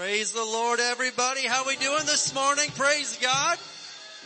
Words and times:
Praise 0.00 0.32
the 0.32 0.42
Lord 0.42 0.80
everybody. 0.80 1.42
How 1.42 1.66
we 1.66 1.76
doing 1.76 2.06
this 2.06 2.34
morning? 2.34 2.70
Praise 2.74 3.18
God. 3.20 3.58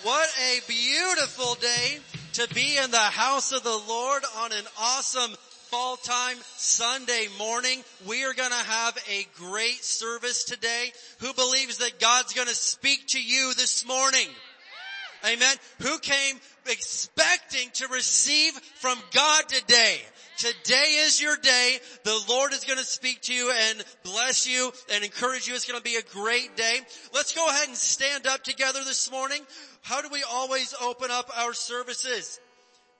What 0.04 0.28
a 0.40 0.60
beautiful 0.68 1.56
day 1.56 1.98
to 2.34 2.54
be 2.54 2.76
in 2.76 2.92
the 2.92 2.96
house 2.96 3.50
of 3.50 3.64
the 3.64 3.82
Lord 3.88 4.22
on 4.38 4.52
an 4.52 4.64
awesome 4.78 5.32
fall 5.70 5.96
time 5.96 6.36
Sunday 6.54 7.26
morning. 7.40 7.82
We 8.06 8.24
are 8.24 8.34
gonna 8.34 8.54
have 8.54 8.96
a 9.10 9.26
great 9.34 9.82
service 9.82 10.44
today. 10.44 10.92
Who 11.18 11.32
believes 11.32 11.78
that 11.78 11.98
God's 11.98 12.34
gonna 12.34 12.50
speak 12.50 13.08
to 13.08 13.20
you 13.20 13.52
this 13.54 13.84
morning? 13.84 14.28
Amen. 15.26 15.56
Who 15.80 15.98
came 15.98 16.36
expecting 16.66 17.68
to 17.74 17.88
receive 17.88 18.52
from 18.76 18.96
God 19.12 19.48
today? 19.48 19.98
Today 20.36 21.00
is 21.06 21.20
your 21.20 21.36
day. 21.36 21.78
The 22.04 22.24
Lord 22.28 22.52
is 22.52 22.64
going 22.64 22.78
to 22.78 22.84
speak 22.84 23.22
to 23.22 23.34
you 23.34 23.50
and 23.50 23.82
bless 24.02 24.46
you 24.46 24.70
and 24.92 25.02
encourage 25.02 25.48
you. 25.48 25.54
It's 25.54 25.64
going 25.64 25.80
to 25.80 25.84
be 25.84 25.96
a 25.96 26.02
great 26.02 26.54
day. 26.54 26.80
Let's 27.14 27.34
go 27.34 27.48
ahead 27.48 27.68
and 27.68 27.76
stand 27.76 28.26
up 28.26 28.44
together 28.44 28.80
this 28.84 29.10
morning. 29.10 29.40
How 29.80 30.02
do 30.02 30.08
we 30.12 30.22
always 30.22 30.74
open 30.82 31.10
up 31.10 31.30
our 31.36 31.54
services? 31.54 32.40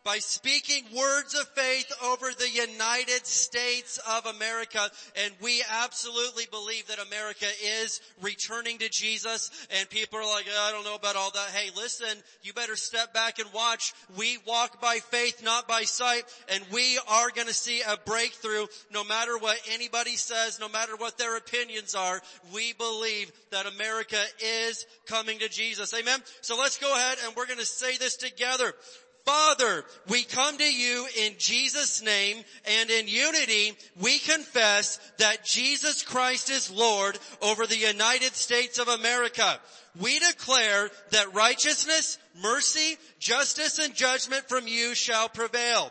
By 0.05 0.19
speaking 0.19 0.85
words 0.95 1.35
of 1.35 1.49
faith 1.49 1.91
over 2.05 2.27
the 2.31 2.51
United 2.51 3.27
States 3.27 3.99
of 4.11 4.27
America. 4.27 4.91
And 5.25 5.33
we 5.41 5.63
absolutely 5.83 6.45
believe 6.51 6.87
that 6.89 6.99
America 6.99 7.47
is 7.65 8.01
returning 8.21 8.79
to 8.79 8.89
Jesus. 8.91 9.51
And 9.79 9.89
people 9.89 10.19
are 10.19 10.27
like, 10.27 10.45
I 10.47 10.71
don't 10.73 10.85
know 10.85 10.95
about 10.95 11.17
all 11.17 11.31
that. 11.31 11.51
Hey, 11.51 11.71
listen, 11.75 12.19
you 12.43 12.53
better 12.53 12.77
step 12.77 13.15
back 13.15 13.39
and 13.39 13.51
watch. 13.55 13.95
We 14.17 14.39
walk 14.47 14.81
by 14.81 14.99
faith, 14.99 15.43
not 15.43 15.67
by 15.67 15.83
sight. 15.83 16.25
And 16.49 16.63
we 16.71 16.99
are 17.09 17.31
going 17.31 17.49
to 17.49 17.55
see 17.55 17.81
a 17.81 17.97
breakthrough 18.05 18.67
no 18.93 19.05
matter 19.05 19.39
what 19.39 19.59
anybody 19.73 20.17
says, 20.17 20.61
no 20.61 20.69
matter 20.69 20.97
what 20.97 21.17
their 21.17 21.37
opinions 21.37 21.95
are. 21.95 22.21
We 22.53 22.75
believe 22.75 23.33
that 23.51 23.67
America 23.67 24.23
is 24.41 24.87
coming 25.07 25.39
to 25.39 25.49
Jesus. 25.49 25.95
Amen. 25.95 26.21
So 26.43 26.59
let's 26.59 26.79
go 26.79 26.93
ahead 26.95 27.19
and 27.25 27.35
we're 27.35 27.47
going 27.47 27.59
to 27.59 27.65
say 27.65 27.97
this 27.97 28.17
together. 28.17 28.75
Father, 29.25 29.85
we 30.09 30.23
come 30.23 30.59
to 30.59 30.73
you 30.73 31.07
in 31.19 31.33
Jesus 31.39 32.03
name 32.03 32.45
and 32.79 32.91
in 32.91 33.09
unity 33.09 33.73
we 34.01 34.19
confess 34.19 34.99
that 35.19 35.45
Jesus 35.45 36.03
Christ 36.03 36.51
is 36.51 36.71
Lord 36.71 37.19
over 37.41 37.67
the 37.67 37.79
United 37.79 38.35
States 38.35 38.79
of 38.79 38.89
America. 38.89 39.59
We 39.99 40.19
declare 40.19 40.91
that 41.13 41.35
righteousness, 41.35 42.19
mercy, 42.43 42.99
justice, 43.19 43.79
and 43.79 43.95
judgment 43.95 44.47
from 44.49 44.67
you 44.67 44.95
shall 44.95 45.31
prevail 45.31 45.91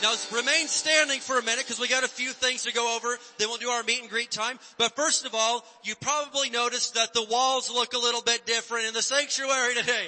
Now 0.00 0.14
remain 0.32 0.68
standing 0.68 1.18
for 1.18 1.38
a 1.38 1.42
minute 1.42 1.64
because 1.64 1.80
we 1.80 1.88
got 1.88 2.04
a 2.04 2.08
few 2.08 2.30
things 2.30 2.64
to 2.64 2.72
go 2.72 2.96
over. 2.96 3.18
Then 3.38 3.48
we'll 3.48 3.58
do 3.58 3.68
our 3.70 3.82
meet 3.82 4.00
and 4.00 4.08
greet 4.08 4.30
time. 4.30 4.58
But 4.78 4.94
first 4.94 5.26
of 5.26 5.34
all, 5.34 5.64
you 5.82 5.94
probably 5.96 6.50
noticed 6.50 6.94
that 6.94 7.14
the 7.14 7.24
walls 7.24 7.70
look 7.70 7.94
a 7.94 7.98
little 7.98 8.22
bit 8.22 8.46
different 8.46 8.86
in 8.86 8.94
the 8.94 9.02
sanctuary 9.02 9.74
today. 9.74 10.06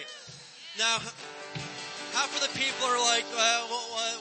Now, 0.78 0.98
half 2.14 2.34
of 2.34 2.40
the 2.40 2.58
people 2.58 2.86
are 2.86 3.00
like, 3.00 3.24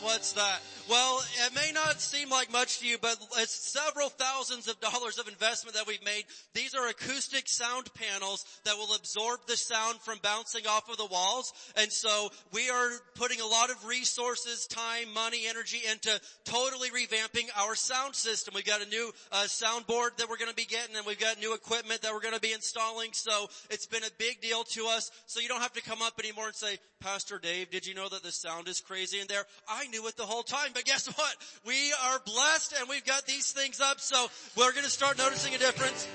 what's 0.02 0.34
that? 0.34 0.60
Well, 0.90 1.22
it 1.46 1.54
may 1.54 1.72
not 1.72 2.02
seem 2.02 2.32
like 2.32 2.52
much 2.52 2.80
to 2.80 2.88
you, 2.88 2.98
but 3.00 3.16
it's 3.38 3.54
several 3.54 4.10
thousands 4.10 4.68
of 4.68 4.80
dollars 4.80 5.20
of 5.20 5.28
investment 5.28 5.76
that 5.76 5.86
we've 5.86 6.04
made. 6.04 6.24
These 6.56 6.74
are 6.74 6.88
acoustic 6.88 7.48
sound 7.48 7.94
panels 7.94 8.44
that 8.66 8.76
will 8.76 8.96
absorb 8.96 9.42
the 9.48 9.56
sound 9.56 10.00
from 10.02 10.18
bouncing 10.24 10.66
off 10.66 10.90
of 10.90 10.98
the 10.98 11.06
walls. 11.06 11.54
And 11.78 11.92
so 11.92 12.30
we 12.52 12.72
are 12.72 12.90
putting 13.14 13.40
a 13.40 13.46
lot 13.46 13.70
of 13.70 13.86
resources, 13.86 14.66
time, 14.66 15.14
money, 15.14 15.44
energy 15.48 15.82
into 15.92 16.20
totally 16.44 16.90
revamping 16.90 17.50
our 17.56 17.76
sound 17.76 18.16
system. 18.16 18.56
We've 18.56 18.66
got 18.66 18.82
a 18.82 18.90
new 18.90 19.12
uh, 19.32 19.44
soundboard 19.44 20.18
that 20.18 20.28
we're 20.28 20.38
going 20.38 20.50
to 20.50 20.56
be 20.56 20.66
getting 20.66 20.96
and 20.96 21.06
we've 21.06 21.20
got 21.20 21.40
new 21.40 21.54
equipment 21.54 22.02
that 22.02 22.14
we're 22.14 22.22
going 22.22 22.34
to 22.34 22.42
be 22.42 22.54
installing. 22.54 23.10
So 23.14 23.48
it's 23.70 23.86
been 23.86 24.04
a 24.04 24.12
big 24.18 24.42
deal 24.42 24.64
to 24.64 24.88
us. 24.88 25.12
So 25.28 25.40
you 25.40 25.50
don't 25.50 25.62
have 25.62 25.74
to 25.74 25.84
come 25.84 26.02
up 26.02 26.20
anymore 26.20 26.48
and 26.48 26.56
say, 26.56 26.80
Pastor 27.00 27.38
Dave, 27.38 27.70
did 27.70 27.86
you 27.86 27.94
know 27.94 28.10
that 28.10 28.24
the 28.24 28.32
sound 28.32 28.68
is 28.68 28.82
crazy 28.82 29.20
in 29.20 29.28
there? 29.28 29.46
I 29.70 29.88
knew 29.88 30.08
it 30.08 30.18
the 30.18 30.24
whole 30.24 30.44
time, 30.44 30.72
but 30.80 30.86
guess 30.86 31.08
what? 31.08 31.36
We 31.68 31.94
are 32.06 32.20
blessed 32.26 32.74
and 32.80 32.88
we've 32.88 33.04
got 33.04 33.26
these 33.26 33.52
things 33.52 33.82
up, 33.82 34.00
so 34.00 34.28
we're 34.56 34.72
gonna 34.72 34.88
start 34.88 35.18
noticing 35.18 35.54
a 35.54 35.58
difference. 35.58 36.08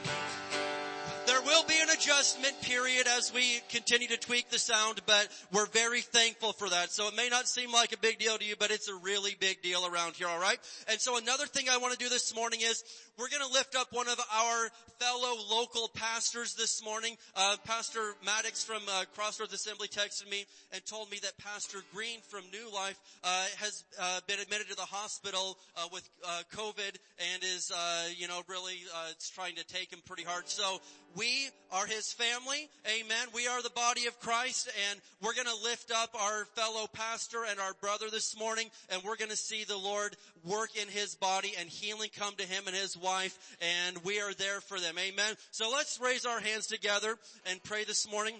There 1.26 1.40
will 1.40 1.64
be 1.64 1.80
an 1.80 1.88
adjustment 1.88 2.60
period 2.60 3.06
as 3.06 3.32
we 3.32 3.60
continue 3.70 4.08
to 4.08 4.16
tweak 4.18 4.50
the 4.50 4.58
sound, 4.58 5.00
but 5.06 5.28
we're 5.52 5.66
very 5.66 6.02
thankful 6.02 6.52
for 6.52 6.68
that. 6.68 6.90
So 6.90 7.08
it 7.08 7.16
may 7.16 7.28
not 7.30 7.48
seem 7.48 7.72
like 7.72 7.94
a 7.94 7.98
big 7.98 8.18
deal 8.18 8.36
to 8.36 8.44
you, 8.44 8.56
but 8.58 8.70
it's 8.70 8.88
a 8.88 8.94
really 8.94 9.34
big 9.40 9.62
deal 9.62 9.86
around 9.86 10.16
here, 10.16 10.28
alright? 10.28 10.58
And 10.88 11.00
so 11.00 11.16
another 11.16 11.46
thing 11.46 11.66
I 11.70 11.78
want 11.78 11.92
to 11.92 11.98
do 11.98 12.10
this 12.10 12.34
morning 12.34 12.60
is 12.62 12.84
we're 13.18 13.30
going 13.30 13.42
to 13.42 13.52
lift 13.52 13.74
up 13.74 13.88
one 13.92 14.08
of 14.08 14.20
our 14.20 14.70
fellow 14.98 15.34
local 15.50 15.88
pastors 15.88 16.54
this 16.54 16.84
morning. 16.84 17.16
Uh, 17.34 17.56
Pastor 17.64 18.14
Maddox 18.24 18.62
from 18.62 18.82
uh, 18.88 19.04
Crossroads 19.14 19.52
Assembly 19.52 19.88
texted 19.88 20.30
me 20.30 20.44
and 20.72 20.84
told 20.84 21.10
me 21.10 21.18
that 21.22 21.36
Pastor 21.38 21.78
Green 21.94 22.20
from 22.28 22.42
New 22.52 22.72
Life 22.72 22.98
uh, 23.22 23.44
has 23.58 23.84
uh, 24.00 24.20
been 24.26 24.40
admitted 24.40 24.68
to 24.68 24.76
the 24.76 24.82
hospital 24.82 25.58
uh, 25.76 25.86
with 25.92 26.08
uh, 26.26 26.42
COVID 26.54 26.96
and 27.32 27.42
is, 27.42 27.72
you 28.16 28.28
know, 28.28 28.42
really 28.48 28.74
it's 29.10 29.30
trying 29.30 29.54
to 29.56 29.64
take 29.64 29.92
him 29.92 30.00
pretty 30.06 30.24
hard. 30.24 30.48
So 30.48 30.80
we 31.16 31.48
are 31.72 31.86
his 31.86 32.12
family. 32.12 32.68
Amen. 32.86 33.26
We 33.34 33.46
are 33.46 33.62
the 33.62 33.70
body 33.70 34.06
of 34.06 34.18
Christ 34.20 34.70
and 34.90 35.00
we're 35.22 35.34
going 35.34 35.46
to 35.46 35.64
lift 35.64 35.90
up 35.90 36.14
our 36.20 36.44
fellow 36.56 36.86
pastor 36.92 37.38
and 37.48 37.58
our 37.58 37.74
brother 37.80 38.10
this 38.10 38.38
morning 38.38 38.70
and 38.90 39.02
we're 39.02 39.16
going 39.16 39.30
to 39.30 39.36
see 39.36 39.64
the 39.64 39.76
Lord 39.76 40.16
work 40.44 40.76
in 40.76 40.88
his 40.88 41.14
body 41.14 41.54
and 41.58 41.68
healing 41.68 42.10
come 42.16 42.34
to 42.36 42.46
him 42.46 42.64
and 42.66 42.76
his 42.76 42.96
wife 42.96 43.56
and 43.60 43.98
we 44.04 44.20
are 44.20 44.34
there 44.34 44.60
for 44.60 44.78
them. 44.78 44.96
Amen. 44.98 45.34
So 45.50 45.70
let's 45.70 46.00
raise 46.00 46.26
our 46.26 46.40
hands 46.40 46.66
together 46.66 47.16
and 47.46 47.62
pray 47.62 47.84
this 47.84 48.10
morning. 48.10 48.34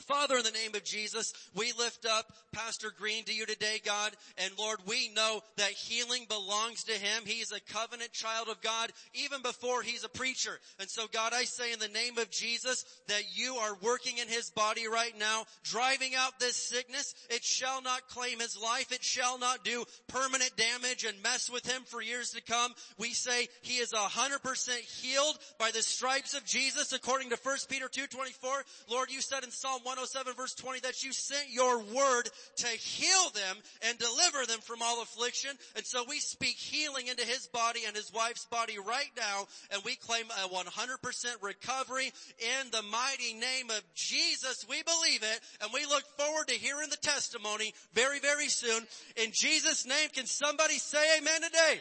Father, 0.00 0.36
in 0.36 0.44
the 0.44 0.50
name 0.50 0.74
of 0.74 0.84
Jesus, 0.84 1.32
we 1.54 1.72
lift 1.78 2.06
up 2.06 2.32
Pastor 2.52 2.92
Green 2.96 3.24
to 3.24 3.34
you 3.34 3.46
today, 3.46 3.80
God. 3.84 4.12
And 4.38 4.52
Lord, 4.58 4.78
we 4.86 5.10
know 5.10 5.42
that 5.56 5.70
healing 5.70 6.24
belongs 6.28 6.84
to 6.84 6.92
him. 6.92 7.24
He's 7.26 7.52
a 7.52 7.60
covenant 7.72 8.12
child 8.12 8.48
of 8.48 8.60
God 8.60 8.92
even 9.14 9.42
before 9.42 9.82
he's 9.82 10.04
a 10.04 10.08
preacher. 10.08 10.58
And 10.78 10.88
so 10.88 11.06
God, 11.12 11.32
I 11.34 11.44
say 11.44 11.72
in 11.72 11.78
the 11.78 11.88
name 11.88 12.16
of 12.18 12.30
Jesus 12.30 12.84
that 13.08 13.22
you 13.34 13.56
are 13.56 13.76
working 13.82 14.18
in 14.18 14.28
his 14.28 14.50
body 14.50 14.88
right 14.88 15.14
now, 15.18 15.44
driving 15.64 16.14
out 16.16 16.38
this 16.40 16.56
sickness. 16.56 17.14
It 17.28 17.44
shall 17.44 17.82
not 17.82 18.08
claim 18.08 18.40
his 18.40 18.56
life. 18.56 18.92
It 18.92 19.04
shall 19.04 19.38
not 19.38 19.64
do 19.64 19.84
permanent 20.06 20.52
damage 20.56 21.04
and 21.04 21.22
mess 21.22 21.50
with 21.50 21.70
him 21.70 21.82
for 21.84 22.00
years 22.00 22.30
to 22.30 22.42
come. 22.42 22.72
We 22.98 23.10
say 23.10 23.48
he 23.62 23.78
is 23.78 23.92
a 23.92 23.98
hundred 23.98 24.42
percent 24.42 24.80
healed 24.80 25.38
by 25.58 25.70
the 25.70 25.82
stripes 25.82 26.34
of 26.34 26.44
Jesus 26.44 26.92
according 26.92 27.30
to 27.30 27.38
1 27.42 27.56
Peter 27.68 27.88
2.24. 27.88 28.62
Lord, 28.90 29.10
you 29.10 29.20
said 29.20 29.44
in 29.44 29.50
Psalm 29.50 29.82
107 29.88 30.34
verse 30.34 30.54
20 30.54 30.80
that 30.80 31.02
you 31.02 31.12
sent 31.14 31.48
your 31.48 31.78
word 31.78 32.28
to 32.56 32.66
heal 32.66 33.30
them 33.32 33.56
and 33.88 33.98
deliver 33.98 34.44
them 34.46 34.60
from 34.60 34.82
all 34.82 35.00
affliction. 35.00 35.50
And 35.76 35.86
so 35.86 36.04
we 36.06 36.18
speak 36.18 36.56
healing 36.56 37.06
into 37.06 37.24
his 37.24 37.46
body 37.46 37.80
and 37.86 37.96
his 37.96 38.12
wife's 38.12 38.44
body 38.44 38.76
right 38.78 39.10
now 39.16 39.46
and 39.72 39.82
we 39.84 39.96
claim 39.96 40.26
a 40.26 40.48
100% 40.48 40.62
recovery 41.40 42.12
in 42.38 42.70
the 42.70 42.82
mighty 42.82 43.32
name 43.32 43.70
of 43.70 43.82
Jesus. 43.94 44.66
We 44.68 44.82
believe 44.82 45.22
it 45.22 45.40
and 45.62 45.70
we 45.72 45.86
look 45.86 46.04
forward 46.18 46.48
to 46.48 46.54
hearing 46.54 46.90
the 46.90 46.96
testimony 46.96 47.72
very, 47.94 48.20
very 48.20 48.48
soon. 48.48 48.86
In 49.16 49.30
Jesus 49.32 49.86
name, 49.86 50.10
can 50.12 50.26
somebody 50.26 50.74
say 50.74 51.18
amen 51.18 51.40
today? 51.40 51.80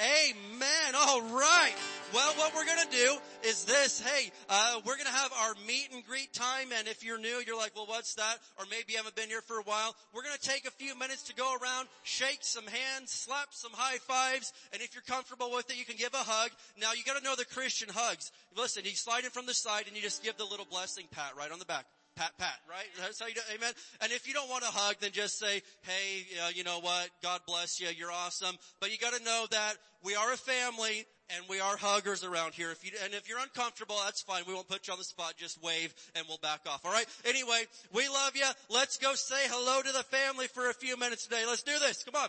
Amen. 0.00 0.94
All 0.96 1.20
right. 1.20 1.74
Well, 2.14 2.32
what 2.36 2.54
we're 2.54 2.64
to 2.88 2.96
do 2.96 3.16
is 3.46 3.64
this. 3.66 4.00
Hey, 4.00 4.32
uh, 4.48 4.80
we're 4.86 4.96
to 5.06 5.12
have 5.12 5.30
our 5.32 5.54
meet 5.66 5.88
and 5.92 6.04
greet 6.06 6.32
time. 6.32 6.68
And 6.78 6.88
if 6.88 7.04
you're 7.04 7.18
new, 7.18 7.42
you're 7.46 7.56
like, 7.56 7.76
well, 7.76 7.86
what's 7.86 8.14
that? 8.14 8.38
Or 8.58 8.64
maybe 8.70 8.92
you 8.92 8.96
haven't 8.96 9.14
been 9.14 9.28
here 9.28 9.42
for 9.42 9.58
a 9.58 9.62
while. 9.62 9.94
We're 10.14 10.22
to 10.22 10.48
take 10.48 10.66
a 10.66 10.70
few 10.70 10.98
minutes 10.98 11.24
to 11.24 11.34
go 11.34 11.54
around, 11.62 11.88
shake 12.02 12.38
some 12.40 12.66
hands, 12.66 13.10
slap 13.10 13.48
some 13.50 13.72
high 13.74 13.98
fives. 13.98 14.54
And 14.72 14.80
if 14.80 14.94
you're 14.94 15.02
comfortable 15.02 15.50
with 15.52 15.70
it, 15.70 15.76
you 15.76 15.84
can 15.84 15.96
give 15.96 16.14
a 16.14 16.18
hug. 16.18 16.50
Now 16.80 16.92
you 16.94 17.04
got 17.04 17.18
to 17.18 17.24
know 17.24 17.36
the 17.36 17.44
Christian 17.44 17.90
hugs. 17.92 18.32
Listen, 18.56 18.84
you 18.86 18.92
slide 18.92 19.24
in 19.24 19.30
from 19.30 19.44
the 19.44 19.54
side 19.54 19.84
and 19.86 19.94
you 19.94 20.02
just 20.02 20.24
give 20.24 20.38
the 20.38 20.44
little 20.44 20.66
blessing 20.70 21.04
pat 21.10 21.32
right 21.36 21.52
on 21.52 21.58
the 21.58 21.66
back 21.66 21.84
pat, 22.20 22.36
pat, 22.36 22.58
right? 22.68 22.84
That's 23.00 23.18
how 23.18 23.26
you 23.28 23.34
do, 23.34 23.40
amen? 23.54 23.72
And 24.02 24.12
if 24.12 24.28
you 24.28 24.34
don't 24.34 24.50
want 24.50 24.62
a 24.62 24.66
hug, 24.66 24.96
then 25.00 25.10
just 25.10 25.38
say, 25.38 25.62
hey, 25.82 26.26
uh, 26.44 26.50
you 26.54 26.64
know 26.64 26.80
what? 26.80 27.08
God 27.22 27.40
bless 27.46 27.80
you. 27.80 27.88
You're 27.96 28.12
awesome. 28.12 28.56
But 28.78 28.92
you 28.92 28.98
gotta 28.98 29.24
know 29.24 29.46
that 29.50 29.74
we 30.04 30.14
are 30.14 30.30
a 30.32 30.36
family 30.36 31.06
and 31.34 31.44
we 31.48 31.60
are 31.60 31.78
huggers 31.78 32.22
around 32.22 32.52
here. 32.52 32.70
If 32.72 32.84
you, 32.84 32.90
and 33.04 33.14
if 33.14 33.26
you're 33.26 33.38
uncomfortable, 33.38 33.96
that's 34.04 34.20
fine. 34.20 34.42
We 34.46 34.52
won't 34.52 34.68
put 34.68 34.86
you 34.86 34.92
on 34.92 34.98
the 34.98 35.04
spot. 35.04 35.34
Just 35.38 35.62
wave 35.62 35.94
and 36.14 36.26
we'll 36.28 36.38
back 36.38 36.60
off. 36.66 36.84
All 36.84 36.92
right. 36.92 37.06
Anyway, 37.24 37.62
we 37.94 38.06
love 38.08 38.36
you. 38.36 38.44
Let's 38.68 38.98
go 38.98 39.14
say 39.14 39.48
hello 39.48 39.80
to 39.80 39.92
the 39.92 40.02
family 40.02 40.46
for 40.48 40.68
a 40.68 40.74
few 40.74 40.98
minutes 40.98 41.24
today. 41.24 41.44
Let's 41.46 41.62
do 41.62 41.78
this. 41.78 42.04
Come 42.04 42.16
on. 42.16 42.28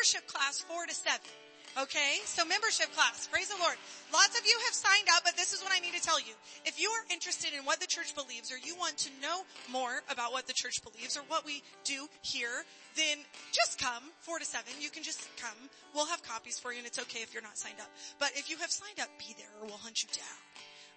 Membership 0.00 0.26
class 0.32 0.64
four 0.64 0.86
to 0.86 0.94
seven. 0.94 1.28
Okay, 1.76 2.24
so 2.24 2.42
membership 2.46 2.88
class, 2.96 3.28
praise 3.28 3.52
the 3.52 3.60
Lord. 3.60 3.76
Lots 4.10 4.32
of 4.32 4.46
you 4.48 4.56
have 4.64 4.72
signed 4.72 5.06
up, 5.12 5.28
but 5.28 5.36
this 5.36 5.52
is 5.52 5.60
what 5.60 5.76
I 5.76 5.78
need 5.78 5.92
to 5.92 6.00
tell 6.00 6.18
you. 6.18 6.32
If 6.64 6.80
you 6.80 6.88
are 6.88 7.04
interested 7.12 7.52
in 7.52 7.68
what 7.68 7.80
the 7.80 7.86
church 7.86 8.16
believes 8.16 8.50
or 8.50 8.56
you 8.56 8.74
want 8.80 8.96
to 9.04 9.10
know 9.20 9.44
more 9.70 10.00
about 10.10 10.32
what 10.32 10.46
the 10.48 10.56
church 10.56 10.80
believes 10.82 11.18
or 11.18 11.20
what 11.28 11.44
we 11.44 11.62
do 11.84 12.08
here, 12.22 12.64
then 12.96 13.20
just 13.52 13.76
come, 13.76 14.08
four 14.24 14.38
to 14.38 14.46
seven. 14.46 14.72
You 14.80 14.88
can 14.88 15.02
just 15.02 15.28
come. 15.36 15.68
We'll 15.94 16.08
have 16.08 16.22
copies 16.22 16.58
for 16.58 16.72
you 16.72 16.78
and 16.78 16.86
it's 16.86 16.98
okay 16.98 17.20
if 17.20 17.34
you're 17.34 17.44
not 17.44 17.58
signed 17.58 17.78
up. 17.78 17.92
But 18.18 18.32
if 18.40 18.48
you 18.48 18.56
have 18.56 18.70
signed 18.72 18.98
up, 18.98 19.12
be 19.18 19.36
there 19.36 19.52
or 19.60 19.68
we'll 19.68 19.84
hunt 19.84 20.00
you 20.02 20.08
down. 20.16 20.40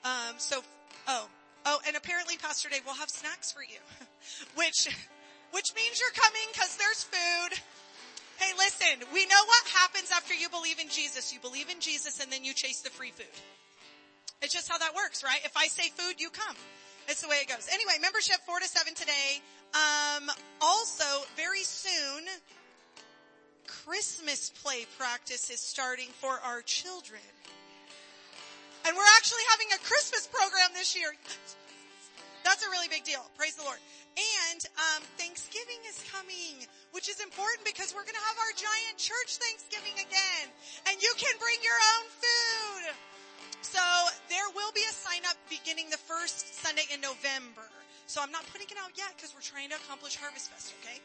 Um, 0.07 0.35
so, 0.39 0.63
oh, 1.09 1.27
oh, 1.65 1.79
and 1.85 1.97
apparently 1.97 2.37
Pastor 2.37 2.69
Dave 2.69 2.85
will 2.85 2.95
have 2.95 3.09
snacks 3.09 3.51
for 3.51 3.63
you, 3.67 3.83
which, 4.55 4.87
which 5.51 5.75
means 5.75 5.99
you're 5.99 6.15
coming 6.15 6.47
because 6.55 6.79
there's 6.79 7.03
food. 7.03 7.59
Hey, 8.37 8.51
listen, 8.57 9.07
we 9.13 9.25
know 9.25 9.43
what 9.45 9.67
happens 9.73 10.11
after 10.11 10.33
you 10.33 10.49
believe 10.49 10.79
in 10.79 10.89
Jesus. 10.89 11.33
You 11.33 11.39
believe 11.39 11.69
in 11.69 11.79
Jesus 11.79 12.19
and 12.19 12.31
then 12.31 12.43
you 12.43 12.53
chase 12.53 12.81
the 12.81 12.89
free 12.89 13.11
food. 13.11 13.25
It's 14.41 14.53
just 14.53 14.69
how 14.69 14.77
that 14.77 14.93
works, 14.95 15.23
right? 15.23 15.39
If 15.45 15.55
I 15.55 15.67
say 15.67 15.89
food, 15.89 16.19
you 16.19 16.29
come. 16.29 16.55
It's 17.07 17.21
the 17.21 17.27
way 17.27 17.37
it 17.41 17.47
goes. 17.47 17.67
Anyway, 17.71 17.93
membership 18.01 18.37
four 18.45 18.59
to 18.59 18.67
seven 18.67 18.93
today. 18.93 19.41
Um, 19.73 20.29
also, 20.61 21.25
very 21.35 21.63
soon, 21.63 22.23
Christmas 23.67 24.49
play 24.49 24.85
practice 24.97 25.49
is 25.49 25.59
starting 25.59 26.09
for 26.19 26.39
our 26.43 26.61
children. 26.61 27.21
And 28.85 28.95
we're 28.97 29.13
actually 29.17 29.43
having 29.51 29.67
a 29.75 29.79
Christmas 29.87 30.27
program 30.27 30.69
this 30.73 30.95
year. 30.95 31.13
That's 32.43 32.65
a 32.65 32.69
really 32.69 32.89
big 32.89 33.03
deal. 33.03 33.23
Praise 33.37 33.55
the 33.55 33.63
Lord. 33.63 33.79
And 34.15 34.59
um, 34.75 35.03
Thanksgiving 35.17 35.79
is 35.87 36.03
coming, 36.11 36.67
which 36.93 37.09
is 37.09 37.17
important 37.19 37.65
because 37.65 37.89
we're 37.91 38.05
going 38.05 38.17
to 38.17 38.27
have 38.29 38.37
our 38.37 38.53
giant 38.53 38.95
church 39.01 39.41
Thanksgiving 39.41 39.97
again. 39.97 40.45
And 40.85 40.95
you 41.01 41.09
can 41.17 41.33
bring 41.41 41.57
your 41.65 41.75
own 41.97 42.05
food. 42.21 42.83
So 43.65 43.81
there 44.29 44.45
will 44.53 44.69
be 44.77 44.85
a 44.85 44.93
sign 44.93 45.25
up 45.25 45.33
beginning 45.49 45.89
the 45.89 45.97
first 45.97 46.61
Sunday 46.61 46.85
in 46.93 47.01
November. 47.01 47.65
So 48.05 48.21
I'm 48.21 48.29
not 48.29 48.45
putting 48.53 48.69
it 48.69 48.77
out 48.77 48.93
yet 48.93 49.09
because 49.17 49.33
we're 49.33 49.43
trying 49.43 49.73
to 49.73 49.77
accomplish 49.81 50.13
Harvest 50.21 50.53
Fest, 50.53 50.77
okay? 50.85 51.01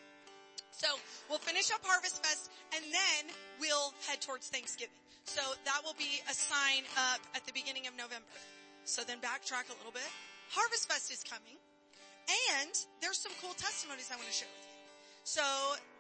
So 0.77 0.93
we'll 1.33 1.41
finish 1.41 1.73
up 1.73 1.81
Harvest 1.81 2.21
Fest 2.21 2.53
and 2.77 2.85
then 2.93 3.33
we'll 3.57 3.97
head 4.05 4.21
towards 4.21 4.53
Thanksgiving. 4.53 5.01
So 5.25 5.41
that 5.65 5.81
will 5.89 5.97
be 5.97 6.21
a 6.29 6.35
sign 6.37 6.85
up 7.09 7.25
at 7.33 7.49
the 7.49 7.53
beginning 7.57 7.89
of 7.89 7.97
November. 7.97 8.29
So 8.85 9.09
then 9.09 9.25
backtrack 9.25 9.73
a 9.73 9.77
little 9.81 9.93
bit. 9.93 10.09
Harvest 10.53 10.85
Fest 10.85 11.09
is 11.09 11.25
coming. 11.25 11.57
And 12.29 12.77
there's 13.01 13.17
some 13.17 13.33
cool 13.41 13.57
testimonies 13.57 14.13
I 14.13 14.17
want 14.21 14.29
to 14.29 14.37
share 14.37 14.53
with 14.53 14.68
you. 14.68 14.68
So 15.29 15.45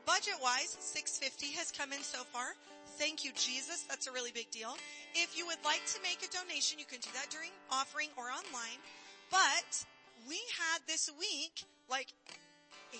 budget 0.06 0.40
wise, 0.40 0.72
650 0.80 1.52
has 1.60 1.68
come 1.70 1.92
in 1.92 2.00
so 2.00 2.24
far. 2.32 2.56
Thank 2.96 3.28
you, 3.28 3.30
Jesus. 3.36 3.84
That's 3.84 4.06
a 4.06 4.12
really 4.12 4.32
big 4.32 4.50
deal. 4.50 4.72
If 5.12 5.36
you 5.36 5.44
would 5.44 5.60
like 5.68 5.84
to 5.92 6.00
make 6.00 6.24
a 6.24 6.32
donation, 6.32 6.80
you 6.80 6.88
can 6.88 7.00
do 7.04 7.12
that 7.12 7.28
during 7.28 7.52
offering 7.70 8.08
or 8.16 8.32
online. 8.32 8.80
But 9.28 9.84
we 10.24 10.40
had 10.56 10.80
this 10.88 11.12
week 11.20 11.60
like 11.92 12.08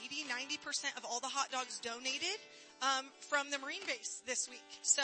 80, 0.05 0.29
90% 0.29 1.01
of 1.01 1.09
all 1.09 1.19
the 1.21 1.33
hot 1.33 1.49
dogs 1.49 1.81
donated 1.81 2.37
um, 2.85 3.09
from 3.25 3.49
the 3.49 3.57
Marine 3.57 3.89
base 3.89 4.21
this 4.29 4.53
week. 4.53 4.69
So, 4.83 5.03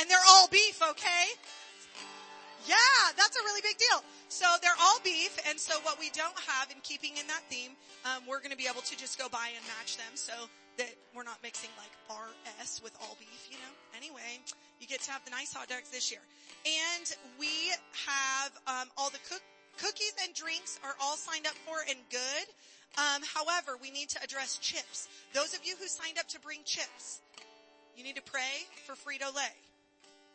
and 0.00 0.08
they're 0.08 0.24
all 0.26 0.48
beef, 0.48 0.80
okay? 0.80 1.36
Yeah, 2.64 3.12
that's 3.18 3.36
a 3.36 3.44
really 3.44 3.60
big 3.60 3.76
deal. 3.76 4.00
So 4.28 4.46
they're 4.62 4.80
all 4.80 5.04
beef, 5.04 5.36
and 5.46 5.60
so 5.60 5.74
what 5.84 6.00
we 6.00 6.08
don't 6.16 6.38
have 6.48 6.70
in 6.70 6.80
keeping 6.80 7.20
in 7.20 7.26
that 7.28 7.44
theme, 7.50 7.76
um, 8.08 8.24
we're 8.26 8.40
going 8.40 8.52
to 8.52 8.56
be 8.56 8.66
able 8.70 8.80
to 8.88 8.96
just 8.96 9.18
go 9.18 9.28
buy 9.28 9.52
and 9.52 9.64
match 9.68 9.98
them 9.98 10.16
so 10.16 10.32
that 10.78 10.88
we're 11.14 11.24
not 11.24 11.38
mixing 11.42 11.70
like 11.76 11.92
RS 12.08 12.80
with 12.82 12.92
all 13.00 13.16
beef, 13.18 13.48
you 13.50 13.58
know. 13.58 13.72
Anyway, 13.96 14.40
you 14.80 14.86
get 14.86 15.00
to 15.02 15.10
have 15.10 15.24
the 15.24 15.30
nice 15.30 15.52
hot 15.52 15.68
dogs 15.68 15.90
this 15.90 16.10
year. 16.10 16.20
And 16.64 17.16
we 17.38 17.70
have 18.06 18.52
um, 18.66 18.88
all 18.96 19.10
the 19.10 19.20
cook- 19.28 19.44
cookies 19.78 20.14
and 20.24 20.34
drinks 20.34 20.78
are 20.84 20.94
all 21.00 21.16
signed 21.16 21.46
up 21.46 21.54
for 21.66 21.76
and 21.88 21.98
good. 22.10 22.46
Um, 22.98 23.22
however, 23.34 23.78
we 23.80 23.90
need 23.90 24.10
to 24.10 24.22
address 24.22 24.58
chips. 24.58 25.08
Those 25.32 25.54
of 25.54 25.60
you 25.64 25.76
who 25.80 25.86
signed 25.86 26.18
up 26.18 26.28
to 26.28 26.40
bring 26.40 26.60
chips, 26.64 27.20
you 27.96 28.04
need 28.04 28.16
to 28.16 28.22
pray 28.22 28.66
for 28.84 28.92
Frito-Lay. 28.92 29.56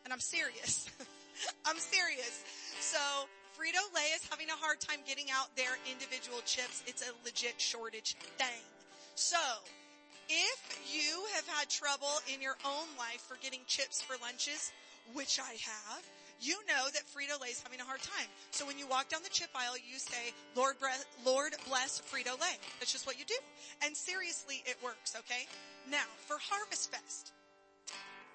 And 0.04 0.14
I'm 0.14 0.20
serious. 0.20 0.90
I'm 1.66 1.78
serious. 1.78 2.44
So 2.82 2.98
Frito-Lay 3.58 4.14
is 4.16 4.26
having 4.30 4.50
a 4.50 4.58
hard 4.58 4.80
time 4.80 5.00
getting 5.08 5.26
out 5.32 5.56
their 5.56 5.78
individual 5.92 6.40
chips. 6.46 6.84
It's 6.88 7.02
a 7.02 7.12
legit 7.26 7.60
shortage 7.60 8.16
thing. 8.38 8.64
So 9.16 9.38
if 10.30 10.80
you 10.94 11.24
have 11.36 11.48
had 11.48 11.70
trouble 11.70 12.22
in 12.34 12.42
your 12.42 12.56
own 12.66 12.88
life 12.98 13.22
for 13.28 13.38
getting 13.42 13.62
chips 13.68 14.02
for 14.02 14.16
lunches, 14.22 14.72
which 15.14 15.40
I 15.40 15.56
have, 15.64 16.04
you 16.40 16.58
know 16.68 16.86
that 16.94 17.04
Frito-Lay 17.08 17.50
is 17.50 17.64
having 17.64 17.80
a 17.80 17.84
hard 17.84 18.02
time. 18.02 18.28
So 18.52 18.66
when 18.66 18.78
you 18.78 18.86
walk 18.88 19.10
down 19.10 19.24
the 19.24 19.30
chip 19.30 19.50
aisle, 19.56 19.76
you 19.78 19.98
say, 19.98 20.34
Lord, 20.56 20.76
Lord 21.26 21.54
bless 21.68 22.02
Frito-Lay. 22.02 22.58
That's 22.80 22.92
just 22.92 23.08
what 23.08 23.18
you 23.18 23.26
do. 23.26 23.38
And 23.84 23.96
seriously, 23.98 24.64
it 24.66 24.78
works, 24.84 25.16
okay? 25.18 25.48
Now, 25.90 26.06
for 26.28 26.38
Harvest 26.40 26.92
Fest, 26.92 27.32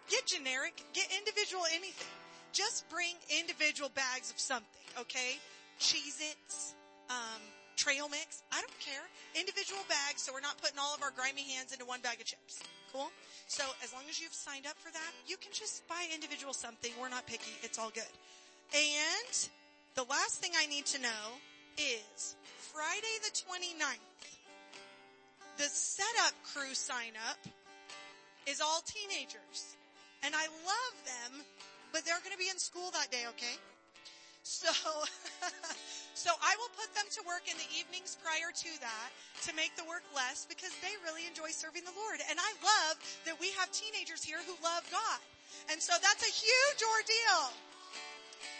get 0.08 0.26
generic, 0.26 0.82
get 0.92 1.08
individual 1.16 1.62
anything. 1.72 2.08
Just 2.52 2.88
bring 2.90 3.14
individual 3.38 3.90
bags 3.94 4.30
of 4.30 4.38
something, 4.38 4.66
okay? 4.98 5.38
Cheez-Its, 5.78 6.74
um, 7.08 7.40
trail 7.82 8.06
mix. 8.08 8.46
I 8.54 8.62
don't 8.62 8.78
care. 8.78 9.02
Individual 9.34 9.82
bags 9.90 10.22
so 10.22 10.32
we're 10.32 10.44
not 10.44 10.54
putting 10.62 10.78
all 10.78 10.94
of 10.94 11.02
our 11.02 11.10
grimy 11.10 11.42
hands 11.42 11.74
into 11.74 11.84
one 11.84 12.00
bag 12.00 12.22
of 12.22 12.26
chips. 12.26 12.62
Cool? 12.94 13.10
So 13.50 13.64
as 13.82 13.92
long 13.92 14.06
as 14.08 14.20
you've 14.22 14.34
signed 14.34 14.66
up 14.70 14.78
for 14.78 14.92
that, 14.94 15.12
you 15.26 15.36
can 15.36 15.50
just 15.50 15.82
buy 15.88 16.06
individual 16.14 16.54
something. 16.54 16.92
We're 17.00 17.10
not 17.10 17.26
picky. 17.26 17.58
It's 17.62 17.78
all 17.78 17.90
good. 17.90 18.14
And 18.70 19.34
the 19.98 20.04
last 20.06 20.38
thing 20.38 20.52
I 20.54 20.66
need 20.66 20.86
to 20.94 21.02
know 21.02 21.24
is 21.76 22.36
Friday 22.70 23.16
the 23.26 23.34
29th, 23.34 24.22
the 25.58 25.68
setup 25.68 26.34
crew 26.54 26.74
sign 26.74 27.18
up 27.28 27.38
is 28.46 28.60
all 28.60 28.82
teenagers. 28.86 29.76
And 30.22 30.34
I 30.36 30.46
love 30.46 30.94
them 31.04 31.42
but 31.92 32.04
they're 32.04 32.18
going 32.24 32.32
to 32.32 32.40
be 32.40 32.48
in 32.48 32.58
school 32.58 32.90
that 32.96 33.12
day, 33.12 33.28
okay? 33.36 33.60
So, 34.42 34.70
so 36.14 36.30
I 36.42 36.58
will 36.58 36.70
put 36.74 36.90
them 36.98 37.06
to 37.14 37.20
work 37.22 37.46
in 37.46 37.54
the 37.54 37.68
evenings 37.78 38.18
prior 38.18 38.50
to 38.50 38.70
that 38.82 39.08
to 39.46 39.50
make 39.54 39.74
the 39.78 39.86
work 39.86 40.02
less 40.10 40.46
because 40.50 40.74
they 40.82 40.90
really 41.06 41.26
enjoy 41.30 41.54
serving 41.54 41.86
the 41.86 41.94
Lord. 41.94 42.18
And 42.26 42.38
I 42.42 42.50
love 42.58 42.98
that 43.26 43.38
we 43.38 43.54
have 43.58 43.70
teenagers 43.70 44.22
here 44.22 44.42
who 44.42 44.54
love 44.62 44.82
God. 44.90 45.22
And 45.70 45.78
so 45.78 45.94
that's 46.02 46.26
a 46.26 46.32
huge 46.32 46.80
ordeal. 46.82 47.54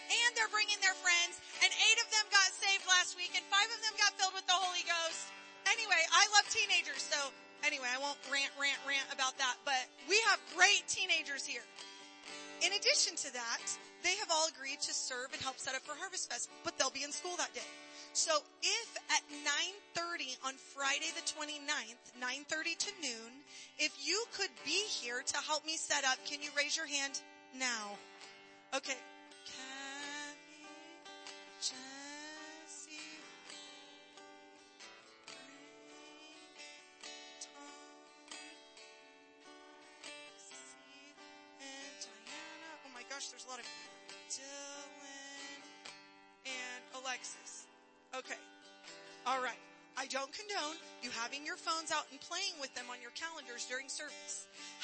And 0.07 0.31
they're 0.39 0.51
bringing 0.51 0.79
their 0.79 0.95
friends 1.03 1.43
and 1.59 1.71
eight 1.71 1.99
of 1.99 2.07
them 2.15 2.25
got 2.31 2.47
saved 2.55 2.87
last 2.87 3.19
week 3.19 3.35
and 3.35 3.43
five 3.51 3.67
of 3.67 3.79
them 3.83 3.95
got 3.99 4.15
filled 4.15 4.35
with 4.35 4.47
the 4.47 4.55
Holy 4.55 4.83
Ghost. 4.87 5.31
Anyway, 5.67 5.99
I 6.15 6.23
love 6.31 6.47
teenagers. 6.47 7.03
So 7.03 7.19
anyway, 7.63 7.91
I 7.91 7.99
won't 7.99 8.19
rant, 8.31 8.51
rant, 8.55 8.79
rant 8.87 9.07
about 9.11 9.35
that, 9.39 9.59
but 9.67 9.83
we 10.07 10.19
have 10.31 10.39
great 10.55 10.87
teenagers 10.87 11.43
here. 11.43 11.63
In 12.63 12.71
addition 12.71 13.19
to 13.27 13.29
that, 13.35 13.67
they 14.03 14.15
have 14.19 14.29
all 14.31 14.47
agreed 14.47 14.79
to 14.81 14.93
serve 14.93 15.31
and 15.31 15.41
help 15.41 15.57
set 15.57 15.75
up 15.75 15.81
for 15.81 15.95
Harvest 15.95 16.31
Fest, 16.31 16.49
but 16.63 16.77
they'll 16.77 16.91
be 16.91 17.03
in 17.03 17.11
school 17.11 17.35
that 17.37 17.53
day. 17.53 17.61
So 18.13 18.31
if 18.61 18.97
at 19.09 19.23
9.30 19.95 20.37
on 20.45 20.53
Friday 20.53 21.09
the 21.15 21.23
29th, 21.23 22.11
9.30 22.21 22.77
to 22.77 22.91
noon, 23.01 23.31
if 23.79 23.95
you 24.05 24.23
could 24.37 24.51
be 24.63 24.83
here 24.87 25.23
to 25.25 25.37
help 25.37 25.65
me 25.65 25.77
set 25.77 26.03
up, 26.03 26.17
can 26.25 26.41
you 26.41 26.49
raise 26.55 26.77
your 26.77 26.85
hand 26.85 27.19
now? 27.57 27.97
Okay. 28.75 28.97
Kathy, 29.45 30.67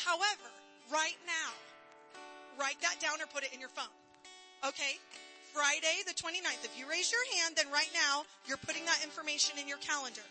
However, 0.10 0.50
right 0.90 1.22
now, 1.30 1.54
write 2.58 2.82
that 2.82 2.98
down 2.98 3.22
or 3.22 3.30
put 3.30 3.46
it 3.46 3.54
in 3.54 3.62
your 3.62 3.70
phone. 3.70 3.94
Okay? 4.66 4.98
Friday 5.54 6.02
the 6.10 6.18
29th. 6.18 6.66
If 6.66 6.74
you 6.74 6.90
raise 6.90 7.14
your 7.14 7.22
hand, 7.38 7.54
then 7.54 7.70
right 7.70 7.94
now 7.94 8.26
you're 8.50 8.58
putting 8.58 8.86
that 8.90 9.06
information 9.06 9.62
in 9.62 9.70
your 9.70 9.78
calendar. 9.86 10.26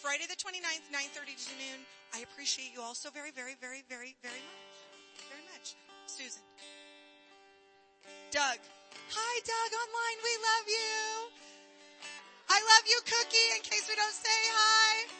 Friday 0.00 0.24
the 0.24 0.40
29th, 0.40 0.88
9.30 0.88 1.36
to 1.36 1.52
noon. 1.60 1.78
I 2.16 2.24
appreciate 2.24 2.72
you 2.72 2.80
all 2.80 2.96
so 2.96 3.12
very, 3.12 3.30
very, 3.30 3.60
very, 3.60 3.84
very, 3.92 4.16
very 4.24 4.40
much. 4.40 4.72
Very 5.28 5.44
much. 5.52 5.76
Susan. 6.08 6.40
Doug. 8.32 8.56
Hi 9.12 9.34
Doug 9.44 9.70
online. 9.84 10.18
We 10.24 10.34
love 10.48 10.66
you. 10.72 10.96
I 12.48 12.56
love 12.56 12.84
you 12.88 12.98
Cookie 13.04 13.48
in 13.52 13.60
case 13.68 13.84
we 13.84 13.94
don't 14.00 14.16
say 14.16 14.40
hi. 14.56 15.19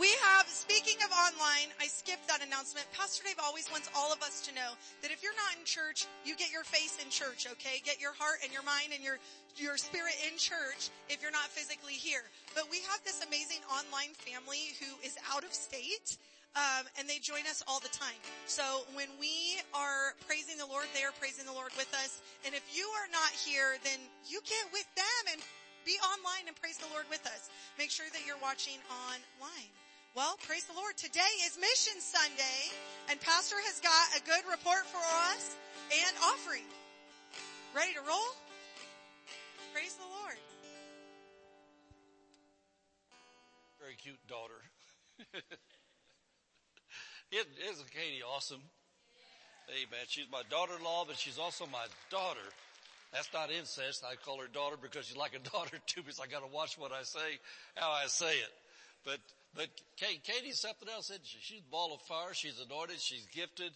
We 0.00 0.08
have, 0.24 0.48
speaking 0.48 0.96
of 1.04 1.12
online, 1.12 1.68
I 1.76 1.86
skipped 1.86 2.26
that 2.28 2.40
announcement. 2.40 2.86
Pastor 2.96 3.24
Dave 3.24 3.36
always 3.42 3.68
wants 3.70 3.90
all 3.94 4.12
of 4.12 4.22
us 4.22 4.40
to 4.48 4.54
know 4.54 4.72
that 5.04 5.12
if 5.12 5.22
you're 5.22 5.36
not 5.36 5.52
in 5.58 5.64
church, 5.64 6.06
you 6.24 6.34
get 6.34 6.50
your 6.50 6.64
face 6.64 6.96
in 6.96 7.10
church, 7.10 7.44
okay? 7.44 7.84
Get 7.84 8.00
your 8.00 8.16
heart 8.16 8.40
and 8.42 8.52
your 8.52 8.64
mind 8.64 8.96
and 8.96 9.04
your, 9.04 9.20
your 9.56 9.76
spirit 9.76 10.16
in 10.24 10.38
church 10.38 10.88
if 11.12 11.20
you're 11.20 11.34
not 11.34 11.52
physically 11.52 11.92
here. 11.92 12.24
But 12.54 12.72
we 12.72 12.80
have 12.88 13.04
this 13.04 13.20
amazing 13.20 13.60
online 13.68 14.16
family 14.16 14.72
who 14.80 14.96
is 15.04 15.16
out 15.28 15.44
of 15.44 15.52
state. 15.52 16.16
Um, 16.52 16.84
and 17.00 17.08
they 17.08 17.16
join 17.16 17.48
us 17.48 17.64
all 17.64 17.80
the 17.80 17.88
time. 17.88 18.20
So 18.44 18.84
when 18.92 19.08
we 19.16 19.56
are 19.72 20.12
praising 20.28 20.60
the 20.60 20.68
Lord, 20.68 20.84
they 20.92 21.00
are 21.00 21.16
praising 21.16 21.48
the 21.48 21.56
Lord 21.56 21.72
with 21.80 21.88
us. 21.96 22.20
And 22.44 22.52
if 22.52 22.60
you 22.76 22.84
are 22.92 23.08
not 23.08 23.32
here, 23.32 23.80
then 23.80 23.96
you 24.28 24.36
get 24.44 24.68
with 24.68 24.84
them 24.92 25.32
and 25.32 25.40
be 25.84 25.98
online 26.02 26.46
and 26.46 26.56
praise 26.56 26.78
the 26.78 26.86
Lord 26.94 27.04
with 27.10 27.24
us. 27.26 27.50
Make 27.78 27.90
sure 27.90 28.06
that 28.12 28.22
you're 28.26 28.40
watching 28.42 28.78
online. 28.90 29.70
Well, 30.14 30.38
praise 30.46 30.64
the 30.64 30.76
Lord. 30.76 30.96
Today 30.96 31.32
is 31.46 31.58
Mission 31.58 31.98
Sunday 31.98 32.70
and 33.10 33.20
Pastor 33.20 33.56
has 33.66 33.80
got 33.80 34.06
a 34.14 34.20
good 34.22 34.44
report 34.50 34.86
for 34.86 35.02
us 35.32 35.56
and 35.90 36.14
offering. 36.22 36.66
Ready 37.74 37.94
to 37.94 38.02
roll? 38.06 38.30
Praise 39.72 39.94
the 39.94 40.06
Lord. 40.06 40.38
Very 43.80 43.96
cute 43.96 44.20
daughter. 44.28 44.60
Isn't, 47.32 47.90
Katie 47.90 48.22
awesome? 48.22 48.62
Amen. 49.70 50.04
She's 50.06 50.26
my 50.30 50.42
daughter-in-law, 50.50 51.06
but 51.06 51.16
she's 51.16 51.38
also 51.38 51.66
my 51.66 51.86
daughter. 52.10 52.44
That's 53.12 53.28
not 53.32 53.50
incest. 53.50 54.04
I 54.08 54.16
call 54.16 54.40
her 54.40 54.48
daughter 54.52 54.76
because 54.80 55.06
she's 55.06 55.16
like 55.16 55.34
a 55.34 55.50
daughter 55.52 55.78
to 55.78 56.00
me, 56.00 56.10
so 56.10 56.22
I 56.22 56.26
gotta 56.26 56.46
watch 56.52 56.78
what 56.78 56.92
I 56.92 57.02
say, 57.02 57.38
how 57.76 57.90
I 57.90 58.06
say 58.06 58.32
it. 58.32 58.52
But 59.04 59.18
but 59.54 59.68
Kate, 59.96 60.22
Katie's 60.24 60.60
something 60.60 60.88
else, 60.88 61.10
isn't 61.10 61.26
she? 61.26 61.38
She's 61.40 61.60
a 61.60 61.70
ball 61.70 61.92
of 61.92 62.00
fire. 62.02 62.32
She's 62.32 62.58
anointed. 62.58 63.00
She's 63.00 63.26
gifted. 63.34 63.70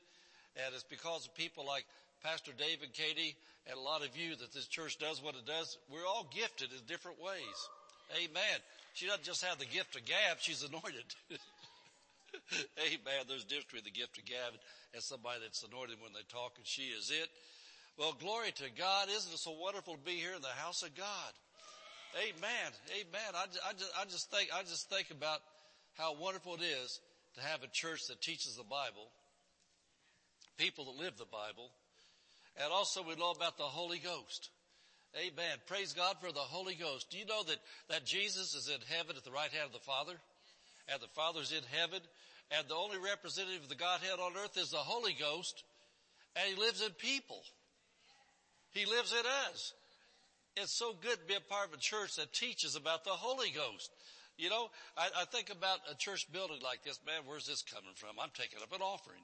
And 0.57 0.72
it's 0.72 0.85
because 0.88 1.27
of 1.27 1.35
people 1.35 1.66
like 1.66 1.85
Pastor 2.25 2.53
Dave 2.57 2.81
and 2.83 2.92
Katie 2.92 3.37
and 3.68 3.77
a 3.77 3.81
lot 3.81 4.01
of 4.01 4.16
you 4.16 4.37
that 4.37 4.55
this 4.55 4.66
church 4.66 4.99
does 4.99 5.22
what 5.22 5.35
it 5.35 5.44
does. 5.44 5.77
We're 5.92 6.07
all 6.07 6.27
gifted 6.33 6.70
in 6.72 6.79
different 6.87 7.20
ways. 7.20 7.59
Amen. 8.16 8.59
She 8.94 9.07
doesn't 9.07 9.25
just 9.25 9.44
have 9.44 9.59
the 9.59 9.66
gift 9.66 9.96
of 9.96 10.07
gab, 10.07 10.38
she's 10.40 10.62
anointed. 10.62 11.05
Amen. 12.81 13.20
There's 13.29 13.44
difference 13.44 13.68
between 13.68 13.85
the 13.85 13.92
gift 13.92 14.16
of 14.16 14.25
gab 14.25 14.57
and 14.94 15.03
somebody 15.03 15.40
that's 15.42 15.62
anointed 15.62 16.01
when 16.01 16.14
they 16.14 16.25
talk 16.33 16.55
and 16.57 16.66
she 16.66 16.94
is 16.94 17.11
it. 17.11 17.29
Well, 17.98 18.14
glory 18.20 18.52
to 18.52 18.64
God. 18.76 19.09
Isn't 19.09 19.32
it 19.32 19.38
so 19.38 19.56
wonderful 19.59 19.94
to 19.94 20.04
be 20.04 20.20
here 20.20 20.35
in 20.37 20.42
the 20.42 20.48
house 20.48 20.82
of 20.82 20.94
God? 20.94 21.32
Amen. 22.20 22.70
Amen. 22.92 23.30
I, 23.35 23.44
I, 23.68 23.72
just, 23.72 23.92
I 23.98 24.04
just 24.04 24.30
think, 24.30 24.50
I 24.54 24.62
just 24.62 24.90
think 24.90 25.11
about 25.11 25.40
how 25.96 26.14
wonderful 26.14 26.56
it 26.56 26.62
is 26.62 27.00
to 27.37 27.40
have 27.40 27.62
a 27.62 27.68
church 27.72 28.00
that 28.09 28.20
teaches 28.20 28.56
the 28.56 28.64
Bible, 28.64 29.09
people 30.59 30.85
that 30.87 31.02
live 31.02 31.16
the 31.16 31.24
Bible, 31.24 31.70
and 32.62 32.70
also 32.70 33.02
we 33.02 33.16
know 33.16 33.30
about 33.30 33.56
the 33.56 33.64
Holy 33.64 33.98
Ghost. 33.98 34.50
Amen. 35.16 35.56
Praise 35.66 35.94
God 35.94 36.16
for 36.20 36.32
the 36.32 36.40
Holy 36.40 36.74
Ghost. 36.74 37.11
Do 37.11 37.16
you 37.16 37.24
know 37.24 37.42
that, 37.44 37.56
that 37.88 38.04
Jesus 38.04 38.54
is 38.54 38.68
in 38.68 38.80
heaven 38.94 39.16
at 39.16 39.24
the 39.24 39.30
right 39.30 39.50
hand 39.50 39.64
of 39.66 39.72
the 39.72 39.78
Father? 39.88 40.12
And 40.92 41.00
the 41.00 41.09
Father's 41.16 41.52
in 41.52 41.64
heaven. 41.72 42.00
And 42.50 42.68
the 42.68 42.74
only 42.74 42.98
representative 42.98 43.62
of 43.62 43.68
the 43.68 43.74
Godhead 43.74 44.20
on 44.20 44.32
earth 44.37 44.56
is 44.56 44.70
the 44.70 44.76
Holy 44.76 45.16
Ghost. 45.18 45.64
And 46.37 46.54
He 46.54 46.61
lives 46.61 46.82
in 46.82 46.92
people. 46.92 47.40
He 48.77 48.85
lives 48.85 49.12
in 49.12 49.25
us. 49.49 49.73
It's 50.57 50.73
so 50.73 50.95
good 51.01 51.19
to 51.19 51.27
be 51.27 51.35
a 51.35 51.41
part 51.41 51.69
of 51.69 51.75
a 51.75 51.81
church 51.81 52.17
that 52.17 52.33
teaches 52.33 52.77
about 52.77 53.05
the 53.05 53.11
Holy 53.11 53.51
Ghost. 53.51 53.91
You 54.37 54.51
know, 54.51 54.69
I, 54.97 55.09
I 55.23 55.25
think 55.25 55.51
about 55.51 55.79
a 55.91 55.97
church 55.97 56.31
building 56.31 56.59
like 56.62 56.85
this. 56.85 57.01
Man, 57.07 57.23
where's 57.25 57.47
this 57.47 57.62
coming 57.62 57.97
from? 57.97 58.21
I'm 58.21 58.31
taking 58.37 58.61
up 58.62 58.73
an 58.73 58.83
offering. 58.83 59.23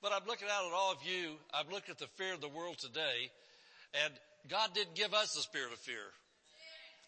But 0.00 0.12
I'm 0.12 0.26
looking 0.26 0.46
out 0.46 0.66
at 0.66 0.72
all 0.72 0.92
of 0.92 0.98
you. 1.02 1.34
I've 1.52 1.70
looked 1.70 1.90
at 1.90 1.98
the 1.98 2.06
fear 2.14 2.34
of 2.34 2.40
the 2.40 2.48
world 2.48 2.78
today 2.78 3.30
and 3.94 4.12
God 4.48 4.70
didn't 4.74 4.94
give 4.94 5.14
us 5.14 5.34
the 5.34 5.42
spirit 5.42 5.72
of 5.72 5.78
fear, 5.78 6.10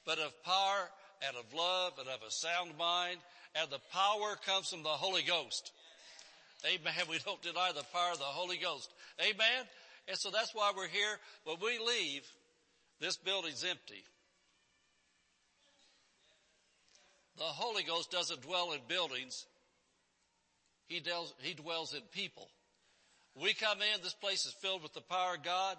but 0.05 0.19
of 0.19 0.31
power 0.45 0.91
and 1.27 1.37
of 1.37 1.53
love 1.55 1.95
and 1.99 2.09
of 2.09 2.21
a 2.27 2.31
sound 2.31 2.77
mind. 2.79 3.19
And 3.55 3.71
the 3.71 3.81
power 3.93 4.37
comes 4.45 4.69
from 4.69 4.83
the 4.83 4.89
Holy 4.89 5.23
Ghost. 5.23 5.71
Amen. 6.67 7.07
We 7.09 7.19
don't 7.25 7.41
deny 7.43 7.71
the 7.75 7.85
power 7.93 8.13
of 8.13 8.19
the 8.19 8.25
Holy 8.25 8.57
Ghost. 8.57 8.91
Amen. 9.21 9.67
And 10.09 10.19
so 10.19 10.31
that's 10.31 10.55
why 10.55 10.73
we're 10.77 10.88
here. 10.88 11.19
When 11.45 11.57
we 11.62 11.79
leave, 11.79 12.27
this 13.01 13.17
building's 13.17 13.64
empty. 13.64 14.05
The 17.37 17.45
Holy 17.45 17.83
Ghost 17.83 18.11
doesn't 18.11 18.43
dwell 18.43 18.73
in 18.73 18.81
buildings. 18.87 19.47
He 20.87 21.01
dwells, 21.01 21.35
he 21.40 21.55
dwells 21.55 21.95
in 21.95 22.03
people. 22.12 22.49
we 23.35 23.55
come 23.55 23.79
in, 23.79 24.03
this 24.03 24.14
place 24.14 24.47
is 24.47 24.55
filled 24.61 24.83
with 24.83 24.93
the 24.93 25.01
power 25.01 25.35
of 25.35 25.43
God. 25.43 25.77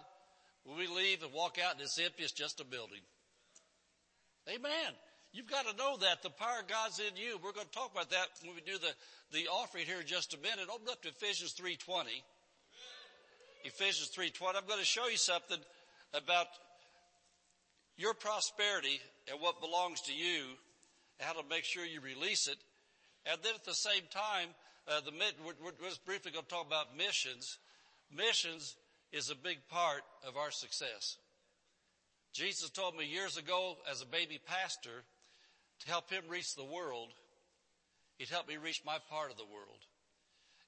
When 0.65 0.77
we 0.77 0.88
leave 0.88 1.21
and 1.23 1.31
walk 1.31 1.57
out 1.63 1.73
and 1.73 1.81
it's 1.81 1.99
empty, 1.99 2.23
it's 2.23 2.31
just 2.31 2.59
a 2.59 2.65
building. 2.65 3.01
Amen. 4.49 4.93
You've 5.31 5.49
got 5.49 5.67
to 5.67 5.75
know 5.77 5.97
that 5.97 6.23
the 6.23 6.29
power 6.29 6.61
of 6.61 6.67
God's 6.67 6.99
in 6.99 7.15
you. 7.15 7.38
We're 7.43 7.51
going 7.51 7.67
to 7.67 7.71
talk 7.71 7.91
about 7.91 8.09
that 8.09 8.27
when 8.43 8.55
we 8.55 8.61
do 8.61 8.77
the, 8.79 8.91
the 9.31 9.47
offering 9.47 9.85
here 9.85 9.99
in 9.99 10.07
just 10.07 10.33
a 10.33 10.38
minute. 10.38 10.67
Open 10.73 10.88
up 10.89 11.01
to 11.03 11.09
Ephesians 11.09 11.53
3.20. 11.53 12.05
Ephesians 13.65 14.12
3.20. 14.15 14.56
I'm 14.56 14.67
going 14.67 14.80
to 14.80 14.86
show 14.86 15.08
you 15.08 15.17
something 15.17 15.58
about 16.13 16.45
your 17.97 18.13
prosperity 18.13 18.99
and 19.28 19.41
what 19.41 19.60
belongs 19.60 20.01
to 20.01 20.13
you 20.13 20.43
and 21.19 21.28
how 21.28 21.34
to 21.34 21.47
make 21.49 21.63
sure 21.63 21.84
you 21.84 21.99
release 21.99 22.47
it. 22.47 22.58
And 23.25 23.39
then 23.41 23.56
at 23.56 23.65
the 23.65 23.73
same 23.73 24.04
time, 24.12 24.49
uh, 24.88 25.01
the 25.01 25.12
we're, 25.43 25.54
we're 25.63 25.89
just 25.89 26.06
briefly 26.06 26.32
going 26.32 26.45
to 26.45 26.49
talk 26.49 26.67
about 26.67 26.95
missions. 26.95 27.58
Missions 28.15 28.75
is 29.12 29.32
a 29.32 29.36
big 29.36 29.58
part 29.67 30.04
of 30.28 30.38
our 30.38 30.51
success. 30.51 31.17
Jesus 32.34 32.69
told 32.69 32.95
me 32.95 33.06
years 33.06 33.36
ago 33.36 33.78
as 33.89 34.04
a 34.04 34.06
baby 34.06 34.39
pastor 34.45 35.04
to 35.80 35.89
help 35.89 36.12
him 36.12 36.23
reach 36.30 36.54
the 36.54 36.63
world, 36.63 37.10
he'd 38.19 38.30
help 38.30 38.47
me 38.47 38.58
reach 38.58 38.84
my 38.86 38.97
part 39.10 39.32
of 39.32 39.38
the 39.38 39.43
world. 39.43 39.82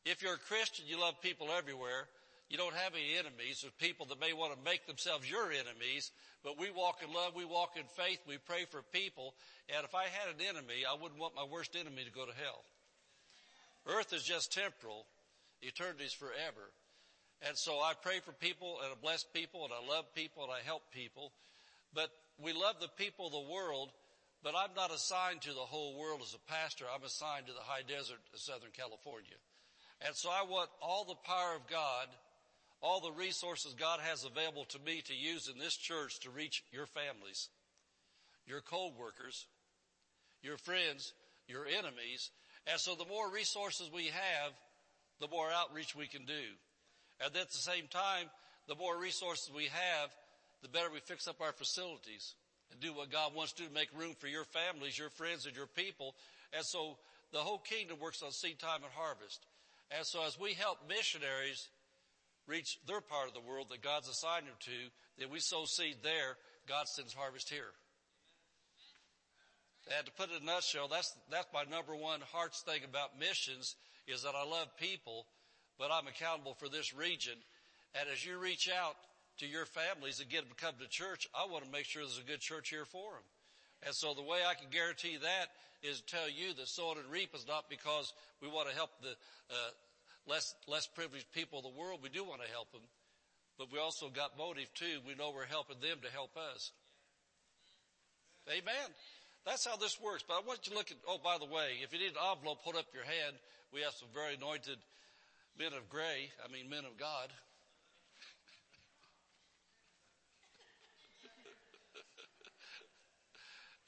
If 0.04 0.24
you're 0.24 0.34
a 0.34 0.50
Christian, 0.50 0.86
you 0.88 1.00
love 1.00 1.22
people 1.22 1.50
everywhere. 1.56 2.08
You 2.50 2.58
don't 2.58 2.76
have 2.76 2.94
any 2.94 3.20
enemies. 3.20 3.60
There's 3.62 3.74
people 3.76 4.06
that 4.08 4.22
may 4.22 4.32
want 4.32 4.56
to 4.56 4.64
make 4.64 4.88
themselves 4.88 5.30
your 5.30 5.52
enemies, 5.52 6.12
but 6.44 6.58
we 6.58 6.72
walk 6.72 7.04
in 7.04 7.12
love, 7.14 7.36
we 7.36 7.44
walk 7.44 7.76
in 7.76 7.84
faith, 8.00 8.20
we 8.26 8.38
pray 8.38 8.64
for 8.72 8.82
people. 8.94 9.36
And 9.76 9.84
if 9.84 9.94
I 9.94 10.06
had 10.06 10.32
an 10.32 10.40
enemy, 10.40 10.88
I 10.88 10.96
wouldn't 10.96 11.20
want 11.20 11.36
my 11.36 11.44
worst 11.44 11.76
enemy 11.76 12.06
to 12.06 12.12
go 12.12 12.26
to 12.26 12.32
hell. 12.32 12.64
Earth 13.86 14.14
is 14.14 14.24
just 14.24 14.54
temporal. 14.54 15.06
Eternity 15.62 16.06
is 16.06 16.14
forever. 16.14 16.72
And 17.46 17.58
so 17.58 17.80
I 17.80 17.94
pray 18.02 18.20
for 18.24 18.32
people 18.32 18.80
and 18.84 18.92
I 18.92 18.96
bless 19.02 19.24
people 19.24 19.66
and 19.66 19.74
I 19.74 19.86
love 19.86 20.06
people 20.16 20.44
and 20.44 20.52
I 20.52 20.66
help 20.66 20.84
people. 20.92 21.34
But 21.94 22.10
we 22.42 22.54
love 22.54 22.76
the 22.80 22.90
people 22.98 23.28
of 23.28 23.34
the 23.34 23.52
world, 23.52 23.90
but 24.44 24.56
I'm 24.56 24.74
not 24.76 24.94
assigned 24.94 25.42
to 25.42 25.54
the 25.54 25.68
whole 25.68 26.00
world 26.00 26.22
as 26.24 26.34
a 26.34 26.52
pastor. 26.52 26.86
I'm 26.88 27.04
assigned 27.04 27.48
to 27.48 27.54
the 27.54 27.68
high 27.68 27.84
desert 27.88 28.20
of 28.34 28.40
Southern 28.40 28.72
California. 28.72 29.38
And 30.06 30.16
so 30.16 30.30
I 30.30 30.44
want 30.44 30.70
all 30.82 31.06
the 31.06 31.20
power 31.28 31.56
of 31.56 31.68
God 31.68 32.08
all 32.82 33.02
the 33.02 33.12
resources 33.12 33.74
God 33.74 34.00
has 34.02 34.24
available 34.24 34.66
to 34.66 34.80
me 34.80 35.02
to 35.02 35.14
use 35.14 35.50
in 35.52 35.60
this 35.60 35.76
church 35.76 36.20
to 36.22 36.30
reach 36.30 36.64
your 36.72 36.86
families, 36.86 37.50
your 38.46 38.62
co-workers, 38.62 39.48
your 40.42 40.58
friends, 40.58 41.14
your 41.48 41.66
enemies. 41.66 42.30
And 42.70 42.80
so 42.80 42.96
the 42.96 43.06
more 43.06 43.30
resources 43.32 43.90
we 43.94 44.06
have, 44.08 44.54
the 45.20 45.28
more 45.28 45.50
outreach 45.52 45.96
we 45.96 46.08
can 46.08 46.26
do. 46.26 46.34
And 47.20 47.36
at 47.36 47.50
the 47.50 47.58
same 47.58 47.88
time, 47.90 48.30
the 48.68 48.76
more 48.76 48.98
resources 49.00 49.52
we 49.54 49.66
have, 49.66 50.10
the 50.62 50.70
better 50.70 50.90
we 50.94 51.00
fix 51.00 51.28
up 51.28 51.42
our 51.42 51.54
facilities 51.54 52.36
and 52.72 52.80
do 52.80 52.94
what 52.94 53.12
God 53.12 53.34
wants 53.34 53.54
to 53.54 53.64
do 53.64 53.70
to 53.70 53.74
make 53.74 53.90
room 53.98 54.14
for 54.20 54.28
your 54.28 54.44
families, 54.44 55.00
your 55.00 55.10
friends, 55.10 55.46
and 55.46 55.56
your 55.56 55.68
people. 55.68 56.16
And 56.54 56.64
so 56.64 56.98
the 57.32 57.40
whole 57.40 57.60
kingdom 57.60 57.98
works 58.00 58.22
on 58.22 58.32
seed 58.32 58.60
time 58.60 58.84
and 58.84 58.94
harvest. 58.94 59.46
And 59.96 60.06
so 60.06 60.24
as 60.26 60.40
we 60.40 60.54
help 60.54 60.78
missionaries 60.88 61.70
reach 62.48 62.80
their 62.88 63.02
part 63.02 63.28
of 63.28 63.34
the 63.34 63.48
world 63.48 63.68
that 63.70 63.82
God's 63.82 64.10
assigned 64.10 64.48
them 64.48 64.56
to, 64.62 64.90
that 65.20 65.30
we 65.30 65.40
sow 65.40 65.66
seed 65.66 65.98
there, 66.02 66.38
God 66.68 66.88
sends 66.88 67.14
harvest 67.14 67.50
here. 67.50 67.76
And 69.96 70.06
to 70.06 70.12
put 70.12 70.32
it 70.32 70.42
in 70.42 70.44
a 70.44 70.52
nutshell, 70.52 70.88
that's, 70.88 71.16
that's 71.32 71.48
my 71.54 71.64
number 71.70 71.96
one 71.96 72.20
heart's 72.34 72.62
thing 72.62 72.82
about 72.84 73.20
missions 73.20 73.76
is 74.08 74.24
that 74.24 74.36
I 74.36 74.44
love 74.44 74.68
people, 74.78 75.26
but 75.80 75.92
I'm 75.92 76.08
accountable 76.08 76.56
for 76.56 76.68
this 76.68 76.94
region. 76.94 77.36
And 77.96 78.10
as 78.12 78.26
you 78.26 78.38
reach 78.38 78.70
out 78.70 78.96
to 79.40 79.48
your 79.48 79.66
families 79.66 80.20
and 80.20 80.30
get 80.30 80.42
them 80.42 80.52
to 80.58 80.66
come 80.66 80.76
to 80.80 80.90
church, 80.90 81.28
I 81.34 81.50
want 81.50 81.64
to 81.64 81.72
make 81.72 81.86
sure 81.86 82.02
there's 82.02 82.20
a 82.20 82.30
good 82.30 82.42
church 82.42 82.70
here 82.70 82.86
for 82.86 83.12
them. 83.12 83.28
And 83.86 83.94
so 83.94 84.14
the 84.14 84.24
way 84.24 84.40
I 84.48 84.56
can 84.56 84.70
guarantee 84.72 85.18
that 85.22 85.48
is 85.84 86.02
to 86.02 86.06
tell 86.06 86.30
you 86.30 86.54
that 86.56 86.68
sowing 86.68 86.98
and 86.98 87.12
reap 87.12 87.36
is 87.36 87.48
not 87.48 87.70
because 87.70 88.14
we 88.42 88.48
want 88.48 88.70
to 88.70 88.76
help 88.76 88.90
the 89.02 89.12
uh, 89.52 89.72
less 90.28 90.54
less 90.68 90.88
privileged 90.88 91.32
people 91.32 91.60
of 91.60 91.66
the 91.66 91.80
world. 91.80 92.00
We 92.04 92.10
do 92.10 92.24
want 92.24 92.42
to 92.42 92.52
help 92.52 92.72
them, 92.72 92.84
but 93.58 93.72
we 93.72 93.80
also 93.80 94.10
got 94.10 94.38
motive 94.38 94.72
too. 94.74 95.00
We 95.08 95.16
know 95.16 95.32
we're 95.34 95.46
helping 95.46 95.80
them 95.80 95.98
to 96.04 96.12
help 96.12 96.36
us. 96.38 96.72
Amen. 98.50 98.90
That's 99.46 99.66
how 99.66 99.78
this 99.78 100.00
works. 100.00 100.24
But 100.28 100.36
I 100.36 100.42
want 100.46 100.68
you 100.68 100.72
to 100.72 100.78
look 100.78 100.92
at. 100.92 100.98
Oh, 101.08 101.20
by 101.24 101.38
the 101.40 101.46
way, 101.46 101.80
if 101.84 101.94
you 101.94 102.00
need 102.00 102.12
an 102.12 102.24
envelope, 102.32 102.60
hold 102.62 102.76
up 102.76 102.86
your 102.94 103.04
hand. 103.04 103.36
We 103.74 103.82
have 103.82 103.94
some 103.94 104.10
very 104.14 104.36
anointed 104.36 104.78
men 105.58 105.74
of 105.74 105.90
gray. 105.90 106.32
I 106.44 106.52
mean, 106.52 106.70
men 106.70 106.86
of 106.86 106.98
God 106.98 107.32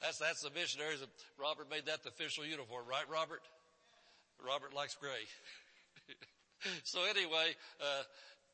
That's, 0.00 0.18
that's 0.18 0.42
the 0.42 0.50
missionaries. 0.50 1.04
Robert 1.38 1.70
made 1.70 1.86
that 1.86 2.02
the 2.02 2.08
official 2.08 2.44
uniform, 2.44 2.86
right, 2.88 3.08
Robert? 3.10 3.42
Robert 4.44 4.74
likes 4.74 4.94
gray. 4.94 5.10
so 6.84 7.00
anyway, 7.04 7.56
uh, 7.80 8.02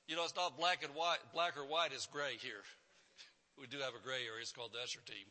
you 0.06 0.14
know, 0.14 0.24
it's 0.24 0.36
not 0.36 0.56
black 0.56 0.84
and 0.84 0.94
white, 0.94 1.18
black 1.34 1.56
or 1.56 1.66
white, 1.66 1.90
it's 1.92 2.06
gray 2.06 2.38
here. 2.38 2.62
We 3.58 3.66
do 3.66 3.78
have 3.78 3.96
a 3.96 4.02
gray 4.04 4.28
area. 4.28 4.44
It's 4.44 4.52
called 4.52 4.72
the 4.72 4.82
usher 4.84 5.00
team. 5.06 5.26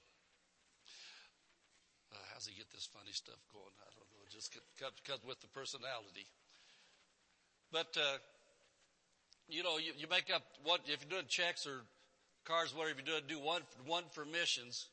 Uh, 2.12 2.18
how's 2.34 2.48
he 2.48 2.56
get 2.58 2.72
this 2.72 2.90
funny 2.90 3.14
stuff 3.14 3.38
going? 3.54 3.76
I 3.86 3.90
don't 3.94 4.10
know. 4.10 4.22
It 4.26 4.34
just 4.34 4.52
comes, 4.82 5.22
with 5.24 5.40
the 5.42 5.48
personality. 5.54 6.26
But, 7.72 7.94
uh, 7.98 8.18
you 9.48 9.64
know, 9.64 9.78
you, 9.78 9.94
you 9.98 10.08
make 10.10 10.34
up 10.34 10.44
what, 10.64 10.82
if 10.86 11.06
you're 11.06 11.22
doing 11.22 11.30
checks 11.30 11.68
or 11.68 11.86
cards, 12.46 12.74
whatever 12.74 12.98
you're 12.98 13.20
doing, 13.20 13.30
do 13.30 13.40
one, 13.40 13.62
one 13.86 14.04
for 14.12 14.26
missions 14.26 14.88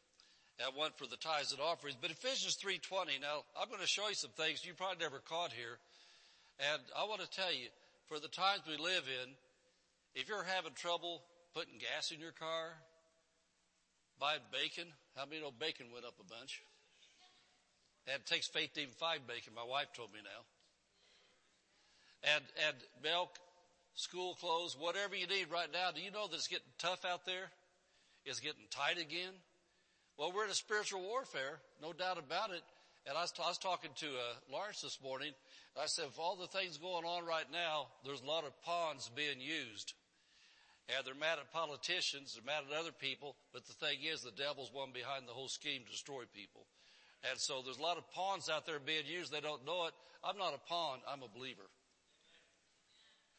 and 0.61 0.77
one 0.77 0.91
for 0.97 1.07
the 1.07 1.17
tithes 1.17 1.53
and 1.53 1.61
offerings. 1.61 1.97
But 2.01 2.11
Ephesians 2.11 2.59
3.20, 2.61 3.21
now 3.21 3.45
I'm 3.57 3.69
going 3.69 3.81
to 3.81 3.87
show 3.87 4.09
you 4.09 4.15
some 4.15 4.33
things 4.37 4.65
you 4.65 4.75
probably 4.75 5.01
never 5.01 5.21
caught 5.25 5.53
here. 5.53 5.79
And 6.59 6.83
I 6.97 7.05
want 7.05 7.21
to 7.21 7.31
tell 7.31 7.53
you, 7.53 7.69
for 8.09 8.19
the 8.19 8.29
times 8.29 8.63
we 8.69 8.77
live 8.77 9.05
in, 9.09 9.31
if 10.15 10.29
you're 10.29 10.45
having 10.45 10.73
trouble 10.75 11.23
putting 11.55 11.79
gas 11.79 12.11
in 12.11 12.21
your 12.21 12.33
car, 12.33 12.77
buying 14.21 14.41
bacon, 14.53 14.87
how 15.17 15.25
many 15.27 15.41
know 15.41 15.51
bacon 15.51 15.87
went 15.93 16.05
up 16.05 16.15
a 16.21 16.25
bunch? 16.25 16.63
And 18.07 18.17
it 18.17 18.27
takes 18.27 18.49
faith 18.49 18.75
to 18.75 18.83
even 18.83 18.95
find 18.95 19.27
bacon, 19.27 19.55
my 19.55 19.65
wife 19.65 19.93
told 19.95 20.13
me 20.13 20.21
now. 20.23 20.43
And, 22.35 22.45
and 22.69 22.77
milk, 23.03 23.39
school 23.95 24.35
clothes, 24.35 24.77
whatever 24.79 25.17
you 25.17 25.27
need 25.27 25.51
right 25.51 25.69
now, 25.73 25.91
do 25.95 26.01
you 26.01 26.11
know 26.11 26.27
that 26.29 26.37
it's 26.37 26.49
getting 26.49 26.73
tough 26.79 27.05
out 27.05 27.27
there? 27.27 27.51
It's 28.25 28.41
getting 28.41 28.63
tight 28.71 28.99
again. 28.99 29.35
Well, 30.19 30.33
we're 30.35 30.45
in 30.45 30.51
a 30.51 30.55
spiritual 30.55 31.03
warfare, 31.03 31.59
no 31.81 31.93
doubt 31.93 32.19
about 32.19 32.51
it. 32.51 32.63
And 33.07 33.17
I 33.17 33.23
was, 33.23 33.33
was 33.39 33.59
talking 33.59 33.91
to 33.97 34.07
uh, 34.07 34.53
Lawrence 34.53 34.83
this 34.83 34.99
morning. 35.03 35.33
I 35.81 35.87
said, 35.87 36.07
"Of 36.07 36.19
all 36.19 36.37
the 36.37 36.47
things 36.47 36.77
going 36.77 37.05
on 37.05 37.25
right 37.25 37.51
now, 37.51 37.89
there's 38.05 38.21
a 38.21 38.27
lot 38.27 38.45
of 38.45 38.63
pawns 38.63 39.11
being 39.15 39.41
used. 39.41 39.95
And 40.89 41.07
they're 41.07 41.15
mad 41.15 41.39
at 41.39 41.53
politicians, 41.53 42.35
they're 42.35 42.45
mad 42.45 42.65
at 42.69 42.79
other 42.79 42.93
people, 42.93 43.37
but 43.53 43.65
the 43.67 43.73
thing 43.73 44.03
is 44.03 44.21
the 44.21 44.33
devil's 44.33 44.73
one 44.73 44.91
behind 44.93 45.27
the 45.27 45.33
whole 45.33 45.49
scheme 45.49 45.85
to 45.85 45.91
destroy 45.91 46.25
people. 46.35 46.67
And 47.31 47.39
so 47.39 47.63
there's 47.63 47.79
a 47.79 47.83
lot 47.83 47.99
of 47.99 48.11
pawns 48.11 48.51
out 48.51 48.67
there 48.67 48.81
being 48.81 49.07
used, 49.07 49.33
they 49.33 49.41
don't 49.41 49.65
know 49.65 49.87
it. 49.87 49.95
I'm 50.25 50.37
not 50.37 50.55
a 50.55 50.69
pawn, 50.69 50.99
I'm 51.09 51.23
a 51.23 51.29
believer. 51.29 51.71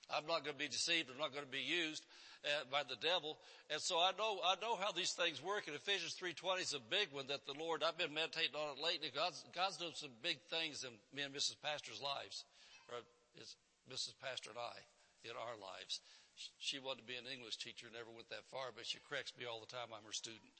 I'm 0.10 0.26
not 0.26 0.44
going 0.44 0.56
to 0.56 0.64
be 0.64 0.70
deceived, 0.70 1.10
I'm 1.12 1.20
not 1.20 1.34
going 1.34 1.46
to 1.46 1.52
be 1.52 1.60
used 1.60 2.04
uh, 2.44 2.68
by 2.72 2.84
the 2.84 3.00
devil. 3.00 3.40
And 3.72 3.80
so 3.80 3.98
I 3.98 4.12
know, 4.18 4.40
I 4.44 4.56
know 4.62 4.76
how 4.76 4.92
these 4.92 5.12
things 5.12 5.42
work 5.42 5.68
and 5.68 5.76
Ephesians 5.76 6.16
3.20 6.20 6.62
is 6.62 6.74
a 6.76 6.84
big 6.84 7.08
one 7.12 7.28
that 7.28 7.46
the 7.48 7.56
Lord, 7.56 7.84
I've 7.84 7.98
been 7.98 8.14
meditating 8.14 8.56
on 8.56 8.78
it 8.78 8.84
lately. 8.84 9.12
God's, 9.14 9.44
God's 9.56 9.78
doing 9.78 9.96
some 9.96 10.12
big 10.22 10.40
things 10.52 10.84
in 10.84 10.92
me 11.16 11.24
and 11.24 11.34
Mrs. 11.34 11.56
Pastor's 11.64 12.02
lives. 12.02 12.44
Or 12.92 13.00
it's 13.40 13.56
Mrs. 13.88 14.20
Pastor 14.20 14.52
and 14.52 14.60
I 14.60 14.78
in 15.24 15.36
our 15.36 15.56
lives. 15.56 16.04
She 16.60 16.80
wanted 16.80 17.06
to 17.06 17.08
be 17.08 17.16
an 17.16 17.30
English 17.30 17.58
teacher, 17.58 17.88
never 17.94 18.10
went 18.10 18.28
that 18.30 18.44
far, 18.50 18.74
but 18.76 18.86
she 18.86 18.98
corrects 19.08 19.34
me 19.38 19.46
all 19.46 19.62
the 19.62 19.70
time. 19.70 19.94
I'm 19.94 20.04
her 20.04 20.16
student. 20.16 20.52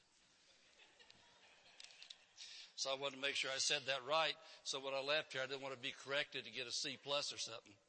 So 2.76 2.90
I 2.90 2.98
wanted 2.98 3.16
to 3.16 3.22
make 3.22 3.34
sure 3.36 3.50
I 3.54 3.58
said 3.58 3.82
that 3.86 4.02
right. 4.08 4.34
So 4.64 4.78
when 4.80 4.94
I 4.94 5.02
left 5.02 5.32
here, 5.32 5.42
I 5.42 5.46
didn't 5.46 5.62
want 5.62 5.74
to 5.74 5.80
be 5.80 5.94
corrected 5.94 6.44
to 6.44 6.50
get 6.50 6.66
a 6.66 6.72
C 6.72 6.98
plus 7.02 7.32
or 7.32 7.38
something. 7.38 7.74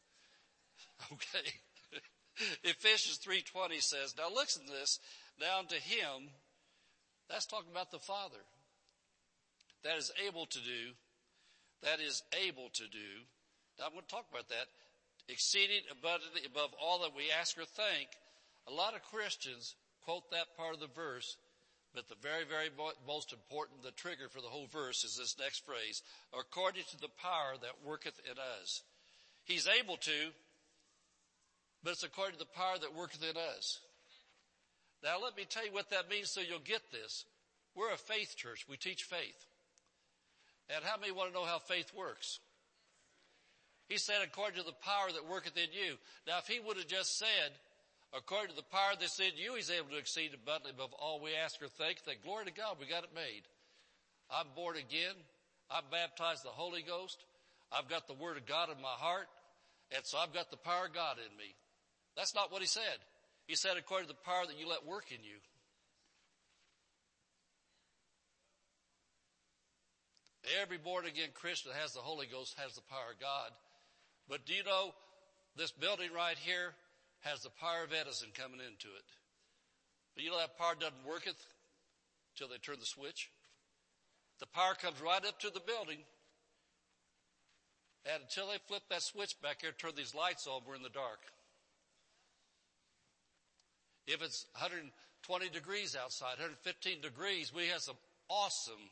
Okay. 1.11 1.51
Ephesians 2.63 3.19
3.20 3.25 3.81
says, 3.81 4.15
now 4.17 4.33
listen 4.33 4.65
to 4.65 4.71
this, 4.71 4.99
down 5.39 5.67
to 5.67 5.75
him, 5.75 6.29
that's 7.29 7.45
talking 7.45 7.71
about 7.71 7.91
the 7.91 7.99
Father, 7.99 8.43
that 9.83 9.97
is 9.97 10.11
able 10.27 10.45
to 10.45 10.59
do, 10.59 10.93
that 11.83 11.99
is 11.99 12.23
able 12.45 12.69
to 12.73 12.83
do, 12.83 13.25
now 13.79 13.85
I'm 13.87 13.91
going 13.91 14.05
to 14.07 14.13
talk 14.13 14.25
about 14.31 14.49
that, 14.49 14.67
exceeding 15.27 15.83
abundantly 15.91 16.41
above 16.45 16.71
all 16.81 17.01
that 17.01 17.15
we 17.15 17.31
ask 17.31 17.57
or 17.57 17.65
think. 17.65 18.07
A 18.67 18.73
lot 18.73 18.95
of 18.95 19.03
Christians 19.03 19.75
quote 20.05 20.29
that 20.31 20.55
part 20.55 20.73
of 20.73 20.79
the 20.79 20.93
verse, 20.95 21.37
but 21.93 22.07
the 22.07 22.19
very, 22.21 22.45
very 22.45 22.69
most 23.07 23.33
important, 23.33 23.83
the 23.83 23.91
trigger 23.91 24.29
for 24.29 24.41
the 24.41 24.47
whole 24.47 24.67
verse 24.67 25.03
is 25.03 25.17
this 25.17 25.35
next 25.39 25.65
phrase, 25.65 26.03
according 26.37 26.83
to 26.91 26.97
the 26.97 27.11
power 27.21 27.55
that 27.61 27.85
worketh 27.85 28.19
in 28.29 28.37
us. 28.61 28.83
He's 29.43 29.67
able 29.67 29.97
to, 29.97 30.31
but 31.85 31.91
it's 31.91 32.03
according 32.03 32.33
to 32.33 32.39
the 32.39 32.57
power 32.57 32.79
that 32.81 32.97
worketh 32.97 33.21
in 33.21 33.37
us. 33.37 33.79
Now 35.03 35.21
let 35.21 35.37
me 35.37 35.45
tell 35.47 35.63
you 35.63 35.71
what 35.71 35.91
that 35.91 36.09
means 36.09 36.31
so 36.31 36.41
you'll 36.41 36.57
get 36.57 36.81
this. 36.91 37.25
We're 37.75 37.93
a 37.93 37.97
faith 37.97 38.35
church. 38.35 38.65
We 38.67 38.75
teach 38.75 39.03
faith. 39.03 39.45
And 40.73 40.83
how 40.83 40.97
many 40.99 41.11
want 41.11 41.29
to 41.29 41.35
know 41.35 41.45
how 41.45 41.59
faith 41.59 41.93
works? 41.95 42.39
He 43.87 43.97
said, 43.97 44.15
according 44.23 44.57
to 44.57 44.65
the 44.65 44.81
power 44.81 45.13
that 45.13 45.29
worketh 45.29 45.55
in 45.57 45.69
you. 45.71 45.97
Now 46.25 46.39
if 46.39 46.47
he 46.47 46.59
would 46.59 46.77
have 46.77 46.87
just 46.87 47.19
said, 47.19 47.53
according 48.17 48.49
to 48.49 48.55
the 48.55 48.73
power 48.73 48.97
that's 48.99 49.19
in 49.19 49.37
you, 49.37 49.53
he's 49.53 49.69
able 49.69 49.89
to 49.89 50.01
exceed 50.01 50.31
abundantly 50.33 50.71
above 50.73 50.93
all 50.97 51.21
we 51.21 51.37
ask 51.37 51.61
or 51.61 51.67
think, 51.67 52.01
then 52.03 52.15
glory 52.25 52.45
to 52.45 52.51
God, 52.51 52.77
we 52.79 52.87
got 52.87 53.03
it 53.03 53.13
made. 53.13 53.45
I'm 54.33 54.47
born 54.55 54.75
again. 54.75 55.13
I'm 55.69 55.85
baptized 55.91 56.43
the 56.43 56.49
Holy 56.49 56.81
Ghost. 56.81 57.21
I've 57.71 57.89
got 57.89 58.07
the 58.07 58.17
Word 58.17 58.37
of 58.37 58.47
God 58.47 58.69
in 58.75 58.81
my 58.81 58.97
heart. 58.97 59.27
And 59.95 60.03
so 60.03 60.17
I've 60.17 60.33
got 60.33 60.49
the 60.49 60.57
power 60.57 60.87
of 60.87 60.93
God 60.93 61.17
in 61.21 61.37
me. 61.37 61.53
That's 62.15 62.35
not 62.35 62.51
what 62.51 62.61
he 62.61 62.67
said. 62.67 62.97
He 63.47 63.55
said 63.55 63.77
according 63.77 64.07
to 64.07 64.13
the 64.13 64.25
power 64.25 64.45
that 64.47 64.59
you 64.59 64.67
let 64.67 64.85
work 64.85 65.11
in 65.11 65.23
you. 65.23 65.37
Every 70.61 70.77
born 70.77 71.05
again 71.05 71.29
Christian 71.33 71.71
that 71.71 71.81
has 71.81 71.93
the 71.93 71.99
Holy 71.99 72.27
Ghost 72.27 72.55
has 72.61 72.73
the 72.75 72.81
power 72.81 73.13
of 73.13 73.19
God. 73.19 73.51
But 74.29 74.45
do 74.45 74.53
you 74.53 74.63
know 74.63 74.93
this 75.55 75.71
building 75.71 76.09
right 76.15 76.37
here 76.37 76.73
has 77.21 77.41
the 77.41 77.49
power 77.49 77.83
of 77.83 77.93
Edison 77.93 78.29
coming 78.33 78.59
into 78.59 78.87
it. 78.87 79.07
But 80.13 80.23
you 80.23 80.29
know 80.29 80.37
that 80.37 80.57
power 80.57 80.75
doesn't 80.79 81.05
worketh 81.05 81.41
till 82.37 82.47
they 82.47 82.57
turn 82.57 82.79
the 82.79 82.85
switch. 82.85 83.29
The 84.39 84.45
power 84.47 84.75
comes 84.75 85.01
right 85.01 85.25
up 85.25 85.39
to 85.39 85.49
the 85.49 85.61
building. 85.65 85.99
And 88.05 88.21
until 88.21 88.47
they 88.47 88.59
flip 88.67 88.83
that 88.89 89.01
switch 89.01 89.33
back 89.41 89.61
here, 89.61 89.71
turn 89.71 89.93
these 89.95 90.13
lights 90.13 90.45
on, 90.45 90.61
we're 90.67 90.75
in 90.75 90.83
the 90.83 90.89
dark. 90.89 91.19
If 94.07 94.21
it's 94.21 94.45
120 94.53 95.49
degrees 95.49 95.95
outside, 95.95 96.37
115 96.37 97.01
degrees, 97.01 97.53
we 97.53 97.67
have 97.67 97.81
some 97.81 97.97
awesome, 98.29 98.89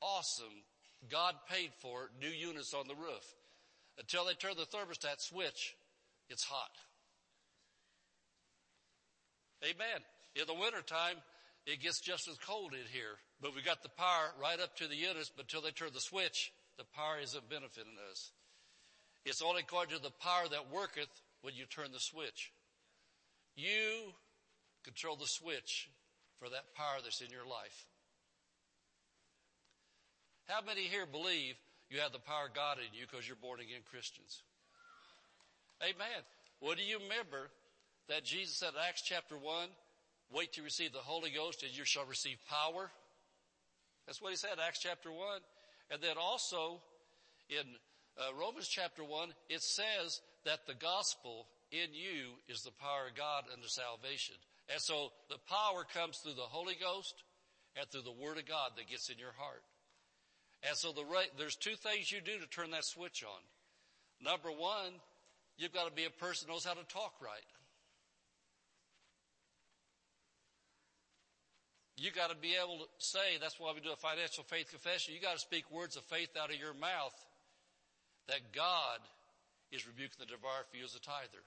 awesome, 0.00 0.64
God 1.10 1.34
paid 1.50 1.70
for 1.80 2.10
new 2.20 2.28
units 2.28 2.72
on 2.74 2.88
the 2.88 2.94
roof. 2.94 3.24
Until 3.98 4.24
they 4.24 4.34
turn 4.34 4.54
the 4.56 4.64
thermostat 4.64 5.20
switch, 5.20 5.76
it's 6.28 6.44
hot. 6.44 6.70
Amen. 9.62 10.00
In 10.34 10.46
the 10.46 10.54
wintertime, 10.54 11.16
it 11.66 11.80
gets 11.80 12.00
just 12.00 12.28
as 12.28 12.36
cold 12.38 12.72
in 12.72 12.86
here, 12.92 13.16
but 13.40 13.54
we 13.54 13.62
got 13.62 13.82
the 13.82 13.88
power 13.90 14.32
right 14.40 14.60
up 14.60 14.76
to 14.76 14.88
the 14.88 14.96
units, 14.96 15.30
but 15.34 15.44
until 15.44 15.62
they 15.62 15.70
turn 15.70 15.90
the 15.94 16.00
switch, 16.00 16.52
the 16.76 16.84
power 16.94 17.18
isn't 17.22 17.48
benefiting 17.48 17.96
us. 18.10 18.32
It's 19.24 19.42
only 19.42 19.62
according 19.62 19.96
to 19.96 20.02
the 20.02 20.10
power 20.10 20.48
that 20.50 20.72
worketh 20.72 21.08
when 21.40 21.54
you 21.54 21.64
turn 21.66 21.92
the 21.92 22.00
switch. 22.00 22.52
You 23.56 24.12
control 24.84 25.16
the 25.16 25.26
switch 25.26 25.90
for 26.38 26.48
that 26.50 26.74
power 26.76 27.00
that's 27.02 27.20
in 27.20 27.30
your 27.30 27.46
life. 27.46 27.86
How 30.46 30.60
many 30.60 30.82
here 30.82 31.06
believe 31.06 31.56
you 31.88 32.00
have 32.00 32.12
the 32.12 32.20
power 32.20 32.46
of 32.48 32.54
God 32.54 32.78
in 32.78 32.92
you 32.92 33.06
because 33.10 33.26
you're 33.26 33.40
born 33.40 33.60
again 33.60 33.80
Christians? 33.90 34.42
Amen. 35.82 36.20
Well, 36.60 36.76
do 36.76 36.82
you 36.82 36.98
remember 37.00 37.48
that 38.08 38.24
Jesus 38.24 38.56
said 38.56 38.76
in 38.76 38.80
Acts 38.86 39.02
chapter 39.02 39.36
1, 39.36 39.68
wait 40.32 40.52
to 40.54 40.62
receive 40.62 40.92
the 40.92 40.98
Holy 40.98 41.30
Ghost 41.30 41.62
and 41.62 41.76
you 41.76 41.84
shall 41.84 42.04
receive 42.04 42.36
power. 42.48 42.90
That's 44.06 44.20
what 44.20 44.30
he 44.30 44.36
said, 44.36 44.60
Acts 44.60 44.80
chapter 44.80 45.10
1. 45.10 45.18
And 45.90 46.02
then 46.02 46.16
also 46.20 46.80
in 47.48 47.64
uh, 48.18 48.34
Romans 48.38 48.68
chapter 48.68 49.02
1, 49.02 49.30
it 49.48 49.62
says 49.62 50.20
that 50.44 50.66
the 50.66 50.74
gospel 50.74 51.46
in 51.72 51.92
you 51.92 52.36
is 52.48 52.60
the 52.62 52.76
power 52.80 53.08
of 53.08 53.16
God 53.16 53.44
unto 53.52 53.68
salvation. 53.68 54.36
And 54.72 54.80
so 54.80 55.12
the 55.28 55.38
power 55.48 55.84
comes 55.92 56.18
through 56.18 56.34
the 56.34 56.48
Holy 56.48 56.76
Ghost 56.80 57.14
and 57.76 57.86
through 57.88 58.02
the 58.02 58.12
Word 58.12 58.38
of 58.38 58.46
God 58.46 58.72
that 58.76 58.88
gets 58.88 59.10
in 59.10 59.18
your 59.18 59.34
heart. 59.36 59.62
And 60.66 60.76
so 60.76 60.92
the 60.92 61.04
there's 61.36 61.56
two 61.56 61.76
things 61.76 62.10
you 62.10 62.20
do 62.24 62.38
to 62.38 62.48
turn 62.48 62.70
that 62.70 62.84
switch 62.84 63.22
on. 63.22 63.42
Number 64.24 64.48
one, 64.48 64.96
you've 65.58 65.74
got 65.74 65.86
to 65.86 65.92
be 65.92 66.06
a 66.06 66.10
person 66.10 66.48
who 66.48 66.54
knows 66.54 66.64
how 66.64 66.72
to 66.72 66.84
talk 66.88 67.12
right. 67.20 67.44
You 71.96 72.10
got 72.10 72.30
to 72.30 72.36
be 72.36 72.56
able 72.58 72.78
to 72.78 72.88
say, 72.98 73.38
that's 73.40 73.60
why 73.60 73.72
we 73.72 73.80
do 73.80 73.92
a 73.92 73.96
financial 73.96 74.42
faith 74.44 74.70
confession. 74.70 75.14
You 75.14 75.20
got 75.20 75.34
to 75.34 75.38
speak 75.38 75.70
words 75.70 75.96
of 75.96 76.02
faith 76.04 76.30
out 76.40 76.50
of 76.50 76.58
your 76.58 76.74
mouth 76.74 77.14
that 78.26 78.40
God 78.52 78.98
is 79.70 79.86
rebuking 79.86 80.18
the 80.18 80.26
devourer 80.26 80.64
for 80.70 80.76
you 80.76 80.84
as 80.84 80.94
a 80.96 81.00
tither. 81.00 81.44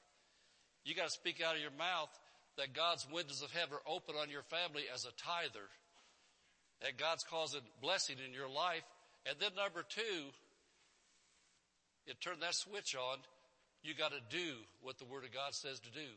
You 0.86 0.96
got 0.96 1.10
to 1.10 1.18
speak 1.18 1.42
out 1.42 1.56
of 1.56 1.62
your 1.62 1.76
mouth 1.76 2.14
that 2.58 2.74
God's 2.74 3.08
windows 3.12 3.42
of 3.42 3.52
heaven 3.52 3.78
are 3.78 3.92
open 3.92 4.16
on 4.16 4.30
your 4.30 4.44
family 4.44 4.84
as 4.94 5.06
a 5.06 5.14
tither. 5.18 5.70
That 6.82 6.98
God's 6.98 7.24
causing 7.24 7.62
blessing 7.82 8.18
in 8.26 8.34
your 8.34 8.50
life. 8.50 8.84
And 9.26 9.36
then 9.40 9.52
number 9.56 9.84
two, 9.88 10.32
you 12.06 12.14
turn 12.22 12.40
that 12.42 12.56
switch 12.56 12.96
on, 12.96 13.18
you 13.84 13.94
got 13.94 14.12
to 14.12 14.22
do 14.30 14.56
what 14.82 14.98
the 14.98 15.06
Word 15.06 15.24
of 15.24 15.34
God 15.34 15.54
says 15.54 15.80
to 15.80 15.92
do. 15.92 16.08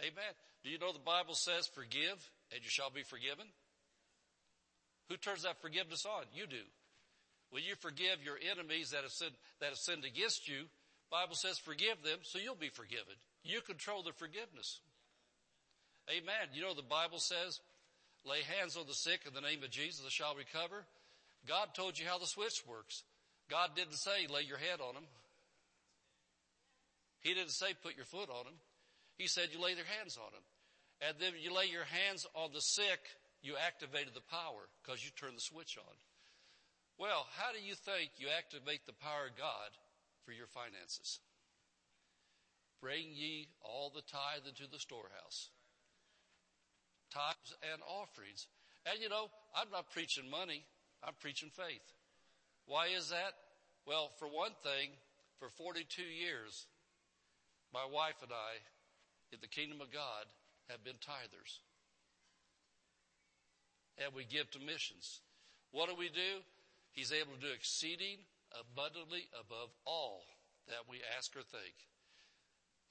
Amen. 0.00 0.34
Do 0.62 0.70
you 0.70 0.78
know 0.78 0.92
the 0.92 0.98
Bible 0.98 1.34
says 1.34 1.66
forgive 1.66 2.18
and 2.52 2.62
you 2.62 2.68
shall 2.68 2.90
be 2.90 3.02
forgiven? 3.02 3.46
Who 5.08 5.16
turns 5.16 5.42
that 5.42 5.60
forgiveness 5.60 6.06
on? 6.06 6.24
You 6.34 6.46
do. 6.46 6.64
When 7.50 7.62
you 7.62 7.74
forgive 7.76 8.24
your 8.24 8.38
enemies 8.50 8.90
that 8.90 9.02
have 9.02 9.12
sinned, 9.12 9.36
that 9.60 9.68
have 9.68 9.78
sinned 9.78 10.04
against 10.04 10.48
you, 10.48 10.64
Bible 11.10 11.36
says 11.36 11.58
forgive 11.58 12.02
them 12.02 12.18
so 12.22 12.38
you'll 12.38 12.56
be 12.56 12.70
forgiven. 12.70 13.14
You 13.44 13.60
control 13.60 14.02
the 14.02 14.12
forgiveness. 14.12 14.80
Amen. 16.10 16.52
You 16.52 16.62
know 16.62 16.74
the 16.74 16.82
Bible 16.82 17.18
says, 17.18 17.60
lay 18.24 18.40
hands 18.42 18.76
on 18.76 18.86
the 18.86 18.94
sick 18.94 19.20
in 19.26 19.34
the 19.34 19.40
name 19.40 19.62
of 19.62 19.70
Jesus, 19.70 20.00
they 20.00 20.10
shall 20.10 20.34
recover. 20.34 20.84
God 21.46 21.74
told 21.74 21.98
you 21.98 22.06
how 22.06 22.18
the 22.18 22.26
switch 22.26 22.64
works. 22.66 23.04
God 23.50 23.76
didn't 23.76 24.00
say 24.00 24.26
lay 24.28 24.42
your 24.42 24.58
head 24.58 24.80
on 24.80 24.94
them. 24.94 25.04
He 27.20 27.34
didn't 27.34 27.52
say 27.52 27.72
put 27.82 27.96
your 27.96 28.04
foot 28.08 28.28
on 28.28 28.44
them. 28.44 28.56
He 29.16 29.28
said 29.28 29.48
you 29.52 29.60
lay 29.60 29.74
their 29.74 29.88
hands 29.98 30.16
on 30.16 30.32
them. 30.32 30.44
And 31.00 31.16
then 31.20 31.32
you 31.40 31.52
lay 31.52 31.66
your 31.66 31.84
hands 31.84 32.26
on 32.34 32.52
the 32.52 32.60
sick, 32.60 33.00
you 33.42 33.56
activated 33.60 34.14
the 34.14 34.24
power 34.32 34.68
because 34.80 35.04
you 35.04 35.10
turned 35.16 35.36
the 35.36 35.44
switch 35.44 35.76
on. 35.76 35.96
Well, 36.98 37.26
how 37.36 37.52
do 37.52 37.60
you 37.60 37.74
think 37.74 38.16
you 38.16 38.28
activate 38.32 38.86
the 38.86 38.96
power 38.96 39.28
of 39.28 39.36
God 39.36 39.70
for 40.24 40.32
your 40.32 40.46
finances? 40.46 41.20
Bring 42.84 43.16
ye 43.16 43.48
all 43.64 43.88
the 43.88 44.02
tithe 44.02 44.44
into 44.46 44.70
the 44.70 44.78
storehouse. 44.78 45.48
Tithes 47.08 47.56
and 47.72 47.80
offerings. 47.80 48.46
And 48.84 49.00
you 49.00 49.08
know, 49.08 49.32
I'm 49.56 49.70
not 49.72 49.90
preaching 49.90 50.28
money. 50.28 50.60
I'm 51.02 51.14
preaching 51.18 51.48
faith. 51.48 51.80
Why 52.66 52.88
is 52.88 53.08
that? 53.08 53.32
Well, 53.86 54.10
for 54.18 54.28
one 54.28 54.52
thing, 54.62 54.92
for 55.40 55.48
42 55.48 56.02
years, 56.02 56.66
my 57.72 57.88
wife 57.90 58.20
and 58.20 58.32
I, 58.32 58.60
in 59.32 59.38
the 59.40 59.48
kingdom 59.48 59.80
of 59.80 59.90
God, 59.90 60.28
have 60.68 60.84
been 60.84 61.00
tithers. 61.00 61.64
And 63.96 64.12
we 64.12 64.24
give 64.28 64.50
to 64.50 64.58
missions. 64.60 65.22
What 65.72 65.88
do 65.88 65.96
we 65.96 66.10
do? 66.10 66.44
He's 66.92 67.12
able 67.12 67.32
to 67.32 67.48
do 67.48 67.54
exceeding 67.56 68.28
abundantly 68.52 69.24
above 69.40 69.72
all 69.86 70.20
that 70.68 70.84
we 70.86 71.00
ask 71.16 71.34
or 71.34 71.48
think. 71.48 71.72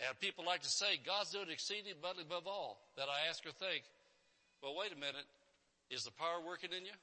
And 0.01 0.19
people 0.19 0.45
like 0.45 0.61
to 0.63 0.69
say, 0.69 0.99
God's 1.05 1.31
doing 1.31 1.49
exceeding 1.49 1.91
abundantly 1.91 2.25
above 2.25 2.47
all 2.47 2.81
that 2.97 3.07
I 3.07 3.29
ask 3.29 3.45
or 3.45 3.51
think. 3.51 3.83
Well, 4.61 4.75
wait 4.75 4.91
a 4.91 4.99
minute. 4.99 5.27
Is 5.89 6.03
the 6.03 6.11
power 6.11 6.41
working 6.41 6.71
in 6.71 6.85
you? 6.85 6.97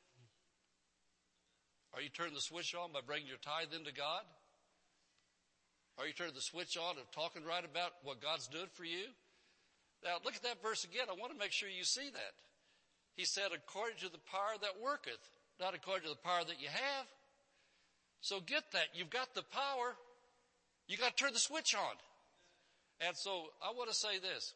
Are 1.94 2.03
you 2.03 2.09
turning 2.09 2.35
the 2.35 2.40
switch 2.40 2.74
on 2.74 2.92
by 2.92 3.00
bringing 3.05 3.26
your 3.26 3.38
tithe 3.38 3.74
into 3.74 3.92
God? 3.92 4.22
Are 5.98 6.07
you 6.07 6.12
turning 6.12 6.35
the 6.35 6.40
switch 6.40 6.76
on 6.76 6.96
of 6.98 7.11
talking 7.12 7.44
right 7.44 7.64
about 7.64 7.92
what 8.03 8.22
God's 8.22 8.48
doing 8.48 8.70
for 8.72 8.85
you? 8.85 9.11
Now 10.05 10.16
look 10.24 10.35
at 10.35 10.42
that 10.42 10.62
verse 10.62 10.85
again. 10.85 11.07
I 11.11 11.18
want 11.18 11.33
to 11.33 11.38
make 11.38 11.53
sure 11.53 11.68
you 11.68 11.85
see 11.85 12.09
that. 12.09 12.35
He 13.16 13.24
said, 13.24 13.53
according 13.53 13.98
to 14.00 14.09
the 14.09 14.22
power 14.33 14.57
that 14.62 14.81
worketh, 14.81 15.20
not 15.61 15.74
according 15.74 16.09
to 16.09 16.14
the 16.14 16.24
power 16.24 16.40
that 16.46 16.62
you 16.62 16.68
have. 16.68 17.07
So 18.22 18.40
get 18.40 18.64
that. 18.72 18.88
You've 18.94 19.11
got 19.11 19.35
the 19.35 19.42
power. 19.42 19.96
You 20.88 20.96
got 20.96 21.16
to 21.16 21.22
turn 21.22 21.33
the 21.35 21.38
switch 21.38 21.74
on. 21.74 21.94
And 23.00 23.16
so 23.16 23.48
I 23.64 23.72
want 23.72 23.88
to 23.88 23.96
say 23.96 24.20
this. 24.20 24.52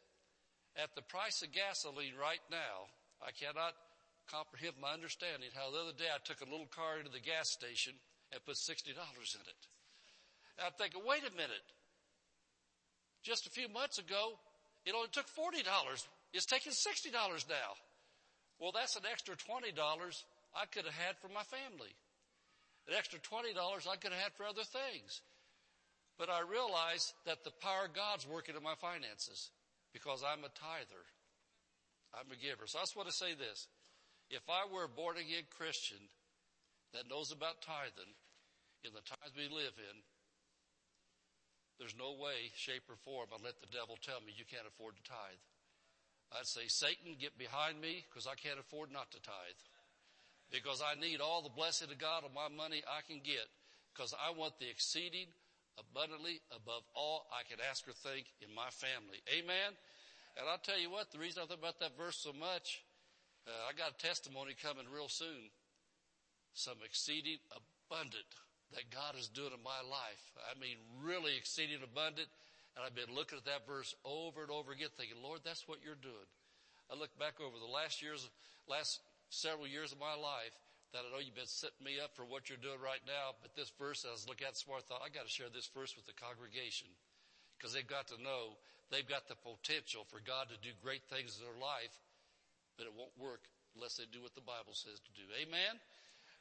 At 0.77 0.93
the 0.95 1.07
price 1.07 1.41
of 1.43 1.55
gasoline 1.55 2.19
right 2.19 2.43
now, 2.51 2.91
I 3.23 3.31
cannot 3.31 3.73
comprehend 4.27 4.75
my 4.81 4.93
understanding 4.93 5.49
how 5.55 5.71
the 5.71 5.81
other 5.87 5.97
day 5.97 6.11
I 6.11 6.19
took 6.21 6.43
a 6.43 6.51
little 6.51 6.69
car 6.69 6.99
into 6.99 7.13
the 7.13 7.23
gas 7.23 7.49
station 7.51 7.95
and 8.33 8.45
put 8.45 8.57
$60 8.57 8.91
in 8.91 9.45
it. 9.47 9.61
And 10.59 10.67
I'm 10.67 10.77
thinking, 10.77 11.03
wait 11.07 11.23
a 11.23 11.33
minute. 11.33 11.69
Just 13.23 13.47
a 13.47 13.55
few 13.55 13.69
months 13.69 13.99
ago, 13.99 14.37
it 14.85 14.93
only 14.93 15.09
took 15.09 15.27
$40. 15.31 15.65
It's 16.33 16.45
taking 16.45 16.73
$60 16.73 17.15
now. 17.49 17.71
Well, 18.59 18.73
that's 18.75 18.97
an 18.97 19.07
extra 19.11 19.35
$20 19.35 19.73
I 20.55 20.67
could 20.67 20.85
have 20.85 20.95
had 20.95 21.17
for 21.23 21.29
my 21.29 21.43
family. 21.47 21.95
An 22.89 22.95
extra 22.99 23.19
$20 23.19 23.57
I 23.57 23.97
could 23.97 24.13
have 24.13 24.23
had 24.23 24.33
for 24.37 24.45
other 24.45 24.65
things. 24.65 25.23
But 26.19 26.31
I 26.31 26.47
realize 26.47 27.13
that 27.27 27.43
the 27.43 27.55
power 27.59 27.91
of 27.91 27.95
God's 27.95 28.27
working 28.27 28.55
in 28.55 28.63
my 28.63 28.79
finances 28.79 29.51
because 29.93 30.23
I'm 30.23 30.47
a 30.47 30.55
tither. 30.55 31.03
I'm 32.15 32.31
a 32.31 32.39
giver. 32.39 32.67
So 32.67 32.79
I 32.79 32.83
just 32.83 32.95
want 32.95 33.11
to 33.11 33.15
say 33.15 33.35
this. 33.35 33.67
If 34.31 34.47
I 34.47 34.71
were 34.71 34.87
a 34.87 34.89
born 34.89 35.19
again 35.19 35.51
Christian 35.51 36.01
that 36.95 37.11
knows 37.11 37.35
about 37.35 37.63
tithing 37.63 38.15
in 38.87 38.95
the 38.95 39.03
times 39.03 39.35
we 39.35 39.51
live 39.51 39.75
in, 39.75 39.97
there's 41.79 41.99
no 41.99 42.15
way, 42.15 42.55
shape, 42.55 42.87
or 42.87 42.95
form 43.03 43.35
I'd 43.35 43.43
let 43.43 43.59
the 43.59 43.75
devil 43.75 43.99
tell 43.99 44.23
me 44.23 44.31
you 44.31 44.47
can't 44.47 44.71
afford 44.71 44.95
to 44.95 45.03
tithe. 45.03 45.43
I'd 46.31 46.47
say, 46.47 46.71
Satan, 46.71 47.19
get 47.19 47.35
behind 47.39 47.83
me 47.83 48.07
because 48.07 48.31
I 48.31 48.39
can't 48.39 48.63
afford 48.63 48.95
not 48.95 49.11
to 49.11 49.21
tithe. 49.23 49.63
Because 50.51 50.79
I 50.79 50.95
need 50.95 51.19
all 51.19 51.43
the 51.43 51.55
blessing 51.55 51.91
of 51.91 51.99
God 51.99 52.23
on 52.23 52.31
my 52.31 52.47
money 52.47 52.83
I 52.87 53.03
can 53.03 53.19
get 53.23 53.51
because 53.91 54.15
I 54.15 54.31
want 54.31 54.59
the 54.59 54.71
exceeding 54.71 55.31
abundantly 55.79 56.41
above 56.55 56.83
all 56.95 57.27
I 57.33 57.43
can 57.47 57.59
ask 57.59 57.87
or 57.89 57.95
think 57.95 58.27
in 58.41 58.55
my 58.55 58.71
family. 58.71 59.19
Amen. 59.31 59.75
And 60.39 60.47
I'll 60.51 60.63
tell 60.63 60.79
you 60.79 60.91
what, 60.91 61.11
the 61.11 61.19
reason 61.19 61.43
I 61.43 61.47
think 61.47 61.61
about 61.61 61.79
that 61.81 61.97
verse 61.97 62.19
so 62.19 62.35
much, 62.35 62.83
uh, 63.47 63.71
I 63.71 63.77
got 63.77 63.95
a 63.95 63.99
testimony 64.03 64.55
coming 64.59 64.87
real 64.91 65.09
soon. 65.09 65.51
Some 66.55 66.79
exceeding 66.85 67.39
abundant 67.51 68.31
that 68.75 68.91
God 68.91 69.15
is 69.19 69.29
doing 69.31 69.55
in 69.55 69.63
my 69.63 69.83
life. 69.87 70.25
I 70.43 70.59
mean, 70.59 70.79
really 71.03 71.37
exceeding 71.39 71.83
abundant. 71.83 72.27
And 72.75 72.83
I've 72.83 72.95
been 72.95 73.15
looking 73.15 73.39
at 73.39 73.47
that 73.47 73.67
verse 73.67 73.95
over 74.03 74.43
and 74.43 74.51
over 74.51 74.75
again 74.75 74.91
thinking, 74.99 75.23
Lord, 75.23 75.47
that's 75.47 75.67
what 75.67 75.79
you're 75.85 75.99
doing. 75.99 76.29
I 76.91 76.99
look 76.99 77.15
back 77.19 77.39
over 77.39 77.55
the 77.55 77.71
last 77.71 78.03
years, 78.03 78.27
last 78.67 78.99
several 79.31 79.67
years 79.67 79.93
of 79.93 79.99
my 79.99 80.15
life 80.19 80.55
that 80.95 81.03
I 81.03 81.11
know 81.11 81.19
you've 81.19 81.35
been 81.35 81.51
setting 81.51 81.83
me 81.83 81.99
up 81.99 82.15
for 82.15 82.23
what 82.23 82.47
you're 82.47 82.63
doing 82.63 82.79
right 82.79 83.03
now. 83.03 83.35
But 83.43 83.59
this 83.59 83.75
verse, 83.75 84.07
I 84.07 84.15
was 84.15 84.31
looking 84.31 84.47
at 84.47 84.55
this 84.55 84.63
morning, 84.63 84.87
I 84.87 84.95
thought, 84.95 85.03
I 85.03 85.11
got 85.11 85.27
to 85.27 85.35
share 85.35 85.51
this 85.51 85.67
verse 85.75 85.99
with 85.99 86.07
the 86.07 86.15
congregation 86.15 86.87
because 87.59 87.75
they've 87.75 87.87
got 87.87 88.07
to 88.15 88.19
know 88.23 88.55
they've 88.95 89.07
got 89.07 89.27
the 89.27 89.35
potential 89.35 90.07
for 90.07 90.23
God 90.23 90.55
to 90.55 90.59
do 90.63 90.71
great 90.79 91.03
things 91.11 91.35
in 91.35 91.43
their 91.43 91.59
life, 91.59 91.93
but 92.79 92.87
it 92.87 92.95
won't 92.95 93.13
work 93.19 93.43
unless 93.75 93.99
they 93.99 94.07
do 94.07 94.23
what 94.23 94.39
the 94.39 94.47
Bible 94.47 94.71
says 94.71 95.03
to 95.03 95.13
do. 95.19 95.27
Amen. 95.35 95.83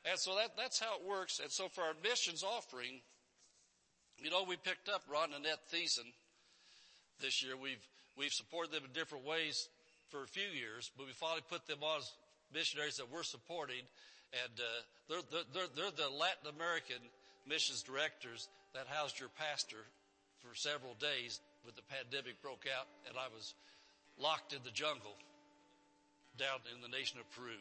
And 0.05 0.21
so 0.21 0.37
that, 0.37 0.53
that's 0.53 0.77
how 0.77 1.01
it 1.01 1.03
works. 1.03 1.41
And 1.41 1.49
so 1.49 1.65
for 1.65 1.81
our 1.81 1.97
missions 2.05 2.45
offering, 2.45 3.01
you 4.21 4.29
know, 4.29 4.45
we 4.45 4.53
picked 4.61 4.85
up 4.85 5.01
Ron 5.09 5.33
and 5.33 5.45
Annette 5.45 5.65
Thiessen 5.73 6.13
this 7.17 7.41
year. 7.41 7.57
We've, 7.57 7.81
we've 8.13 8.33
supported 8.33 8.69
them 8.69 8.85
in 8.85 8.93
different 8.93 9.25
ways 9.25 9.65
for 10.13 10.21
a 10.21 10.29
few 10.29 10.45
years, 10.45 10.91
but 10.93 11.09
we 11.09 11.13
finally 11.13 11.41
put 11.49 11.65
them 11.65 11.81
on 11.81 12.05
as 12.05 12.11
missionaries 12.53 12.97
that 12.97 13.09
we're 13.09 13.25
supporting. 13.25 13.81
And, 14.33 14.55
uh, 14.57 14.81
they're, 15.09 15.45
they're, 15.53 15.71
they're 15.75 15.93
the 15.93 16.09
Latin 16.09 16.49
American 16.49 17.01
missions 17.45 17.83
directors 17.83 18.47
that 18.73 18.87
housed 18.87 19.19
your 19.19 19.29
pastor 19.37 19.85
for 20.41 20.55
several 20.55 20.95
days 20.97 21.39
when 21.63 21.75
the 21.75 21.85
pandemic 21.85 22.41
broke 22.41 22.65
out 22.65 22.87
and 23.07 23.15
I 23.15 23.29
was 23.29 23.53
locked 24.17 24.53
in 24.53 24.59
the 24.63 24.73
jungle 24.73 25.15
down 26.37 26.63
in 26.73 26.81
the 26.81 26.89
nation 26.89 27.19
of 27.19 27.29
Peru. 27.35 27.59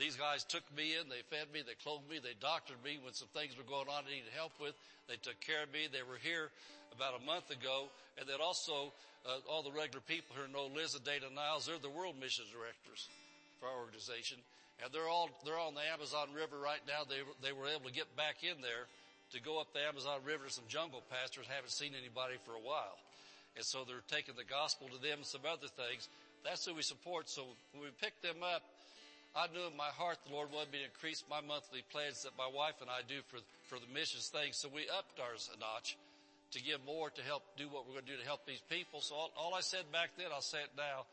These 0.00 0.16
guys 0.16 0.42
took 0.42 0.64
me 0.74 0.96
in, 0.98 1.06
they 1.06 1.22
fed 1.30 1.52
me, 1.52 1.62
they 1.62 1.78
clothed 1.78 2.08
me, 2.08 2.18
they 2.18 2.34
doctored 2.40 2.80
me 2.82 2.98
when 2.98 3.14
some 3.14 3.30
things 3.30 3.54
were 3.54 3.68
going 3.68 3.86
on 3.86 4.02
I 4.08 4.10
needed 4.10 4.32
help 4.34 4.56
with. 4.58 4.74
They 5.06 5.20
took 5.20 5.38
care 5.38 5.62
of 5.62 5.70
me. 5.70 5.86
They 5.86 6.02
were 6.02 6.18
here 6.18 6.50
about 6.90 7.14
a 7.14 7.22
month 7.22 7.52
ago. 7.52 7.92
And 8.18 8.26
then 8.26 8.40
also, 8.42 8.90
uh, 9.22 9.44
all 9.46 9.62
the 9.62 9.70
regular 9.70 10.02
people 10.02 10.34
here 10.34 10.48
know 10.50 10.66
Liz 10.72 10.96
and 10.98 11.04
Dana 11.04 11.30
Niles. 11.30 11.68
They're 11.68 11.78
the 11.78 11.92
world 11.92 12.18
mission 12.18 12.48
directors 12.50 13.06
for 13.60 13.70
our 13.70 13.78
organization. 13.78 14.42
And 14.82 14.90
they're 14.90 15.08
all, 15.08 15.30
they're 15.46 15.58
on 15.58 15.78
the 15.78 15.86
Amazon 15.94 16.34
River 16.34 16.58
right 16.58 16.82
now. 16.90 17.06
They, 17.06 17.22
they 17.38 17.54
were 17.54 17.70
able 17.70 17.86
to 17.86 17.94
get 17.94 18.10
back 18.18 18.42
in 18.42 18.58
there 18.60 18.90
to 19.30 19.38
go 19.40 19.62
up 19.62 19.70
the 19.72 19.80
Amazon 19.86 20.20
River 20.26 20.50
to 20.50 20.52
some 20.52 20.66
jungle 20.66 21.06
pastures. 21.06 21.46
Haven't 21.46 21.70
seen 21.70 21.94
anybody 21.94 22.36
for 22.42 22.58
a 22.58 22.60
while. 22.60 22.98
And 23.54 23.64
so 23.64 23.86
they're 23.86 24.04
taking 24.10 24.34
the 24.34 24.48
gospel 24.48 24.90
to 24.90 24.98
them 24.98 25.22
and 25.22 25.28
some 25.28 25.46
other 25.46 25.70
things. 25.70 26.10
That's 26.42 26.66
who 26.66 26.74
we 26.74 26.82
support. 26.82 27.30
So 27.30 27.46
when 27.72 27.86
we 27.86 27.94
pick 28.02 28.18
them 28.26 28.42
up, 28.42 28.66
I 29.32 29.48
knew 29.54 29.64
in 29.64 29.76
my 29.78 29.88
heart 29.94 30.18
the 30.26 30.34
Lord 30.34 30.52
wanted 30.52 30.74
me 30.74 30.84
to 30.84 30.90
increase 30.90 31.24
my 31.30 31.40
monthly 31.40 31.80
pledge 31.88 32.20
that 32.26 32.36
my 32.36 32.50
wife 32.50 32.82
and 32.82 32.90
I 32.90 33.00
do 33.06 33.24
for, 33.30 33.40
for 33.70 33.78
the 33.78 33.88
missions 33.88 34.28
thing. 34.28 34.52
So 34.52 34.68
we 34.68 34.90
upped 34.90 35.16
ours 35.22 35.48
a 35.54 35.56
notch 35.56 35.96
to 36.52 36.60
give 36.60 36.84
more 36.84 37.08
to 37.08 37.22
help 37.22 37.40
do 37.56 37.64
what 37.72 37.88
we're 37.88 37.96
going 37.96 38.04
to 38.04 38.12
do 38.12 38.20
to 38.20 38.28
help 38.28 38.44
these 38.44 38.60
people. 38.68 39.00
So 39.00 39.16
all, 39.16 39.30
all 39.38 39.54
I 39.54 39.64
said 39.64 39.88
back 39.88 40.12
then, 40.18 40.28
I'll 40.28 40.44
say 40.44 40.60
it 40.60 40.74
now. 40.76 41.08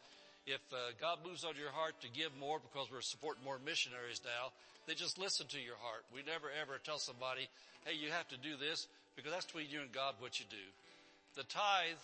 If 0.47 0.61
uh, 0.71 0.95
God 0.99 1.19
moves 1.25 1.43
on 1.43 1.53
your 1.59 1.71
heart 1.71 1.99
to 2.01 2.09
give 2.09 2.31
more 2.39 2.59
because 2.59 2.91
we're 2.91 3.05
supporting 3.05 3.43
more 3.43 3.59
missionaries 3.63 4.21
now, 4.25 4.51
then 4.87 4.95
just 4.95 5.19
listen 5.19 5.45
to 5.53 5.59
your 5.59 5.77
heart. 5.77 6.01
We 6.13 6.25
never 6.25 6.49
ever 6.49 6.81
tell 6.81 6.97
somebody, 6.97 7.47
hey, 7.85 7.93
you 7.93 8.09
have 8.09 8.27
to 8.29 8.37
do 8.37 8.57
this 8.57 8.87
because 9.15 9.31
that's 9.31 9.45
between 9.45 9.69
you 9.69 9.81
and 9.81 9.91
God 9.91 10.15
what 10.19 10.39
you 10.39 10.45
do. 10.49 10.65
The 11.35 11.43
tithe 11.45 12.01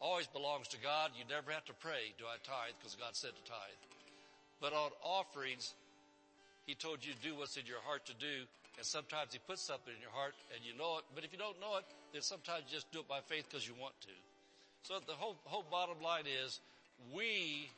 always 0.00 0.26
belongs 0.28 0.68
to 0.76 0.78
God. 0.78 1.12
You 1.16 1.24
never 1.28 1.50
have 1.52 1.64
to 1.66 1.76
pray, 1.80 2.12
do 2.18 2.28
I 2.28 2.36
tithe? 2.44 2.76
Because 2.78 2.94
God 2.96 3.16
said 3.16 3.32
to 3.32 3.44
tithe. 3.48 3.80
But 4.60 4.72
on 4.72 4.90
offerings, 5.02 5.72
He 6.66 6.74
told 6.74 7.04
you 7.04 7.12
to 7.12 7.22
do 7.22 7.36
what's 7.36 7.56
in 7.56 7.64
your 7.66 7.80
heart 7.84 8.04
to 8.06 8.14
do. 8.14 8.44
And 8.76 8.84
sometimes 8.84 9.32
He 9.32 9.40
puts 9.40 9.64
something 9.64 9.92
in 9.92 10.00
your 10.00 10.12
heart 10.12 10.36
and 10.52 10.60
you 10.60 10.76
know 10.76 11.00
it. 11.00 11.04
But 11.14 11.24
if 11.24 11.32
you 11.32 11.38
don't 11.38 11.60
know 11.60 11.80
it, 11.80 11.84
then 12.12 12.20
sometimes 12.20 12.68
you 12.68 12.76
just 12.76 12.92
do 12.92 13.00
it 13.00 13.08
by 13.08 13.24
faith 13.24 13.48
because 13.48 13.64
you 13.64 13.74
want 13.80 13.96
to. 14.04 14.14
So 14.84 15.00
the 15.00 15.16
whole, 15.16 15.36
whole 15.44 15.64
bottom 15.70 15.98
line 16.04 16.28
is 16.28 16.60
we 17.14 17.70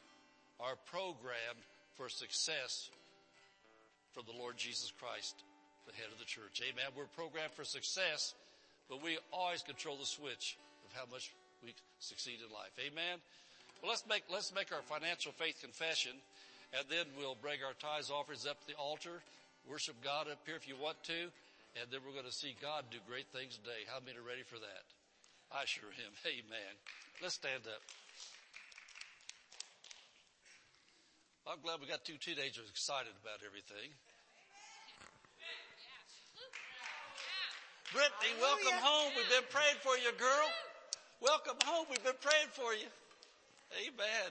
are 0.60 0.74
programmed 0.86 1.62
for 1.96 2.08
success 2.08 2.90
from 4.12 4.24
the 4.26 4.38
Lord 4.38 4.56
Jesus 4.56 4.92
Christ, 4.98 5.42
the 5.86 5.94
head 5.94 6.10
of 6.12 6.18
the 6.18 6.24
church. 6.24 6.62
Amen. 6.62 6.86
We're 6.96 7.10
programmed 7.14 7.52
for 7.52 7.64
success, 7.64 8.34
but 8.88 9.02
we 9.02 9.18
always 9.32 9.62
control 9.62 9.96
the 9.96 10.06
switch 10.06 10.58
of 10.86 10.96
how 10.98 11.04
much 11.10 11.32
we 11.62 11.74
succeed 12.00 12.38
in 12.44 12.52
life. 12.52 12.72
Amen. 12.78 13.18
Well, 13.82 13.90
let's 13.90 14.04
make, 14.08 14.24
let's 14.32 14.54
make 14.54 14.72
our 14.72 14.82
financial 14.82 15.32
faith 15.32 15.60
confession 15.60 16.12
and 16.76 16.84
then 16.88 17.06
we'll 17.16 17.38
bring 17.40 17.64
our 17.64 17.72
tithes 17.80 18.10
offerings 18.10 18.44
up 18.44 18.60
to 18.60 18.66
the 18.66 18.76
altar, 18.76 19.24
worship 19.64 19.96
God 20.04 20.28
up 20.28 20.40
here 20.44 20.56
if 20.56 20.68
you 20.68 20.76
want 20.76 21.00
to, 21.08 21.32
and 21.80 21.88
then 21.90 22.00
we're 22.04 22.12
going 22.12 22.28
to 22.28 22.34
see 22.34 22.56
God 22.60 22.84
do 22.90 22.98
great 23.08 23.28
things 23.32 23.56
today. 23.56 23.88
How 23.88 24.00
many 24.04 24.18
are 24.18 24.26
ready 24.26 24.44
for 24.44 24.60
that? 24.60 24.84
I 25.48 25.64
sure 25.64 25.88
am. 25.88 26.12
Amen. 26.26 26.72
Let's 27.22 27.34
stand 27.40 27.64
up. 27.64 27.80
I'm 31.48 31.64
glad 31.64 31.80
we 31.80 31.88
got 31.88 32.04
two 32.04 32.20
teenagers 32.20 32.68
excited 32.68 33.16
about 33.24 33.40
everything. 33.40 33.88
Brittany, 37.88 38.36
welcome 38.36 38.76
home. 38.84 39.16
We've 39.16 39.32
been 39.32 39.48
praying 39.48 39.80
for 39.80 39.96
you, 39.96 40.12
girl. 40.20 40.48
Welcome 41.24 41.56
home. 41.64 41.88
We've 41.88 42.04
been 42.04 42.20
praying 42.20 42.52
for 42.52 42.76
you. 42.76 42.84
Amen. 43.80 44.28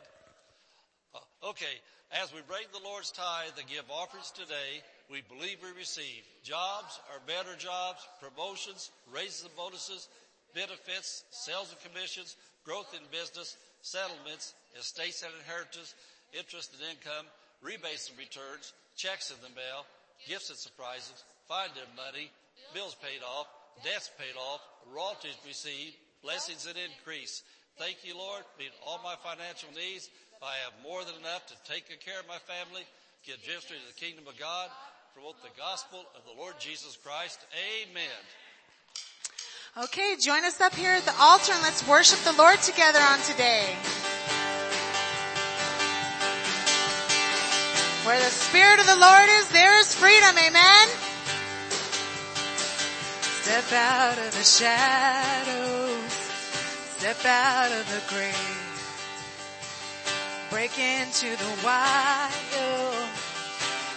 Uh, 1.18 1.49
okay. 1.49 1.82
As 2.13 2.30
we 2.30 2.45
break 2.45 2.70
the 2.70 2.86
Lord's 2.86 3.09
tithe 3.09 3.57
and 3.57 3.65
give 3.65 3.89
offerings 3.89 4.30
today, 4.30 4.86
we 5.09 5.26
believe 5.26 5.57
we 5.65 5.74
receive 5.74 6.22
jobs 6.45 7.01
or 7.09 7.18
better 7.26 7.57
jobs, 7.57 8.05
promotions, 8.22 8.93
raises 9.09 9.41
and 9.41 9.55
bonuses, 9.57 10.07
benefits, 10.53 11.26
sales 11.34 11.74
and 11.74 11.82
commissions, 11.82 12.38
growth 12.61 12.93
in 12.93 13.01
business, 13.09 13.57
settlements, 13.82 14.53
estates 14.78 15.26
and 15.26 15.34
inheritance, 15.41 15.97
interest 16.38 16.73
and 16.77 16.85
income, 16.93 17.25
rebates 17.61 18.09
and 18.09 18.17
returns, 18.17 18.73
checks 18.95 19.31
in 19.31 19.38
the 19.41 19.53
mail, 19.55 19.85
gifts 20.27 20.49
and 20.49 20.57
surprises, 20.57 21.23
finding 21.47 21.89
money, 21.97 22.31
bills 22.73 22.95
paid 23.01 23.25
off, 23.25 23.47
debts 23.83 24.09
paid 24.17 24.38
off, 24.38 24.61
royalties 24.93 25.38
received, 25.45 25.97
blessings 26.21 26.65
and 26.65 26.77
increase. 26.77 27.43
Thank 27.77 28.01
you, 28.03 28.17
Lord, 28.17 28.43
meet 28.57 28.71
all 28.85 28.99
my 29.03 29.15
financial 29.21 29.69
needs 29.73 30.09
I 30.41 30.53
have 30.65 30.73
more 30.83 31.03
than 31.03 31.15
enough 31.15 31.47
to 31.47 31.55
take 31.71 31.89
good 31.89 31.99
care 31.99 32.19
of 32.19 32.27
my 32.27 32.38
family, 32.38 32.85
give 33.25 33.38
ministry 33.47 33.77
to 33.77 33.88
the 33.88 33.99
kingdom 33.99 34.27
of 34.27 34.38
God, 34.38 34.69
promote 35.15 35.41
the 35.41 35.49
gospel 35.57 36.05
of 36.15 36.21
the 36.25 36.39
Lord 36.39 36.53
Jesus 36.59 36.97
Christ. 37.03 37.39
Amen. 37.57 38.21
Okay, 39.85 40.15
join 40.19 40.45
us 40.45 40.61
up 40.61 40.75
here 40.75 40.93
at 40.93 41.05
the 41.05 41.15
altar 41.19 41.53
and 41.53 41.61
let's 41.63 41.88
worship 41.88 42.19
the 42.19 42.33
Lord 42.33 42.61
together 42.61 42.99
on 42.99 43.19
today. 43.21 43.73
Where 48.08 48.20
the 48.20 48.32
Spirit 48.32 48.80
of 48.80 48.86
the 48.86 48.95
Lord 48.95 49.28
is, 49.28 49.49
there 49.49 49.78
is 49.82 49.93
freedom. 49.93 50.34
Amen. 50.38 50.88
Step 53.43 53.70
out 53.74 54.18
of 54.18 54.32
the 54.32 54.45
shadows. 54.45 56.14
Step 56.95 57.26
out 57.26 57.70
of 57.70 57.86
the 57.91 58.01
grave. 58.08 58.78
Break 60.49 60.80
into 60.80 61.36
the 61.36 61.51
wild 61.66 63.10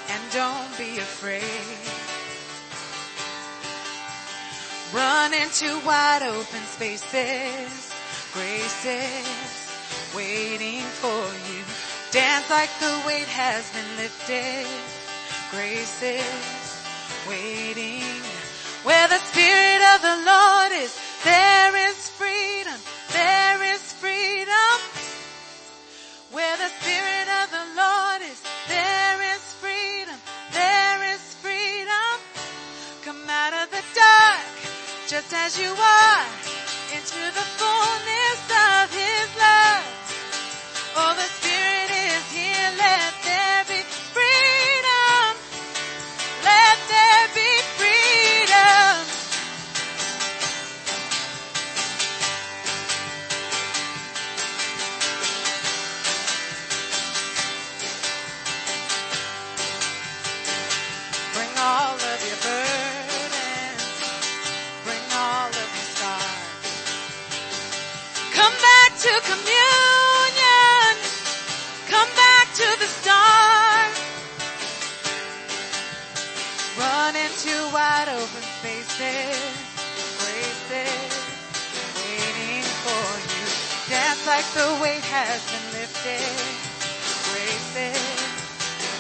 and 0.09 0.23
don't 0.33 0.77
be 0.77 0.99
afraid. 0.99 1.45
Run 4.93 5.33
into 5.35 5.79
wide 5.87 6.25
open 6.25 6.65
spaces, 6.67 7.95
graces 8.33 9.71
waiting 10.17 10.83
for 10.99 11.23
you. 11.47 11.70
Dance 12.11 12.51
like 12.51 12.71
the 12.81 13.03
weight 13.07 13.31
has 13.31 13.71
been 13.71 13.87
lifted, 13.95 14.67
graces 15.55 16.27
waiting. 17.23 18.03
Where 18.83 19.07
the 19.07 19.23
Spirit 19.31 19.79
of 19.95 20.03
the 20.03 20.19
Lord 20.27 20.73
is, 20.75 20.91
there 21.23 21.71
is 21.87 22.11
freedom, 22.19 22.75
there 23.15 23.63
is 23.63 23.95
freedom. 24.03 24.75
Where 26.35 26.57
the 26.59 26.71
Spirit 26.83 27.29
of 27.31 27.47
the 27.55 27.67
Lord 27.79 28.23
is, 28.27 28.43
there 28.67 29.19
is 29.31 29.43
freedom, 29.63 30.19
there 30.51 31.15
is 31.15 31.23
freedom. 31.39 32.11
Come 33.07 33.23
out 33.31 33.55
of 33.55 33.71
the 33.71 33.85
dark, 33.95 34.51
just 35.07 35.31
as 35.31 35.55
you 35.63 35.71
are, 35.71 36.27
into 36.91 37.23
the 37.39 37.47
fullness 37.55 38.41
of 38.51 38.91
His 38.91 39.31
love. 39.39 40.01
Oh, 40.97 41.15
the 41.15 41.40
open 78.17 78.43
spaces. 78.59 79.39
Graces 80.19 81.13
waiting 81.95 82.65
for 82.83 83.07
you. 83.31 83.47
Dance 83.87 84.27
like 84.27 84.49
the 84.59 84.69
weight 84.83 85.05
has 85.07 85.39
been 85.51 85.67
lifted. 85.79 86.35
Graces 87.31 88.03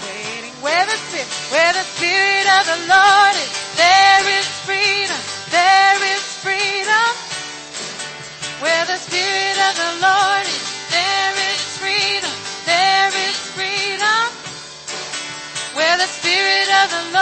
waiting 0.06 0.54
where 0.62 0.84
the 0.86 0.98
spirit, 1.08 1.28
where 1.50 1.72
the 1.72 1.86
spirit 1.96 2.46
of 2.60 2.64
the 2.68 2.80
Lord 2.86 3.34
is, 3.34 3.50
there 3.76 4.24
is 4.38 4.48
freedom, 4.68 5.20
there 5.50 5.98
is 6.14 6.24
freedom. 6.44 7.10
Where 8.60 8.84
the 8.84 9.00
spirit 9.00 9.56
of 9.56 9.72
the 9.72 9.92
Lord 10.04 10.44
is, 10.44 10.64
there 10.92 11.34
is 11.48 11.60
freedom, 11.80 12.34
there 12.68 13.08
is 13.08 13.36
freedom. 13.56 14.22
Where 15.72 15.96
the 15.96 16.10
spirit 16.12 16.68
of 16.84 16.86
the 16.92 17.04
Lord 17.16 17.19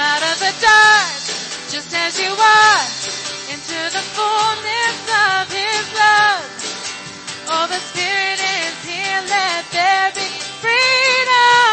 out 0.00 0.22
of 0.22 0.36
the 0.42 0.54
dark, 0.58 1.20
just 1.70 1.94
as 1.94 2.18
you 2.18 2.30
are, 2.30 2.84
into 3.54 3.78
the 3.94 4.04
fullness 4.14 4.98
of 5.06 5.46
His 5.50 5.84
love. 5.94 6.46
Oh, 7.46 7.66
the 7.68 7.78
Spirit 7.78 8.40
is 8.42 8.74
here, 8.82 9.20
let 9.30 9.62
there 9.70 10.10
be 10.16 10.28
freedom. 10.58 11.72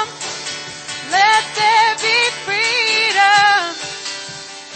Let 1.10 1.44
there 1.58 1.94
be 1.98 2.20
freedom. 2.46 3.74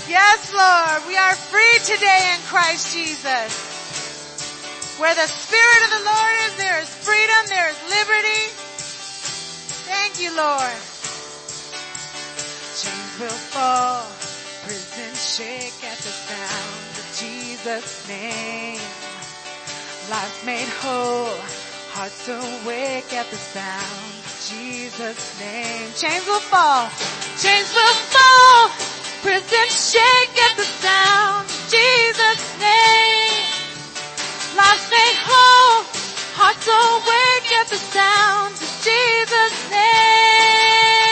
Yes, 0.10 0.52
Lord, 0.54 1.08
we 1.08 1.18
are 1.18 1.36
free 1.36 1.78
today 1.86 2.34
in 2.34 2.42
Christ 2.48 2.94
Jesus. 2.94 3.74
Where 4.98 5.14
the 5.14 5.28
Spirit 5.28 5.82
of 5.86 5.92
the 5.92 6.04
Lord 6.06 6.34
is, 6.48 6.56
there 6.58 6.80
is 6.80 6.90
freedom, 6.90 7.42
there 7.48 7.70
is 7.70 7.80
liberty. 7.90 8.50
Thank 9.86 10.22
you, 10.22 10.36
Lord. 10.36 10.95
Chains 12.76 13.20
will 13.22 13.40
fall, 13.56 14.04
prisons 14.68 15.16
shake 15.16 15.80
at 15.88 15.96
the 15.96 16.12
sound 16.12 16.92
of 17.00 17.08
Jesus' 17.16 18.06
name. 18.10 18.82
Lives 20.12 20.44
made 20.44 20.68
whole, 20.84 21.40
hearts 21.96 22.28
awake 22.28 23.14
at 23.14 23.32
the 23.32 23.38
sound 23.38 24.12
of 24.28 24.36
Jesus' 24.52 25.40
name. 25.40 25.88
Chains 25.96 26.28
will 26.28 26.44
fall, 26.52 26.92
chains 27.40 27.72
will 27.72 27.98
fall, 28.12 28.68
prisons 29.24 29.96
shake 29.96 30.36
at 30.36 30.58
the 30.60 30.68
sound 30.84 31.48
of 31.48 31.62
Jesus' 31.72 32.60
name. 32.60 33.40
Lives 34.60 34.86
made 34.92 35.20
whole, 35.24 35.88
hearts 36.36 36.68
awake 36.68 37.50
at 37.56 37.68
the 37.72 37.80
sound 37.80 38.52
of 38.52 38.72
Jesus' 38.84 39.72
name. 39.72 41.05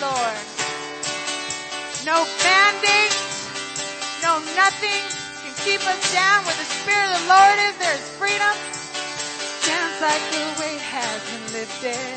Lord. 0.00 0.38
No 2.04 2.24
mandates, 2.44 3.18
no 4.22 4.38
nothing 4.54 5.02
can 5.42 5.54
keep 5.64 5.82
us 5.86 6.12
down. 6.12 6.44
Where 6.44 6.56
the 6.56 6.68
Spirit 6.80 7.10
of 7.10 7.20
the 7.22 7.28
Lord 7.28 7.58
is, 7.68 7.76
there 7.78 7.94
is 7.94 8.08
freedom. 8.20 8.54
Dance 9.66 10.00
like 10.02 10.24
the 10.32 10.44
weight 10.60 10.80
has 10.80 11.20
been 11.30 11.46
lifted. 11.52 12.16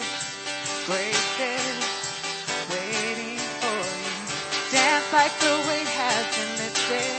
Grace 0.85 1.39
is 1.39 1.79
waiting 2.69 3.39
for 3.61 3.81
you. 4.03 4.71
Dance 4.71 5.13
like 5.13 5.33
the 5.39 5.55
weight 5.67 5.87
has 5.87 6.25
been 6.35 6.51
lifted. 6.65 7.18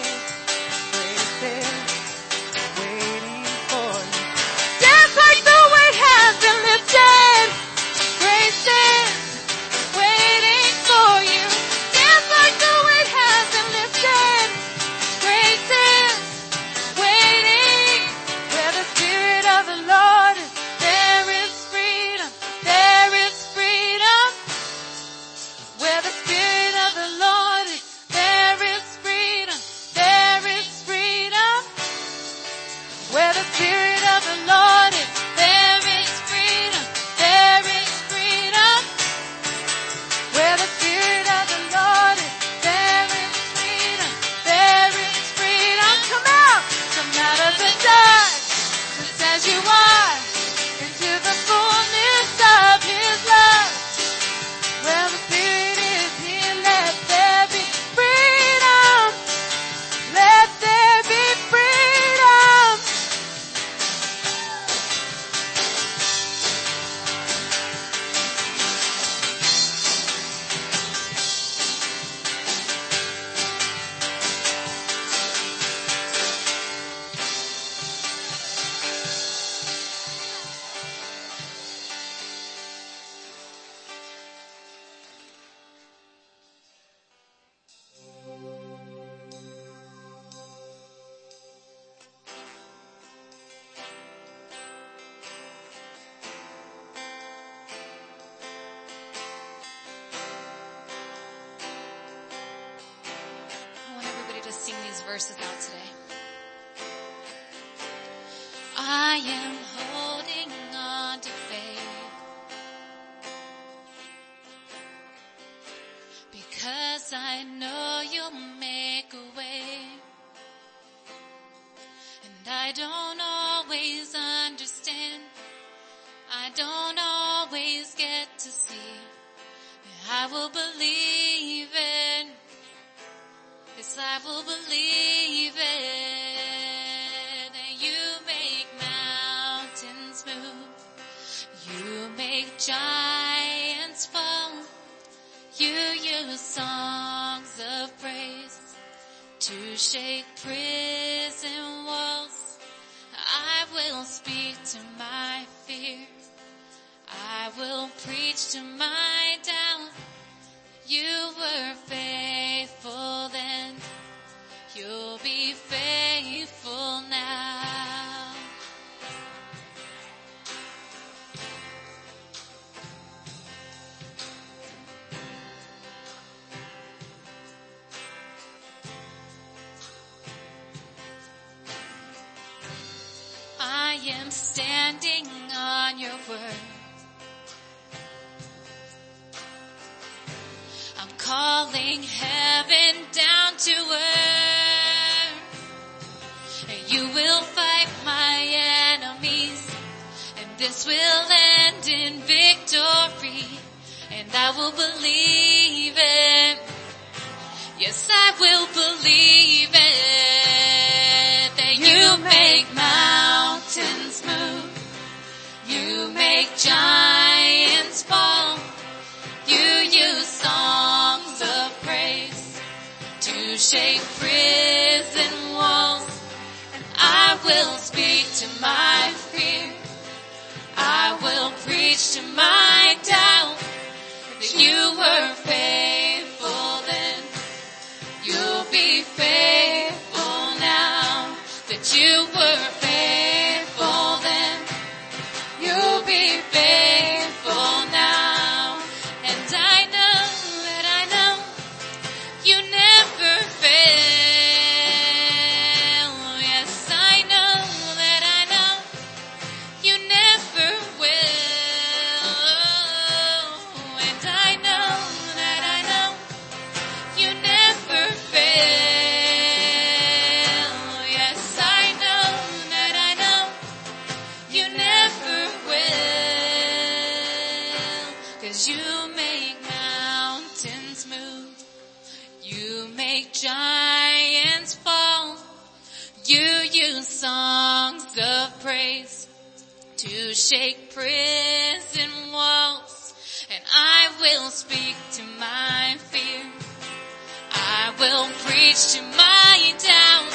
reach 298.71 298.93
to 298.95 299.03
my 299.03 299.75
down 299.83 300.27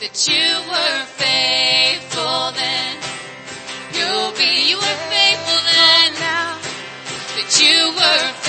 that 0.00 0.26
you 0.26 0.48
were 0.70 1.04
faithful 1.22 2.50
then. 2.58 2.96
You'll 3.94 4.32
be, 4.34 4.70
you 4.70 4.76
were 4.76 5.00
faithful 5.14 5.60
then 5.70 6.10
now 6.18 6.58
that 7.36 7.50
you 7.62 7.78
were 7.94 8.39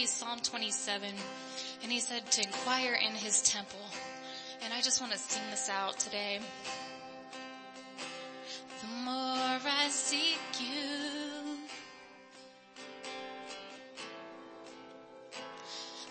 me 0.00 0.06
Psalm 0.06 0.38
27 0.42 1.10
and 1.82 1.92
he 1.92 2.00
said 2.00 2.24
to 2.30 2.42
inquire 2.42 2.94
in 2.94 3.12
his 3.12 3.42
temple. 3.42 3.84
And 4.64 4.72
I 4.72 4.80
just 4.80 4.98
want 4.98 5.12
to 5.12 5.18
sing 5.18 5.42
this 5.50 5.68
out 5.68 5.98
today. 5.98 6.40
The 8.80 8.86
more 9.04 9.14
I 9.14 9.88
seek 9.90 10.38
you, 10.58 11.58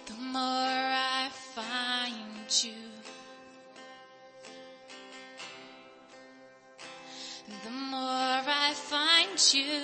the 0.05 0.21
more 0.21 0.43
I 0.45 1.29
find 1.55 2.63
you. 2.63 2.73
The 7.63 7.71
more 7.71 7.97
I 7.97 8.73
find 8.75 9.53
you, 9.53 9.78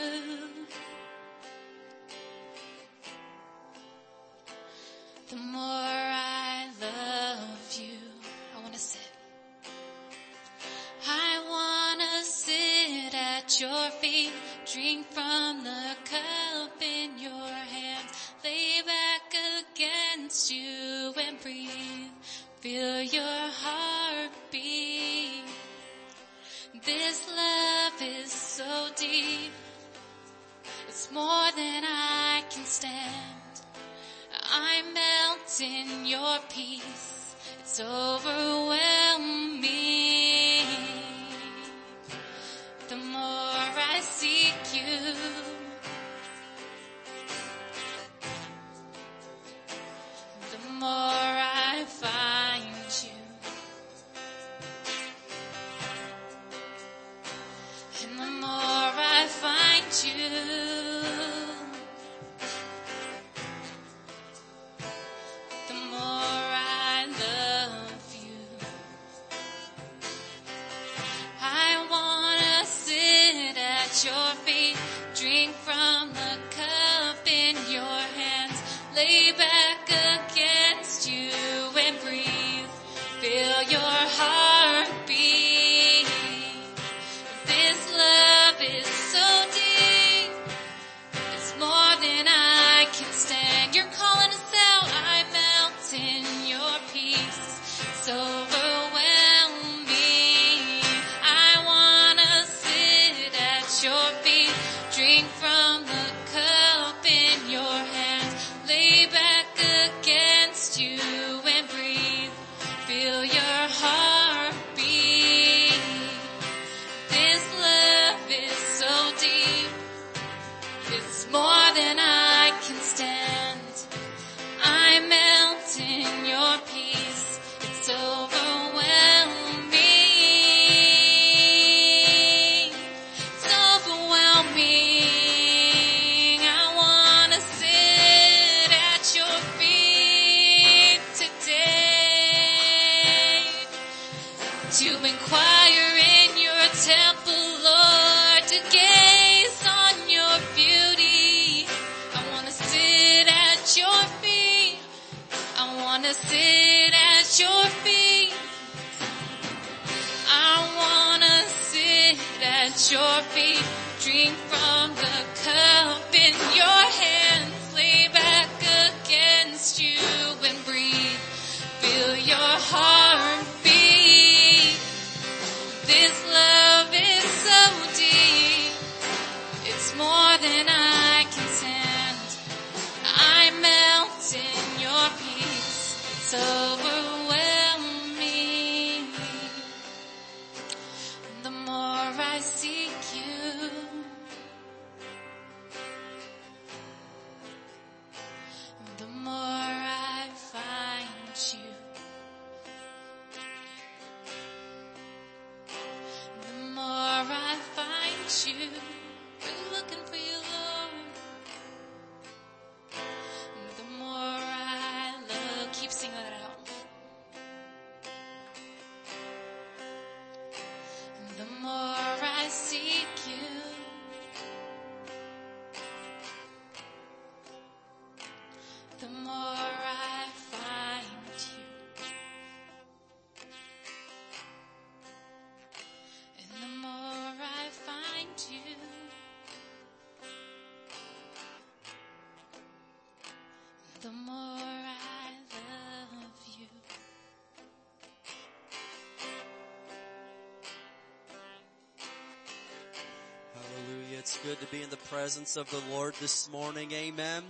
presence 255.15 255.55
of 255.55 255.71
the 255.71 255.81
Lord 255.93 256.13
this 256.19 256.51
morning. 256.51 256.91
Amen. 256.91 257.41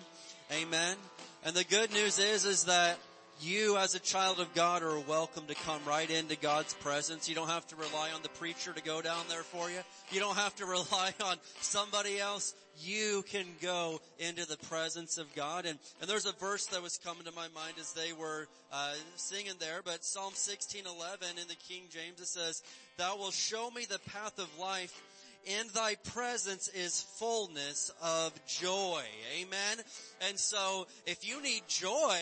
Amen. 0.51 0.95
And 1.43 1.55
the 1.55 1.63
good 1.63 1.91
news 1.91 2.19
is, 2.19 2.45
is 2.45 2.65
that 2.65 2.99
you 3.41 3.75
as 3.77 3.95
a 3.95 3.99
child 3.99 4.39
of 4.39 4.53
God 4.53 4.83
are 4.83 4.99
welcome 4.99 5.47
to 5.47 5.55
come 5.55 5.81
right 5.83 6.07
into 6.07 6.37
God's 6.37 6.75
presence. 6.75 7.27
You 7.27 7.33
don't 7.33 7.47
have 7.47 7.65
to 7.69 7.75
rely 7.75 8.11
on 8.13 8.21
the 8.21 8.29
preacher 8.29 8.71
to 8.71 8.83
go 8.83 9.01
down 9.01 9.25
there 9.29 9.41
for 9.41 9.71
you. 9.71 9.79
You 10.11 10.19
don't 10.19 10.35
have 10.35 10.55
to 10.57 10.65
rely 10.67 11.11
on 11.23 11.37
somebody 11.59 12.19
else. 12.19 12.53
You 12.83 13.25
can 13.31 13.47
go 13.63 13.99
into 14.19 14.47
the 14.47 14.57
presence 14.67 15.17
of 15.17 15.33
God. 15.33 15.65
And, 15.65 15.79
and 16.01 16.07
there's 16.07 16.27
a 16.27 16.33
verse 16.33 16.67
that 16.67 16.83
was 16.83 16.99
coming 17.03 17.23
to 17.23 17.31
my 17.31 17.47
mind 17.55 17.73
as 17.79 17.93
they 17.93 18.13
were 18.13 18.47
uh, 18.71 18.93
singing 19.15 19.53
there, 19.59 19.81
but 19.83 20.05
Psalm 20.05 20.33
16:11 20.33 21.31
in 21.41 21.47
the 21.47 21.55
King 21.67 21.85
James 21.89 22.19
it 22.19 22.27
says, 22.27 22.61
"Thou 22.97 23.17
wilt 23.17 23.33
show 23.33 23.71
me 23.71 23.85
the 23.89 23.99
path 24.11 24.37
of 24.37 24.49
life." 24.59 25.01
In 25.45 25.67
thy 25.73 25.95
presence 25.95 26.67
is 26.69 27.01
fullness 27.17 27.91
of 28.01 28.33
joy. 28.45 29.03
Amen. 29.39 29.85
And 30.27 30.39
so 30.39 30.87
if 31.05 31.27
you 31.27 31.41
need 31.41 31.63
joy, 31.67 32.19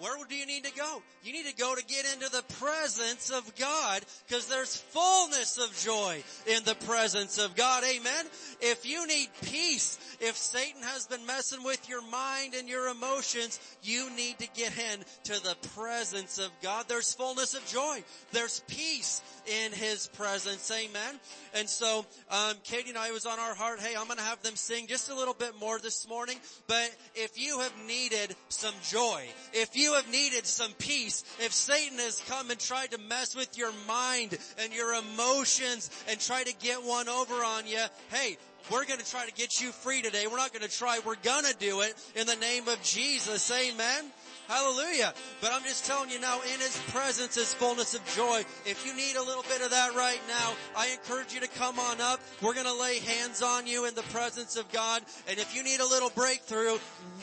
where 0.00 0.16
do 0.26 0.34
you 0.34 0.46
need 0.46 0.64
to 0.64 0.72
go? 0.72 1.02
You 1.22 1.32
need 1.32 1.44
to 1.44 1.54
go 1.54 1.74
to 1.74 1.84
get 1.84 2.06
into 2.14 2.30
the 2.30 2.42
presence 2.58 3.30
of 3.30 3.54
God 3.56 4.00
because 4.26 4.46
there's 4.46 4.76
fullness 4.76 5.58
of 5.58 5.76
joy 5.78 6.24
in 6.46 6.64
the 6.64 6.74
presence 6.86 7.36
of 7.36 7.54
God. 7.54 7.84
Amen. 7.84 8.24
If 8.62 8.88
you 8.88 9.06
need 9.06 9.28
peace, 9.42 9.98
if 10.18 10.38
Satan 10.38 10.82
has 10.82 11.06
been 11.06 11.26
messing 11.26 11.62
with 11.62 11.86
your 11.86 12.00
mind 12.00 12.54
and 12.54 12.66
your 12.66 12.88
emotions, 12.88 13.60
you 13.82 14.08
need 14.16 14.38
to 14.38 14.48
get 14.54 14.72
into 14.72 15.38
the 15.42 15.56
presence 15.74 16.38
of 16.38 16.50
God. 16.62 16.86
There's 16.88 17.12
fullness 17.12 17.54
of 17.54 17.66
joy. 17.66 18.02
There's 18.32 18.60
peace 18.68 19.20
in 19.46 19.72
His 19.72 20.06
presence. 20.08 20.70
Amen. 20.70 21.20
And 21.54 21.68
so, 21.68 22.04
um, 22.30 22.54
Katie 22.64 22.90
and 22.90 22.98
I 22.98 23.10
was 23.12 23.26
on 23.26 23.38
our 23.38 23.54
heart, 23.54 23.80
hey, 23.80 23.94
I'm 23.96 24.06
going 24.06 24.18
to 24.18 24.24
have 24.24 24.42
them 24.42 24.56
sing 24.56 24.86
just 24.86 25.10
a 25.10 25.14
little 25.14 25.34
bit 25.34 25.58
more 25.58 25.78
this 25.78 26.08
morning. 26.08 26.36
But 26.66 26.90
if 27.14 27.38
you 27.38 27.60
have 27.60 27.72
needed 27.86 28.34
some 28.48 28.74
joy, 28.88 29.26
if 29.52 29.76
you 29.76 29.94
have 29.94 30.10
needed 30.10 30.46
some 30.46 30.72
peace, 30.78 31.24
if 31.38 31.52
Satan 31.52 31.98
has 31.98 32.22
come 32.28 32.50
and 32.50 32.60
tried 32.60 32.92
to 32.92 32.98
mess 32.98 33.34
with 33.34 33.56
your 33.58 33.72
mind 33.86 34.38
and 34.58 34.72
your 34.72 34.94
emotions 34.94 35.90
and 36.08 36.20
try 36.20 36.42
to 36.42 36.54
get 36.56 36.82
one 36.84 37.08
over 37.08 37.34
on 37.34 37.66
you, 37.66 37.82
hey, 38.10 38.36
we're 38.70 38.84
going 38.84 39.00
to 39.00 39.10
try 39.10 39.26
to 39.26 39.32
get 39.32 39.60
you 39.60 39.72
free 39.72 40.02
today. 40.02 40.26
We're 40.30 40.36
not 40.36 40.52
going 40.52 40.68
to 40.68 40.70
try. 40.70 41.00
We're 41.04 41.16
going 41.16 41.44
to 41.44 41.56
do 41.58 41.80
it 41.80 41.94
in 42.14 42.26
the 42.26 42.36
name 42.36 42.68
of 42.68 42.80
Jesus. 42.82 43.50
Amen. 43.50 44.04
Hallelujah. 44.50 45.14
But 45.40 45.52
I'm 45.52 45.62
just 45.62 45.86
telling 45.86 46.10
you 46.10 46.18
now, 46.20 46.40
in 46.42 46.58
His 46.58 46.76
presence 46.88 47.36
is 47.36 47.54
fullness 47.54 47.94
of 47.94 48.04
joy. 48.16 48.40
If 48.66 48.84
you 48.84 48.92
need 48.96 49.14
a 49.14 49.22
little 49.22 49.44
bit 49.44 49.62
of 49.62 49.70
that 49.70 49.94
right 49.94 50.20
now, 50.26 50.54
I 50.76 50.88
encourage 50.88 51.32
you 51.32 51.38
to 51.40 51.46
come 51.46 51.78
on 51.78 52.00
up. 52.00 52.18
We're 52.42 52.54
going 52.54 52.66
to 52.66 52.74
lay 52.74 52.98
hands 52.98 53.42
on 53.42 53.68
you 53.68 53.86
in 53.86 53.94
the 53.94 54.02
presence 54.10 54.56
of 54.56 54.70
God. 54.72 55.02
And 55.28 55.38
if 55.38 55.54
you 55.54 55.62
need 55.62 55.78
a 55.78 55.86
little 55.86 56.10
breakthrough, 56.10 56.78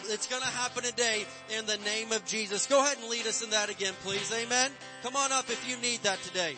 it's 0.05 0.28
going 0.28 0.41
to 0.41 0.47
happen 0.47 0.84
today 0.84 1.25
in 1.57 1.65
the 1.65 1.78
name 1.80 2.13
of 2.13 2.25
Jesus. 2.25 2.65
Go 2.65 2.80
ahead 2.80 2.97
and 2.97 3.09
lead 3.09 3.28
us 3.28 3.43
in 3.43 3.49
that 3.49 3.69
again, 3.69 3.93
please. 4.03 4.34
Amen. 4.34 4.71
Come 5.03 5.17
on 5.17 5.34
up 5.34 5.49
if 5.49 5.69
you 5.69 5.75
need 5.82 6.03
that 6.03 6.21
today. 6.23 6.55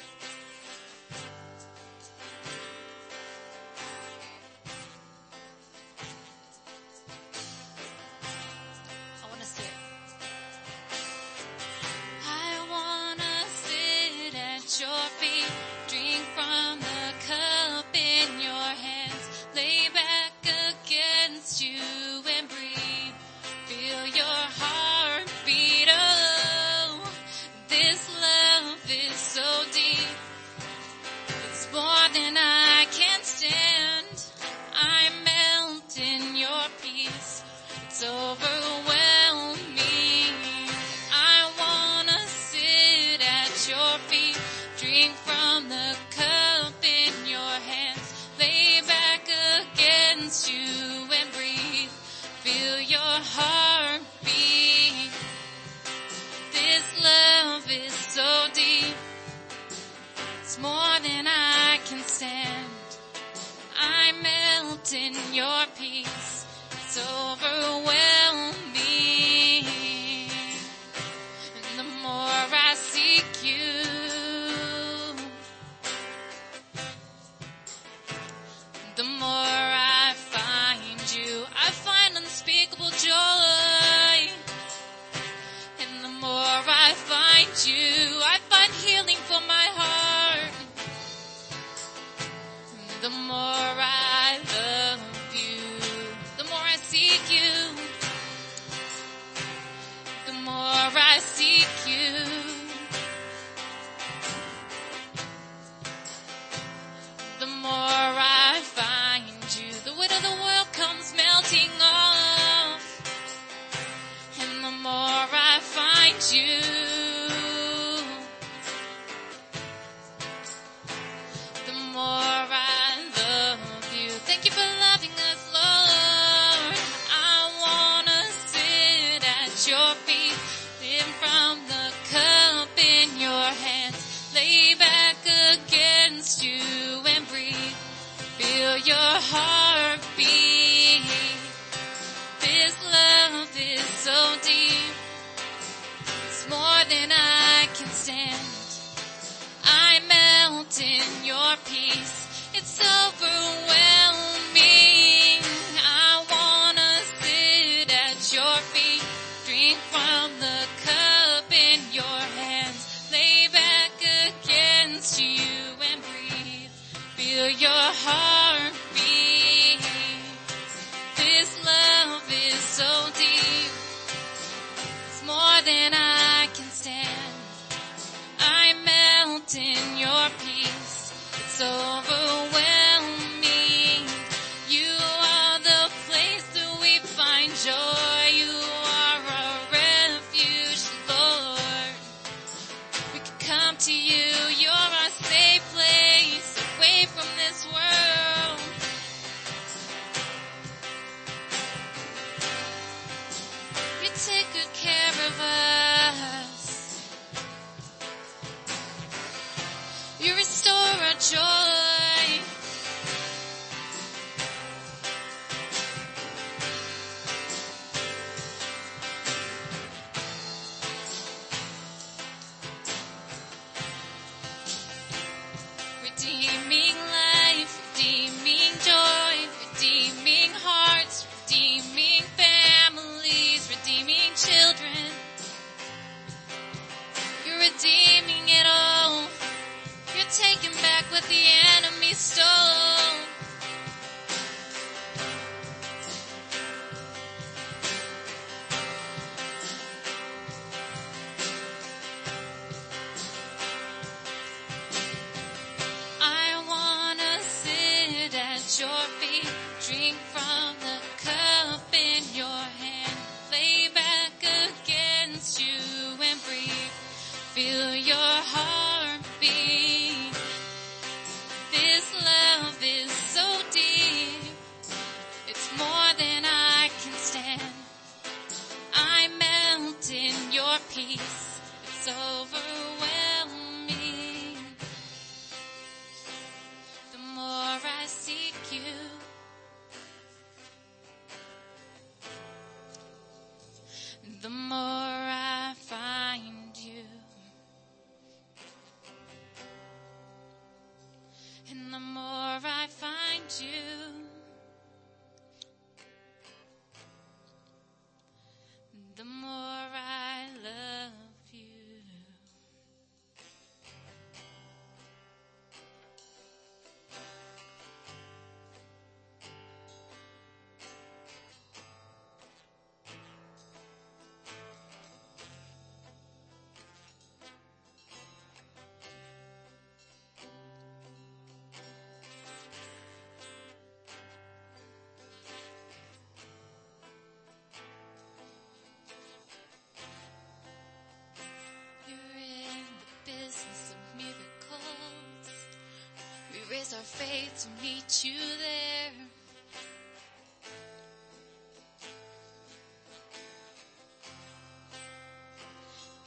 raise 346.69 346.93
our 346.93 346.99
faith 346.99 347.67
to 347.67 347.83
meet 347.83 348.23
you 348.23 348.37
there. 348.59 349.11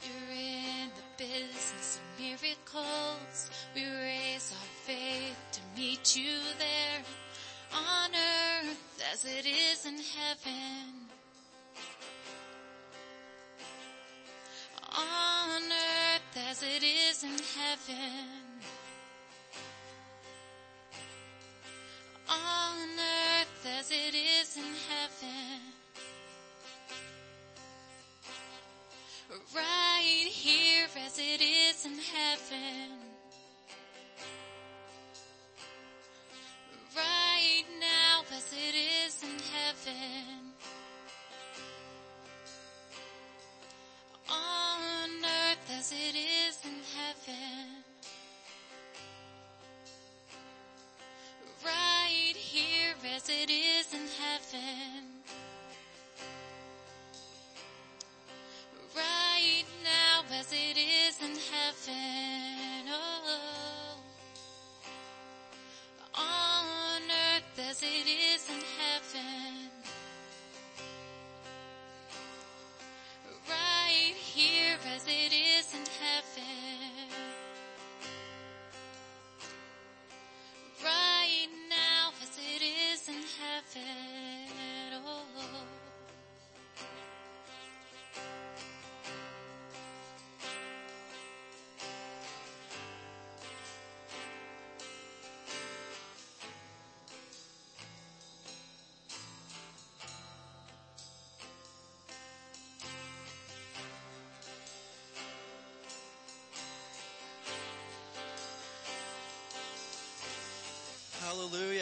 You're 0.03 0.37
in 0.37 0.89
the 0.89 1.23
business 1.23 1.99
of 1.99 2.21
miracles. 2.21 3.51
We 3.73 3.85
raise 3.85 4.51
our 4.51 4.67
faith 4.85 5.37
to 5.53 5.61
meet 5.79 6.15
you 6.15 6.39
there 6.57 7.03
on 7.73 8.09
earth 8.11 9.03
as 9.13 9.23
it 9.23 9.45
is 9.45 9.85
in 9.85 9.97
heaven. 9.97 11.07
On 14.91 15.61
earth 15.61 16.37
as 16.49 16.63
it 16.63 16.83
is 16.83 17.23
in 17.23 17.29
heaven. 17.29 18.42
As 31.13 31.19
it 31.19 31.41
is 31.41 31.85
in 31.85 31.91
heaven. 31.91 32.22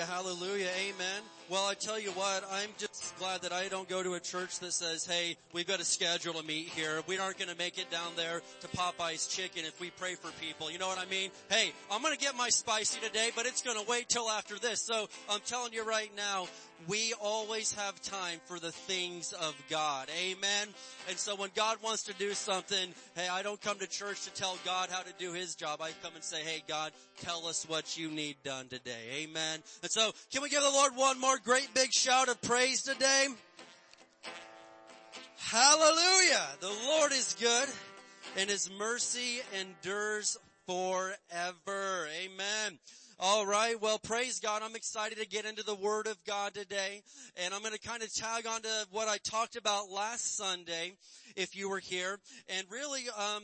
Hallelujah, 0.07 0.69
amen. 0.79 1.21
Well, 1.49 1.67
I 1.67 1.73
tell 1.73 1.99
you 1.99 2.11
what, 2.11 2.43
I'm 2.51 2.69
just 2.77 3.13
glad 3.19 3.41
that 3.41 3.51
I 3.51 3.67
don't 3.67 3.87
go 3.87 4.01
to 4.01 4.13
a 4.13 4.19
church 4.19 4.59
that 4.59 4.71
says, 4.71 5.05
hey, 5.05 5.35
we've 5.53 5.67
got 5.67 5.79
a 5.79 5.85
schedule 5.85 6.33
to 6.33 6.43
meet 6.43 6.69
here. 6.69 7.01
We 7.07 7.19
aren't 7.19 7.37
gonna 7.37 7.55
make 7.57 7.77
it 7.77 7.91
down 7.91 8.13
there 8.15 8.41
to 8.61 8.67
Popeye's 8.69 9.27
chicken 9.27 9.65
if 9.65 9.79
we 9.79 9.89
pray 9.91 10.15
for 10.15 10.31
people. 10.39 10.71
You 10.71 10.79
know 10.79 10.87
what 10.87 10.97
I 10.97 11.05
mean? 11.05 11.29
Hey, 11.49 11.73
I'm 11.91 12.01
gonna 12.01 12.15
get 12.15 12.35
my 12.35 12.49
spicy 12.49 12.99
today, 13.01 13.31
but 13.35 13.45
it's 13.45 13.61
gonna 13.61 13.83
wait 13.87 14.09
till 14.09 14.29
after 14.29 14.57
this. 14.57 14.81
So 14.81 15.07
I'm 15.29 15.41
telling 15.45 15.73
you 15.73 15.83
right 15.83 16.11
now, 16.15 16.47
we 16.87 17.13
always 17.21 17.73
have 17.73 18.01
time 18.01 18.39
for 18.45 18.59
the 18.59 18.71
things 18.71 19.33
of 19.33 19.55
God. 19.69 20.09
Amen. 20.23 20.67
And 21.09 21.17
so 21.17 21.35
when 21.35 21.49
God 21.55 21.77
wants 21.83 22.03
to 22.03 22.13
do 22.13 22.33
something, 22.33 22.93
hey, 23.15 23.27
I 23.27 23.43
don't 23.43 23.61
come 23.61 23.79
to 23.79 23.87
church 23.87 24.23
to 24.23 24.33
tell 24.33 24.57
God 24.65 24.89
how 24.89 25.01
to 25.01 25.13
do 25.19 25.33
his 25.33 25.55
job. 25.55 25.81
I 25.81 25.91
come 26.01 26.15
and 26.15 26.23
say, 26.23 26.41
hey 26.41 26.63
God, 26.67 26.91
tell 27.21 27.45
us 27.47 27.65
what 27.67 27.97
you 27.97 28.09
need 28.09 28.37
done 28.43 28.67
today. 28.67 29.23
Amen. 29.23 29.59
And 29.81 29.91
so 29.91 30.11
can 30.31 30.41
we 30.41 30.49
give 30.49 30.63
the 30.63 30.69
Lord 30.69 30.95
one 30.95 31.19
more 31.19 31.37
great 31.43 31.73
big 31.73 31.91
shout 31.93 32.29
of 32.29 32.41
praise 32.41 32.81
today? 32.81 33.27
Hallelujah. 35.37 36.47
The 36.59 36.73
Lord 36.87 37.11
is 37.11 37.35
good 37.39 37.67
and 38.37 38.49
his 38.49 38.69
mercy 38.77 39.41
endures 39.59 40.37
forever. 40.65 42.07
Amen. 42.23 42.79
All 43.23 43.45
right. 43.45 43.79
Well, 43.79 43.99
praise 43.99 44.39
God. 44.39 44.63
I'm 44.63 44.75
excited 44.75 45.19
to 45.19 45.27
get 45.27 45.45
into 45.45 45.61
the 45.61 45.75
Word 45.75 46.07
of 46.07 46.17
God 46.25 46.55
today. 46.55 47.03
And 47.37 47.53
I'm 47.53 47.61
going 47.61 47.71
to 47.71 47.79
kind 47.79 48.01
of 48.01 48.11
tag 48.11 48.47
on 48.47 48.63
to 48.63 48.87
what 48.89 49.07
I 49.07 49.17
talked 49.19 49.55
about 49.55 49.91
last 49.91 50.35
Sunday, 50.35 50.93
if 51.35 51.55
you 51.55 51.69
were 51.69 51.77
here. 51.77 52.17
And 52.49 52.65
really, 52.71 53.03
um, 53.15 53.43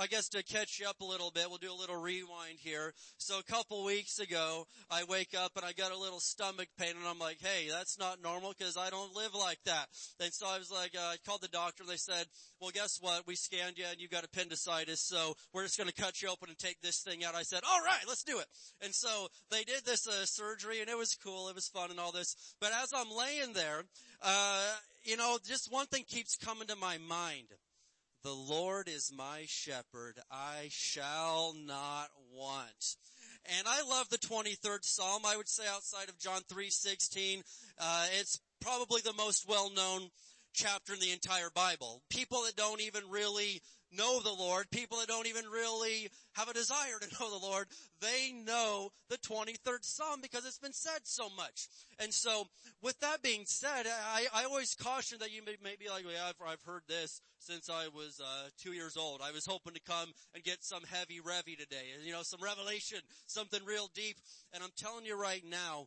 I 0.00 0.06
guess 0.06 0.28
to 0.30 0.42
catch 0.42 0.78
you 0.80 0.88
up 0.88 1.00
a 1.00 1.04
little 1.04 1.30
bit, 1.30 1.48
we'll 1.48 1.58
do 1.58 1.72
a 1.72 1.74
little 1.74 2.00
rewind 2.00 2.58
here. 2.58 2.94
So 3.18 3.38
a 3.38 3.42
couple 3.42 3.84
weeks 3.84 4.18
ago, 4.18 4.66
I 4.90 5.04
wake 5.04 5.34
up 5.36 5.52
and 5.56 5.64
I 5.64 5.72
got 5.72 5.92
a 5.92 5.98
little 5.98 6.20
stomach 6.20 6.68
pain 6.78 6.94
and 6.98 7.06
I'm 7.06 7.18
like, 7.18 7.38
hey, 7.40 7.68
that's 7.70 7.98
not 7.98 8.22
normal 8.22 8.54
because 8.56 8.76
I 8.76 8.90
don't 8.90 9.14
live 9.14 9.34
like 9.34 9.58
that. 9.66 9.86
And 10.20 10.32
so 10.32 10.46
I 10.46 10.58
was 10.58 10.70
like, 10.70 10.94
uh, 10.96 11.12
I 11.12 11.16
called 11.26 11.42
the 11.42 11.48
doctor 11.48 11.82
and 11.82 11.90
they 11.90 11.96
said, 11.96 12.26
well, 12.60 12.70
guess 12.72 12.98
what? 13.00 13.26
We 13.26 13.36
scanned 13.36 13.76
you 13.76 13.84
and 13.90 14.00
you 14.00 14.08
got 14.08 14.24
appendicitis. 14.24 15.02
So 15.02 15.34
we're 15.52 15.64
just 15.64 15.78
going 15.78 15.90
to 15.90 16.02
cut 16.02 16.22
you 16.22 16.28
open 16.28 16.48
and 16.48 16.58
take 16.58 16.80
this 16.80 17.02
thing 17.02 17.24
out. 17.24 17.34
I 17.34 17.42
said, 17.42 17.60
all 17.68 17.80
right, 17.84 18.04
let's 18.08 18.24
do 18.24 18.38
it. 18.38 18.46
And 18.82 18.94
so 18.94 19.28
they 19.50 19.64
did 19.64 19.84
this 19.84 20.06
uh, 20.06 20.24
surgery 20.24 20.80
and 20.80 20.88
it 20.88 20.96
was 20.96 21.16
cool. 21.22 21.48
It 21.48 21.54
was 21.54 21.68
fun 21.68 21.90
and 21.90 22.00
all 22.00 22.12
this. 22.12 22.36
But 22.60 22.72
as 22.82 22.92
I'm 22.94 23.10
laying 23.10 23.52
there, 23.52 23.84
uh, 24.22 24.74
you 25.04 25.16
know, 25.16 25.38
just 25.46 25.72
one 25.72 25.86
thing 25.86 26.04
keeps 26.08 26.36
coming 26.36 26.68
to 26.68 26.76
my 26.76 26.98
mind. 26.98 27.48
The 28.26 28.34
Lord 28.34 28.88
is 28.88 29.12
my 29.16 29.44
shepherd. 29.46 30.18
I 30.32 30.66
shall 30.70 31.54
not 31.64 32.08
want. 32.34 32.96
And 33.56 33.68
I 33.68 33.82
love 33.88 34.08
the 34.08 34.18
23rd 34.18 34.84
Psalm. 34.84 35.22
I 35.24 35.36
would 35.36 35.48
say 35.48 35.62
outside 35.68 36.08
of 36.08 36.18
John 36.18 36.42
3:16, 36.48 37.44
uh, 37.78 38.08
it's 38.18 38.40
probably 38.58 39.00
the 39.00 39.12
most 39.12 39.46
well-known 39.46 40.10
chapter 40.52 40.94
in 40.94 40.98
the 40.98 41.12
entire 41.12 41.50
Bible. 41.50 42.02
People 42.10 42.42
that 42.46 42.56
don't 42.56 42.80
even 42.80 43.08
really 43.08 43.62
know 43.92 44.20
the 44.20 44.32
Lord, 44.32 44.70
people 44.70 44.98
that 44.98 45.08
don't 45.08 45.26
even 45.26 45.44
really 45.46 46.08
have 46.32 46.48
a 46.48 46.54
desire 46.54 46.98
to 47.00 47.06
know 47.20 47.30
the 47.30 47.44
Lord, 47.44 47.66
they 48.00 48.32
know 48.32 48.90
the 49.08 49.18
23rd 49.18 49.82
Psalm 49.82 50.20
because 50.20 50.44
it's 50.44 50.58
been 50.58 50.72
said 50.72 51.00
so 51.04 51.28
much. 51.36 51.68
And 51.98 52.12
so, 52.12 52.46
with 52.82 52.98
that 53.00 53.22
being 53.22 53.44
said, 53.46 53.86
I, 53.86 54.26
I 54.34 54.44
always 54.44 54.74
caution 54.74 55.18
that 55.20 55.32
you 55.32 55.42
may, 55.44 55.56
may 55.62 55.76
be 55.78 55.88
like, 55.88 56.04
yeah, 56.04 56.28
I've, 56.28 56.46
I've 56.46 56.62
heard 56.62 56.82
this 56.88 57.20
since 57.38 57.70
I 57.70 57.88
was 57.88 58.20
uh, 58.20 58.48
two 58.60 58.72
years 58.72 58.96
old. 58.96 59.20
I 59.22 59.32
was 59.32 59.46
hoping 59.46 59.74
to 59.74 59.80
come 59.80 60.12
and 60.34 60.44
get 60.44 60.62
some 60.64 60.82
heavy 60.90 61.20
revy 61.20 61.56
today, 61.56 61.86
you 62.04 62.12
know, 62.12 62.22
some 62.22 62.40
revelation, 62.42 62.98
something 63.26 63.60
real 63.64 63.88
deep. 63.94 64.16
And 64.52 64.62
I'm 64.62 64.70
telling 64.76 65.04
you 65.04 65.18
right 65.20 65.42
now, 65.48 65.86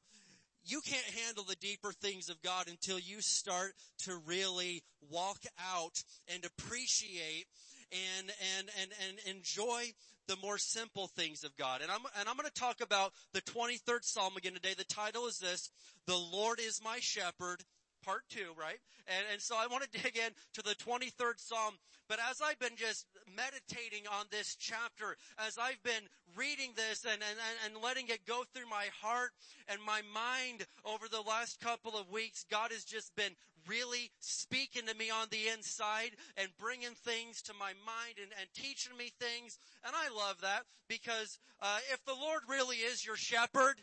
you 0.63 0.81
can't 0.81 1.05
handle 1.25 1.43
the 1.43 1.55
deeper 1.55 1.91
things 1.91 2.29
of 2.29 2.41
God 2.41 2.67
until 2.67 2.99
you 2.99 3.21
start 3.21 3.73
to 3.99 4.15
really 4.25 4.83
walk 5.09 5.39
out 5.73 6.03
and 6.33 6.45
appreciate 6.45 7.45
and, 7.91 8.31
and, 8.57 8.69
and, 8.81 8.91
and 9.07 9.35
enjoy 9.35 9.93
the 10.27 10.37
more 10.43 10.57
simple 10.57 11.07
things 11.07 11.43
of 11.43 11.55
God. 11.57 11.81
And 11.81 11.89
I'm, 11.91 12.01
and 12.19 12.29
I'm 12.29 12.35
going 12.35 12.47
to 12.47 12.53
talk 12.53 12.81
about 12.81 13.13
the 13.33 13.41
23rd 13.41 14.03
Psalm 14.03 14.37
again 14.37 14.53
today. 14.53 14.75
The 14.77 14.83
title 14.83 15.25
is 15.25 15.39
this, 15.39 15.71
The 16.05 16.17
Lord 16.17 16.59
is 16.59 16.81
my 16.83 16.99
shepherd, 16.99 17.63
part 18.05 18.23
two, 18.29 18.53
right? 18.55 18.77
And, 19.07 19.25
and 19.33 19.41
so 19.41 19.55
I 19.57 19.67
want 19.67 19.83
to 19.83 20.01
dig 20.03 20.17
in 20.17 20.31
to 20.53 20.61
the 20.61 20.75
23rd 20.75 21.37
Psalm. 21.37 21.73
But 22.07 22.19
as 22.29 22.41
I've 22.41 22.59
been 22.59 22.75
just 22.75 23.05
meditating 23.35 24.07
on 24.07 24.25
this 24.31 24.55
chapter, 24.55 25.15
as 25.37 25.57
I've 25.57 25.81
been 25.83 26.09
reading 26.35 26.71
this 26.75 27.05
and, 27.05 27.21
and, 27.21 27.39
and 27.65 27.83
letting 27.83 28.07
it 28.07 28.25
go 28.25 28.43
through 28.53 28.69
my 28.69 28.85
heart 29.01 29.31
and 29.67 29.79
my 29.85 30.01
mind 30.13 30.65
over 30.85 31.07
the 31.07 31.21
last 31.21 31.59
couple 31.59 31.97
of 31.97 32.11
weeks, 32.11 32.45
God 32.49 32.71
has 32.71 32.83
just 32.83 33.15
been 33.15 33.33
really 33.69 34.11
speaking 34.19 34.87
to 34.87 34.95
me 34.95 35.09
on 35.09 35.27
the 35.29 35.47
inside 35.53 36.17
and 36.35 36.49
bringing 36.57 36.97
things 37.05 37.41
to 37.43 37.53
my 37.53 37.73
mind 37.85 38.17
and, 38.17 38.31
and 38.39 38.49
teaching 38.55 38.97
me 38.97 39.11
things. 39.21 39.57
And 39.85 39.93
I 39.95 40.09
love 40.09 40.41
that 40.41 40.63
because 40.87 41.37
uh, 41.61 41.77
if 41.93 42.03
the 42.05 42.17
Lord 42.19 42.41
really 42.49 42.77
is 42.77 43.05
your 43.05 43.15
shepherd, 43.15 43.75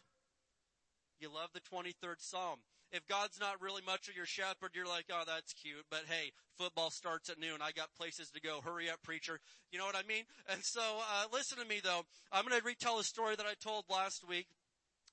you 1.20 1.32
love 1.32 1.50
the 1.54 1.60
23rd 1.60 2.18
Psalm. 2.18 2.58
If 2.92 3.06
God's 3.08 3.40
not 3.40 3.60
really 3.60 3.82
much 3.84 4.08
of 4.08 4.16
your 4.16 4.26
shepherd, 4.26 4.70
you're 4.74 4.86
like, 4.86 5.06
oh, 5.10 5.24
that's 5.26 5.52
cute, 5.52 5.84
but 5.90 6.02
hey, 6.08 6.30
football 6.56 6.90
starts 6.90 7.28
at 7.28 7.38
noon. 7.38 7.58
I 7.60 7.72
got 7.72 7.88
places 7.98 8.30
to 8.30 8.40
go. 8.40 8.60
Hurry 8.62 8.88
up, 8.88 9.02
preacher. 9.02 9.40
You 9.72 9.78
know 9.78 9.86
what 9.86 9.96
I 9.96 10.06
mean? 10.06 10.24
And 10.48 10.60
so, 10.62 10.80
uh, 10.80 11.24
listen 11.32 11.58
to 11.58 11.66
me 11.66 11.80
though. 11.82 12.02
I'm 12.30 12.46
going 12.46 12.58
to 12.58 12.64
retell 12.64 12.98
a 12.98 13.04
story 13.04 13.34
that 13.34 13.46
I 13.46 13.54
told 13.60 13.84
last 13.90 14.26
week. 14.28 14.46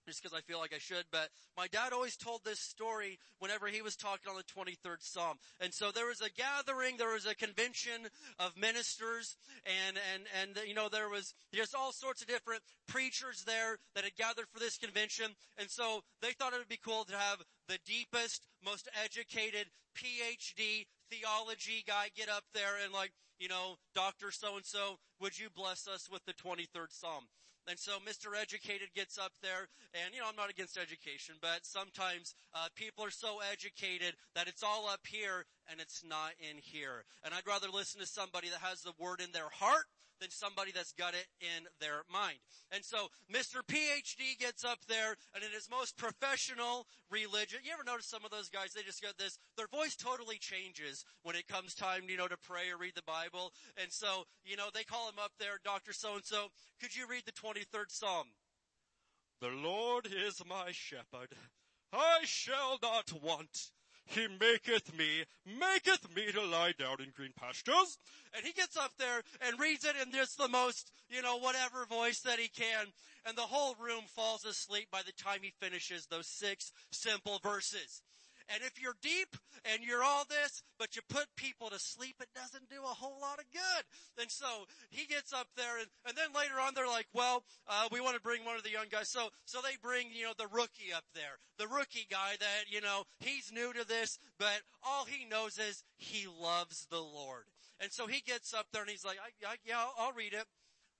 Just 0.06 0.22
because 0.22 0.38
I 0.38 0.42
feel 0.42 0.60
like 0.60 0.74
I 0.74 0.80
should, 0.80 1.06
but 1.12 1.30
my 1.58 1.68
dad 1.68 1.94
always 1.94 2.16
told 2.16 2.42
this 2.44 2.60
story 2.60 3.20
whenever 3.40 3.68
he 3.68 3.82
was 3.82 3.96
talking 3.96 4.30
on 4.30 4.38
the 4.38 4.44
23rd 4.44 4.98
Psalm. 5.00 5.38
And 5.60 5.74
so 5.74 5.92
there 5.92 6.08
was 6.08 6.22
a 6.22 6.30
gathering, 6.32 6.98
there 6.98 7.14
was 7.14 7.26
a 7.26 7.36
convention 7.36 8.08
of 8.40 8.58
ministers, 8.58 9.38
and, 9.66 9.98
and, 10.14 10.24
and, 10.42 10.68
you 10.68 10.76
know, 10.76 10.90
there 10.90 11.10
was 11.10 11.34
just 11.54 11.76
all 11.76 11.92
sorts 11.92 12.22
of 12.22 12.28
different 12.28 12.62
preachers 12.88 13.44
there 13.46 13.78
that 13.96 14.04
had 14.04 14.16
gathered 14.16 14.48
for 14.52 14.60
this 14.60 14.78
convention. 14.78 15.32
And 15.58 15.70
so 15.70 16.02
they 16.22 16.32
thought 16.32 16.54
it 16.54 16.60
would 16.60 16.68
be 16.68 16.80
cool 16.84 17.06
to 17.06 17.16
have 17.16 17.42
the 17.68 17.80
deepest, 17.86 18.46
most 18.64 18.90
educated 19.04 19.68
PhD 19.96 20.86
theology 21.10 21.84
guy 21.88 22.10
get 22.16 22.30
up 22.30 22.44
there 22.54 22.76
and 22.84 22.94
like, 22.94 23.12
you 23.40 23.48
know, 23.48 23.76
Dr. 23.96 24.32
So-and-so, 24.32 24.98
would 25.20 25.38
you 25.38 25.48
bless 25.56 25.88
us 25.88 26.10
with 26.10 26.24
the 26.26 26.34
23rd 26.34 26.90
Psalm? 26.90 27.26
And 27.68 27.80
so 27.80 27.94
Mr. 28.08 28.36
Educated 28.40 28.90
gets 28.94 29.18
up 29.18 29.32
there, 29.42 29.70
and 29.94 30.14
you 30.14 30.20
know, 30.20 30.28
I'm 30.28 30.36
not 30.36 30.50
against 30.50 30.78
education, 30.78 31.36
but 31.42 31.66
sometimes 31.66 32.36
uh, 32.54 32.68
people 32.76 33.06
are 33.06 33.12
so 33.12 33.40
educated 33.52 34.16
that 34.36 34.48
it's 34.48 34.64
all 34.64 34.88
up 34.90 35.08
here 35.08 35.46
and 35.72 35.80
it's 35.80 36.04
not 36.04 36.32
in 36.40 36.58
here. 36.58 37.06
And 37.24 37.34
I'd 37.34 37.48
rather 37.48 37.70
listen 37.70 38.02
to 38.02 38.08
somebody 38.08 38.50
that 38.50 38.60
has 38.60 38.82
the 38.82 38.94
word 39.00 39.22
in 39.22 39.32
their 39.32 39.50
heart 39.50 39.86
than 40.24 40.32
somebody 40.32 40.72
that's 40.72 40.94
got 40.94 41.14
it 41.14 41.28
in 41.42 41.68
their 41.82 42.08
mind. 42.08 42.40
And 42.72 42.80
so 42.84 43.12
Mr. 43.28 43.60
PhD 43.68 44.40
gets 44.40 44.64
up 44.64 44.80
there 44.88 45.16
and 45.36 45.44
in 45.44 45.52
his 45.52 45.68
most 45.70 45.98
professional 45.98 46.88
religion, 47.12 47.60
you 47.62 47.74
ever 47.74 47.84
notice 47.84 48.06
some 48.06 48.24
of 48.24 48.32
those 48.32 48.48
guys, 48.48 48.72
they 48.72 48.84
just 48.84 49.04
got 49.04 49.18
this, 49.18 49.38
their 49.58 49.68
voice 49.68 49.98
totally 49.98 50.38
changes 50.38 51.04
when 51.24 51.36
it 51.36 51.46
comes 51.46 51.76
time, 51.76 52.04
you 52.08 52.16
know, 52.16 52.30
to 52.30 52.38
pray 52.38 52.72
or 52.72 52.78
read 52.78 52.96
the 52.96 53.04
Bible. 53.06 53.52
And 53.76 53.92
so, 53.92 54.24
you 54.46 54.56
know, 54.56 54.70
they 54.74 54.86
call 54.86 55.10
him 55.10 55.20
up 55.22 55.34
there, 55.40 55.60
Dr. 55.66 55.92
So-and-so, 55.92 56.48
could 56.80 56.96
you 56.96 57.06
read 57.06 57.24
the 57.26 57.34
23rd 57.34 57.90
Psalm? 57.90 58.28
The 59.42 59.50
Lord 59.50 60.08
is 60.08 60.42
my 60.48 60.72
shepherd. 60.72 61.36
I 61.92 62.20
shall 62.24 62.80
not 62.82 63.12
want. 63.22 63.72
He 64.06 64.28
maketh 64.28 64.96
me, 64.98 65.24
maketh 65.46 66.14
me 66.16 66.32
to 66.32 66.42
lie 66.42 66.74
down 66.78 67.02
in 67.02 67.12
green 67.16 67.34
pastures. 67.36 67.98
And 68.36 68.46
he 68.46 68.52
gets 68.54 68.78
up 68.78 68.92
there 68.98 69.24
and 69.42 69.60
reads 69.60 69.86
it 69.86 69.96
in 70.02 70.12
just 70.12 70.38
the 70.38 70.48
most, 70.48 70.92
you 71.10 71.22
know, 71.22 71.38
whatever 71.38 71.86
voice 71.86 72.20
that 72.22 72.40
he 72.40 72.48
can. 72.48 72.88
And 73.26 73.38
the 73.38 73.42
whole 73.42 73.76
room 73.76 74.04
falls 74.08 74.46
asleep 74.46 74.90
by 74.92 75.02
the 75.06 75.14
time 75.14 75.40
he 75.42 75.54
finishes 75.60 76.08
those 76.08 76.28
six 76.28 76.72
simple 76.92 77.40
verses. 77.42 78.02
And 78.50 78.64
if 78.64 78.82
you're 78.82 78.98
deep 79.02 79.38
and 79.66 79.84
you're 79.84 80.04
all 80.04 80.26
this, 80.30 80.64
but 80.78 80.96
you 80.96 81.02
put 81.08 81.28
people 81.36 81.70
to 81.70 81.80
sleep, 81.80 82.16
it 82.22 82.30
doesn't 82.36 82.70
do 82.70 82.82
a 82.84 82.96
whole 82.96 83.20
lot 83.22 83.40
of 83.40 83.46
good. 83.52 83.84
And 84.20 84.30
so 84.30 84.66
he 84.90 85.06
gets 85.06 85.34
up 85.34 85.48
there 85.56 85.78
and, 85.80 85.88
and 86.08 86.18
then 86.18 86.30
later 86.36 86.60
on 86.60 86.74
they're 86.74 86.88
like, 86.88 87.08
well, 87.14 87.44
uh, 87.68 87.88
we 87.92 88.02
want 88.02 88.16
to 88.16 88.22
bring 88.22 88.46
one 88.46 88.58
of 88.58 88.64
the 88.64 88.72
young 88.72 88.88
guys. 88.92 89.10
So, 89.10 89.30
so 89.46 89.60
they 89.62 89.78
bring, 89.82 90.08
you 90.14 90.26
know, 90.26 90.34
the 90.38 90.48
rookie 90.48 90.94
up 90.96 91.06
there. 91.14 91.40
The 91.58 91.68
rookie 91.68 92.08
guy 92.10 92.36
that, 92.40 92.66
you 92.70 92.82
know, 92.82 93.04
he's 93.20 93.52
new 93.54 93.74
to 93.74 93.88
this, 93.88 94.20
but 94.38 94.62
all 94.84 95.06
he 95.06 95.26
knows 95.26 95.58
is 95.58 95.84
he 95.96 96.28
loves 96.28 96.88
the 96.90 97.02
Lord. 97.02 97.46
And 97.80 97.92
so 97.92 98.08
he 98.08 98.22
gets 98.22 98.54
up 98.54 98.68
there 98.72 98.82
and 98.82 98.92
he's 98.92 99.06
like, 99.06 99.18
I, 99.20 99.48
I, 99.48 99.56
yeah, 99.66 99.80
I'll, 99.80 99.94
I'll 99.98 100.14
read 100.14 100.34
it. 100.34 100.46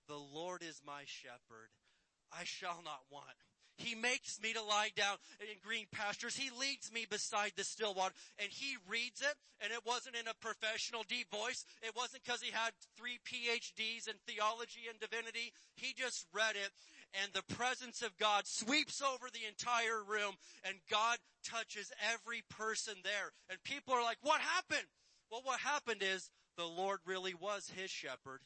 The 0.08 0.16
Lord 0.16 0.62
is 0.62 0.82
my 0.86 1.02
shepherd. 1.06 1.70
I 2.32 2.44
shall 2.44 2.82
not 2.84 3.00
want. 3.10 3.36
He 3.76 3.94
makes 3.94 4.40
me 4.40 4.52
to 4.52 4.62
lie 4.62 4.90
down 4.96 5.16
in 5.40 5.58
green 5.62 5.86
pastures. 5.90 6.36
He 6.36 6.50
leads 6.58 6.92
me 6.92 7.06
beside 7.08 7.52
the 7.56 7.64
still 7.64 7.94
water. 7.94 8.14
And 8.38 8.50
he 8.50 8.76
reads 8.88 9.20
it, 9.20 9.34
and 9.60 9.72
it 9.72 9.84
wasn't 9.84 10.16
in 10.16 10.28
a 10.28 10.34
professional 10.40 11.02
deep 11.08 11.30
voice. 11.30 11.64
It 11.82 11.96
wasn't 11.96 12.22
because 12.24 12.40
he 12.40 12.52
had 12.52 12.72
three 12.96 13.18
PhDs 13.26 14.08
in 14.08 14.14
theology 14.26 14.86
and 14.88 14.98
divinity. 15.00 15.52
He 15.74 15.92
just 15.92 16.26
read 16.32 16.54
it, 16.54 16.70
and 17.22 17.32
the 17.32 17.54
presence 17.54 18.02
of 18.02 18.16
God 18.16 18.46
sweeps 18.46 19.02
over 19.02 19.26
the 19.32 19.46
entire 19.48 20.02
room, 20.06 20.34
and 20.62 20.76
God 20.90 21.18
touches 21.44 21.92
every 22.12 22.42
person 22.48 22.94
there. 23.02 23.32
And 23.50 23.62
people 23.64 23.94
are 23.94 24.02
like, 24.02 24.18
what 24.22 24.40
happened? 24.40 24.86
Well, 25.30 25.42
what 25.42 25.60
happened 25.60 26.02
is 26.02 26.30
the 26.56 26.64
Lord 26.64 27.00
really 27.06 27.34
was 27.34 27.72
his 27.74 27.90
shepherd 27.90 28.40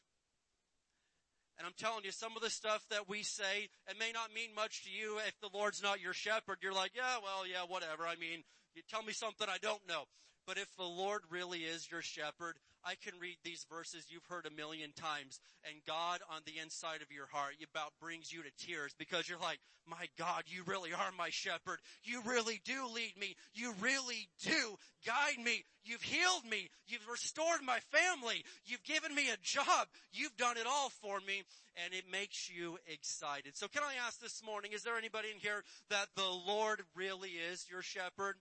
and 1.59 1.67
I'm 1.67 1.75
telling 1.77 2.05
you, 2.05 2.13
some 2.13 2.37
of 2.37 2.43
the 2.43 2.51
stuff 2.51 2.87
that 2.91 3.09
we 3.09 3.23
say, 3.25 3.69
it 3.89 3.99
may 3.99 4.13
not 4.13 4.33
mean 4.33 4.55
much 4.55 4.85
to 4.85 4.91
you 4.91 5.19
if 5.27 5.35
the 5.41 5.51
Lord's 5.53 5.83
not 5.83 6.01
your 6.01 6.13
shepherd. 6.13 6.59
You're 6.63 6.73
like, 6.73 6.93
yeah, 6.95 7.19
well, 7.23 7.47
yeah, 7.47 7.65
whatever. 7.67 8.07
I 8.07 8.15
mean, 8.15 8.45
you 8.75 8.83
tell 8.89 9.03
me 9.03 9.13
something 9.13 9.47
I 9.51 9.59
don't 9.59 9.87
know. 9.89 10.05
But 10.47 10.57
if 10.57 10.69
the 10.77 10.85
Lord 10.85 11.23
really 11.31 11.61
is 11.61 11.91
your 11.91 12.01
shepherd, 12.01 12.57
I 12.85 12.95
can 12.95 13.19
read 13.21 13.37
these 13.45 13.67
verses 13.71 14.07
you've 14.09 14.27
heard 14.27 14.47
a 14.47 14.55
million 14.55 14.93
times 14.93 15.41
and 15.69 15.77
God 15.87 16.21
on 16.31 16.43
the 16.47 16.61
inside 16.63 17.03
of 17.03 17.13
your 17.13 17.27
heart 17.27 17.55
about 17.63 17.93
brings 18.01 18.33
you 18.33 18.43
to 18.43 18.67
tears 18.67 18.95
because 18.99 19.29
you're 19.29 19.39
like, 19.39 19.59
my 19.87 20.07
God, 20.19 20.45
you 20.47 20.63
really 20.67 20.93
are 20.93 21.11
my 21.17 21.31
shepherd. 21.31 21.79
You 22.05 22.21
really 22.27 22.61
do 22.65 22.87
lead 22.95 23.15
me. 23.19 23.37
You 23.55 23.75
really 23.81 24.29
do 24.43 24.77
guide 25.07 25.43
me. 25.43 25.65
You've 25.85 26.03
healed 26.03 26.45
me. 26.49 26.69
You've 26.87 27.09
restored 27.11 27.63
my 27.65 27.79
family. 27.91 28.45
You've 28.67 28.85
given 28.85 29.15
me 29.15 29.31
a 29.31 29.37
job. 29.43 29.89
You've 30.13 30.37
done 30.37 30.57
it 30.57 30.67
all 30.67 30.91
for 30.91 31.21
me 31.27 31.43
and 31.85 31.95
it 31.95 32.05
makes 32.11 32.51
you 32.51 32.79
excited. 32.87 33.57
So 33.57 33.69
can 33.69 33.83
I 33.83 33.95
ask 34.07 34.21
this 34.21 34.43
morning, 34.45 34.73
is 34.73 34.83
there 34.83 34.99
anybody 34.99 35.29
in 35.33 35.39
here 35.39 35.63
that 35.91 36.09
the 36.17 36.29
Lord 36.47 36.83
really 36.95 37.31
is 37.31 37.67
your 37.71 37.83
shepherd? 37.83 38.37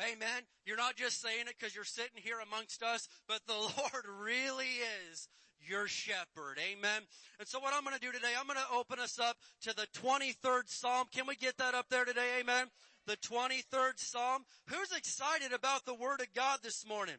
Amen. 0.00 0.42
You're 0.66 0.76
not 0.76 0.96
just 0.96 1.20
saying 1.20 1.46
it 1.46 1.54
because 1.58 1.74
you're 1.74 1.84
sitting 1.84 2.20
here 2.22 2.38
amongst 2.40 2.82
us, 2.82 3.08
but 3.28 3.40
the 3.46 3.52
Lord 3.54 4.04
really 4.22 4.80
is 5.10 5.28
your 5.60 5.86
shepherd. 5.86 6.58
Amen. 6.58 7.02
And 7.38 7.48
so 7.48 7.60
what 7.60 7.72
I'm 7.74 7.84
going 7.84 7.94
to 7.94 8.00
do 8.00 8.12
today, 8.12 8.32
I'm 8.38 8.46
going 8.46 8.58
to 8.58 8.76
open 8.76 8.98
us 8.98 9.18
up 9.18 9.36
to 9.62 9.74
the 9.74 9.86
23rd 10.02 10.68
Psalm. 10.68 11.06
Can 11.12 11.26
we 11.26 11.36
get 11.36 11.58
that 11.58 11.74
up 11.74 11.88
there 11.90 12.04
today? 12.04 12.40
Amen. 12.40 12.66
The 13.06 13.16
23rd 13.16 13.98
Psalm. 13.98 14.44
Who's 14.68 14.92
excited 14.96 15.52
about 15.52 15.84
the 15.84 15.94
Word 15.94 16.20
of 16.20 16.32
God 16.34 16.60
this 16.62 16.86
morning? 16.86 17.16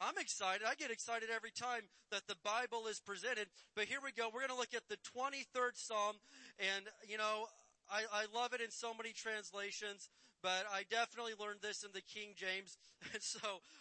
I'm 0.00 0.16
excited. 0.18 0.62
I 0.66 0.74
get 0.74 0.90
excited 0.90 1.28
every 1.34 1.50
time 1.50 1.82
that 2.10 2.26
the 2.26 2.36
Bible 2.42 2.86
is 2.88 3.00
presented. 3.00 3.48
But 3.76 3.84
here 3.84 3.98
we 4.02 4.12
go. 4.12 4.30
We're 4.32 4.40
going 4.40 4.50
to 4.50 4.56
look 4.56 4.74
at 4.74 4.88
the 4.88 4.96
23rd 5.16 5.74
Psalm. 5.74 6.16
And, 6.58 6.86
you 7.06 7.18
know, 7.18 7.46
I, 7.90 8.02
I 8.12 8.24
love 8.34 8.54
it 8.54 8.60
in 8.60 8.70
so 8.70 8.94
many 8.94 9.12
translations, 9.12 10.08
but 10.42 10.66
I 10.72 10.84
definitely 10.88 11.32
learned 11.38 11.60
this 11.62 11.84
in 11.84 11.90
the 11.92 12.02
King 12.02 12.34
James. 12.36 12.76
And 13.12 13.22
so 13.22 13.40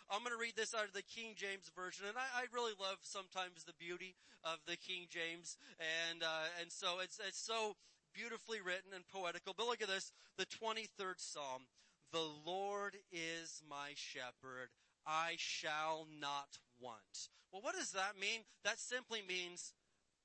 I'm 0.10 0.24
going 0.24 0.32
to 0.32 0.40
read 0.40 0.56
this 0.56 0.74
out 0.74 0.88
of 0.88 0.94
the 0.94 1.04
King 1.04 1.36
James 1.36 1.70
version. 1.76 2.08
And 2.08 2.16
I, 2.16 2.48
I 2.48 2.56
really 2.56 2.72
love 2.80 3.04
sometimes 3.04 3.68
the 3.68 3.76
beauty 3.76 4.16
of 4.46 4.60
the 4.66 4.78
King 4.78 5.12
James. 5.12 5.58
And, 6.08 6.24
uh, 6.24 6.48
and 6.62 6.72
so 6.72 7.04
it's, 7.04 7.20
it's 7.20 7.38
so 7.38 7.76
beautifully 8.16 8.62
written 8.62 8.96
and 8.96 9.04
poetical. 9.08 9.54
But 9.58 9.68
look 9.68 9.82
at 9.82 9.90
this. 9.92 10.14
The 10.38 10.48
23rd 10.48 11.20
Psalm. 11.20 11.68
The 12.12 12.32
Lord 12.46 12.96
is 13.12 13.62
my 13.70 13.92
shepherd. 13.96 14.72
I 15.06 15.36
shall 15.38 16.08
not 16.20 16.58
want. 16.80 17.30
Well, 17.52 17.62
what 17.62 17.76
does 17.76 17.92
that 17.92 18.20
mean? 18.20 18.42
That 18.64 18.80
simply 18.80 19.22
means 19.28 19.74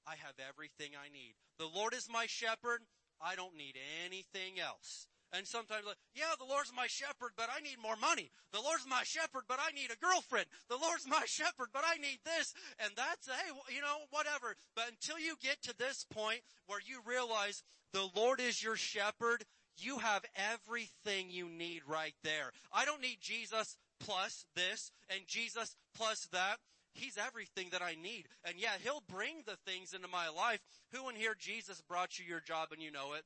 I 0.07 0.15
have 0.23 0.35
everything 0.39 0.93
I 0.95 1.13
need. 1.13 1.35
The 1.59 1.67
Lord 1.67 1.95
is 1.95 2.09
my 2.11 2.27
shepherd. 2.27 2.81
I 3.21 3.35
don't 3.37 3.57
need 3.57 3.75
anything 4.05 4.61
else. 4.61 5.07
And 5.37 5.47
sometimes, 5.47 5.85
like, 5.85 5.99
yeah, 6.15 6.31
the 6.39 6.47
Lord's 6.47 6.73
my 6.75 6.87
shepherd, 6.87 7.33
but 7.37 7.51
I 7.51 7.61
need 7.61 7.83
more 7.83 7.97
money. 7.97 8.31
The 8.53 8.61
Lord's 8.61 8.87
my 8.89 9.03
shepherd, 9.03 9.43
but 9.49 9.59
I 9.59 9.75
need 9.75 9.91
a 9.91 9.99
girlfriend. 9.99 10.47
The 10.69 10.79
Lord's 10.79 11.09
my 11.09 11.25
shepherd, 11.27 11.69
but 11.73 11.83
I 11.85 11.97
need 11.97 12.21
this. 12.25 12.55
And 12.79 12.93
that's, 12.97 13.27
hey, 13.27 13.51
you 13.75 13.81
know, 13.81 14.07
whatever. 14.11 14.55
But 14.77 14.91
until 14.91 15.19
you 15.19 15.35
get 15.43 15.61
to 15.63 15.77
this 15.77 16.07
point 16.09 16.41
where 16.67 16.81
you 16.81 17.01
realize 17.05 17.65
the 17.93 18.09
Lord 18.15 18.41
is 18.41 18.63
your 18.63 18.77
shepherd, 18.77 19.45
you 19.77 19.99
have 19.99 20.23
everything 20.37 21.31
you 21.31 21.49
need 21.49 21.83
right 21.87 22.15
there. 22.23 22.53
I 22.73 22.85
don't 22.85 23.03
need 23.03 23.19
Jesus 23.21 23.77
plus 23.99 24.47
this 24.55 24.93
and 25.09 25.27
Jesus 25.27 25.77
plus 25.97 26.29
that. 26.33 26.59
He's 26.93 27.19
everything 27.19 27.71
that 27.73 27.83
I 27.83 27.97
need. 28.01 28.29
And 28.45 28.55
yeah, 28.57 28.75
He'll 28.83 29.03
bring 29.09 29.43
the 29.47 29.57
things 29.67 29.95
into 29.95 30.07
my 30.07 30.29
life. 30.29 30.61
Who 30.93 31.09
in 31.09 31.17
here 31.17 31.35
Jesus 31.37 31.83
brought 31.89 32.21
you 32.21 32.25
your 32.25 32.41
job 32.41 32.69
and 32.71 32.81
you 32.81 32.93
know 32.93 33.15
it? 33.15 33.25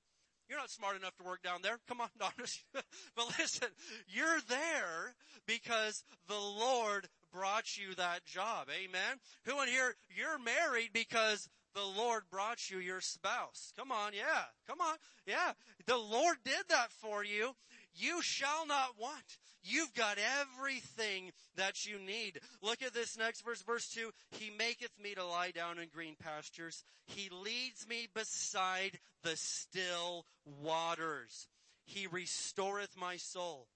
You're 0.48 0.58
not 0.58 0.70
smart 0.70 0.96
enough 0.96 1.16
to 1.16 1.24
work 1.24 1.42
down 1.42 1.60
there. 1.62 1.78
Come 1.86 2.00
on, 2.00 2.08
no, 2.20 2.28
but 3.14 3.38
listen, 3.38 3.68
you're 4.06 4.40
there 4.48 5.14
because 5.46 6.04
the 6.26 6.38
Lord 6.38 7.08
brought 7.32 7.76
you 7.76 7.94
that 7.96 8.24
job. 8.24 8.68
Amen. 8.70 9.18
Who 9.44 9.60
in 9.62 9.68
here, 9.68 9.94
you're 10.08 10.38
married 10.38 10.90
because 10.92 11.48
the 11.74 11.84
Lord 11.84 12.22
brought 12.30 12.70
you 12.70 12.78
your 12.78 13.00
spouse. 13.00 13.72
Come 13.76 13.92
on, 13.92 14.12
yeah. 14.12 14.44
Come 14.66 14.80
on. 14.80 14.96
Yeah. 15.26 15.52
The 15.86 15.98
Lord 15.98 16.38
did 16.44 16.64
that 16.70 16.90
for 16.92 17.24
you. 17.24 17.54
You 17.94 18.22
shall 18.22 18.66
not 18.66 18.98
want. 18.98 19.38
You've 19.62 19.94
got 19.94 20.18
everything 20.18 21.32
that 21.56 21.84
you 21.84 21.98
need. 21.98 22.40
Look 22.62 22.82
at 22.82 22.94
this 22.94 23.18
next 23.18 23.42
verse, 23.42 23.62
verse 23.62 23.88
two. 23.88 24.12
He 24.30 24.50
maketh 24.56 24.92
me 25.02 25.14
to 25.14 25.24
lie 25.24 25.50
down 25.50 25.78
in 25.78 25.88
green 25.88 26.14
pastures. 26.22 26.84
He 27.06 27.28
leads 27.30 27.86
me 27.88 28.08
beside 28.14 29.00
the 29.22 29.36
still 29.36 30.26
waters. 30.44 31.48
He 31.84 32.06
restoreth 32.06 32.96
my 32.96 33.16
soul. 33.16 33.66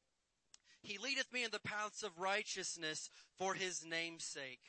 He 0.83 0.99
leadeth 0.99 1.33
me 1.33 1.45
in 1.45 1.51
the 1.51 1.61
paths 1.61 2.03
of 2.03 2.19
righteousness 2.19 3.09
for 3.39 3.55
his 3.55 3.85
name's 3.85 4.25
sake. 4.25 4.61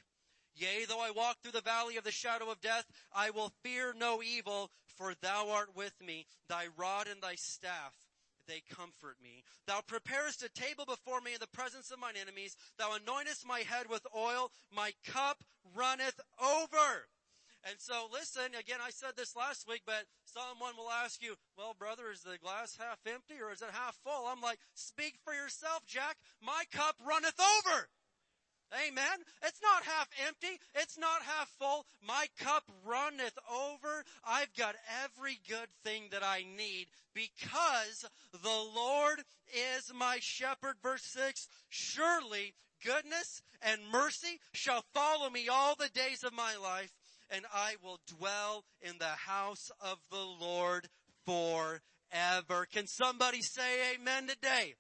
Yea, 0.56 0.86
though 0.88 1.02
I 1.02 1.12
walk 1.12 1.38
through 1.42 1.54
the 1.54 1.62
valley 1.62 1.98
of 1.98 2.04
the 2.04 2.12
shadow 2.12 2.52
of 2.52 2.62
death, 2.62 2.86
I 3.14 3.32
will 3.32 3.52
fear 3.64 3.94
no 3.98 4.22
evil, 4.22 4.70
for 4.86 5.14
thou 5.16 5.50
art 5.50 5.76
with 5.76 5.94
me, 6.06 6.28
thy 6.48 6.68
rod 6.78 7.08
and 7.08 7.22
thy 7.22 7.36
staff, 7.36 7.94
they 8.48 8.62
comfort 8.70 9.18
me. 9.22 9.44
Thou 9.68 9.82
preparest 9.82 10.44
a 10.44 10.50
table 10.50 10.86
before 10.86 11.22
me 11.22 11.34
in 11.34 11.40
the 11.40 11.48
presence 11.48 11.92
of 11.92 12.00
mine 12.00 12.16
enemies. 12.20 12.56
Thou 12.78 12.98
anointest 12.98 13.46
my 13.46 13.60
head 13.60 13.88
with 13.90 14.06
oil. 14.16 14.52
My 14.72 14.92
cup 15.06 15.44
runneth 15.76 16.20
over. 16.42 17.08
And 17.64 17.80
so 17.80 18.08
listen, 18.12 18.52
again, 18.60 18.80
I 18.84 18.92
said 18.92 19.16
this 19.16 19.36
last 19.36 19.68
week, 19.70 19.84
but 19.86 20.04
someone 20.26 20.76
will 20.76 20.92
ask 20.92 21.24
you, 21.24 21.36
well, 21.58 21.74
brother, 21.78 22.12
is 22.12 22.22
the 22.22 22.38
glass 22.38 22.78
half 22.78 23.00
empty 23.08 23.36
or 23.42 23.54
is 23.54 23.62
it 23.62 23.72
half 23.72 23.96
full? 24.04 24.28
I'm 24.28 24.42
like, 24.42 24.60
speak 24.74 25.16
for 25.24 25.34
yourself, 25.34 25.86
Jack. 25.88 26.18
My 26.42 26.64
cup 26.74 26.96
runneth 27.08 27.40
over. 27.40 27.88
Amen. 28.74 29.20
It's 29.44 29.62
not 29.62 29.84
half 29.84 30.10
empty. 30.28 30.60
It's 30.76 30.98
not 30.98 31.22
half 31.22 31.50
full. 31.60 31.86
My 32.06 32.26
cup 32.40 32.64
runneth 32.86 33.38
over. 33.52 34.04
I've 34.26 34.54
got 34.56 34.76
every 35.04 35.40
good 35.48 35.70
thing 35.84 36.04
that 36.12 36.24
I 36.24 36.44
need 36.44 36.88
because 37.14 38.06
the 38.32 38.70
Lord 38.76 39.22
is 39.54 39.92
my 39.94 40.18
shepherd. 40.20 40.76
Verse 40.82 41.04
six, 41.04 41.48
surely 41.70 42.56
goodness 42.84 43.42
and 43.62 43.82
mercy 43.92 44.40
shall 44.54 44.84
follow 44.94 45.30
me 45.30 45.48
all 45.48 45.76
the 45.76 45.90
days 45.90 46.24
of 46.24 46.34
my 46.34 46.56
life 46.56 46.92
and 47.30 47.46
I 47.54 47.76
will 47.84 48.00
dwell 48.08 48.64
in 48.82 48.98
the 49.00 49.06
house 49.06 49.72
of 49.82 49.98
the 50.12 50.18
Lord 50.18 50.90
forever. 51.26 52.68
Can 52.72 52.88
somebody 52.88 53.42
say 53.42 53.96
amen 53.96 54.28
today? 54.28 54.76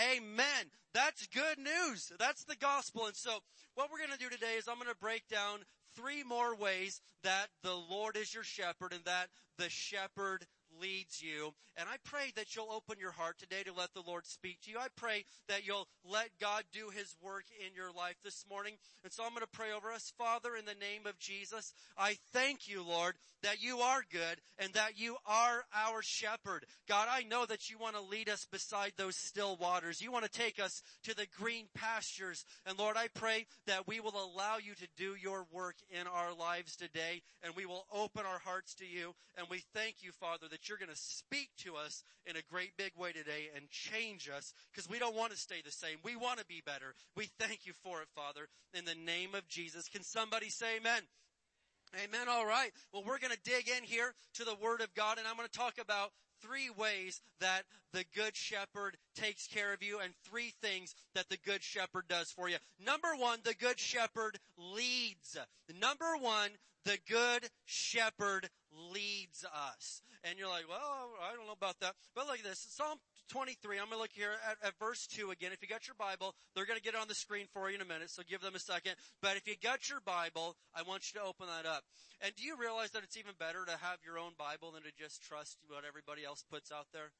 Amen. 0.00 0.70
That's 0.92 1.26
good 1.26 1.58
news. 1.58 2.12
That's 2.18 2.44
the 2.44 2.56
gospel. 2.56 3.06
And 3.06 3.16
so 3.16 3.38
what 3.74 3.90
we're 3.90 3.98
going 3.98 4.16
to 4.16 4.18
do 4.18 4.30
today 4.30 4.54
is 4.56 4.68
I'm 4.68 4.76
going 4.76 4.88
to 4.88 4.96
break 4.96 5.26
down 5.28 5.60
three 5.96 6.22
more 6.22 6.54
ways 6.54 7.00
that 7.22 7.48
the 7.62 7.74
Lord 7.74 8.16
is 8.16 8.34
your 8.34 8.44
shepherd 8.44 8.92
and 8.92 9.04
that 9.04 9.28
the 9.58 9.68
shepherd 9.68 10.46
leads 10.80 11.22
you. 11.22 11.54
And 11.76 11.88
I 11.88 11.96
pray 12.04 12.32
that 12.36 12.54
you'll 12.54 12.70
open 12.70 13.00
your 13.00 13.10
heart 13.10 13.38
today 13.38 13.62
to 13.64 13.72
let 13.72 13.94
the 13.94 14.02
Lord 14.06 14.26
speak 14.26 14.60
to 14.62 14.70
you. 14.70 14.78
I 14.78 14.88
pray 14.94 15.24
that 15.48 15.66
you'll 15.66 15.88
let 16.04 16.30
God 16.40 16.62
do 16.72 16.90
His 16.94 17.16
work 17.20 17.44
in 17.58 17.74
your 17.74 17.90
life 17.90 18.16
this 18.22 18.44
morning. 18.48 18.74
And 19.02 19.12
so 19.12 19.24
I'm 19.24 19.30
going 19.30 19.40
to 19.40 19.48
pray 19.48 19.72
over 19.72 19.90
us. 19.90 20.12
Father, 20.16 20.54
in 20.56 20.66
the 20.66 20.74
name 20.74 21.06
of 21.06 21.18
Jesus, 21.18 21.72
I 21.98 22.16
thank 22.32 22.68
you, 22.68 22.84
Lord, 22.84 23.14
that 23.42 23.60
you 23.60 23.78
are 23.78 24.04
good 24.10 24.40
and 24.58 24.72
that 24.74 24.98
you 24.98 25.16
are 25.26 25.64
our 25.74 26.00
shepherd. 26.02 26.64
God, 26.88 27.08
I 27.10 27.22
know 27.22 27.44
that 27.46 27.68
you 27.68 27.78
want 27.78 27.96
to 27.96 28.02
lead 28.02 28.28
us 28.28 28.46
beside 28.50 28.92
those 28.96 29.16
still 29.16 29.56
waters. 29.56 30.00
You 30.00 30.12
want 30.12 30.24
to 30.24 30.30
take 30.30 30.60
us 30.60 30.80
to 31.04 31.14
the 31.14 31.26
green 31.38 31.66
pastures. 31.74 32.44
And 32.66 32.78
Lord, 32.78 32.96
I 32.96 33.08
pray 33.14 33.46
that 33.66 33.88
we 33.88 34.00
will 34.00 34.14
allow 34.14 34.58
you 34.58 34.74
to 34.74 34.88
do 34.96 35.16
your 35.20 35.46
work 35.52 35.76
in 35.90 36.06
our 36.06 36.32
lives 36.32 36.76
today 36.76 37.22
and 37.42 37.54
we 37.56 37.66
will 37.66 37.86
open 37.92 38.24
our 38.24 38.38
hearts 38.38 38.74
to 38.76 38.86
you. 38.86 39.14
And 39.36 39.46
we 39.50 39.62
thank 39.74 39.96
you, 40.02 40.12
Father, 40.12 40.46
that 40.50 40.63
you're 40.68 40.78
going 40.78 40.90
to 40.90 40.96
speak 40.96 41.50
to 41.58 41.76
us 41.76 42.02
in 42.26 42.36
a 42.36 42.42
great 42.50 42.76
big 42.76 42.92
way 42.96 43.12
today 43.12 43.50
and 43.54 43.70
change 43.70 44.28
us 44.28 44.52
because 44.72 44.88
we 44.88 44.98
don't 44.98 45.16
want 45.16 45.32
to 45.32 45.38
stay 45.38 45.62
the 45.64 45.72
same. 45.72 45.98
We 46.02 46.16
want 46.16 46.38
to 46.38 46.46
be 46.46 46.62
better. 46.64 46.94
We 47.16 47.28
thank 47.38 47.66
you 47.66 47.72
for 47.82 48.02
it, 48.02 48.08
Father, 48.14 48.48
in 48.72 48.84
the 48.84 48.94
name 48.94 49.34
of 49.34 49.48
Jesus. 49.48 49.88
Can 49.88 50.02
somebody 50.02 50.48
say 50.48 50.76
amen? 50.78 51.02
Amen. 52.04 52.28
All 52.28 52.46
right. 52.46 52.72
Well, 52.92 53.04
we're 53.06 53.18
going 53.18 53.32
to 53.32 53.50
dig 53.50 53.68
in 53.68 53.84
here 53.84 54.14
to 54.34 54.44
the 54.44 54.56
Word 54.56 54.80
of 54.80 54.94
God 54.94 55.18
and 55.18 55.26
I'm 55.28 55.36
going 55.36 55.48
to 55.48 55.58
talk 55.58 55.74
about 55.80 56.10
three 56.42 56.70
ways 56.76 57.20
that 57.40 57.62
the 57.92 58.04
Good 58.14 58.36
Shepherd 58.36 58.96
takes 59.14 59.46
care 59.46 59.72
of 59.72 59.82
you 59.82 60.00
and 60.00 60.12
three 60.24 60.52
things 60.60 60.94
that 61.14 61.28
the 61.28 61.38
Good 61.44 61.62
Shepherd 61.62 62.04
does 62.08 62.30
for 62.30 62.48
you. 62.48 62.56
Number 62.84 63.14
one, 63.16 63.38
the 63.44 63.54
Good 63.54 63.78
Shepherd 63.78 64.38
leads. 64.58 65.38
Number 65.80 66.16
one, 66.20 66.50
the 66.84 66.98
Good 67.08 67.48
Shepherd 67.64 68.50
leads 68.92 69.44
us. 69.44 70.02
And 70.24 70.38
you're 70.38 70.48
like, 70.48 70.68
well, 70.68 71.12
I 71.20 71.36
don't 71.36 71.46
know 71.46 71.52
about 71.52 71.80
that. 71.80 71.94
But 72.14 72.26
look 72.26 72.38
at 72.38 72.44
this. 72.44 72.64
Psalm 72.70 72.98
23. 73.28 73.76
I'm 73.76 73.86
going 73.86 73.98
to 73.98 74.02
look 74.02 74.12
here 74.12 74.32
at, 74.48 74.56
at, 74.66 74.78
verse 74.78 75.06
2 75.06 75.30
again. 75.30 75.52
If 75.52 75.60
you 75.60 75.68
got 75.68 75.86
your 75.86 75.96
Bible, 75.98 76.34
they're 76.54 76.66
going 76.66 76.78
to 76.78 76.84
get 76.84 76.94
it 76.94 77.00
on 77.00 77.08
the 77.08 77.14
screen 77.14 77.46
for 77.52 77.68
you 77.68 77.76
in 77.76 77.82
a 77.82 77.88
minute, 77.88 78.10
so 78.10 78.22
give 78.28 78.40
them 78.40 78.54
a 78.54 78.60
second. 78.60 78.96
But 79.20 79.36
if 79.36 79.46
you 79.46 79.54
got 79.60 79.88
your 79.88 80.00
Bible, 80.00 80.56
I 80.74 80.82
want 80.82 81.12
you 81.12 81.20
to 81.20 81.26
open 81.26 81.46
that 81.46 81.68
up. 81.68 81.84
And 82.20 82.34
do 82.36 82.42
you 82.42 82.56
realize 82.56 82.90
that 82.92 83.04
it's 83.04 83.16
even 83.16 83.32
better 83.38 83.64
to 83.64 83.76
have 83.84 84.00
your 84.04 84.18
own 84.18 84.32
Bible 84.38 84.72
than 84.72 84.82
to 84.84 84.92
just 84.96 85.22
trust 85.22 85.58
what 85.68 85.84
everybody 85.84 86.24
else 86.24 86.44
puts 86.48 86.72
out 86.72 86.88
there? 86.92 87.12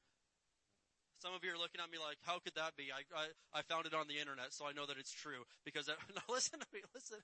Some 1.19 1.33
of 1.33 1.43
you 1.43 1.51
are 1.55 1.59
looking 1.59 1.79
at 1.79 1.87
me 1.91 1.97
like, 1.97 2.19
how 2.21 2.39
could 2.39 2.55
that 2.55 2.75
be? 2.75 2.91
I, 2.91 3.07
I, 3.15 3.59
I 3.59 3.61
found 3.63 3.87
it 3.87 3.93
on 3.93 4.07
the 4.07 4.19
internet, 4.19 4.51
so 4.51 4.67
I 4.67 4.75
know 4.75 4.85
that 4.85 4.99
it's 4.99 5.13
true. 5.13 5.47
Because, 5.63 5.87
no, 6.15 6.21
listen 6.27 6.59
to 6.59 6.69
me, 6.73 6.81
listen. 6.93 7.19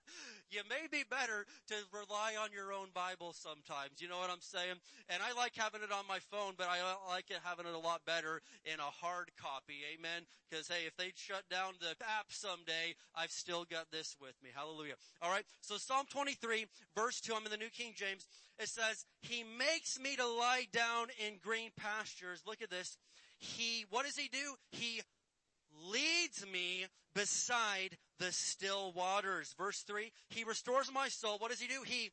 You 0.50 0.62
may 0.70 0.88
be 0.88 1.04
better 1.04 1.46
to 1.68 1.76
rely 1.92 2.40
on 2.40 2.56
your 2.56 2.72
own 2.72 2.90
Bible 2.94 3.36
sometimes. 3.36 4.00
You 4.00 4.08
know 4.08 4.20
what 4.20 4.32
I'm 4.32 4.44
saying? 4.44 4.80
And 5.10 5.20
I 5.20 5.36
like 5.36 5.54
having 5.56 5.84
it 5.84 5.92
on 5.92 6.08
my 6.08 6.20
phone, 6.32 6.56
but 6.58 6.68
I 6.72 6.80
like 7.12 7.30
it 7.30 7.44
having 7.44 7.68
it 7.68 7.76
a 7.76 7.80
lot 7.80 8.02
better 8.06 8.42
in 8.64 8.80
a 8.80 8.92
hard 9.04 9.32
copy. 9.36 9.84
Amen? 9.94 10.24
Because 10.50 10.68
hey, 10.68 10.88
if 10.88 10.96
they 10.96 11.12
shut 11.16 11.44
down 11.50 11.76
the 11.80 11.92
app 12.08 12.32
someday, 12.32 12.96
I've 13.16 13.32
still 13.32 13.66
got 13.70 13.92
this 13.92 14.16
with 14.20 14.36
me. 14.44 14.50
Hallelujah. 14.54 14.96
Alright, 15.24 15.46
so 15.62 15.78
Psalm 15.78 16.06
23, 16.10 16.66
verse 16.96 17.20
2, 17.22 17.34
I'm 17.36 17.46
in 17.46 17.52
the 17.52 17.58
New 17.58 17.70
King 17.70 17.94
James. 17.96 18.28
It 18.60 18.70
says, 18.70 19.06
He 19.22 19.44
makes 19.44 20.00
me 20.00 20.16
to 20.16 20.28
lie 20.28 20.68
down 20.72 21.08
in 21.26 21.40
green 21.42 21.72
pastures. 21.76 22.44
Look 22.46 22.62
at 22.62 22.70
this 22.70 22.98
he, 23.42 23.86
what 23.90 24.06
does 24.06 24.16
he 24.16 24.30
do? 24.30 24.56
He 24.72 25.02
leads 25.92 26.46
me 26.52 26.86
beside 27.14 27.98
the 28.20 28.32
still 28.32 28.94
waters. 28.94 29.54
Verse 29.58 29.82
three, 29.82 30.12
he 30.30 30.44
restores 30.44 30.90
my 30.94 31.10
soul. 31.10 31.38
What 31.40 31.52
does 31.52 31.60
he 31.60 31.68
do? 31.68 31.82
He 31.86 32.12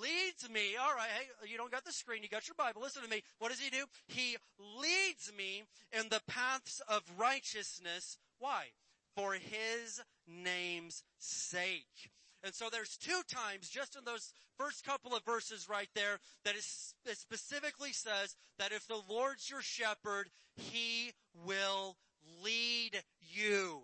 leads 0.00 0.48
me. 0.50 0.76
All 0.80 0.94
right. 0.94 1.08
Hey, 1.14 1.50
you 1.50 1.58
don't 1.58 1.70
got 1.70 1.84
the 1.84 1.92
screen. 1.92 2.22
You 2.22 2.28
got 2.28 2.48
your 2.48 2.54
Bible. 2.56 2.80
Listen 2.80 3.02
to 3.02 3.08
me. 3.08 3.22
What 3.38 3.50
does 3.50 3.60
he 3.60 3.70
do? 3.70 3.84
He 4.08 4.36
leads 4.80 5.30
me 5.36 5.64
in 5.92 6.08
the 6.08 6.22
paths 6.26 6.80
of 6.88 7.02
righteousness. 7.18 8.16
Why? 8.38 8.68
For 9.14 9.34
his 9.34 10.00
name's 10.26 11.02
sake. 11.18 12.10
And 12.44 12.54
so 12.54 12.66
there's 12.70 12.96
two 12.96 13.20
times 13.28 13.68
just 13.68 13.96
in 13.96 14.04
those 14.04 14.32
first 14.58 14.84
couple 14.84 15.14
of 15.14 15.24
verses 15.24 15.68
right 15.68 15.88
there 15.94 16.18
that 16.44 16.54
it 16.56 16.64
specifically 17.16 17.92
says 17.92 18.36
that 18.58 18.72
if 18.72 18.86
the 18.86 19.00
Lord's 19.08 19.48
your 19.48 19.62
shepherd, 19.62 20.28
he 20.56 21.12
will 21.46 21.96
lead 22.42 23.02
you. 23.20 23.82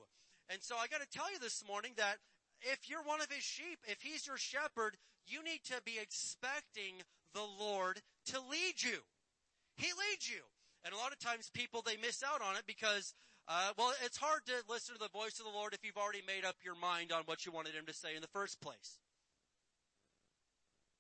And 0.51 0.62
so 0.62 0.76
I 0.76 0.86
got 0.89 1.01
to 1.01 1.09
tell 1.09 1.32
you 1.32 1.39
this 1.39 1.62
morning 1.66 1.93
that 1.97 2.16
if 2.62 2.89
you're 2.89 3.02
one 3.02 3.20
of 3.20 3.30
his 3.30 3.44
sheep, 3.44 3.78
if 3.86 4.02
he's 4.02 4.26
your 4.26 4.39
shepherd, 4.39 4.97
you 5.26 5.44
need 5.44 5.60
to 5.66 5.80
be 5.85 5.98
expecting 6.01 6.94
the 7.35 7.47
Lord 7.60 8.01
to 8.26 8.40
lead 8.51 8.82
you. 8.82 8.98
He 9.76 9.86
leads 9.86 10.28
you. 10.28 10.43
And 10.85 10.94
a 10.94 10.97
lot 10.97 11.12
of 11.12 11.18
times 11.18 11.51
people, 11.52 11.82
they 11.82 11.97
miss 11.97 12.22
out 12.22 12.40
on 12.40 12.56
it 12.56 12.64
because 12.66 13.14
uh, 13.49 13.73
well, 13.79 13.93
it's 14.05 14.19
hard 14.19 14.45
to 14.47 14.53
listen 14.69 14.95
to 14.95 15.01
the 15.01 15.09
voice 15.09 15.39
of 15.39 15.47
the 15.47 15.53
Lord 15.53 15.73
if 15.73 15.85
you've 15.85 15.97
already 15.97 16.23
made 16.27 16.45
up 16.45 16.57
your 16.62 16.77
mind 16.77 17.12
on 17.12 17.23
what 17.25 17.47
you 17.47 17.53
wanted 17.53 17.75
Him 17.75 17.87
to 17.87 17.95
say 17.95 18.15
in 18.15 18.20
the 18.20 18.29
first 18.29 18.61
place. 18.61 18.99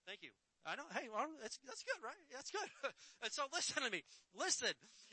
Thank 0.06 0.20
you. 0.22 0.30
I 0.64 0.76
know. 0.76 0.84
Hey, 0.94 1.08
well, 1.12 1.26
that's 1.40 1.58
that's 1.66 1.82
good, 1.82 1.96
right? 2.04 2.16
That's 2.32 2.50
good. 2.50 2.68
and 3.22 3.32
so, 3.32 3.44
listen 3.52 3.82
to 3.82 3.90
me. 3.90 4.02
Listen. 4.34 4.68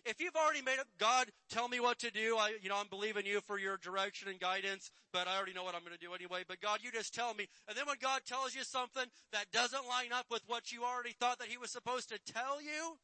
If 0.05 0.21
you've 0.21 0.35
already 0.35 0.61
made 0.61 0.79
up, 0.79 0.87
God, 0.99 1.27
tell 1.49 1.67
me 1.67 1.79
what 1.79 1.99
to 1.99 2.11
do. 2.11 2.37
I, 2.37 2.53
you 2.61 2.69
know, 2.69 2.77
I'm 2.77 2.89
believing 2.89 3.25
you 3.25 3.41
for 3.41 3.57
your 3.57 3.77
direction 3.77 4.27
and 4.29 4.39
guidance, 4.39 4.91
but 5.11 5.27
I 5.27 5.35
already 5.35 5.53
know 5.53 5.63
what 5.63 5.73
I'm 5.73 5.81
going 5.81 5.97
to 5.97 6.05
do 6.05 6.13
anyway. 6.13 6.43
But 6.47 6.61
God, 6.61 6.79
you 6.83 6.91
just 6.91 7.15
tell 7.15 7.33
me. 7.33 7.47
And 7.67 7.77
then 7.77 7.87
when 7.87 7.97
God 8.01 8.21
tells 8.25 8.53
you 8.53 8.63
something 8.63 9.05
that 9.31 9.51
doesn't 9.51 9.87
line 9.87 10.13
up 10.13 10.25
with 10.29 10.43
what 10.45 10.71
you 10.71 10.83
already 10.83 11.13
thought 11.19 11.39
that 11.39 11.47
He 11.47 11.57
was 11.57 11.71
supposed 11.71 12.09
to 12.09 12.19
tell 12.31 12.61
you, 12.61 12.97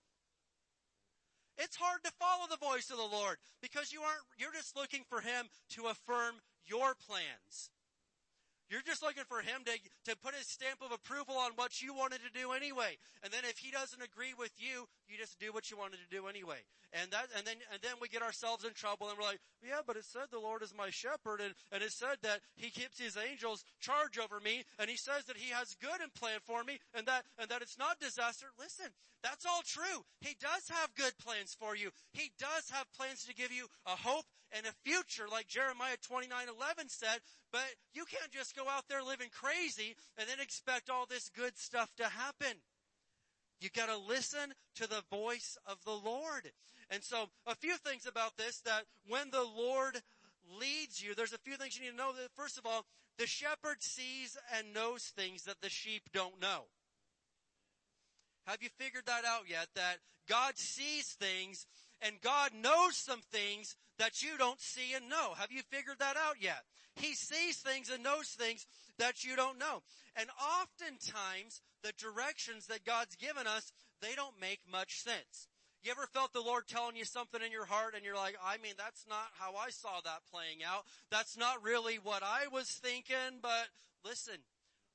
it's 1.62 1.78
hard 1.78 2.04
to 2.04 2.12
follow 2.20 2.50
the 2.50 2.58
voice 2.58 2.90
of 2.90 2.98
the 2.98 3.16
Lord 3.16 3.38
because 3.62 3.94
you 3.94 4.02
aren't, 4.02 4.26
you're 4.38 4.54
just 4.54 4.76
looking 4.76 5.04
for 5.08 5.22
Him 5.22 5.48
to 5.78 5.88
affirm 5.88 6.42
your 6.66 6.96
plans. 6.96 7.70
You're 8.72 8.88
just 8.88 9.04
looking 9.04 9.28
for 9.28 9.42
him 9.44 9.68
to, 9.68 9.76
to 10.08 10.16
put 10.24 10.34
his 10.34 10.48
stamp 10.48 10.80
of 10.80 10.96
approval 10.96 11.36
on 11.36 11.52
what 11.60 11.82
you 11.82 11.94
wanted 11.94 12.22
to 12.24 12.32
do 12.32 12.54
anyway. 12.54 12.96
And 13.22 13.28
then 13.28 13.44
if 13.44 13.58
he 13.58 13.70
doesn't 13.70 14.02
agree 14.02 14.32
with 14.32 14.56
you, 14.56 14.88
you 15.10 15.20
just 15.20 15.38
do 15.44 15.52
what 15.52 15.70
you 15.70 15.76
wanted 15.76 16.00
to 16.00 16.08
do 16.08 16.28
anyway. 16.32 16.64
And 16.94 17.12
that, 17.12 17.28
and 17.36 17.46
then, 17.46 17.60
and 17.74 17.82
then 17.84 18.00
we 18.00 18.08
get 18.08 18.24
ourselves 18.24 18.64
in 18.64 18.72
trouble 18.72 19.10
and 19.10 19.20
we're 19.20 19.28
like, 19.28 19.44
yeah, 19.60 19.84
but 19.86 19.98
it 19.98 20.06
said 20.06 20.32
the 20.32 20.40
Lord 20.40 20.64
is 20.64 20.72
my 20.72 20.90
shepherd 20.90 21.44
and, 21.44 21.54
and 21.70 21.84
it 21.84 21.92
said 21.92 22.24
that 22.24 22.40
he 22.56 22.72
keeps 22.72 22.98
his 22.98 23.20
angels 23.20 23.66
charge 23.82 24.18
over 24.18 24.40
me 24.40 24.64
and 24.80 24.90
he 24.90 24.96
says 24.96 25.26
that 25.28 25.36
he 25.36 25.52
has 25.52 25.76
good 25.76 26.00
in 26.00 26.08
plan 26.16 26.40
for 26.40 26.64
me 26.64 26.80
and 26.96 27.06
that, 27.08 27.28
and 27.38 27.52
that 27.52 27.62
it's 27.62 27.78
not 27.78 28.00
disaster. 28.00 28.48
Listen, 28.58 28.88
that's 29.24 29.46
all 29.46 29.62
true. 29.66 30.06
He 30.20 30.36
does 30.40 30.70
have 30.70 30.96
good 30.96 31.18
plans 31.18 31.56
for 31.58 31.76
you. 31.76 31.92
He 32.14 32.32
does 32.40 32.70
have 32.72 32.92
plans 32.94 33.26
to 33.26 33.36
give 33.36 33.52
you 33.52 33.68
a 33.86 33.96
hope 33.96 34.26
and 34.52 34.66
a 34.66 34.74
future 34.84 35.28
like 35.32 35.48
Jeremiah 35.48 35.98
29:11 35.98 36.90
said, 36.90 37.22
but 37.52 37.66
you 37.94 38.06
can't 38.06 38.32
just 38.32 38.56
go 38.56 38.68
out 38.68 38.88
there 38.90 39.04
living 39.04 39.30
crazy 39.32 39.96
and 40.18 40.28
then 40.28 40.40
expect 40.40 40.90
all 40.90 41.06
this 41.06 41.30
good 41.30 41.58
stuff 41.58 41.94
to 41.98 42.06
happen. 42.06 42.62
You 43.60 43.70
gotta 43.70 43.98
listen 43.98 44.54
to 44.76 44.88
the 44.88 45.04
voice 45.12 45.58
of 45.66 45.78
the 45.86 45.94
Lord. 45.94 46.52
And 46.90 47.04
so 47.04 47.30
a 47.46 47.56
few 47.56 47.78
things 47.78 48.06
about 48.06 48.38
this 48.38 48.60
that 48.62 48.84
when 49.08 49.30
the 49.30 49.44
Lord 49.44 50.02
leads 50.60 51.02
you, 51.02 51.16
there's 51.16 51.34
a 51.34 51.38
few 51.38 51.56
things 51.56 51.78
you 51.78 51.86
need 51.86 51.92
to 51.92 51.98
know. 51.98 52.12
First 52.36 52.58
of 52.58 52.66
all, 52.66 52.86
the 53.18 53.28
shepherd 53.28 53.82
sees 53.82 54.38
and 54.58 54.74
knows 54.74 55.04
things 55.16 55.44
that 55.44 55.62
the 55.62 55.70
sheep 55.70 56.10
don't 56.12 56.42
know. 56.42 56.66
Have 58.52 58.62
you 58.62 58.70
figured 58.78 59.06
that 59.06 59.24
out 59.26 59.44
yet? 59.50 59.68
That 59.76 59.98
God 60.28 60.58
sees 60.58 61.16
things 61.18 61.66
and 62.02 62.20
God 62.22 62.52
knows 62.54 62.98
some 62.98 63.22
things 63.32 63.78
that 63.98 64.22
you 64.22 64.38
don't 64.38 64.60
see 64.60 64.94
and 64.94 65.08
know. 65.08 65.34
Have 65.38 65.54
you 65.54 65.62
figured 65.72 66.00
that 66.00 66.18
out 66.18 66.36
yet? 66.42 66.64
He 66.96 67.14
sees 67.14 67.58
things 67.58 67.90
and 67.90 68.04
knows 68.04 68.28
things 68.28 68.66
that 69.00 69.24
you 69.24 69.38
don't 69.38 69.58
know. 69.58 69.84
And 70.18 70.28
oftentimes, 70.60 71.62
the 71.82 71.94
directions 71.98 72.68
that 72.68 72.84
God's 72.84 73.16
given 73.16 73.48
us, 73.48 73.72
they 74.02 74.16
don't 74.16 74.40
make 74.42 74.60
much 74.70 75.00
sense. 75.00 75.48
You 75.82 75.92
ever 75.92 76.06
felt 76.06 76.34
the 76.34 76.42
Lord 76.42 76.68
telling 76.68 76.98
you 76.98 77.06
something 77.06 77.42
in 77.42 77.54
your 77.54 77.66
heart 77.66 77.96
and 77.96 78.04
you're 78.04 78.18
like, 78.18 78.36
I 78.44 78.58
mean, 78.58 78.74
that's 78.78 79.06
not 79.08 79.32
how 79.40 79.56
I 79.56 79.70
saw 79.70 80.02
that 80.04 80.28
playing 80.30 80.60
out. 80.68 80.84
That's 81.10 81.38
not 81.38 81.64
really 81.64 81.96
what 81.96 82.22
I 82.22 82.48
was 82.52 82.68
thinking, 82.68 83.40
but 83.42 83.70
listen, 84.04 84.44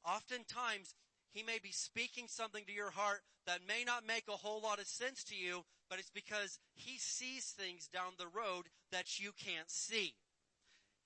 oftentimes 0.05 0.95
he 1.37 1.43
may 1.43 1.59
be 1.63 1.71
speaking 1.71 2.25
something 2.29 2.65
to 2.65 2.73
your 2.73 2.91
heart 2.91 3.21
that 3.47 3.69
may 3.69 3.85
not 3.85 4.09
make 4.09 4.25
a 4.27 4.41
whole 4.41 4.61
lot 4.63 4.81
of 4.81 4.87
sense 4.87 5.23
to 5.25 5.37
you, 5.37 5.65
but 5.91 5.99
it's 5.99 6.11
because 6.11 6.59
he 6.75 6.97
sees 6.97 7.53
things 7.53 7.89
down 7.93 8.17
the 8.17 8.27
road 8.27 8.73
that 8.91 9.21
you 9.21 9.33
can't 9.37 9.71
see. 9.71 10.15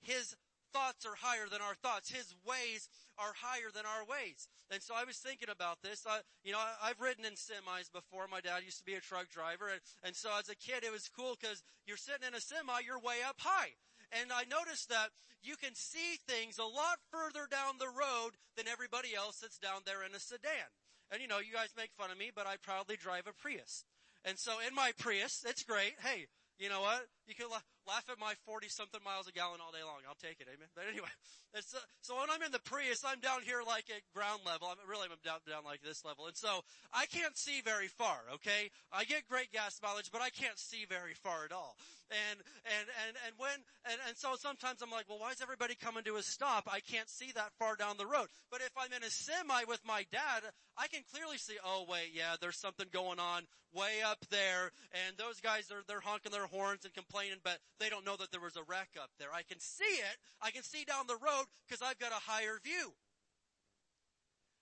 His 0.01 0.36
thoughts 0.73 1.05
are 1.05 1.19
higher 1.19 1.51
than 1.51 1.61
our 1.61 1.74
thoughts. 1.74 2.15
His 2.15 2.32
ways 2.47 2.89
are 3.19 3.35
higher 3.43 3.74
than 3.74 3.85
our 3.85 4.07
ways. 4.07 4.47
And 4.70 4.81
so 4.81 4.94
I 4.94 5.02
was 5.02 5.19
thinking 5.19 5.51
about 5.51 5.82
this. 5.82 6.07
I, 6.09 6.20
you 6.44 6.52
know, 6.52 6.62
I, 6.62 6.89
have 6.89 7.01
ridden 7.01 7.24
in 7.24 7.35
semis 7.35 7.90
before. 7.93 8.31
My 8.31 8.40
dad 8.40 8.62
used 8.65 8.78
to 8.78 8.85
be 8.85 8.94
a 8.94 9.01
truck 9.01 9.28
driver. 9.31 9.69
And, 9.69 9.81
and 10.05 10.15
so 10.15 10.31
as 10.39 10.48
a 10.48 10.55
kid, 10.55 10.85
it 10.85 10.93
was 10.93 11.11
cool 11.11 11.36
because 11.40 11.65
you're 11.86 11.98
sitting 11.98 12.27
in 12.27 12.35
a 12.35 12.40
semi, 12.40 12.86
you're 12.86 13.02
way 13.02 13.19
up 13.27 13.36
high. 13.39 13.74
And 14.12 14.32
I 14.32 14.44
noticed 14.44 14.88
that 14.88 15.10
you 15.42 15.56
can 15.56 15.74
see 15.74 16.18
things 16.26 16.58
a 16.58 16.64
lot 16.64 16.98
further 17.10 17.46
down 17.50 17.78
the 17.78 17.88
road 17.88 18.36
than 18.56 18.68
everybody 18.68 19.14
else 19.14 19.38
that's 19.38 19.58
down 19.58 19.82
there 19.86 20.04
in 20.04 20.14
a 20.14 20.20
sedan. 20.20 20.68
And 21.10 21.22
you 21.22 21.28
know, 21.28 21.38
you 21.38 21.52
guys 21.52 21.74
make 21.76 21.90
fun 21.96 22.10
of 22.10 22.18
me, 22.18 22.30
but 22.34 22.46
I 22.46 22.56
proudly 22.56 22.96
drive 22.96 23.26
a 23.26 23.32
Prius. 23.32 23.84
And 24.24 24.38
so 24.38 24.58
in 24.66 24.74
my 24.74 24.92
Prius, 24.98 25.44
it's 25.46 25.64
great. 25.64 25.94
Hey, 26.02 26.26
you 26.58 26.68
know 26.68 26.82
what? 26.82 27.06
You 27.26 27.34
can 27.34 27.46
laugh 27.90 28.06
at 28.06 28.22
my 28.22 28.38
40 28.46 28.70
something 28.70 29.02
miles 29.02 29.26
a 29.26 29.34
gallon 29.34 29.58
all 29.58 29.74
day 29.74 29.82
long. 29.82 30.06
I'll 30.06 30.14
take 30.22 30.38
it. 30.38 30.46
Amen. 30.46 30.70
But 30.78 30.86
anyway, 30.86 31.10
uh, 31.58 31.60
so 32.06 32.14
when 32.14 32.30
I'm 32.30 32.42
in 32.46 32.54
the 32.54 32.62
Prius, 32.62 33.02
I'm 33.02 33.18
down 33.18 33.42
here 33.42 33.66
like 33.66 33.90
at 33.90 34.06
ground 34.14 34.46
level. 34.46 34.70
I'm 34.70 34.78
really, 34.86 35.10
I'm 35.10 35.18
down, 35.26 35.42
down 35.42 35.66
like 35.66 35.82
this 35.82 36.06
level. 36.06 36.30
And 36.30 36.38
so 36.38 36.62
I 36.94 37.10
can't 37.10 37.34
see 37.34 37.60
very 37.66 37.90
far. 37.90 38.22
Okay. 38.38 38.70
I 38.94 39.02
get 39.02 39.26
great 39.26 39.50
gas 39.50 39.82
mileage, 39.82 40.14
but 40.14 40.22
I 40.22 40.30
can't 40.30 40.58
see 40.58 40.86
very 40.86 41.18
far 41.18 41.42
at 41.42 41.50
all. 41.50 41.74
And, 42.10 42.38
and, 42.66 42.86
and, 43.06 43.14
and 43.26 43.32
when, 43.38 43.58
and, 43.86 43.98
and 44.06 44.16
so 44.16 44.34
sometimes 44.34 44.82
I'm 44.82 44.90
like, 44.90 45.08
well, 45.08 45.18
why 45.18 45.30
is 45.30 45.42
everybody 45.42 45.74
coming 45.74 46.02
to 46.04 46.16
a 46.16 46.22
stop? 46.22 46.66
I 46.70 46.80
can't 46.80 47.08
see 47.08 47.30
that 47.34 47.54
far 47.58 47.74
down 47.74 47.98
the 47.98 48.06
road. 48.06 48.30
But 48.50 48.62
if 48.62 48.70
I'm 48.78 48.92
in 48.94 49.02
a 49.02 49.10
semi 49.10 49.62
with 49.66 49.80
my 49.86 50.06
dad, 50.10 50.42
I 50.76 50.86
can 50.88 51.02
clearly 51.14 51.38
see, 51.38 51.54
oh 51.64 51.86
wait, 51.88 52.10
yeah, 52.14 52.34
there's 52.40 52.58
something 52.58 52.86
going 52.92 53.18
on 53.18 53.46
way 53.72 54.02
up 54.04 54.18
there. 54.30 54.72
And 55.06 55.16
those 55.16 55.40
guys 55.40 55.70
are, 55.70 55.82
they're 55.86 56.00
honking 56.02 56.32
their 56.32 56.46
horns 56.46 56.84
and 56.84 56.94
complaining, 56.94 57.38
but 57.44 57.58
they 57.81 57.89
don't 57.89 58.05
know 58.05 58.16
that 58.16 58.31
there 58.31 58.40
was 58.40 58.57
a 58.57 58.62
wreck 58.69 58.94
up 59.01 59.11
there. 59.19 59.32
I 59.35 59.43
can 59.43 59.59
see 59.59 59.98
it. 59.98 60.16
I 60.40 60.51
can 60.52 60.62
see 60.62 60.85
down 60.85 61.09
the 61.09 61.16
road 61.16 61.48
because 61.66 61.82
I've 61.82 61.98
got 61.98 62.12
a 62.12 62.23
higher 62.28 62.61
view. 62.62 62.93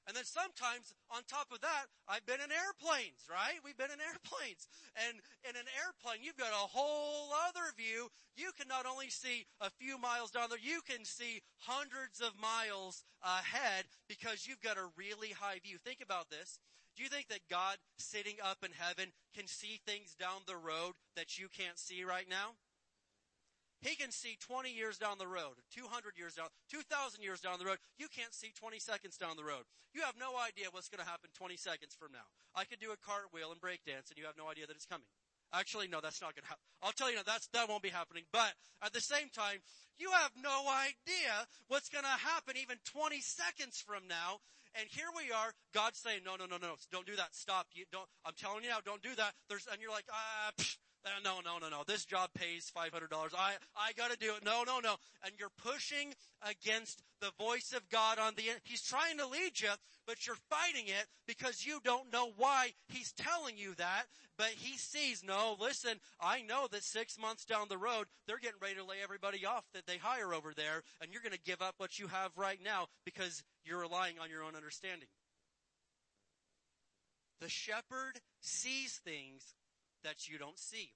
And 0.09 0.17
then 0.17 0.25
sometimes 0.25 0.97
on 1.13 1.21
top 1.29 1.53
of 1.53 1.61
that, 1.61 1.93
I've 2.09 2.25
been 2.25 2.41
in 2.41 2.49
airplanes, 2.49 3.29
right? 3.29 3.61
We've 3.61 3.77
been 3.77 3.93
in 3.93 4.01
airplanes. 4.01 4.65
And 4.97 5.21
in 5.45 5.53
an 5.53 5.69
airplane, 5.77 6.25
you've 6.25 6.41
got 6.41 6.57
a 6.57 6.65
whole 6.73 7.29
other 7.45 7.77
view. 7.77 8.09
You 8.35 8.49
can 8.57 8.69
not 8.73 8.87
only 8.89 9.11
see 9.11 9.45
a 9.61 9.69
few 9.69 9.99
miles 9.99 10.31
down 10.31 10.49
there, 10.49 10.59
you 10.59 10.81
can 10.89 11.05
see 11.05 11.45
hundreds 11.61 12.25
of 12.25 12.33
miles 12.41 13.05
ahead 13.21 13.85
because 14.09 14.49
you've 14.49 14.65
got 14.65 14.79
a 14.79 14.89
really 14.97 15.37
high 15.37 15.61
view. 15.61 15.77
Think 15.77 16.01
about 16.01 16.31
this. 16.31 16.59
Do 16.97 17.03
you 17.03 17.11
think 17.11 17.29
that 17.29 17.45
God 17.51 17.77
sitting 17.99 18.41
up 18.43 18.65
in 18.65 18.73
heaven 18.73 19.13
can 19.37 19.47
see 19.47 19.79
things 19.85 20.17
down 20.19 20.41
the 20.47 20.57
road 20.57 20.97
that 21.17 21.37
you 21.37 21.49
can't 21.53 21.79
see 21.79 22.03
right 22.03 22.27
now? 22.29 22.57
He 23.81 23.95
can 23.95 24.11
see 24.11 24.37
20 24.43 24.75
years 24.75 24.99
down 24.99 25.19
the 25.19 25.31
road, 25.31 25.63
200 25.71 26.19
years 26.19 26.35
down, 26.35 26.51
2,000 26.71 27.23
years 27.23 27.41
down 27.41 27.59
the 27.59 27.67
road. 27.67 27.79
You 27.99 28.09
can't 28.11 28.35
see 28.35 28.51
20 28.59 28.79
seconds 28.79 29.17
down 29.17 29.37
the 29.37 29.47
road. 29.47 29.63
You 29.95 30.03
have 30.03 30.19
no 30.19 30.35
idea 30.35 30.75
what's 30.75 30.91
going 30.91 31.03
to 31.03 31.09
happen 31.09 31.31
20 31.39 31.57
seconds 31.57 31.95
from 31.95 32.11
now. 32.11 32.27
I 32.59 32.65
could 32.65 32.83
do 32.83 32.91
a 32.91 32.99
cartwheel 32.99 33.53
and 33.55 33.61
break 33.61 33.87
dance 33.87 34.11
and 34.11 34.19
you 34.19 34.27
have 34.27 34.37
no 34.37 34.51
idea 34.51 34.67
that 34.67 34.75
it's 34.75 34.87
coming. 34.87 35.07
Actually, 35.53 35.89
no, 35.89 36.01
that's 36.03 36.21
not 36.21 36.35
going 36.35 36.45
to 36.45 36.53
happen. 36.53 36.67
I'll 36.83 36.93
tell 36.93 37.09
you, 37.09 37.17
no, 37.17 37.25
that's, 37.25 37.49
that 37.55 37.69
won't 37.71 37.83
be 37.83 37.89
happening. 37.89 38.25
But 38.33 38.53
at 38.83 38.93
the 38.93 39.01
same 39.01 39.31
time, 39.33 39.65
you 39.97 40.11
have 40.13 40.33
no 40.37 40.69
idea 40.69 41.33
what's 41.69 41.89
going 41.89 42.05
to 42.05 42.19
happen 42.21 42.59
even 42.61 42.77
20 42.85 43.21
seconds 43.21 43.81
from 43.81 44.07
now. 44.09 44.45
And 44.77 44.87
here 44.91 45.09
we 45.17 45.33
are, 45.33 45.55
God's 45.73 45.99
saying, 45.99 46.21
no, 46.27 46.37
no, 46.37 46.45
no, 46.45 46.59
no, 46.61 46.77
don't 46.93 47.07
do 47.07 47.17
that. 47.17 47.33
Stop. 47.33 47.67
You 47.73 47.85
don't, 47.91 48.07
I'm 48.27 48.37
telling 48.37 48.63
you 48.63 48.71
now, 48.71 48.85
don't 48.85 49.03
do 49.03 49.15
that. 49.17 49.33
There's, 49.49 49.67
and 49.73 49.81
you're 49.81 49.91
like, 49.91 50.05
ah, 50.13 50.53
psh, 50.61 50.77
Uh, 51.05 51.11
no, 51.25 51.41
no, 51.45 51.59
no, 51.59 51.69
no. 51.69 51.85
This 51.87 52.05
job 52.05 52.31
pays 52.35 52.71
$500. 52.77 53.11
I, 53.37 53.55
I 53.77 53.93
gotta 53.97 54.17
do 54.17 54.35
it. 54.35 54.45
No, 54.45 54.65
no, 54.67 54.81
no. 54.81 54.97
And 55.25 55.33
you're 55.39 55.53
pushing 55.63 56.13
against 56.43 57.03
the 57.21 57.31
voice 57.39 57.73
of 57.75 57.89
God 57.89 58.19
on 58.19 58.35
the, 58.37 58.43
He's 58.65 58.83
trying 58.83 59.19
to 59.19 59.27
lead 59.27 59.61
you, 59.61 59.71
but 60.07 60.27
you're 60.27 60.37
fighting 60.51 60.89
it 60.89 61.07
because 61.27 61.65
you 61.65 61.81
don't 61.85 62.13
know 62.13 62.33
why 62.37 62.73
He's 62.89 63.13
telling 63.13 63.57
you 63.57 63.75
that. 63.77 64.05
But 64.37 64.49
He 64.57 64.77
sees, 64.77 65.23
no, 65.25 65.57
listen, 65.61 65.99
I 66.21 66.43
know 66.43 66.67
that 66.73 66.83
six 66.83 67.19
months 67.19 67.45
down 67.45 67.67
the 67.69 67.79
road, 67.79 68.07
they're 68.27 68.39
getting 68.39 68.61
ready 68.61 68.77
to 68.77 68.85
lay 68.85 68.97
everybody 69.03 69.47
off 69.47 69.65
that 69.75 69.87
they 69.87 69.99
hire 69.99 70.35
over 70.35 70.53
there, 70.55 70.83
and 71.01 71.13
you're 71.13 71.23
gonna 71.23 71.37
give 71.45 71.63
up 71.63 71.75
what 71.79 71.99
you 71.99 72.09
have 72.09 72.33
right 72.37 72.59
now 72.63 72.87
because 73.05 73.43
you're 73.65 73.81
relying 73.81 74.19
on 74.21 74.31
your 74.31 74.43
own 74.43 74.57
understanding. 74.57 75.09
The 77.41 77.49
shepherd 77.49 78.21
sees 78.41 79.01
things 79.05 79.55
that 80.05 80.29
you 80.29 80.39
don't 80.39 80.59
see. 80.59 80.93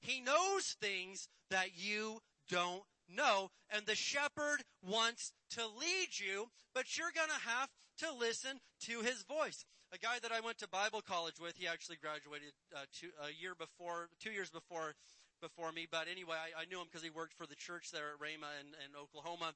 He 0.00 0.20
knows 0.20 0.76
things 0.80 1.28
that 1.50 1.70
you 1.76 2.20
don't 2.50 2.82
know. 3.08 3.50
And 3.70 3.86
the 3.86 3.94
shepherd 3.94 4.62
wants 4.82 5.32
to 5.50 5.62
lead 5.62 6.18
you, 6.18 6.48
but 6.74 6.96
you're 6.96 7.14
gonna 7.14 7.40
have 7.44 7.70
to 7.98 8.12
listen 8.12 8.60
to 8.82 9.00
his 9.00 9.22
voice. 9.22 9.64
A 9.92 9.98
guy 9.98 10.18
that 10.20 10.32
I 10.32 10.40
went 10.40 10.58
to 10.58 10.68
Bible 10.68 11.00
college 11.00 11.38
with, 11.40 11.56
he 11.56 11.66
actually 11.66 11.96
graduated 11.96 12.52
uh, 12.74 12.80
two, 12.92 13.10
a 13.22 13.32
year 13.40 13.54
before, 13.54 14.08
two 14.20 14.30
years 14.30 14.50
before, 14.50 14.94
before 15.40 15.72
me. 15.72 15.86
But 15.90 16.08
anyway, 16.10 16.36
I, 16.36 16.62
I 16.62 16.64
knew 16.66 16.80
him 16.80 16.86
because 16.90 17.04
he 17.04 17.10
worked 17.10 17.34
for 17.34 17.46
the 17.46 17.54
church 17.54 17.90
there 17.92 18.12
at 18.12 18.20
Rhema 18.20 18.50
in, 18.60 18.74
in 18.82 18.98
Oklahoma. 19.00 19.54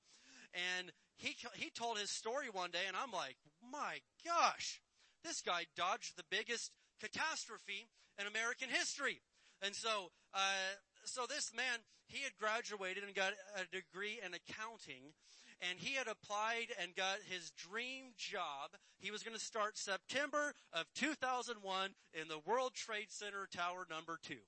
And 0.79 0.93
he, 1.17 1.37
he 1.55 1.71
told 1.71 1.99
his 1.99 2.11
story 2.11 2.47
one 2.51 2.71
day 2.71 2.87
and 2.87 2.97
I'm 2.97 3.13
like, 3.13 3.37
my 3.73 3.99
gosh, 4.25 4.81
this 5.25 5.43
guy 5.43 5.67
dodged 5.77 6.17
the 6.17 6.25
biggest 6.31 6.71
catastrophe 7.01 7.89
in 8.21 8.27
American 8.27 8.69
history. 8.69 9.21
And 9.63 9.75
so, 9.75 10.13
uh, 10.35 10.77
so 11.05 11.25
this 11.29 11.53
man, 11.55 11.81
he 12.07 12.23
had 12.23 12.37
graduated 12.39 13.05
and 13.05 13.15
got 13.15 13.33
a 13.57 13.65
degree 13.75 14.21
in 14.25 14.35
accounting 14.35 15.17
and 15.61 15.79
he 15.79 15.95
had 15.95 16.09
applied 16.09 16.69
and 16.81 16.95
got 16.97 17.19
his 17.29 17.51
dream 17.51 18.13
job. 18.17 18.71
He 18.99 19.11
was 19.11 19.23
going 19.23 19.37
to 19.37 19.45
start 19.45 19.77
September 19.77 20.55
of 20.73 20.87
2001 20.95 21.91
in 22.15 22.29
the 22.29 22.39
World 22.47 22.73
Trade 22.75 23.11
Center 23.11 23.47
Tower 23.55 23.87
number 23.91 24.19
two. 24.23 24.41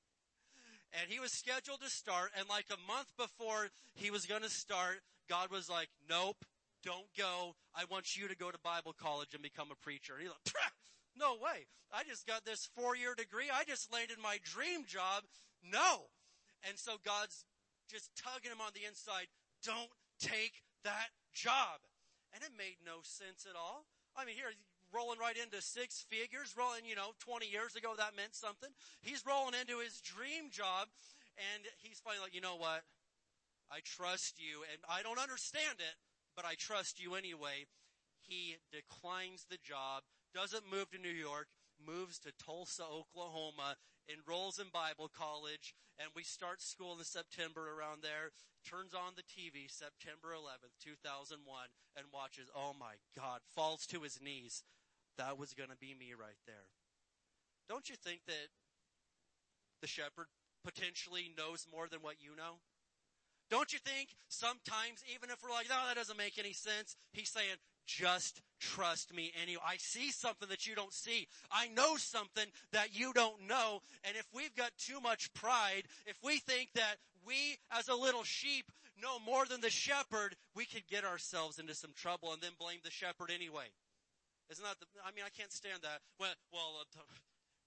And 0.92 1.10
he 1.10 1.20
was 1.20 1.32
scheduled 1.32 1.80
to 1.82 1.90
start 1.90 2.30
and 2.38 2.48
like 2.48 2.66
a 2.70 2.92
month 2.92 3.12
before 3.16 3.68
he 3.94 4.10
was 4.10 4.26
going 4.26 4.42
to 4.42 4.50
start, 4.50 5.00
God 5.28 5.50
was 5.50 5.68
like, 5.68 5.88
nope, 6.08 6.44
don't 6.82 7.06
go. 7.16 7.54
I 7.74 7.84
want 7.90 8.16
you 8.16 8.28
to 8.28 8.36
go 8.36 8.50
to 8.50 8.58
Bible 8.58 8.94
college 8.98 9.34
and 9.34 9.42
become 9.42 9.68
a 9.70 9.84
preacher. 9.84 10.14
And 10.14 10.22
he's 10.22 10.30
like, 10.30 10.62
no 11.18 11.34
way. 11.34 11.66
I 11.92 12.04
just 12.04 12.26
got 12.26 12.44
this 12.44 12.68
four 12.74 12.96
year 12.96 13.14
degree. 13.14 13.52
I 13.52 13.64
just 13.64 13.92
landed 13.92 14.16
my 14.22 14.38
dream 14.42 14.84
job. 14.86 15.24
No. 15.62 16.08
And 16.66 16.78
so 16.78 16.96
God's 17.04 17.44
just 17.90 18.10
tugging 18.16 18.50
him 18.50 18.64
on 18.64 18.72
the 18.74 18.88
inside. 18.88 19.28
Don't 19.62 19.92
take 20.18 20.64
that 20.84 21.12
job. 21.34 21.84
And 22.32 22.42
it 22.42 22.56
made 22.56 22.80
no 22.80 23.04
sense 23.04 23.44
at 23.44 23.58
all. 23.58 23.84
I 24.16 24.24
mean, 24.24 24.36
here, 24.36 24.56
rolling 24.92 25.18
right 25.18 25.36
into 25.36 25.60
six 25.60 26.04
figures, 26.08 26.54
rolling, 26.56 26.84
you 26.84 26.94
know, 26.94 27.16
20 27.20 27.48
years 27.48 27.76
ago, 27.76 27.92
that 27.96 28.16
meant 28.16 28.36
something. 28.36 28.68
He's 29.00 29.24
rolling 29.26 29.56
into 29.56 29.80
his 29.80 30.00
dream 30.00 30.52
job, 30.52 30.88
and 31.36 31.64
he's 31.80 32.00
finally 32.00 32.24
like, 32.24 32.36
you 32.36 32.44
know 32.44 32.56
what? 32.56 32.84
I 33.72 33.80
trust 33.84 34.36
you, 34.36 34.64
and 34.68 34.80
I 34.88 35.02
don't 35.02 35.18
understand 35.18 35.80
it, 35.80 35.96
but 36.36 36.44
I 36.44 36.54
trust 36.60 37.00
you 37.00 37.16
anyway. 37.16 37.64
He 38.20 38.56
declines 38.70 39.48
the 39.48 39.58
job, 39.64 40.04
doesn't 40.34 40.70
move 40.70 40.90
to 40.90 40.98
New 40.98 41.12
York, 41.12 41.48
moves 41.78 42.18
to 42.20 42.32
Tulsa, 42.32 42.84
Oklahoma, 42.84 43.76
enrolls 44.08 44.58
in 44.58 44.66
Bible 44.72 45.10
college, 45.12 45.74
and 45.98 46.08
we 46.16 46.22
start 46.22 46.60
school 46.60 46.98
in 46.98 47.04
September 47.04 47.72
around 47.72 48.02
there, 48.02 48.32
turns 48.64 48.94
on 48.94 49.14
the 49.16 49.26
TV 49.26 49.70
September 49.70 50.34
11th, 50.34 50.74
2001, 50.82 51.38
and 51.96 52.06
watches, 52.12 52.48
oh 52.54 52.74
my 52.78 52.94
God, 53.16 53.40
falls 53.54 53.86
to 53.86 54.00
his 54.00 54.20
knees. 54.22 54.62
That 55.18 55.38
was 55.38 55.54
gonna 55.54 55.78
be 55.78 55.94
me 55.94 56.14
right 56.18 56.38
there. 56.46 56.70
Don't 57.68 57.88
you 57.88 57.96
think 57.96 58.20
that 58.26 58.48
the 59.80 59.86
shepherd 59.86 60.26
potentially 60.64 61.30
knows 61.36 61.66
more 61.70 61.88
than 61.88 62.00
what 62.00 62.16
you 62.20 62.36
know? 62.36 62.62
Don't 63.50 63.72
you 63.72 63.78
think 63.78 64.14
sometimes, 64.28 65.04
even 65.12 65.28
if 65.28 65.42
we're 65.42 65.50
like, 65.50 65.68
no, 65.68 65.76
that 65.86 65.96
doesn't 65.96 66.16
make 66.16 66.38
any 66.38 66.54
sense, 66.54 66.96
he's 67.12 67.28
saying, 67.28 67.60
just 67.86 68.40
trust 68.60 69.14
me 69.14 69.32
anyway. 69.40 69.62
I 69.66 69.76
see 69.78 70.10
something 70.10 70.48
that 70.48 70.66
you 70.66 70.74
don't 70.74 70.92
see. 70.92 71.26
I 71.50 71.68
know 71.68 71.96
something 71.96 72.46
that 72.72 72.96
you 72.98 73.12
don't 73.12 73.46
know. 73.48 73.80
And 74.04 74.16
if 74.16 74.26
we've 74.34 74.54
got 74.54 74.70
too 74.78 75.00
much 75.00 75.32
pride, 75.34 75.84
if 76.06 76.16
we 76.22 76.38
think 76.38 76.70
that 76.74 76.96
we 77.26 77.58
as 77.70 77.88
a 77.88 77.94
little 77.94 78.24
sheep 78.24 78.70
know 79.00 79.18
more 79.18 79.46
than 79.46 79.60
the 79.60 79.70
shepherd, 79.70 80.36
we 80.54 80.64
could 80.64 80.86
get 80.88 81.04
ourselves 81.04 81.58
into 81.58 81.74
some 81.74 81.92
trouble 81.94 82.32
and 82.32 82.40
then 82.40 82.52
blame 82.58 82.78
the 82.84 82.90
shepherd 82.90 83.30
anyway. 83.34 83.66
Isn't 84.50 84.64
that 84.64 84.78
the, 84.80 84.86
I 85.04 85.10
mean, 85.12 85.24
I 85.26 85.30
can't 85.30 85.52
stand 85.52 85.80
that. 85.82 86.00
Well, 86.20 86.34
well, 86.52 86.82
uh, 86.82 87.02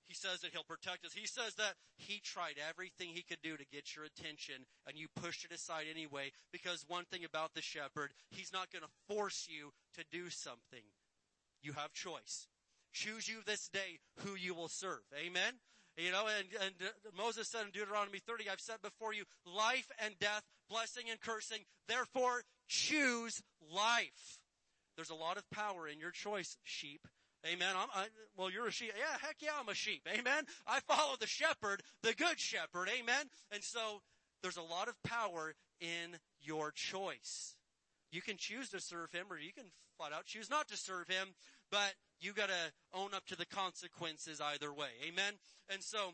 he 0.07 0.14
says 0.14 0.41
that 0.41 0.52
he'll 0.52 0.64
protect 0.64 1.06
us. 1.06 1.14
He 1.14 1.27
says 1.27 1.56
that 1.56 1.73
he 1.98 2.19
tried 2.23 2.56
everything 2.69 3.10
he 3.10 3.23
could 3.23 3.41
do 3.41 3.57
to 3.57 3.65
get 3.72 3.95
your 3.95 4.06
attention 4.06 4.65
and 4.88 4.98
you 4.98 5.07
pushed 5.15 5.45
it 5.45 5.52
aside 5.52 5.86
anyway 5.90 6.32
because 6.52 6.86
one 6.88 7.06
thing 7.06 7.26
about 7.26 7.53
the 7.53 7.61
shepherd, 7.61 8.11
he's 8.30 8.53
not 8.53 8.72
going 8.72 8.84
to 8.84 9.14
force 9.14 9.48
you 9.49 9.72
to 9.95 10.03
do 10.11 10.30
something. 10.30 10.86
You 11.61 11.73
have 11.73 11.94
choice. 11.94 12.48
Choose 12.94 13.27
you 13.27 13.38
this 13.45 13.68
day 13.68 13.99
who 14.19 14.36
you 14.36 14.53
will 14.53 14.69
serve. 14.69 15.02
Amen. 15.15 15.53
You 15.98 16.11
know, 16.11 16.26
and, 16.27 16.48
and 16.61 16.73
uh, 16.82 17.10
Moses 17.18 17.48
said 17.48 17.65
in 17.65 17.72
Deuteronomy 17.72 18.19
30, 18.19 18.49
I've 18.49 18.60
set 18.60 18.82
before 18.82 19.14
you 19.14 19.23
life 19.45 19.90
and 20.03 20.14
death, 20.19 20.44
blessing 20.69 21.06
and 21.10 21.19
cursing. 21.19 21.60
Therefore 21.88 22.44
choose 22.68 23.41
life. 23.73 24.40
There's 24.95 25.10
a 25.10 25.15
lot 25.15 25.38
of 25.38 25.49
power 25.49 25.88
in 25.88 25.99
your 25.99 26.11
choice, 26.11 26.57
sheep. 26.64 27.07
Amen. 27.45 27.76
I'm, 27.77 27.88
I, 27.93 28.05
well, 28.35 28.49
you're 28.49 28.67
a 28.67 28.72
sheep. 28.72 28.91
Yeah, 28.97 29.17
heck 29.22 29.35
yeah, 29.39 29.51
I'm 29.59 29.69
a 29.69 29.76
sheep. 29.76 30.07
Amen. 30.11 30.45
I 30.65 30.80
follow 30.80 31.15
the 31.19 31.27
shepherd, 31.27 31.84
the 32.01 32.13
good 32.13 32.39
shepherd. 32.39 32.89
Amen. 32.99 33.26
And 33.51 33.63
so 33.63 34.01
there's 34.41 34.57
a 34.57 34.61
lot 34.61 34.88
of 34.88 35.01
power 35.03 35.53
in 35.80 36.17
your 36.41 36.72
choice. 36.72 37.55
You 38.11 38.22
can 38.22 38.38
choose 38.38 38.69
to 38.69 38.80
serve 38.80 39.11
him 39.11 39.27
or 39.30 39.38
you 39.38 39.53
can 39.53 39.65
flat 39.97 40.13
out 40.13 40.26
choose 40.26 40.49
not 40.49 40.67
to 40.69 40.77
serve 40.77 41.07
him, 41.07 41.35
but 41.72 41.93
you 42.19 42.34
gotta 42.34 42.72
own 42.93 43.13
up 43.13 43.26
to 43.27 43.35
the 43.35 43.45
consequences 43.45 44.41
either 44.41 44.73
way. 44.73 44.89
Amen. 45.07 45.34
And 45.69 45.84
so, 45.84 46.13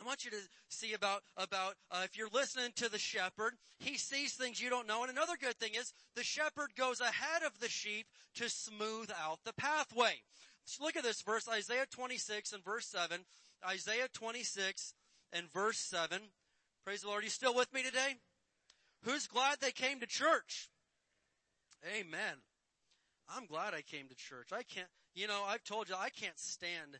I 0.00 0.06
want 0.06 0.24
you 0.24 0.30
to 0.30 0.38
see 0.68 0.94
about, 0.94 1.22
about, 1.36 1.74
uh, 1.90 2.02
if 2.04 2.16
you're 2.16 2.30
listening 2.32 2.72
to 2.76 2.88
the 2.88 2.98
shepherd, 2.98 3.52
he 3.78 3.98
sees 3.98 4.32
things 4.32 4.60
you 4.60 4.70
don't 4.70 4.86
know. 4.86 5.02
And 5.02 5.10
another 5.10 5.36
good 5.38 5.58
thing 5.58 5.74
is 5.74 5.92
the 6.16 6.24
shepherd 6.24 6.70
goes 6.74 7.00
ahead 7.00 7.42
of 7.44 7.58
the 7.60 7.68
sheep 7.68 8.06
to 8.36 8.48
smooth 8.48 9.10
out 9.22 9.40
the 9.44 9.52
pathway. 9.52 10.22
Look 10.80 10.96
at 10.96 11.02
this 11.02 11.22
verse, 11.22 11.48
Isaiah 11.48 11.86
26 11.90 12.52
and 12.52 12.64
verse 12.64 12.86
7. 12.86 13.20
Isaiah 13.66 14.08
26 14.12 14.94
and 15.32 15.50
verse 15.52 15.78
7. 15.78 16.20
Praise 16.84 17.02
the 17.02 17.08
Lord. 17.08 17.22
Are 17.22 17.24
you 17.24 17.30
still 17.30 17.54
with 17.54 17.72
me 17.72 17.82
today? 17.82 18.16
Who's 19.04 19.26
glad 19.26 19.58
they 19.60 19.72
came 19.72 20.00
to 20.00 20.06
church? 20.06 20.68
Amen. 21.98 22.36
I'm 23.28 23.46
glad 23.46 23.74
I 23.74 23.82
came 23.82 24.08
to 24.08 24.14
church. 24.14 24.48
I 24.52 24.62
can't, 24.62 24.88
you 25.14 25.26
know, 25.26 25.42
I've 25.46 25.64
told 25.64 25.88
you 25.88 25.94
I 25.98 26.10
can't 26.10 26.38
stand 26.38 26.98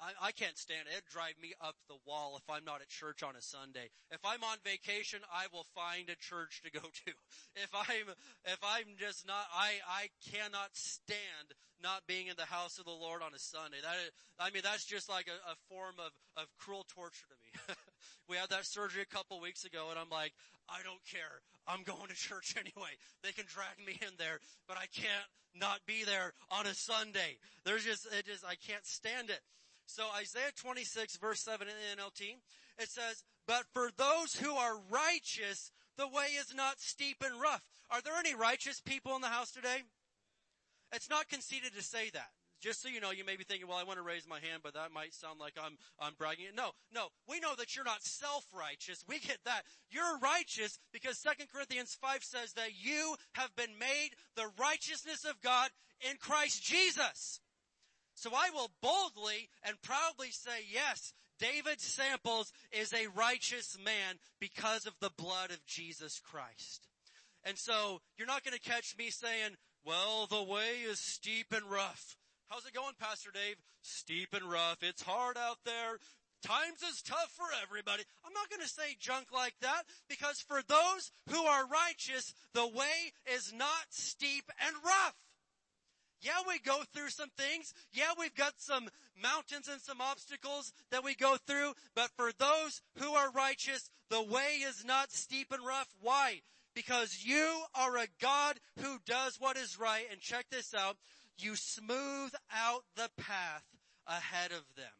I, 0.00 0.28
I 0.28 0.32
can't 0.32 0.58
stand 0.58 0.86
it. 0.86 0.92
It'd 0.92 1.10
drive 1.10 1.34
me 1.40 1.54
up 1.60 1.76
the 1.88 1.98
wall 2.06 2.36
if 2.36 2.48
I'm 2.50 2.64
not 2.64 2.82
at 2.82 2.88
church 2.88 3.22
on 3.22 3.36
a 3.36 3.42
Sunday. 3.42 3.90
If 4.10 4.20
I'm 4.24 4.42
on 4.42 4.58
vacation, 4.64 5.20
I 5.32 5.46
will 5.52 5.66
find 5.74 6.10
a 6.10 6.16
church 6.16 6.62
to 6.64 6.70
go 6.70 6.80
to. 7.06 7.12
If 7.56 7.70
I'm, 7.74 8.08
if 8.44 8.60
I'm 8.62 8.98
just 8.98 9.26
not, 9.26 9.46
I, 9.54 9.78
I 9.86 10.10
cannot 10.30 10.74
stand 10.74 11.54
not 11.82 12.06
being 12.06 12.28
in 12.28 12.36
the 12.36 12.48
house 12.48 12.78
of 12.78 12.84
the 12.84 12.96
Lord 12.96 13.20
on 13.22 13.34
a 13.34 13.38
Sunday. 13.38 13.78
That 13.82 13.96
is, 14.00 14.10
I 14.40 14.50
mean, 14.50 14.62
that's 14.64 14.84
just 14.84 15.08
like 15.08 15.28
a, 15.28 15.36
a 15.50 15.54
form 15.68 15.96
of, 15.98 16.12
of 16.36 16.48
cruel 16.58 16.86
torture 16.88 17.28
to 17.28 17.36
me. 17.44 17.76
we 18.28 18.36
had 18.36 18.48
that 18.50 18.64
surgery 18.64 19.02
a 19.02 19.14
couple 19.14 19.40
weeks 19.40 19.64
ago 19.64 19.88
and 19.90 19.98
I'm 19.98 20.10
like, 20.10 20.32
I 20.68 20.82
don't 20.82 21.02
care. 21.04 21.44
I'm 21.68 21.82
going 21.84 22.08
to 22.08 22.16
church 22.16 22.56
anyway. 22.58 22.96
They 23.22 23.32
can 23.32 23.44
drag 23.46 23.76
me 23.84 23.98
in 24.00 24.14
there, 24.18 24.40
but 24.66 24.76
I 24.76 24.86
can't 24.92 25.28
not 25.54 25.80
be 25.86 26.04
there 26.04 26.32
on 26.50 26.66
a 26.66 26.74
Sunday. 26.74 27.38
There's 27.64 27.84
just, 27.84 28.06
it 28.06 28.26
just, 28.26 28.44
I 28.44 28.56
can't 28.56 28.84
stand 28.86 29.30
it. 29.30 29.40
So 29.86 30.04
Isaiah 30.16 30.52
26 30.56 31.16
verse 31.18 31.40
7 31.40 31.66
in 31.68 31.74
the 31.74 32.02
NLT, 32.02 32.36
it 32.78 32.88
says, 32.88 33.22
but 33.46 33.64
for 33.72 33.90
those 33.96 34.34
who 34.34 34.54
are 34.54 34.78
righteous, 34.90 35.70
the 35.96 36.08
way 36.08 36.26
is 36.38 36.54
not 36.54 36.80
steep 36.80 37.22
and 37.24 37.40
rough. 37.40 37.62
Are 37.90 38.00
there 38.00 38.14
any 38.18 38.34
righteous 38.34 38.80
people 38.80 39.14
in 39.14 39.20
the 39.20 39.28
house 39.28 39.52
today? 39.52 39.82
It's 40.92 41.10
not 41.10 41.28
conceited 41.28 41.74
to 41.74 41.82
say 41.82 42.10
that. 42.14 42.30
Just 42.60 42.82
so 42.82 42.88
you 42.88 43.00
know, 43.00 43.10
you 43.10 43.26
may 43.26 43.36
be 43.36 43.44
thinking, 43.44 43.68
well, 43.68 43.76
I 43.76 43.84
want 43.84 43.98
to 43.98 44.02
raise 44.02 44.26
my 44.26 44.40
hand, 44.40 44.62
but 44.62 44.72
that 44.72 44.90
might 44.90 45.12
sound 45.12 45.38
like 45.38 45.52
I'm, 45.62 45.76
I'm 46.00 46.14
bragging. 46.16 46.46
No, 46.56 46.70
no, 46.94 47.08
we 47.28 47.38
know 47.38 47.54
that 47.58 47.76
you're 47.76 47.84
not 47.84 48.02
self-righteous. 48.02 49.04
We 49.06 49.18
get 49.18 49.38
that. 49.44 49.64
You're 49.90 50.18
righteous 50.18 50.78
because 50.90 51.20
2 51.20 51.44
Corinthians 51.52 51.94
5 52.00 52.24
says 52.24 52.54
that 52.54 52.70
you 52.74 53.16
have 53.34 53.54
been 53.54 53.78
made 53.78 54.10
the 54.34 54.48
righteousness 54.58 55.26
of 55.28 55.42
God 55.42 55.68
in 56.10 56.16
Christ 56.16 56.62
Jesus. 56.64 57.40
So 58.14 58.30
I 58.34 58.50
will 58.50 58.70
boldly 58.80 59.48
and 59.62 59.80
proudly 59.82 60.30
say, 60.30 60.64
yes, 60.70 61.12
David 61.38 61.80
Samples 61.80 62.52
is 62.72 62.92
a 62.92 63.08
righteous 63.14 63.76
man 63.84 64.16
because 64.40 64.86
of 64.86 64.94
the 65.00 65.10
blood 65.16 65.50
of 65.50 65.64
Jesus 65.66 66.20
Christ. 66.20 66.86
And 67.44 67.58
so 67.58 68.00
you're 68.16 68.26
not 68.26 68.44
going 68.44 68.56
to 68.56 68.70
catch 68.70 68.96
me 68.96 69.10
saying, 69.10 69.56
well, 69.84 70.26
the 70.26 70.42
way 70.42 70.80
is 70.88 70.98
steep 70.98 71.52
and 71.52 71.64
rough. 71.70 72.16
How's 72.48 72.66
it 72.66 72.74
going, 72.74 72.94
Pastor 72.98 73.30
Dave? 73.32 73.56
Steep 73.82 74.32
and 74.32 74.50
rough. 74.50 74.78
It's 74.82 75.02
hard 75.02 75.36
out 75.36 75.58
there. 75.64 75.98
Times 76.42 76.82
is 76.82 77.02
tough 77.02 77.32
for 77.34 77.46
everybody. 77.62 78.04
I'm 78.24 78.32
not 78.34 78.50
going 78.50 78.62
to 78.62 78.68
say 78.68 78.96
junk 79.00 79.26
like 79.32 79.54
that 79.62 79.84
because 80.08 80.40
for 80.40 80.60
those 80.68 81.10
who 81.30 81.42
are 81.42 81.66
righteous, 81.66 82.34
the 82.52 82.66
way 82.66 83.12
is 83.34 83.52
not 83.52 83.86
steep 83.90 84.44
and 84.64 84.76
rough. 84.84 85.14
Yeah, 86.24 86.40
we 86.48 86.58
go 86.58 86.82
through 86.94 87.10
some 87.10 87.28
things. 87.36 87.74
Yeah, 87.92 88.12
we've 88.18 88.34
got 88.34 88.54
some 88.56 88.88
mountains 89.20 89.68
and 89.68 89.80
some 89.80 90.00
obstacles 90.00 90.72
that 90.90 91.04
we 91.04 91.14
go 91.14 91.36
through. 91.46 91.74
But 91.94 92.10
for 92.16 92.30
those 92.38 92.80
who 92.98 93.12
are 93.12 93.30
righteous, 93.30 93.90
the 94.08 94.22
way 94.22 94.60
is 94.66 94.84
not 94.86 95.12
steep 95.12 95.52
and 95.52 95.64
rough. 95.64 95.88
Why? 96.00 96.40
Because 96.74 97.24
you 97.24 97.64
are 97.74 97.98
a 97.98 98.08
God 98.22 98.58
who 98.80 98.98
does 99.04 99.36
what 99.38 99.58
is 99.58 99.78
right. 99.78 100.06
And 100.10 100.20
check 100.20 100.46
this 100.50 100.74
out. 100.74 100.96
You 101.36 101.56
smooth 101.56 102.32
out 102.50 102.84
the 102.96 103.10
path 103.18 103.64
ahead 104.06 104.52
of 104.52 104.64
them. 104.76 104.92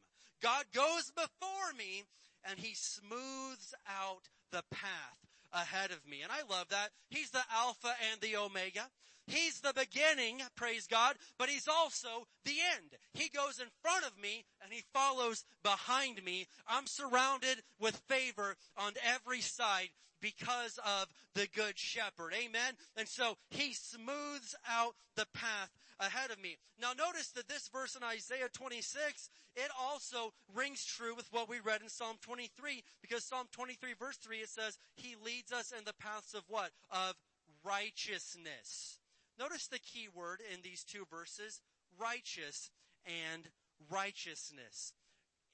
God 0.42 0.64
goes 0.74 1.10
before 1.10 1.72
me 1.78 2.04
and 2.48 2.58
he 2.58 2.74
smooths 2.74 3.74
out 3.88 4.28
the 4.52 4.62
path 4.70 5.18
ahead 5.54 5.90
of 5.90 6.06
me. 6.06 6.20
And 6.22 6.30
I 6.30 6.42
love 6.52 6.68
that. 6.68 6.90
He's 7.08 7.30
the 7.30 7.44
Alpha 7.50 7.94
and 8.12 8.20
the 8.20 8.36
Omega. 8.36 8.90
He's 9.26 9.60
the 9.60 9.72
beginning, 9.74 10.42
praise 10.54 10.86
God, 10.86 11.16
but 11.38 11.48
He's 11.48 11.68
also 11.68 12.26
the 12.44 12.56
end. 12.76 12.90
He 13.14 13.28
goes 13.28 13.58
in 13.58 13.68
front 13.82 14.04
of 14.04 14.20
me 14.20 14.44
and 14.62 14.72
He 14.72 14.84
follows 14.92 15.44
behind 15.62 16.22
me. 16.24 16.46
I'm 16.68 16.86
surrounded 16.86 17.62
with 17.80 18.02
favor 18.08 18.56
on 18.76 18.92
every 19.02 19.40
side 19.40 19.90
because 20.24 20.78
of 20.78 21.08
the 21.34 21.46
good 21.54 21.78
shepherd. 21.78 22.32
Amen. 22.32 22.72
And 22.96 23.06
so 23.06 23.36
he 23.50 23.74
smooths 23.74 24.54
out 24.66 24.94
the 25.16 25.26
path 25.34 25.68
ahead 26.00 26.30
of 26.30 26.40
me. 26.40 26.56
Now 26.80 26.92
notice 26.96 27.28
that 27.32 27.46
this 27.46 27.68
verse 27.68 27.94
in 27.94 28.02
Isaiah 28.02 28.48
26, 28.50 29.28
it 29.54 29.70
also 29.78 30.32
rings 30.54 30.82
true 30.82 31.14
with 31.14 31.30
what 31.30 31.48
we 31.48 31.60
read 31.60 31.82
in 31.82 31.90
Psalm 31.90 32.16
23 32.22 32.82
because 33.02 33.22
Psalm 33.22 33.46
23 33.52 33.92
verse 33.98 34.16
3 34.16 34.38
it 34.38 34.48
says, 34.48 34.78
he 34.96 35.14
leads 35.22 35.52
us 35.52 35.72
in 35.76 35.84
the 35.84 35.92
paths 35.92 36.32
of 36.32 36.44
what? 36.48 36.70
Of 36.90 37.16
righteousness. 37.62 38.98
Notice 39.38 39.66
the 39.66 39.78
key 39.78 40.08
word 40.14 40.40
in 40.52 40.60
these 40.62 40.84
two 40.84 41.04
verses, 41.10 41.60
righteous 41.98 42.70
and 43.04 43.48
righteousness. 43.90 44.92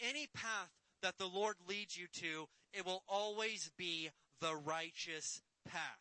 Any 0.00 0.26
path 0.34 0.70
that 1.02 1.18
the 1.18 1.26
Lord 1.26 1.56
leads 1.68 1.96
you 1.96 2.06
to, 2.12 2.48
it 2.72 2.84
will 2.84 3.02
always 3.08 3.70
be 3.76 4.10
the 4.40 4.54
righteous 4.54 5.42
path. 5.66 5.98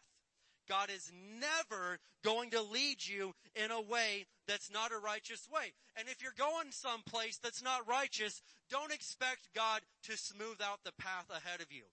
God 0.67 0.89
is 0.95 1.11
never 1.39 1.99
going 2.23 2.51
to 2.51 2.61
lead 2.61 3.05
you 3.05 3.33
in 3.55 3.71
a 3.71 3.81
way 3.81 4.25
that's 4.47 4.71
not 4.71 4.91
a 4.91 4.99
righteous 4.99 5.47
way. 5.51 5.73
And 5.97 6.07
if 6.07 6.21
you're 6.21 6.31
going 6.37 6.71
someplace 6.71 7.37
that's 7.37 7.63
not 7.63 7.87
righteous, 7.87 8.41
don't 8.69 8.93
expect 8.93 9.49
God 9.55 9.81
to 10.03 10.15
smooth 10.15 10.61
out 10.63 10.79
the 10.85 10.93
path 10.99 11.25
ahead 11.29 11.61
of 11.61 11.71
you. 11.71 11.83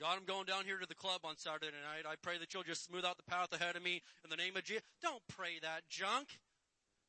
God, 0.00 0.16
I'm 0.18 0.24
going 0.24 0.46
down 0.46 0.64
here 0.64 0.78
to 0.78 0.86
the 0.86 0.94
club 0.94 1.20
on 1.24 1.36
Saturday 1.36 1.66
night. 1.66 2.10
I 2.10 2.16
pray 2.20 2.38
that 2.38 2.52
you'll 2.52 2.62
just 2.62 2.84
smooth 2.84 3.04
out 3.04 3.16
the 3.16 3.30
path 3.30 3.52
ahead 3.52 3.76
of 3.76 3.82
me 3.82 4.02
in 4.24 4.30
the 4.30 4.36
name 4.36 4.56
of 4.56 4.64
Jesus. 4.64 4.82
Don't 5.02 5.22
pray 5.28 5.58
that 5.62 5.82
junk. 5.88 6.28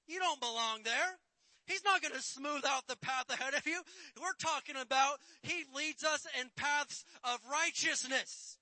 You 0.08 0.20
don't 0.20 0.40
belong 0.40 0.84
there. 0.84 1.18
He's 1.66 1.84
not 1.86 2.02
going 2.02 2.14
to 2.14 2.22
smooth 2.22 2.64
out 2.68 2.88
the 2.88 2.98
path 2.98 3.30
ahead 3.30 3.54
of 3.54 3.66
you. 3.66 3.82
We're 4.22 4.36
talking 4.38 4.76
about 4.76 5.20
He 5.42 5.64
leads 5.76 6.04
us 6.04 6.28
in 6.40 6.50
paths 6.56 7.06
of 7.24 7.40
righteousness. 7.50 8.58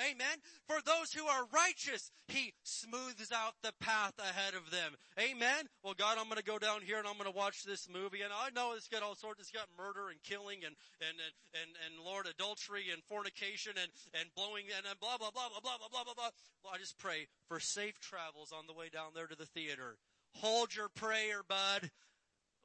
Amen. 0.00 0.38
For 0.66 0.78
those 0.84 1.12
who 1.12 1.26
are 1.26 1.46
righteous, 1.52 2.10
He 2.28 2.54
smooths 2.62 3.32
out 3.32 3.54
the 3.62 3.72
path 3.80 4.14
ahead 4.18 4.54
of 4.54 4.70
them. 4.70 4.94
Amen. 5.18 5.66
Well, 5.82 5.94
God, 5.98 6.18
I'm 6.18 6.26
going 6.26 6.38
to 6.38 6.44
go 6.44 6.58
down 6.58 6.82
here 6.82 6.98
and 6.98 7.06
I'm 7.06 7.18
going 7.18 7.30
to 7.30 7.36
watch 7.36 7.64
this 7.64 7.88
movie, 7.90 8.22
and 8.22 8.32
I 8.32 8.50
know 8.54 8.74
it's 8.76 8.86
got 8.86 9.02
all 9.02 9.16
sorts. 9.16 9.40
It's 9.40 9.50
got 9.50 9.66
murder 9.76 10.10
and 10.10 10.22
killing 10.22 10.62
and 10.64 10.76
and 11.02 11.18
and 11.18 11.34
and, 11.62 11.70
and 11.82 12.04
Lord 12.04 12.26
adultery 12.26 12.90
and 12.92 13.02
fornication 13.04 13.72
and 13.74 13.90
and 14.14 14.30
blowing 14.36 14.66
and, 14.70 14.86
blah 15.00 15.18
blah 15.18 15.30
blah 15.30 15.50
blah 15.50 15.60
blah 15.60 15.78
blah 15.78 15.90
blah 15.90 16.04
blah 16.04 16.14
blah. 16.14 16.30
Well, 16.62 16.72
I 16.74 16.78
just 16.78 16.98
pray 16.98 17.26
for 17.48 17.58
safe 17.58 17.98
travels 17.98 18.52
on 18.52 18.66
the 18.66 18.74
way 18.74 18.88
down 18.88 19.10
there 19.14 19.26
to 19.26 19.36
the 19.36 19.46
theater. 19.46 19.96
Hold 20.38 20.76
your 20.76 20.88
prayer, 20.88 21.42
bud. 21.42 21.90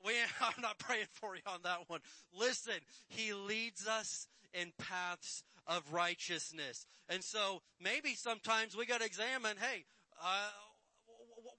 We, 0.05 0.13
I'm 0.41 0.61
not 0.61 0.77
praying 0.77 1.09
for 1.13 1.35
you 1.35 1.41
on 1.47 1.61
that 1.63 1.89
one. 1.89 2.01
Listen, 2.37 2.77
He 3.07 3.33
leads 3.33 3.87
us 3.87 4.27
in 4.53 4.71
paths 4.77 5.43
of 5.67 5.91
righteousness. 5.91 6.85
And 7.09 7.23
so 7.23 7.61
maybe 7.81 8.15
sometimes 8.15 8.75
we 8.75 8.85
got 8.85 8.99
to 8.99 9.05
examine, 9.05 9.57
hey, 9.57 9.85
uh, 10.21 10.49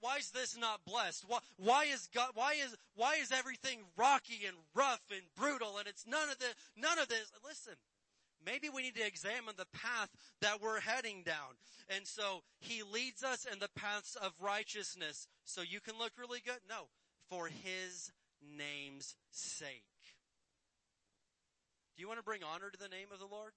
why 0.01 0.17
is 0.17 0.31
this 0.31 0.57
not 0.57 0.81
blessed? 0.85 1.25
Why, 1.27 1.39
why 1.57 1.85
is 1.85 2.07
God, 2.13 2.31
why 2.33 2.53
is, 2.53 2.75
why 2.95 3.15
is 3.21 3.31
everything 3.31 3.79
rocky 3.97 4.45
and 4.45 4.55
rough 4.75 5.01
and 5.11 5.21
brutal 5.35 5.77
and 5.77 5.87
it's 5.87 6.05
none 6.07 6.29
of 6.29 6.37
the, 6.39 6.47
none 6.75 6.99
of 6.99 7.07
this? 7.07 7.31
Listen, 7.43 7.73
maybe 8.45 8.69
we 8.69 8.83
need 8.83 8.95
to 8.95 9.05
examine 9.05 9.55
the 9.57 9.67
path 9.73 10.09
that 10.41 10.61
we're 10.61 10.79
heading 10.79 11.23
down. 11.23 11.57
And 11.89 12.05
so 12.05 12.41
he 12.59 12.83
leads 12.83 13.23
us 13.23 13.45
in 13.51 13.59
the 13.59 13.69
paths 13.75 14.15
of 14.15 14.33
righteousness. 14.39 15.27
So 15.43 15.61
you 15.61 15.79
can 15.79 15.97
look 15.97 16.13
really 16.19 16.41
good? 16.43 16.59
No. 16.67 16.87
For 17.29 17.47
his 17.47 18.11
name's 18.41 19.15
sake. 19.31 19.83
Do 21.95 22.01
you 22.01 22.07
want 22.07 22.19
to 22.19 22.23
bring 22.23 22.41
honor 22.43 22.69
to 22.69 22.77
the 22.77 22.89
name 22.89 23.07
of 23.13 23.19
the 23.19 23.25
Lord? 23.25 23.53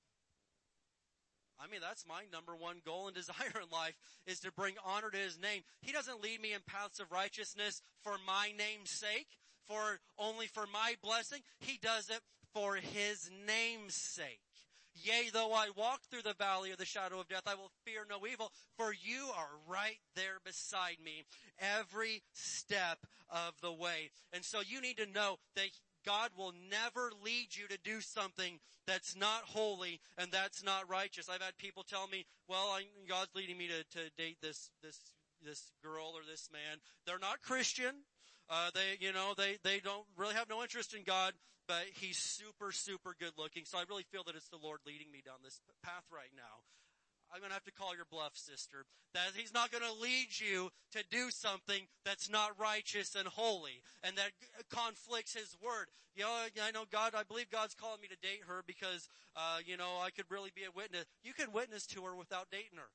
I 1.61 1.71
mean, 1.71 1.81
that's 1.81 2.07
my 2.07 2.23
number 2.33 2.55
one 2.57 2.77
goal 2.85 3.07
and 3.07 3.15
desire 3.17 3.63
in 3.63 3.69
life 3.71 3.97
is 4.27 4.41
to 4.41 4.53
bring 4.53 4.75
honor 4.85 5.11
to 5.11 5.19
His 5.19 5.39
name. 5.41 5.63
He 5.81 5.93
doesn't 5.93 6.23
lead 6.23 6.41
me 6.41 6.53
in 6.53 6.61
paths 6.67 7.01
of 7.01 7.13
righteousness 7.13 7.83
for 8.03 8.17
my 8.27 8.53
name's 8.57 8.91
sake, 8.91 9.29
for 9.67 10.01
only 10.19 10.47
for 10.47 10.67
my 10.73 10.95
blessing. 11.03 11.41
He 11.59 11.79
does 11.81 12.09
it 12.09 12.21
for 12.53 12.77
His 12.77 13.31
name's 13.47 13.95
sake. 13.95 14.41
Yea, 15.05 15.31
though 15.33 15.53
I 15.53 15.69
walk 15.77 16.03
through 16.11 16.23
the 16.23 16.35
valley 16.35 16.73
of 16.73 16.79
the 16.79 16.85
shadow 16.85 17.21
of 17.21 17.29
death, 17.29 17.45
I 17.47 17.55
will 17.55 17.71
fear 17.85 18.05
no 18.09 18.27
evil, 18.27 18.53
for 18.77 18.93
you 18.93 19.29
are 19.37 19.49
right 19.69 19.99
there 20.17 20.39
beside 20.45 20.97
me 21.05 21.25
every 21.59 22.23
step 22.33 22.99
of 23.31 23.55
the 23.63 23.73
way. 23.73 24.11
And 24.33 24.45
so 24.45 24.61
you 24.61 24.81
need 24.81 24.97
to 24.97 25.07
know 25.07 25.39
that 25.55 25.69
God 26.09 26.31
will 26.39 26.55
never 26.71 27.13
lead 27.23 27.49
you 27.53 27.69
to 27.69 27.77
do 27.85 28.01
something 28.01 28.59
that's 28.87 29.15
not 29.15 29.43
holy 29.45 30.01
and 30.17 30.33
that's 30.33 30.65
not 30.65 30.89
righteous. 30.89 31.29
I've 31.29 31.43
had 31.43 31.59
people 31.59 31.83
tell 31.83 32.09
me, 32.09 32.25
well, 32.49 32.73
I, 32.73 32.85
God's 33.07 33.35
leading 33.37 33.59
me 33.59 33.69
to, 33.69 33.85
to 33.99 34.11
date 34.17 34.39
this, 34.41 34.71
this, 34.83 34.97
this 35.45 35.71
girl 35.85 36.13
or 36.17 36.25
this 36.27 36.49
man. 36.51 36.81
They're 37.05 37.19
not 37.19 37.43
Christian. 37.43 37.93
Uh, 38.49 38.71
they, 38.73 38.97
you 39.05 39.13
know, 39.13 39.35
they, 39.37 39.59
they 39.63 39.81
don't 39.81 40.07
really 40.17 40.33
have 40.33 40.49
no 40.49 40.63
interest 40.63 40.95
in 40.95 41.05
God, 41.05 41.35
but 41.69 41.85
he's 42.01 42.17
super, 42.17 42.73
super 42.73 43.15
good 43.21 43.33
looking. 43.37 43.67
So 43.67 43.77
I 43.77 43.85
really 43.87 44.07
feel 44.11 44.25
that 44.25 44.35
it's 44.35 44.49
the 44.49 44.57
Lord 44.57 44.81
leading 44.87 45.13
me 45.13 45.21
down 45.23 45.45
this 45.45 45.61
path 45.85 46.05
right 46.11 46.33
now. 46.35 46.65
I'm 47.33 47.41
going 47.41 47.51
to 47.51 47.55
have 47.55 47.65
to 47.65 47.73
call 47.73 47.95
your 47.95 48.07
bluff, 48.11 48.37
sister. 48.37 48.85
That 49.15 49.33
he's 49.35 49.53
not 49.53 49.71
going 49.71 49.85
to 49.85 50.03
lead 50.03 50.29
you 50.39 50.71
to 50.93 51.05
do 51.11 51.31
something 51.31 51.87
that's 52.05 52.31
not 52.31 52.59
righteous 52.59 53.15
and 53.15 53.27
holy 53.27 53.83
and 54.03 54.17
that 54.17 54.33
conflicts 54.71 55.35
his 55.35 55.57
word. 55.63 55.87
You 56.15 56.25
know, 56.25 56.35
I 56.63 56.71
know 56.73 56.85
God, 56.91 57.15
I 57.15 57.23
believe 57.23 57.51
God's 57.51 57.75
calling 57.75 58.01
me 58.01 58.09
to 58.09 58.17
date 58.17 58.43
her 58.49 58.63
because, 58.67 59.09
uh, 59.37 59.59
you 59.65 59.77
know, 59.77 60.01
I 60.03 60.11
could 60.11 60.27
really 60.31 60.51
be 60.55 60.65
a 60.65 60.75
witness. 60.75 61.05
You 61.23 61.33
can 61.33 61.53
witness 61.53 61.87
to 61.89 62.03
her 62.03 62.17
without 62.17 62.51
dating 62.51 62.77
her. 62.77 62.91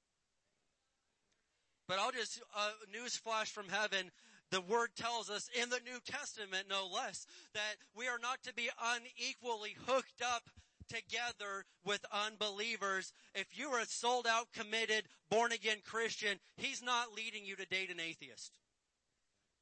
But 1.87 1.99
I'll 1.99 2.11
just, 2.11 2.41
uh, 2.55 2.71
news 2.91 3.15
flash 3.15 3.51
from 3.51 3.69
heaven. 3.69 4.11
The 4.51 4.61
word 4.61 4.89
tells 4.95 5.29
us 5.29 5.49
in 5.59 5.69
the 5.69 5.81
New 5.83 5.99
Testament, 6.05 6.67
no 6.69 6.87
less, 6.87 7.25
that 7.53 7.75
we 7.95 8.07
are 8.07 8.19
not 8.21 8.43
to 8.43 8.53
be 8.53 8.69
unequally 8.81 9.75
hooked 9.87 10.21
up 10.21 10.43
together 10.87 11.65
with 11.85 12.05
unbelievers. 12.11 13.13
If 13.35 13.47
you're 13.57 13.79
a 13.79 13.85
sold 13.85 14.27
out, 14.27 14.47
committed, 14.53 15.05
born 15.29 15.51
again 15.51 15.77
Christian, 15.83 16.39
he's 16.57 16.81
not 16.81 17.13
leading 17.15 17.45
you 17.45 17.55
to 17.55 17.65
date 17.65 17.89
an 17.89 17.99
atheist. 17.99 18.53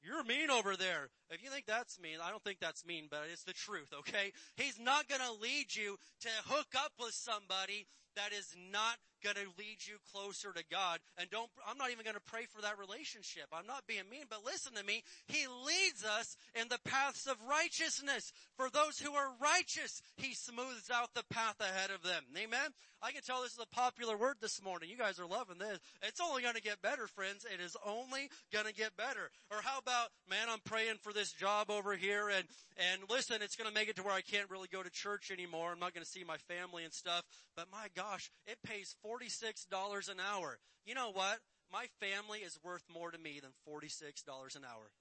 You're 0.04 0.24
mean 0.24 0.50
over 0.50 0.76
there. 0.76 1.10
If 1.30 1.44
you 1.44 1.50
think 1.50 1.66
that's 1.68 2.00
mean, 2.00 2.18
I 2.24 2.32
don't 2.32 2.44
think 2.44 2.60
that's 2.60 2.86
mean, 2.86 3.08
but 3.10 3.26
it's 3.32 3.44
the 3.44 3.54
truth, 3.54 3.94
okay? 4.00 4.32
He's 4.56 4.80
not 4.80 5.08
gonna 5.08 5.32
lead 5.40 5.76
you 5.76 5.98
to 6.22 6.30
hook 6.46 6.70
up 6.76 6.94
with 7.00 7.14
somebody 7.14 7.86
that 8.16 8.34
is 8.34 8.56
not 8.72 8.98
going 9.24 9.36
to 9.36 9.48
lead 9.58 9.80
you 9.86 9.96
closer 10.12 10.52
to 10.54 10.64
God. 10.70 11.00
And 11.18 11.30
don't, 11.30 11.50
I'm 11.68 11.78
not 11.78 11.92
even 11.92 12.04
going 12.04 12.16
to 12.16 12.32
pray 12.32 12.46
for 12.50 12.62
that 12.62 12.80
relationship. 12.80 13.46
I'm 13.54 13.68
not 13.68 13.88
being 13.88 14.10
mean, 14.10 14.26
but 14.30 14.46
listen 14.46 14.74
to 14.74 14.84
me. 14.84 15.04
He 15.28 15.46
leads 15.48 16.04
us 16.04 16.36
in 16.60 16.68
the 16.70 16.80
paths 16.86 17.28
of 17.28 17.38
righteousness. 17.48 18.34
For 18.58 18.70
those 18.70 19.00
who 19.00 19.14
are 19.14 19.32
righteous, 19.42 20.02
He 20.18 20.34
smooths 20.34 20.90
out 20.94 21.14
the 21.14 21.24
path 21.30 21.60
ahead 21.60 21.92
of 21.92 22.04
them. 22.04 22.24
Amen? 22.38 22.72
I 23.04 23.12
can 23.12 23.24
tell 23.24 23.42
this 23.42 23.54
is 23.54 23.60
a 23.60 23.76
popular 23.76 24.16
word 24.16 24.36
this 24.42 24.62
morning. 24.64 24.90
You 24.90 24.98
guys 24.98 25.20
are 25.20 25.26
loving 25.26 25.58
this. 25.58 25.80
It's 26.04 26.22
only 26.22 26.44
going 26.44 26.54
to 26.54 26.62
get 26.62 26.84
better, 26.84 27.08
friends. 27.08 27.46
It 27.52 27.60
is 27.60 27.76
only 27.84 28.30
going 28.54 28.66
to 28.66 28.74
get 28.74 28.96
better. 28.96 29.32
Or 29.50 29.58
how 29.64 29.80
about, 29.80 30.10
man, 30.30 30.48
I'm 30.50 30.60
praying 30.66 30.98
for 31.02 31.12
this 31.12 31.32
job 31.32 31.72
over 31.72 31.96
here 31.96 32.30
and, 32.30 32.46
and 32.78 33.02
listen, 33.10 33.42
it's 33.42 33.56
going 33.56 33.68
to 33.68 33.74
make 33.74 33.90
it 33.90 33.96
to 33.96 34.04
where 34.04 34.14
I 34.14 34.22
can't 34.22 34.50
really 34.52 34.68
go 34.72 34.84
to 34.84 34.90
church 34.92 35.32
anymore. 35.32 35.72
I'm 35.72 35.80
not 35.80 35.96
going 35.96 36.06
to 36.06 36.10
see 36.10 36.24
my 36.24 36.38
family 36.38 36.84
and 36.84 36.94
stuff. 36.94 37.24
But 37.56 37.68
my 37.72 37.88
gosh, 37.96 38.30
it 38.46 38.58
pays 38.64 38.96
$46 39.12 40.10
an 40.10 40.18
hour. 40.20 40.58
You 40.86 40.96
know 40.96 41.12
what? 41.12 41.40
My 41.72 41.86
family 42.00 42.40
is 42.40 42.58
worth 42.64 42.84
more 42.94 43.12
to 43.12 43.18
me 43.18 43.40
than 43.42 43.52
$46 43.68 44.56
an 44.56 44.64
hour. 44.64 44.92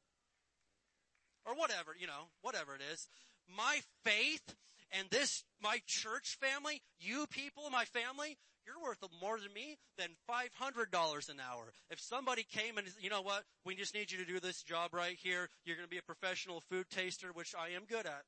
Or 1.47 1.55
whatever, 1.55 1.97
you 1.99 2.07
know, 2.07 2.29
whatever 2.43 2.75
it 2.75 2.83
is. 2.93 3.09
My 3.49 3.81
faith 4.05 4.55
and 4.93 5.09
this, 5.11 5.45
my 5.63 5.81
church 5.87 6.39
family, 6.41 6.83
you 6.99 7.27
people, 7.31 7.69
my 7.71 7.85
family, 7.85 8.37
you're 8.67 8.83
worth 8.85 8.99
more 9.21 9.37
to 9.37 9.49
me 9.55 9.79
than 9.99 10.09
$500 10.29 11.29
an 11.29 11.37
hour. 11.41 11.73
If 11.91 12.01
somebody 12.01 12.45
came 12.45 12.79
and, 12.79 12.87
you 13.01 13.11
know 13.11 13.23
what, 13.23 13.45
we 13.65 13.75
just 13.75 13.95
need 13.95 14.13
you 14.13 14.19
to 14.19 14.25
do 14.25 14.39
this 14.39 14.63
job 14.63 14.93
right 14.93 15.17
here. 15.19 15.49
You're 15.65 15.77
going 15.77 15.89
to 15.89 15.91
be 15.91 15.99
a 15.99 16.03
professional 16.03 16.63
food 16.71 16.87
taster, 16.91 17.29
which 17.33 17.55
I 17.59 17.75
am 17.75 17.85
good 17.89 18.07
at. 18.07 18.23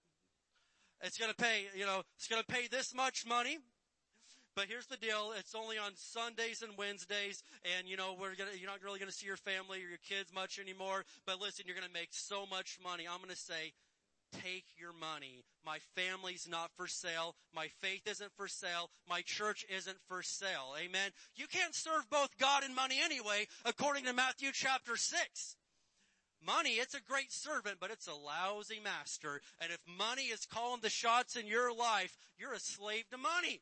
It's 1.03 1.19
going 1.19 1.31
to 1.31 1.37
pay, 1.37 1.67
you 1.77 1.85
know, 1.85 2.03
it's 2.17 2.29
going 2.29 2.43
to 2.43 2.47
pay 2.47 2.69
this 2.69 2.95
much 2.95 3.27
money. 3.27 3.59
But 4.55 4.67
here's 4.69 4.87
the 4.87 4.99
deal. 4.99 5.33
It's 5.39 5.55
only 5.55 5.79
on 5.79 5.93
Sundays 5.97 6.63
and 6.63 6.77
Wednesdays 6.77 7.43
and 7.79 7.89
you 7.89 7.97
know, 7.97 8.15
we're 8.19 8.35
gonna, 8.35 8.51
you're 8.59 8.71
not 8.71 8.83
really 8.83 8.99
gonna 8.99 9.13
see 9.13 9.27
your 9.27 9.37
family 9.37 9.79
or 9.79 9.89
your 9.89 10.03
kids 10.09 10.33
much 10.35 10.59
anymore. 10.59 11.05
But 11.27 11.41
listen, 11.41 11.65
you're 11.67 11.77
gonna 11.77 11.93
make 11.93 12.11
so 12.13 12.45
much 12.47 12.79
money. 12.83 13.05
I'm 13.11 13.21
gonna 13.21 13.35
say, 13.37 13.73
take 14.43 14.65
your 14.79 14.93
money. 14.93 15.45
My 15.65 15.79
family's 15.95 16.49
not 16.49 16.71
for 16.77 16.87
sale. 16.87 17.35
My 17.55 17.69
faith 17.81 18.07
isn't 18.07 18.33
for 18.37 18.49
sale. 18.49 18.91
My 19.09 19.23
church 19.23 19.65
isn't 19.75 19.99
for 20.09 20.23
sale. 20.23 20.75
Amen. 20.79 21.11
You 21.35 21.47
can't 21.47 21.75
serve 21.75 22.09
both 22.11 22.37
God 22.39 22.63
and 22.65 22.75
money 22.75 22.97
anyway, 23.03 23.47
according 23.65 24.05
to 24.05 24.13
Matthew 24.13 24.51
chapter 24.53 24.97
6. 24.97 25.57
Money, 26.45 26.71
it's 26.71 26.95
a 26.95 27.01
great 27.01 27.31
servant, 27.31 27.77
but 27.81 27.91
it's 27.91 28.09
a 28.09 28.15
lousy 28.15 28.81
master. 28.83 29.41
And 29.61 29.71
if 29.71 29.79
money 29.87 30.25
is 30.25 30.45
calling 30.45 30.81
the 30.83 30.91
shots 30.91 31.37
in 31.37 31.47
your 31.47 31.73
life, 31.73 32.19
you're 32.37 32.55
a 32.55 32.61
slave 32.61 33.05
to 33.11 33.19
money. 33.19 33.61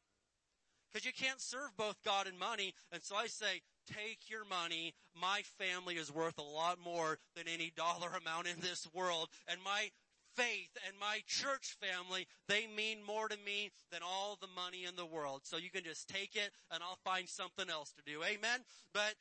Because 0.92 1.06
you 1.06 1.12
can't 1.12 1.40
serve 1.40 1.76
both 1.76 2.02
God 2.04 2.26
and 2.26 2.38
money. 2.38 2.74
And 2.92 3.02
so 3.02 3.16
I 3.16 3.26
say, 3.26 3.62
take 3.86 4.28
your 4.28 4.44
money. 4.44 4.94
My 5.20 5.42
family 5.58 5.94
is 5.94 6.12
worth 6.12 6.38
a 6.38 6.42
lot 6.42 6.78
more 6.82 7.18
than 7.36 7.44
any 7.52 7.72
dollar 7.76 8.08
amount 8.20 8.48
in 8.48 8.60
this 8.60 8.88
world. 8.94 9.28
And 9.48 9.60
my 9.62 9.90
faith 10.36 10.70
and 10.86 10.96
my 10.98 11.20
church 11.26 11.76
family, 11.80 12.26
they 12.48 12.66
mean 12.76 12.98
more 13.06 13.28
to 13.28 13.36
me 13.44 13.70
than 13.90 14.00
all 14.02 14.38
the 14.40 14.48
money 14.54 14.84
in 14.84 14.96
the 14.96 15.06
world. 15.06 15.42
So 15.44 15.56
you 15.56 15.70
can 15.70 15.84
just 15.84 16.08
take 16.08 16.34
it 16.34 16.50
and 16.70 16.82
I'll 16.82 16.98
find 17.04 17.28
something 17.28 17.68
else 17.70 17.92
to 17.92 18.02
do. 18.04 18.22
Amen? 18.22 18.60
But 18.92 19.14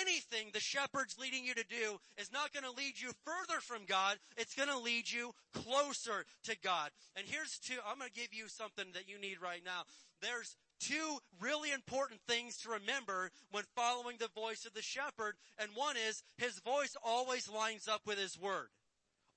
anything 0.00 0.48
the 0.52 0.60
shepherd's 0.60 1.18
leading 1.18 1.44
you 1.44 1.54
to 1.54 1.64
do 1.64 1.98
is 2.18 2.32
not 2.32 2.52
going 2.52 2.64
to 2.64 2.70
lead 2.70 3.00
you 3.00 3.10
further 3.24 3.60
from 3.60 3.84
God. 3.86 4.18
It's 4.36 4.54
going 4.54 4.68
to 4.68 4.78
lead 4.78 5.10
you 5.10 5.32
closer 5.54 6.24
to 6.44 6.56
God. 6.62 6.90
And 7.16 7.26
here's 7.26 7.58
two, 7.58 7.78
I'm 7.86 7.98
going 7.98 8.10
to 8.12 8.20
give 8.20 8.34
you 8.34 8.48
something 8.48 8.86
that 8.94 9.08
you 9.08 9.18
need 9.18 9.40
right 9.42 9.62
now. 9.64 9.82
There's 10.20 10.56
two 10.80 11.18
really 11.40 11.70
important 11.70 12.20
things 12.26 12.56
to 12.58 12.70
remember 12.70 13.30
when 13.50 13.64
following 13.76 14.16
the 14.18 14.28
voice 14.34 14.64
of 14.64 14.74
the 14.74 14.82
shepherd. 14.82 15.34
And 15.58 15.70
one 15.74 15.96
is 16.08 16.22
his 16.36 16.58
voice 16.60 16.96
always 17.04 17.48
lines 17.48 17.86
up 17.86 18.02
with 18.06 18.18
his 18.18 18.38
word. 18.38 18.68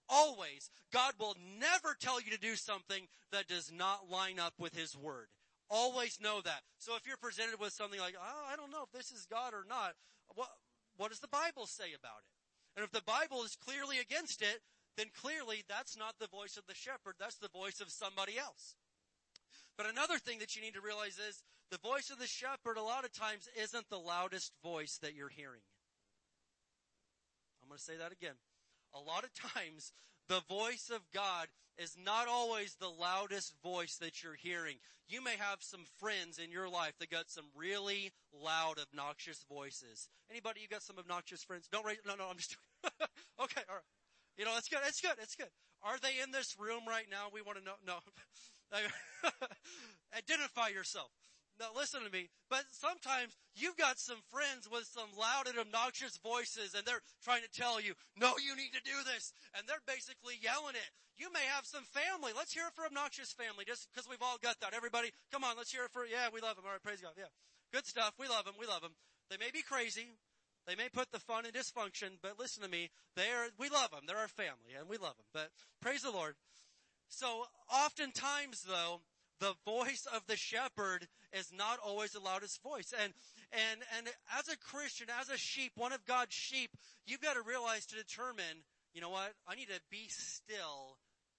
Always. 0.10 0.70
God 0.92 1.14
will 1.20 1.36
never 1.60 1.96
tell 2.00 2.22
you 2.22 2.32
to 2.32 2.40
do 2.40 2.56
something 2.56 3.08
that 3.32 3.48
does 3.48 3.72
not 3.72 4.10
line 4.10 4.40
up 4.40 4.54
with 4.60 4.76
his 4.76 4.98
word. 4.98 5.28
Always 5.70 6.20
know 6.22 6.42
that. 6.42 6.62
So 6.78 6.96
if 6.96 7.08
you're 7.08 7.18
presented 7.18 7.60
with 7.60 7.74
something 7.74 8.00
like, 8.00 8.16
oh, 8.20 8.52
I 8.52 8.56
don't 8.56 8.72
know 8.72 8.84
if 8.84 8.92
this 8.92 9.12
is 9.12 9.26
God 9.26 9.54
or 9.54 9.66
not, 9.68 9.94
what, 10.36 10.50
what 10.98 11.10
does 11.10 11.20
the 11.20 11.28
Bible 11.28 11.66
say 11.66 11.96
about 11.98 12.22
it? 12.22 12.34
And 12.76 12.84
if 12.84 12.92
the 12.92 13.06
Bible 13.06 13.44
is 13.44 13.56
clearly 13.56 14.00
against 14.00 14.42
it, 14.42 14.62
then 14.98 15.08
clearly 15.20 15.64
that's 15.68 15.98
not 15.98 16.16
the 16.20 16.28
voice 16.28 16.58
of 16.58 16.68
the 16.68 16.76
shepherd, 16.76 17.16
that's 17.20 17.38
the 17.38 17.50
voice 17.50 17.82
of 17.82 17.90
somebody 17.90 18.38
else. 18.38 18.76
But 19.78 19.90
another 19.90 20.20
thing 20.20 20.40
that 20.40 20.56
you 20.56 20.62
need 20.62 20.76
to 20.76 20.82
realize 20.82 21.18
is 21.18 21.44
The 21.72 21.78
voice 21.80 22.12
of 22.12 22.20
the 22.20 22.28
shepherd 22.28 22.78
a 22.78 22.84
lot 22.84 23.04
of 23.04 23.12
times 23.12 23.50
isn't 23.60 23.90
the 23.90 23.98
loudest 23.98 24.54
voice 24.62 25.00
that 25.02 25.16
you're 25.16 25.30
hearing. 25.30 25.62
I'm 27.64 27.68
going 27.68 27.80
to 27.80 27.84
say 27.84 27.98
that 27.98 28.12
again. 28.12 28.36
A 28.94 29.00
lot 29.00 29.24
of 29.24 29.34
times, 29.34 29.92
the 30.30 30.42
voice 30.48 30.92
of 30.94 31.02
God 31.12 31.48
is 31.80 31.98
not 31.98 32.28
always 32.28 32.76
the 32.76 32.90
loudest 32.90 33.56
voice 33.64 33.98
that 33.98 34.22
you're 34.22 34.36
hearing. 34.36 34.76
You 35.08 35.24
may 35.24 35.36
have 35.38 35.64
some 35.64 35.86
friends 36.00 36.38
in 36.38 36.52
your 36.52 36.70
life 36.70 36.94
that 37.00 37.10
got 37.10 37.32
some 37.32 37.46
really 37.56 38.12
loud, 38.32 38.76
obnoxious 38.80 39.44
voices. 39.50 40.10
Anybody, 40.30 40.62
you 40.62 40.68
got 40.68 40.84
some 40.84 41.00
obnoxious 41.00 41.44
friends? 41.44 41.68
Don't 41.72 41.86
raise, 41.86 41.98
no, 42.06 42.16
no, 42.16 42.28
I'm 42.30 42.38
just, 42.38 42.56
okay, 43.42 43.62
alright. 43.68 43.84
You 44.38 44.46
know, 44.46 44.54
it's 44.58 44.70
good, 44.70 44.80
it's 44.88 45.02
good, 45.02 45.16
it's 45.22 45.36
good. 45.36 45.50
Are 45.82 45.98
they 45.98 46.22
in 46.22 46.32
this 46.32 46.56
room 46.60 46.84
right 46.88 47.08
now? 47.10 47.28
We 47.34 47.42
want 47.42 47.58
to 47.58 47.66
know, 47.66 47.74
no. 47.86 47.96
Identify 50.18 50.70
yourself. 50.70 51.10
Now 51.60 51.70
listen 51.76 52.02
to 52.02 52.10
me, 52.10 52.30
but 52.50 52.66
sometimes 52.74 53.38
you've 53.54 53.78
got 53.78 54.00
some 54.02 54.18
friends 54.34 54.66
with 54.66 54.90
some 54.90 55.14
loud 55.14 55.46
and 55.46 55.60
obnoxious 55.62 56.18
voices 56.18 56.74
and 56.74 56.82
they're 56.82 57.06
trying 57.22 57.46
to 57.46 57.54
tell 57.54 57.78
you, 57.78 57.94
no, 58.18 58.34
you 58.42 58.58
need 58.58 58.74
to 58.74 58.82
do 58.82 58.98
this. 59.06 59.34
And 59.54 59.70
they're 59.70 59.86
basically 59.86 60.42
yelling 60.42 60.74
it. 60.74 60.90
You 61.14 61.30
may 61.30 61.46
have 61.54 61.70
some 61.70 61.86
family. 61.86 62.34
Let's 62.34 62.54
hear 62.54 62.66
it 62.66 62.74
for 62.74 62.86
obnoxious 62.90 63.32
family 63.38 63.66
just 63.70 63.86
because 63.94 64.10
we've 64.10 64.26
all 64.26 64.42
got 64.42 64.60
that. 64.66 64.74
Everybody, 64.74 65.14
come 65.30 65.46
on, 65.46 65.54
let's 65.58 65.72
hear 65.72 65.86
it 65.86 65.94
for, 65.94 66.10
yeah, 66.10 66.34
we 66.34 66.42
love 66.42 66.58
them. 66.58 66.66
All 66.66 66.74
right, 66.74 66.82
praise 66.82 67.02
God. 67.02 67.14
Yeah. 67.14 67.30
Good 67.70 67.86
stuff. 67.86 68.18
We 68.18 68.28
love 68.28 68.46
them. 68.46 68.58
We 68.58 68.66
love 68.66 68.82
them. 68.82 68.98
They 69.30 69.38
may 69.38 69.54
be 69.54 69.62
crazy. 69.62 70.18
They 70.66 70.76
may 70.76 70.90
put 70.90 71.12
the 71.12 71.20
fun 71.20 71.46
in 71.46 71.52
dysfunction, 71.52 72.18
but 72.22 72.40
listen 72.40 72.64
to 72.64 72.70
me. 72.70 72.90
They 73.16 73.30
are, 73.30 73.50
we 73.60 73.70
love 73.70 73.92
them. 73.92 74.06
They're 74.08 74.18
our 74.18 74.28
family 74.28 74.74
and 74.78 74.90
we 74.90 74.98
love 74.98 75.18
them. 75.18 75.28
But 75.34 75.50
praise 75.82 76.02
the 76.02 76.12
Lord. 76.12 76.36
So 77.14 77.46
oftentimes 77.72 78.66
though, 78.68 79.02
the 79.40 79.54
voice 79.66 80.08
of 80.14 80.26
the 80.28 80.36
shepherd 80.36 81.08
is 81.32 81.52
not 81.56 81.78
always 81.86 82.12
the 82.12 82.20
loudest 82.20 82.62
voice. 82.64 82.94
And, 83.04 83.14
and, 83.52 83.82
and 83.98 84.08
as 84.40 84.48
a 84.48 84.58
Christian, 84.58 85.08
as 85.20 85.30
a 85.30 85.38
sheep, 85.38 85.74
one 85.76 85.94
of 85.94 86.06
God's 86.06 86.34
sheep, 86.34 86.72
you've 87.06 87.22
got 87.22 87.34
to 87.34 87.42
realize 87.42 87.86
to 87.88 87.96
determine, 87.96 88.64
you 88.94 89.02
know 89.02 89.10
what? 89.10 89.34
I 89.48 89.56
need 89.56 89.68
to 89.68 89.82
be 89.92 90.06
still 90.08 90.98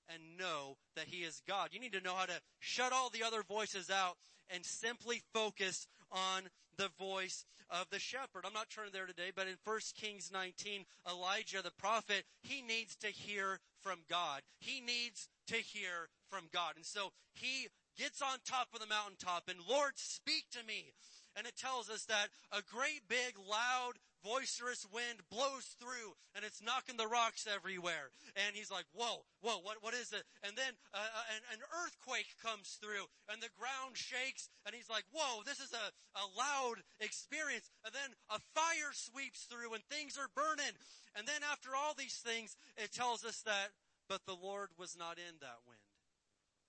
and 0.08 0.38
know 0.38 0.76
that 0.96 1.06
he 1.06 1.24
is 1.24 1.42
God. 1.48 1.70
You 1.72 1.80
need 1.80 1.94
to 1.94 2.02
know 2.02 2.14
how 2.14 2.26
to 2.26 2.40
shut 2.60 2.92
all 2.92 3.10
the 3.10 3.24
other 3.24 3.42
voices 3.42 3.90
out 3.90 4.16
and 4.50 4.64
simply 4.64 5.22
focus 5.32 5.86
on 6.12 6.42
the 6.76 6.90
voice 6.98 7.46
of 7.70 7.86
the 7.90 7.98
shepherd. 7.98 8.44
I'm 8.44 8.52
not 8.52 8.70
turning 8.70 8.92
there 8.92 9.06
today, 9.06 9.32
but 9.34 9.46
in 9.46 9.56
1 9.64 9.78
Kings 9.96 10.30
19, 10.32 10.84
Elijah 11.10 11.62
the 11.62 11.72
prophet, 11.78 12.24
he 12.42 12.62
needs 12.62 12.96
to 12.96 13.08
hear 13.08 13.60
from 13.84 14.00
God. 14.08 14.40
He 14.58 14.80
needs 14.80 15.28
to 15.48 15.56
hear 15.56 16.08
from 16.30 16.48
God. 16.52 16.72
And 16.76 16.86
so 16.86 17.12
he 17.34 17.68
gets 17.98 18.22
on 18.22 18.38
top 18.44 18.68
of 18.72 18.80
the 18.80 18.86
mountaintop 18.86 19.44
and 19.48 19.60
Lord, 19.68 19.92
speak 19.96 20.46
to 20.52 20.64
me. 20.66 20.92
And 21.36 21.46
it 21.46 21.56
tells 21.56 21.90
us 21.90 22.06
that 22.06 22.28
a 22.50 22.62
great 22.62 23.06
big 23.08 23.36
loud 23.38 24.00
boisterous 24.24 24.88
wind 24.88 25.20
blows 25.28 25.76
through 25.76 26.16
and 26.32 26.42
it's 26.42 26.64
knocking 26.64 26.96
the 26.96 27.06
rocks 27.06 27.44
everywhere. 27.44 28.08
And 28.34 28.56
he's 28.56 28.72
like, 28.72 28.88
whoa, 28.96 29.28
whoa, 29.44 29.60
what, 29.60 29.84
what 29.84 29.92
is 29.92 30.10
it? 30.16 30.24
And 30.40 30.56
then 30.56 30.72
uh, 30.96 31.04
uh, 31.04 31.28
an, 31.36 31.42
an, 31.52 31.60
earthquake 31.84 32.32
comes 32.40 32.80
through 32.80 33.04
and 33.28 33.44
the 33.44 33.52
ground 33.60 34.00
shakes 34.00 34.48
and 34.64 34.74
he's 34.74 34.88
like, 34.88 35.04
whoa, 35.12 35.44
this 35.44 35.60
is 35.60 35.76
a, 35.76 35.86
a 36.16 36.24
loud 36.32 36.80
experience. 36.98 37.68
And 37.84 37.92
then 37.92 38.16
a 38.32 38.40
fire 38.56 38.96
sweeps 38.96 39.44
through 39.44 39.76
and 39.76 39.84
things 39.92 40.16
are 40.16 40.32
burning. 40.32 40.72
And 41.12 41.28
then 41.28 41.44
after 41.44 41.76
all 41.76 41.92
these 41.92 42.16
things, 42.24 42.56
it 42.80 42.90
tells 42.90 43.22
us 43.22 43.44
that, 43.44 43.76
but 44.08 44.24
the 44.24 44.40
Lord 44.40 44.72
was 44.80 44.96
not 44.96 45.20
in 45.20 45.36
that 45.44 45.60
wind. 45.68 45.83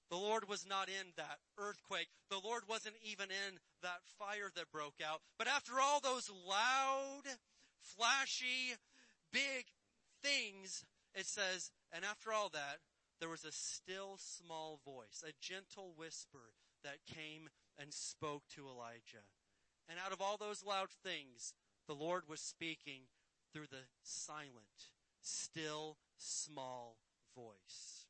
The 0.09 0.17
Lord 0.17 0.47
was 0.47 0.65
not 0.67 0.87
in 0.87 1.13
that 1.17 1.39
earthquake. 1.57 2.07
The 2.29 2.39
Lord 2.43 2.63
wasn't 2.69 2.95
even 3.03 3.29
in 3.29 3.59
that 3.81 4.01
fire 4.19 4.51
that 4.55 4.71
broke 4.71 5.01
out. 5.05 5.21
But 5.37 5.47
after 5.47 5.73
all 5.81 5.99
those 5.99 6.29
loud, 6.47 7.23
flashy, 7.81 8.75
big 9.31 9.65
things, 10.21 10.85
it 11.13 11.25
says, 11.25 11.71
and 11.91 12.05
after 12.05 12.31
all 12.31 12.49
that, 12.49 12.79
there 13.19 13.29
was 13.29 13.45
a 13.45 13.51
still 13.51 14.17
small 14.17 14.79
voice, 14.85 15.23
a 15.27 15.31
gentle 15.41 15.93
whisper 15.97 16.53
that 16.83 17.05
came 17.05 17.49
and 17.79 17.93
spoke 17.93 18.43
to 18.55 18.67
Elijah. 18.67 19.25
And 19.89 19.97
out 20.03 20.11
of 20.11 20.21
all 20.21 20.37
those 20.37 20.63
loud 20.63 20.89
things, 21.03 21.53
the 21.87 21.95
Lord 21.95 22.23
was 22.27 22.41
speaking 22.41 23.03
through 23.53 23.67
the 23.67 23.87
silent, 24.03 24.91
still, 25.21 25.97
small 26.17 26.97
voice. 27.35 28.04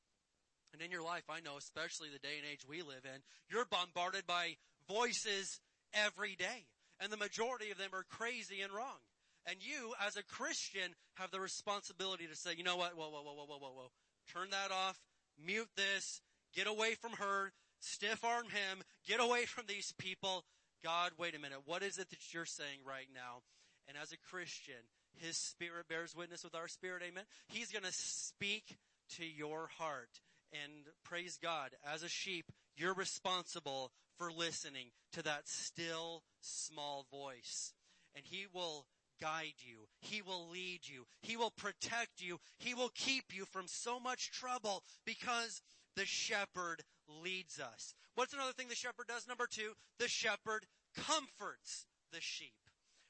And 0.76 0.84
in 0.84 0.92
your 0.92 1.04
life, 1.04 1.24
I 1.30 1.40
know, 1.40 1.56
especially 1.58 2.10
the 2.12 2.20
day 2.20 2.36
and 2.38 2.46
age 2.52 2.68
we 2.68 2.82
live 2.82 3.06
in, 3.06 3.24
you're 3.50 3.64
bombarded 3.64 4.28
by 4.28 4.58
voices 4.90 5.62
every 5.94 6.36
day. 6.36 6.68
And 7.00 7.14
the 7.14 7.18
majority 7.18 7.72
of 7.72 7.78
them 7.78 7.92
are 7.94 8.04
crazy 8.10 8.60
and 8.60 8.74
wrong. 8.74 9.00
And 9.46 9.56
you, 9.62 9.94
as 10.06 10.18
a 10.18 10.24
Christian, 10.24 10.92
have 11.14 11.32
the 11.32 11.40
responsibility 11.40 12.28
to 12.28 12.36
say, 12.36 12.56
you 12.58 12.66
know 12.66 12.76
what, 12.76 12.98
whoa, 12.98 13.10
whoa, 13.10 13.22
whoa, 13.24 13.34
whoa, 13.36 13.46
whoa, 13.46 13.58
whoa, 13.58 13.72
whoa. 13.72 13.92
Turn 14.34 14.50
that 14.50 14.72
off, 14.72 15.00
mute 15.42 15.70
this, 15.78 16.20
get 16.54 16.68
away 16.68 16.96
from 16.96 17.14
her, 17.14 17.54
stiff 17.80 18.26
arm 18.26 18.50
him, 18.50 18.84
get 19.08 19.22
away 19.22 19.46
from 19.46 19.64
these 19.68 19.94
people. 19.98 20.44
God, 20.84 21.12
wait 21.18 21.36
a 21.36 21.40
minute, 21.40 21.60
what 21.64 21.84
is 21.84 22.00
it 22.00 22.10
that 22.10 22.34
you're 22.34 22.46
saying 22.46 22.80
right 22.86 23.08
now? 23.14 23.44
And 23.88 23.96
as 23.98 24.12
a 24.12 24.18
Christian, 24.30 24.84
His 25.14 25.38
Spirit 25.38 25.88
bears 25.88 26.14
witness 26.14 26.44
with 26.44 26.54
our 26.54 26.68
spirit, 26.68 27.02
amen? 27.08 27.24
He's 27.48 27.72
gonna 27.72 27.92
speak 27.92 28.78
to 29.18 29.26
your 29.26 29.70
heart. 29.78 30.10
And 30.54 30.88
praise 31.04 31.38
God, 31.42 31.72
as 31.86 32.04
a 32.04 32.10
sheep, 32.10 32.46
you're 32.78 32.94
responsible 32.94 33.92
for 34.18 34.32
listening 34.32 34.88
to 35.14 35.22
that 35.24 35.48
still 35.48 36.24
small 36.42 37.06
voice. 37.12 37.74
And 38.16 38.26
He 38.26 38.46
will 38.54 38.86
guide 39.22 39.56
you. 39.60 39.88
He 40.00 40.22
will 40.22 40.50
lead 40.50 40.82
you. 40.84 41.06
He 41.22 41.38
will 41.38 41.52
protect 41.52 42.22
you. 42.22 42.40
He 42.58 42.74
will 42.74 42.92
keep 42.94 43.26
you 43.34 43.46
from 43.46 43.68
so 43.68 44.00
much 44.00 44.32
trouble 44.32 44.84
because 45.06 45.62
the 45.96 46.06
shepherd 46.06 46.84
leads 47.08 47.60
us. 47.60 47.94
What's 48.16 48.34
another 48.34 48.54
thing 48.54 48.68
the 48.68 48.76
shepherd 48.76 49.08
does? 49.08 49.28
Number 49.28 49.48
two, 49.50 49.74
the 50.00 50.08
shepherd 50.08 50.66
comforts 50.96 51.86
the 52.12 52.22
sheep. 52.22 52.54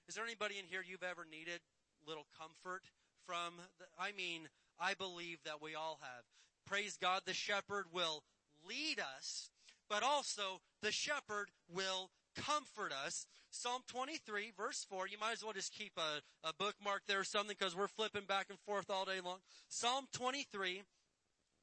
Is 0.08 0.16
there 0.16 0.26
anybody 0.26 0.58
in 0.60 0.66
here 0.66 0.84
you've 0.88 1.04
ever 1.04 1.26
needed 1.30 1.62
little 2.08 2.26
comfort 2.38 2.84
from? 3.26 3.56
The, 3.80 3.86
I 4.00 4.12
mean, 4.12 4.50
I 4.80 4.94
believe 4.94 5.40
that 5.46 5.62
we 5.62 5.74
all 5.76 6.00
have 6.02 6.24
praise 6.66 6.98
God, 7.00 7.22
the 7.26 7.34
shepherd 7.34 7.86
will 7.92 8.24
lead 8.68 9.00
us, 9.00 9.50
but 9.90 10.04
also 10.04 10.62
the 10.82 10.92
shepherd 10.92 11.50
will 11.74 12.10
comfort 12.36 12.92
us. 12.92 13.28
Psalm 13.52 13.82
23 13.88 14.52
verse 14.58 14.86
4, 14.90 15.08
you 15.08 15.18
might 15.20 15.34
as 15.34 15.44
well 15.44 15.54
just 15.54 15.74
keep 15.74 15.94
a, 15.98 16.48
a 16.48 16.54
bookmark 16.54 17.04
there 17.08 17.22
or 17.22 17.24
something 17.24 17.56
because 17.58 17.76
we're 17.76 17.88
flipping 17.88 18.26
back 18.28 18.48
and 18.50 18.60
forth 18.60 18.90
all 18.90 19.06
day 19.06 19.22
long. 19.24 19.38
Psalm 19.70 20.08
23 20.12 20.84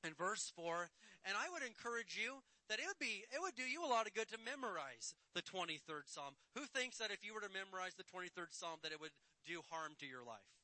and 0.04 0.16
verse 0.16 0.52
4, 0.56 0.88
and 1.26 1.36
I 1.36 1.52
would 1.52 1.62
encourage 1.62 2.18
you 2.18 2.40
that 2.68 2.78
it 2.78 2.86
would 2.86 2.98
be, 2.98 3.24
it 3.30 3.40
would 3.42 3.54
do 3.54 3.68
you 3.68 3.84
a 3.84 3.90
lot 3.90 4.06
of 4.06 4.14
good 4.14 4.28
to 4.30 4.38
memorize 4.40 5.14
the 5.34 5.42
23rd 5.42 6.06
Psalm. 6.06 6.34
Who 6.56 6.64
thinks 6.64 6.98
that 6.98 7.10
if 7.10 7.24
you 7.24 7.34
were 7.34 7.44
to 7.44 7.52
memorize 7.52 7.92
the 7.94 8.08
23rd 8.08 8.50
Psalm 8.50 8.78
that 8.82 8.92
it 8.92 9.00
would 9.00 9.12
do 9.46 9.60
harm 9.70 9.92
to 10.00 10.06
your 10.06 10.24
life? 10.24 10.61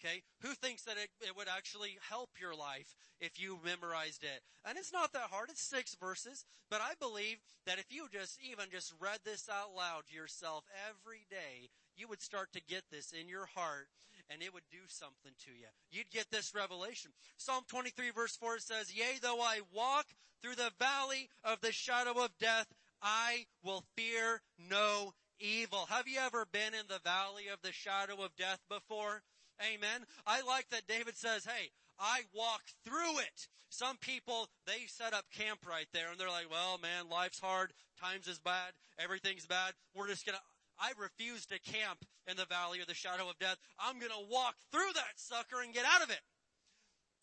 Okay? 0.00 0.22
Who 0.40 0.54
thinks 0.54 0.82
that 0.84 0.96
it, 0.96 1.10
it 1.20 1.36
would 1.36 1.48
actually 1.48 1.98
help 2.08 2.30
your 2.40 2.54
life 2.54 2.96
if 3.20 3.40
you 3.40 3.58
memorized 3.64 4.24
it? 4.24 4.40
And 4.64 4.78
it's 4.78 4.92
not 4.92 5.12
that 5.12 5.30
hard. 5.30 5.50
It's 5.50 5.62
six 5.62 5.94
verses. 5.94 6.44
But 6.70 6.80
I 6.80 6.94
believe 6.98 7.38
that 7.66 7.78
if 7.78 7.86
you 7.90 8.06
just 8.12 8.38
even 8.40 8.66
just 8.70 8.94
read 9.00 9.18
this 9.24 9.48
out 9.48 9.76
loud 9.76 10.06
to 10.08 10.14
yourself 10.14 10.64
every 10.88 11.26
day, 11.28 11.68
you 11.96 12.08
would 12.08 12.22
start 12.22 12.52
to 12.52 12.62
get 12.62 12.84
this 12.90 13.12
in 13.12 13.28
your 13.28 13.46
heart 13.54 13.88
and 14.30 14.42
it 14.42 14.54
would 14.54 14.68
do 14.70 14.86
something 14.86 15.32
to 15.44 15.50
you. 15.50 15.66
You'd 15.90 16.10
get 16.10 16.30
this 16.30 16.54
revelation. 16.54 17.10
Psalm 17.36 17.64
23 17.68 18.10
verse 18.10 18.36
4 18.36 18.58
says, 18.58 18.94
Yea, 18.94 19.18
though 19.20 19.40
I 19.40 19.60
walk 19.74 20.06
through 20.40 20.54
the 20.54 20.70
valley 20.78 21.28
of 21.44 21.60
the 21.60 21.72
shadow 21.72 22.24
of 22.24 22.30
death, 22.38 22.68
I 23.02 23.46
will 23.64 23.84
fear 23.96 24.42
no 24.58 25.14
evil. 25.40 25.86
Have 25.88 26.06
you 26.06 26.18
ever 26.20 26.46
been 26.50 26.74
in 26.74 26.86
the 26.88 27.00
valley 27.02 27.48
of 27.52 27.60
the 27.62 27.72
shadow 27.72 28.22
of 28.22 28.36
death 28.36 28.60
before? 28.68 29.22
Amen. 29.60 30.06
I 30.26 30.42
like 30.42 30.68
that 30.70 30.86
David 30.86 31.16
says, 31.16 31.44
hey, 31.44 31.70
I 31.98 32.22
walk 32.34 32.62
through 32.84 33.18
it. 33.18 33.48
Some 33.68 33.98
people, 33.98 34.48
they 34.66 34.86
set 34.86 35.12
up 35.12 35.26
camp 35.36 35.60
right 35.68 35.86
there 35.92 36.10
and 36.10 36.18
they're 36.18 36.28
like, 36.28 36.50
well, 36.50 36.78
man, 36.78 37.10
life's 37.10 37.38
hard. 37.38 37.72
Times 38.00 38.26
is 38.26 38.38
bad. 38.38 38.72
Everything's 38.98 39.46
bad. 39.46 39.74
We're 39.94 40.08
just 40.08 40.24
gonna, 40.24 40.40
I 40.78 40.92
refuse 40.98 41.46
to 41.46 41.60
camp 41.60 42.04
in 42.26 42.36
the 42.36 42.46
valley 42.46 42.80
of 42.80 42.86
the 42.86 42.94
shadow 42.94 43.28
of 43.28 43.38
death. 43.38 43.58
I'm 43.78 43.98
gonna 43.98 44.26
walk 44.30 44.56
through 44.72 44.92
that 44.94 45.16
sucker 45.16 45.60
and 45.62 45.74
get 45.74 45.84
out 45.84 46.02
of 46.02 46.10
it. 46.10 46.20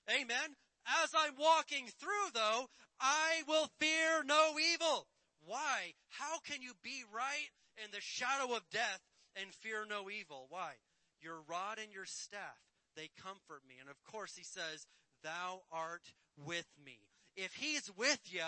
Amen. 0.10 0.56
As 1.04 1.10
I'm 1.14 1.34
walking 1.38 1.88
through 2.00 2.32
though, 2.34 2.70
I 3.02 3.42
will 3.48 3.68
fear 3.80 4.24
no 4.24 4.56
evil. 4.74 5.08
Why? 5.46 5.94
How 6.10 6.40
can 6.40 6.62
you 6.62 6.74
be 6.84 7.04
right 7.14 7.50
in 7.84 7.92
the 7.92 8.02
shadow 8.02 8.54
of 8.54 8.70
death 8.72 9.02
and 9.36 9.54
fear 9.54 9.86
no 9.90 10.10
evil? 10.10 10.48
Why? 10.50 10.74
Your 11.22 11.42
rod 11.48 11.80
and 11.82 11.92
your 11.92 12.06
staff, 12.06 12.60
they 12.96 13.10
comfort 13.22 13.62
me. 13.68 13.76
And 13.80 13.90
of 13.90 14.04
course 14.04 14.36
he 14.36 14.44
says, 14.44 14.86
thou 15.24 15.62
art 15.72 16.14
with 16.46 16.68
me. 16.84 17.00
If 17.36 17.54
he's 17.56 17.92
with 17.98 18.22
you, 18.26 18.44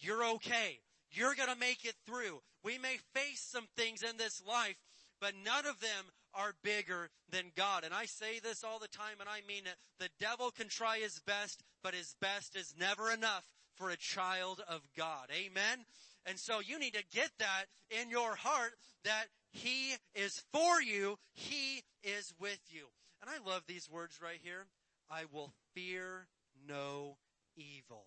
you're 0.00 0.24
okay. 0.34 0.80
You're 1.10 1.34
gonna 1.34 1.56
make 1.56 1.84
it 1.84 1.94
through. 2.06 2.40
We 2.62 2.78
may 2.78 2.98
face 3.14 3.40
some 3.40 3.66
things 3.76 4.02
in 4.02 4.16
this 4.16 4.42
life, 4.46 4.76
but 5.20 5.34
none 5.44 5.66
of 5.66 5.80
them 5.80 6.12
are 6.34 6.54
bigger 6.62 7.10
than 7.30 7.52
God. 7.56 7.84
And 7.84 7.94
I 7.94 8.04
say 8.04 8.38
this 8.38 8.62
all 8.62 8.78
the 8.78 8.88
time 8.88 9.20
and 9.20 9.28
I 9.28 9.40
mean 9.46 9.66
it. 9.66 9.76
The 9.98 10.10
devil 10.20 10.50
can 10.50 10.68
try 10.68 10.98
his 10.98 11.20
best, 11.20 11.62
but 11.82 11.94
his 11.94 12.14
best 12.20 12.56
is 12.56 12.74
never 12.78 13.10
enough 13.10 13.48
for 13.74 13.90
a 13.90 13.96
child 13.96 14.60
of 14.68 14.82
God. 14.96 15.28
Amen? 15.32 15.84
And 16.28 16.38
so 16.38 16.60
you 16.60 16.78
need 16.78 16.94
to 16.94 17.04
get 17.12 17.30
that 17.38 17.64
in 17.90 18.10
your 18.10 18.34
heart 18.34 18.72
that 19.04 19.26
he 19.50 19.94
is 20.14 20.42
for 20.52 20.82
you. 20.82 21.16
He 21.32 21.82
is 22.02 22.34
with 22.38 22.60
you. 22.68 22.86
And 23.22 23.30
I 23.30 23.48
love 23.48 23.62
these 23.66 23.88
words 23.90 24.18
right 24.22 24.38
here. 24.42 24.66
I 25.10 25.22
will 25.32 25.52
fear 25.74 26.26
no 26.68 27.16
evil. 27.56 28.04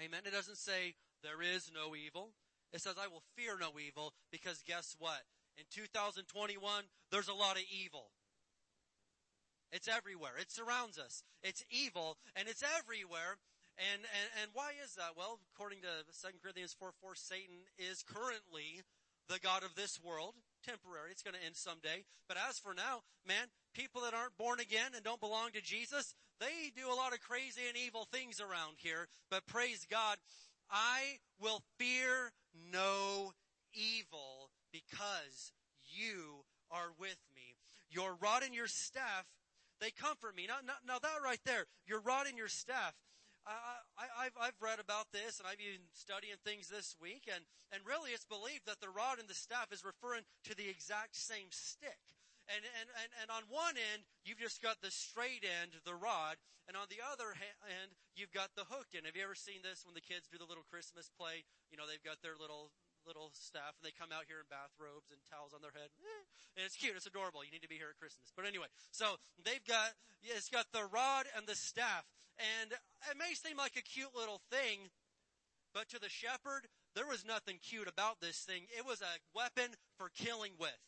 Amen. 0.00 0.20
It 0.26 0.32
doesn't 0.32 0.58
say 0.58 0.94
there 1.22 1.40
is 1.40 1.70
no 1.74 1.96
evil. 1.96 2.30
It 2.72 2.82
says 2.82 2.96
I 3.00 3.08
will 3.08 3.22
fear 3.36 3.56
no 3.58 3.70
evil 3.78 4.12
because 4.30 4.62
guess 4.66 4.94
what? 4.98 5.22
In 5.56 5.64
2021, 5.70 6.84
there's 7.10 7.28
a 7.28 7.34
lot 7.34 7.56
of 7.56 7.62
evil. 7.70 8.10
It's 9.72 9.88
everywhere. 9.88 10.32
It 10.38 10.50
surrounds 10.50 10.98
us. 10.98 11.22
It's 11.42 11.64
evil 11.70 12.18
and 12.36 12.46
it's 12.48 12.62
everywhere. 12.78 13.38
And, 13.78 14.02
and, 14.06 14.28
and 14.42 14.50
why 14.54 14.72
is 14.82 14.94
that? 14.94 15.16
Well, 15.16 15.40
according 15.54 15.82
to 15.82 16.06
2 16.06 16.38
Corinthians 16.42 16.76
4, 16.78 16.92
4, 17.00 17.14
Satan 17.14 17.66
is 17.78 18.02
currently 18.02 18.82
the 19.28 19.38
God 19.38 19.62
of 19.62 19.74
this 19.74 19.98
world. 20.02 20.34
Temporary. 20.64 21.10
It's 21.10 21.22
going 21.22 21.34
to 21.34 21.44
end 21.44 21.56
someday. 21.56 22.04
But 22.28 22.38
as 22.48 22.58
for 22.58 22.72
now, 22.72 23.02
man, 23.26 23.52
people 23.74 24.02
that 24.02 24.14
aren't 24.14 24.38
born 24.38 24.60
again 24.60 24.92
and 24.94 25.04
don't 25.04 25.20
belong 25.20 25.50
to 25.52 25.60
Jesus, 25.60 26.14
they 26.40 26.72
do 26.74 26.88
a 26.88 26.96
lot 26.96 27.12
of 27.12 27.20
crazy 27.20 27.62
and 27.68 27.76
evil 27.76 28.06
things 28.10 28.40
around 28.40 28.76
here. 28.78 29.08
But 29.30 29.46
praise 29.46 29.86
God, 29.90 30.16
I 30.70 31.18
will 31.40 31.60
fear 31.78 32.32
no 32.72 33.32
evil 33.74 34.50
because 34.72 35.52
you 35.84 36.44
are 36.70 36.92
with 36.98 37.18
me. 37.34 37.56
Your 37.90 38.14
rod 38.20 38.42
and 38.42 38.54
your 38.54 38.66
staff, 38.66 39.26
they 39.80 39.90
comfort 39.90 40.34
me. 40.34 40.46
Now, 40.48 40.58
now, 40.64 40.74
now 40.86 40.98
that 40.98 41.22
right 41.22 41.40
there, 41.44 41.66
your 41.86 42.00
rod 42.00 42.26
and 42.26 42.38
your 42.38 42.48
staff, 42.48 42.94
I, 43.46 44.24
have 44.24 44.38
I've 44.40 44.60
read 44.60 44.80
about 44.80 45.12
this 45.12 45.38
and 45.38 45.44
I've 45.44 45.60
been 45.60 45.84
studying 45.92 46.40
things 46.44 46.68
this 46.68 46.96
week 46.96 47.28
and, 47.28 47.44
and 47.72 47.84
really 47.84 48.16
it's 48.16 48.24
believed 48.24 48.64
that 48.66 48.80
the 48.80 48.88
rod 48.88 49.20
and 49.20 49.28
the 49.28 49.36
staff 49.36 49.68
is 49.72 49.84
referring 49.84 50.24
to 50.48 50.56
the 50.56 50.68
exact 50.68 51.16
same 51.16 51.52
stick. 51.52 52.00
And, 52.48 52.60
and, 52.60 52.88
and, 53.00 53.10
and 53.24 53.28
on 53.32 53.48
one 53.48 53.76
end, 53.76 54.04
you've 54.24 54.40
just 54.40 54.60
got 54.60 54.80
the 54.84 54.92
straight 54.92 55.44
end, 55.44 55.80
the 55.88 55.96
rod, 55.96 56.36
and 56.68 56.76
on 56.76 56.88
the 56.88 57.00
other 57.00 57.36
end, 57.64 57.92
you've 58.16 58.32
got 58.32 58.52
the 58.56 58.68
hooked 58.68 58.96
end. 58.96 59.08
Have 59.08 59.16
you 59.16 59.24
ever 59.24 59.36
seen 59.36 59.60
this 59.64 59.84
when 59.84 59.96
the 59.96 60.04
kids 60.04 60.28
do 60.28 60.36
the 60.36 60.48
little 60.48 60.64
Christmas 60.64 61.08
play? 61.12 61.44
You 61.72 61.76
know, 61.76 61.88
they've 61.88 62.04
got 62.04 62.20
their 62.20 62.36
little 62.36 62.72
little 63.06 63.30
staff 63.32 63.76
and 63.78 63.84
they 63.84 63.94
come 63.94 64.10
out 64.10 64.26
here 64.26 64.40
in 64.40 64.48
bathrobes 64.48 65.12
and 65.12 65.20
towels 65.28 65.52
on 65.52 65.60
their 65.60 65.72
head. 65.72 65.92
Eh, 66.00 66.24
and 66.56 66.62
it's 66.64 66.76
cute. 66.76 66.96
It's 66.96 67.08
adorable. 67.08 67.44
You 67.44 67.52
need 67.52 67.64
to 67.64 67.70
be 67.70 67.80
here 67.80 67.92
at 67.92 67.98
Christmas. 68.00 68.32
But 68.34 68.44
anyway, 68.48 68.68
so 68.90 69.16
they've 69.44 69.64
got, 69.64 69.94
it's 70.22 70.48
got 70.48 70.68
the 70.72 70.88
rod 70.88 71.28
and 71.36 71.46
the 71.46 71.56
staff. 71.56 72.04
And 72.60 72.74
it 72.74 73.16
may 73.16 73.36
seem 73.36 73.56
like 73.56 73.76
a 73.78 73.84
cute 73.84 74.12
little 74.16 74.42
thing, 74.50 74.90
but 75.72 75.88
to 75.90 75.98
the 75.98 76.10
shepherd, 76.10 76.66
there 76.94 77.06
was 77.06 77.26
nothing 77.26 77.58
cute 77.62 77.86
about 77.86 78.20
this 78.20 78.42
thing. 78.42 78.66
It 78.70 78.86
was 78.86 79.02
a 79.02 79.14
weapon 79.34 79.74
for 79.98 80.10
killing 80.14 80.54
with. 80.58 80.78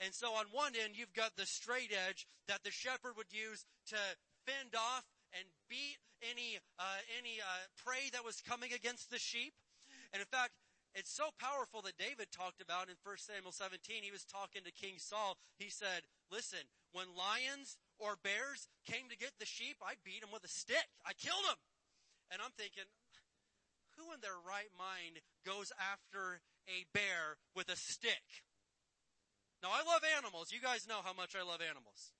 And 0.00 0.12
so 0.12 0.34
on 0.34 0.46
one 0.50 0.72
end, 0.74 0.96
you've 0.96 1.14
got 1.14 1.36
the 1.36 1.46
straight 1.46 1.92
edge 1.92 2.26
that 2.48 2.64
the 2.64 2.70
shepherd 2.70 3.14
would 3.16 3.30
use 3.30 3.64
to 3.88 4.00
fend 4.44 4.74
off 4.74 5.04
and 5.32 5.44
beat 5.68 5.98
any 6.22 6.58
uh, 6.78 7.00
any 7.18 7.40
uh, 7.40 7.62
prey 7.84 8.10
that 8.12 8.24
was 8.24 8.40
coming 8.40 8.72
against 8.72 9.10
the 9.10 9.18
sheep. 9.18 9.54
And 10.12 10.20
in 10.20 10.26
fact, 10.26 10.52
it's 10.94 11.12
so 11.12 11.32
powerful 11.40 11.80
that 11.82 11.96
David 11.96 12.28
talked 12.28 12.60
about 12.60 12.88
in 12.88 13.00
1 13.00 13.16
Samuel 13.16 13.52
17. 13.52 14.04
He 14.04 14.12
was 14.12 14.28
talking 14.28 14.62
to 14.64 14.72
King 14.72 15.00
Saul. 15.00 15.40
He 15.56 15.72
said, 15.72 16.04
listen, 16.28 16.68
when 16.92 17.16
lions 17.16 17.80
or 17.96 18.20
bears 18.20 18.68
came 18.84 19.08
to 19.08 19.16
get 19.16 19.32
the 19.40 19.48
sheep, 19.48 19.80
I 19.80 19.96
beat 20.04 20.20
them 20.20 20.32
with 20.32 20.44
a 20.44 20.52
stick. 20.52 20.92
I 21.04 21.16
killed 21.16 21.48
them. 21.48 21.60
And 22.28 22.44
I'm 22.44 22.52
thinking, 22.56 22.84
who 23.96 24.12
in 24.12 24.20
their 24.20 24.36
right 24.40 24.72
mind 24.76 25.24
goes 25.44 25.72
after 25.80 26.44
a 26.68 26.84
bear 26.92 27.40
with 27.56 27.72
a 27.72 27.76
stick? 27.76 28.44
Now 29.64 29.72
I 29.72 29.84
love 29.86 30.04
animals. 30.04 30.52
You 30.52 30.60
guys 30.60 30.88
know 30.88 31.00
how 31.00 31.16
much 31.16 31.32
I 31.32 31.44
love 31.44 31.64
animals. 31.64 32.12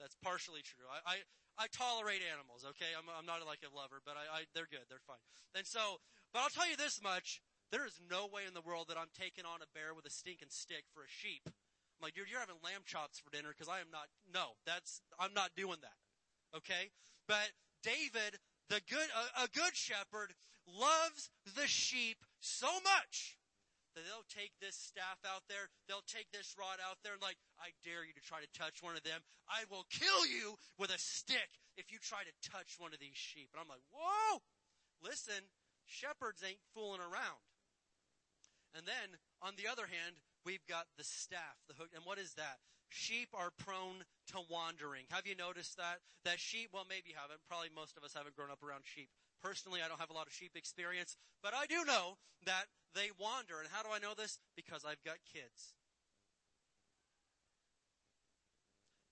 That's 0.00 0.16
partially 0.18 0.66
true. 0.66 0.88
I, 0.88 0.98
I, 1.04 1.16
I 1.54 1.66
tolerate 1.70 2.24
animals, 2.26 2.64
okay? 2.74 2.96
I'm, 2.96 3.06
I'm 3.06 3.28
not 3.28 3.44
like 3.46 3.62
a 3.62 3.70
lover, 3.70 4.00
but 4.02 4.18
I, 4.18 4.42
I, 4.42 4.50
they're 4.56 4.70
good. 4.70 4.88
They're 4.88 5.04
fine. 5.06 5.20
And 5.54 5.68
so, 5.68 6.00
but 6.32 6.42
I'll 6.42 6.54
tell 6.54 6.66
you 6.66 6.80
this 6.80 6.98
much. 6.98 7.44
There 7.72 7.88
is 7.88 7.96
no 8.04 8.28
way 8.28 8.44
in 8.44 8.52
the 8.52 8.60
world 8.60 8.92
that 8.92 9.00
I'm 9.00 9.08
taking 9.16 9.48
on 9.48 9.64
a 9.64 9.72
bear 9.72 9.96
with 9.96 10.04
a 10.04 10.12
stinking 10.12 10.52
stick 10.52 10.84
for 10.92 11.08
a 11.08 11.08
sheep. 11.08 11.40
I'm 11.48 12.04
like, 12.04 12.12
dude, 12.12 12.28
you're 12.28 12.44
having 12.44 12.60
lamb 12.60 12.84
chops 12.84 13.16
for 13.16 13.32
dinner 13.32 13.48
because 13.48 13.72
I 13.72 13.80
am 13.80 13.88
not, 13.88 14.12
no, 14.28 14.60
that's, 14.68 15.00
I'm 15.16 15.32
not 15.32 15.56
doing 15.56 15.80
that. 15.80 15.96
Okay? 16.52 16.92
But 17.24 17.56
David, 17.80 18.36
the 18.68 18.84
good, 18.84 19.08
a, 19.08 19.48
a 19.48 19.52
good 19.56 19.72
shepherd 19.72 20.36
loves 20.68 21.32
the 21.48 21.64
sheep 21.64 22.20
so 22.44 22.68
much 22.84 23.40
that 23.96 24.04
they'll 24.04 24.28
take 24.28 24.52
this 24.60 24.76
staff 24.76 25.20
out 25.24 25.48
there, 25.48 25.72
they'll 25.88 26.04
take 26.04 26.28
this 26.28 26.52
rod 26.60 26.76
out 26.80 27.00
there, 27.00 27.16
and 27.16 27.24
like, 27.24 27.40
I 27.56 27.72
dare 27.84 28.04
you 28.04 28.12
to 28.12 28.24
try 28.24 28.44
to 28.44 28.52
touch 28.52 28.84
one 28.84 29.00
of 29.00 29.04
them. 29.04 29.24
I 29.48 29.64
will 29.72 29.88
kill 29.88 30.28
you 30.28 30.60
with 30.76 30.92
a 30.92 31.00
stick 31.00 31.56
if 31.80 31.88
you 31.88 31.96
try 32.00 32.24
to 32.24 32.34
touch 32.44 32.76
one 32.76 32.92
of 32.92 33.00
these 33.00 33.16
sheep. 33.16 33.48
And 33.52 33.60
I'm 33.60 33.68
like, 33.68 33.84
whoa! 33.92 34.44
Listen, 35.00 35.48
shepherds 35.84 36.44
ain't 36.44 36.60
fooling 36.72 37.00
around. 37.00 37.40
And 38.74 38.86
then, 38.86 39.20
on 39.40 39.54
the 39.56 39.68
other 39.70 39.86
hand, 39.86 40.16
we've 40.44 40.64
got 40.66 40.88
the 40.96 41.04
staff, 41.04 41.60
the 41.68 41.76
hook. 41.76 41.90
And 41.94 42.04
what 42.04 42.18
is 42.18 42.34
that? 42.34 42.58
Sheep 42.88 43.28
are 43.32 43.52
prone 43.56 44.04
to 44.32 44.38
wandering. 44.50 45.04
Have 45.08 45.26
you 45.26 45.34
noticed 45.34 45.76
that? 45.76 46.04
That 46.24 46.38
sheep, 46.38 46.70
well, 46.72 46.84
maybe 46.88 47.12
you 47.12 47.16
haven't. 47.16 47.40
Probably 47.48 47.72
most 47.72 47.96
of 47.96 48.04
us 48.04 48.12
haven't 48.12 48.36
grown 48.36 48.52
up 48.52 48.62
around 48.62 48.84
sheep. 48.84 49.08
Personally, 49.40 49.80
I 49.80 49.88
don't 49.88 50.00
have 50.00 50.10
a 50.10 50.16
lot 50.16 50.26
of 50.26 50.32
sheep 50.32 50.52
experience, 50.54 51.16
but 51.42 51.54
I 51.56 51.66
do 51.66 51.84
know 51.84 52.20
that 52.44 52.68
they 52.94 53.08
wander. 53.18 53.60
And 53.60 53.68
how 53.72 53.82
do 53.82 53.88
I 53.90 53.98
know 53.98 54.14
this? 54.14 54.38
Because 54.54 54.84
I've 54.84 55.02
got 55.02 55.16
kids. 55.24 55.74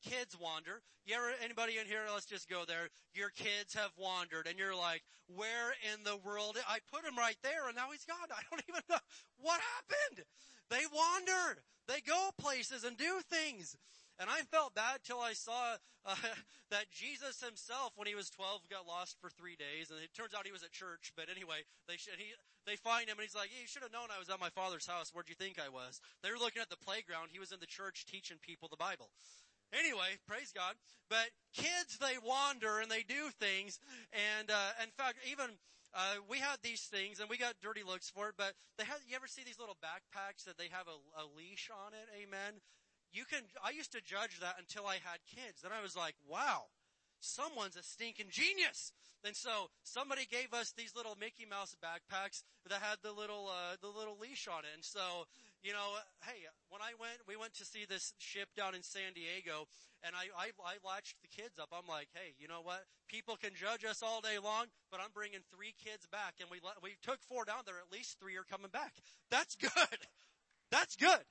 Kids 0.03 0.37
wander. 0.39 0.83
You 1.05 1.17
ever, 1.17 1.33
anybody 1.43 1.79
in 1.79 1.87
here, 1.87 2.03
let's 2.13 2.27
just 2.27 2.49
go 2.49 2.65
there. 2.67 2.89
Your 3.15 3.31
kids 3.31 3.75
have 3.75 3.91
wandered 3.97 4.47
and 4.47 4.59
you're 4.59 4.77
like, 4.77 5.03
where 5.29 5.75
in 5.93 6.05
the 6.05 6.17
world? 6.25 6.57
I 6.69 6.79
put 6.93 7.05
him 7.05 7.17
right 7.17 7.37
there 7.43 7.69
and 7.69 7.77
now 7.77 7.91
he's 7.93 8.05
gone. 8.05 8.29
I 8.31 8.43
don't 8.51 8.63
even 8.69 8.83
know 8.89 9.03
what 9.39 9.61
happened. 9.77 10.25
They 10.71 10.85
wander. 10.93 11.63
They 11.89 12.01
go 12.01 12.31
places 12.39 12.85
and 12.85 12.97
do 12.97 13.21
things. 13.29 13.77
And 14.21 14.29
I 14.29 14.45
felt 14.53 14.77
bad 14.77 15.01
till 15.03 15.19
I 15.19 15.33
saw 15.33 15.81
uh, 16.05 16.15
that 16.71 16.93
Jesus 16.93 17.41
himself, 17.41 17.97
when 17.97 18.07
he 18.07 18.15
was 18.15 18.29
12, 18.29 18.69
got 18.69 18.87
lost 18.87 19.17
for 19.19 19.31
three 19.31 19.57
days. 19.57 19.89
And 19.89 19.99
it 19.99 20.13
turns 20.13 20.37
out 20.37 20.45
he 20.45 20.53
was 20.53 20.63
at 20.63 20.77
church. 20.77 21.13
But 21.17 21.33
anyway, 21.33 21.65
they 21.89 21.97
he, 21.97 22.37
they 22.69 22.77
find 22.77 23.09
him 23.09 23.17
and 23.17 23.25
he's 23.25 23.35
like, 23.35 23.49
hey, 23.49 23.65
you 23.65 23.67
should 23.67 23.83
have 23.83 23.97
known 23.97 24.13
I 24.13 24.21
was 24.21 24.29
at 24.29 24.39
my 24.39 24.53
father's 24.53 24.87
house. 24.87 25.11
Where'd 25.13 25.33
you 25.33 25.41
think 25.41 25.57
I 25.57 25.73
was? 25.73 26.05
They 26.23 26.31
were 26.31 26.39
looking 26.39 26.61
at 26.61 26.69
the 26.69 26.77
playground. 26.77 27.33
He 27.33 27.41
was 27.41 27.51
in 27.51 27.65
the 27.65 27.67
church 27.67 28.05
teaching 28.05 28.37
people 28.45 28.69
the 28.69 28.77
Bible. 28.77 29.09
Anyway, 29.73 30.19
praise 30.27 30.53
God. 30.55 30.75
But 31.09 31.31
kids, 31.55 31.99
they 31.99 32.19
wander 32.23 32.79
and 32.81 32.91
they 32.91 33.03
do 33.03 33.31
things. 33.39 33.79
And, 34.39 34.51
uh, 34.51 34.83
in 34.83 34.91
fact, 34.91 35.19
even, 35.31 35.59
uh, 35.95 36.23
we 36.29 36.39
had 36.39 36.59
these 36.63 36.83
things 36.83 37.21
and 37.21 37.29
we 37.29 37.39
got 37.39 37.55
dirty 37.63 37.83
looks 37.83 38.11
for 38.11 38.29
it, 38.31 38.35
but 38.39 38.55
they 38.79 38.85
have, 38.85 38.99
you 39.09 39.17
ever 39.17 39.27
see 39.27 39.43
these 39.43 39.59
little 39.59 39.77
backpacks 39.83 40.45
that 40.45 40.59
they 40.59 40.69
have 40.71 40.87
a, 40.87 41.23
a 41.23 41.25
leash 41.37 41.71
on 41.71 41.95
it? 41.95 42.07
Amen 42.23 42.61
you 43.13 43.25
can, 43.25 43.43
I 43.65 43.71
used 43.71 43.93
to 43.93 44.01
judge 44.01 44.39
that 44.41 44.57
until 44.59 44.87
I 44.87 45.03
had 45.03 45.19
kids. 45.27 45.63
Then 45.63 45.73
I 45.75 45.83
was 45.83 45.97
like, 45.97 46.15
wow, 46.29 46.71
someone's 47.19 47.77
a 47.77 47.83
stinking 47.83 48.31
genius. 48.31 48.93
And 49.25 49.37
so 49.37 49.69
somebody 49.83 50.27
gave 50.31 50.55
us 50.55 50.73
these 50.73 50.95
little 50.97 51.17
Mickey 51.19 51.45
Mouse 51.45 51.77
backpacks 51.83 52.43
that 52.69 52.81
had 52.81 52.99
the 53.03 53.13
little, 53.13 53.51
uh, 53.51 53.77
the 53.83 53.91
little 53.91 54.17
leash 54.19 54.49
on 54.49 54.65
it. 54.65 54.73
And 54.75 54.85
so, 54.85 55.27
you 55.63 55.73
know, 55.73 55.97
hey, 56.25 56.49
when 56.69 56.81
I 56.81 56.97
went, 56.97 57.21
we 57.29 57.37
went 57.37 57.55
to 57.61 57.65
see 57.65 57.85
this 57.85 58.15
ship 58.19 58.49
down 58.57 58.75
in 58.75 58.83
San 58.83 59.13
Diego 59.15 59.69
and 60.03 60.17
I, 60.17 60.33
I, 60.33 60.53
I 60.65 60.81
latched 60.81 61.21
the 61.21 61.29
kids 61.29 61.59
up. 61.59 61.69
I'm 61.73 61.89
like, 61.89 62.09
hey, 62.15 62.33
you 62.39 62.49
know 62.49 62.63
what? 62.63 62.85
People 63.09 63.37
can 63.37 63.53
judge 63.55 63.85
us 63.85 64.03
all 64.03 64.21
day 64.21 64.39
long, 64.43 64.67
but 64.91 65.01
I'm 65.01 65.13
bringing 65.13 65.41
three 65.53 65.75
kids 65.77 66.09
back 66.11 66.41
and 66.41 66.49
we, 66.49 66.61
we 66.83 66.97
took 67.03 67.21
four 67.23 67.45
down 67.45 67.65
there. 67.67 67.77
At 67.77 67.93
least 67.93 68.19
three 68.19 68.37
are 68.37 68.49
coming 68.49 68.71
back. 68.73 68.93
That's 69.31 69.57
good. 69.57 70.01
That's 70.71 70.97
good. 70.97 71.25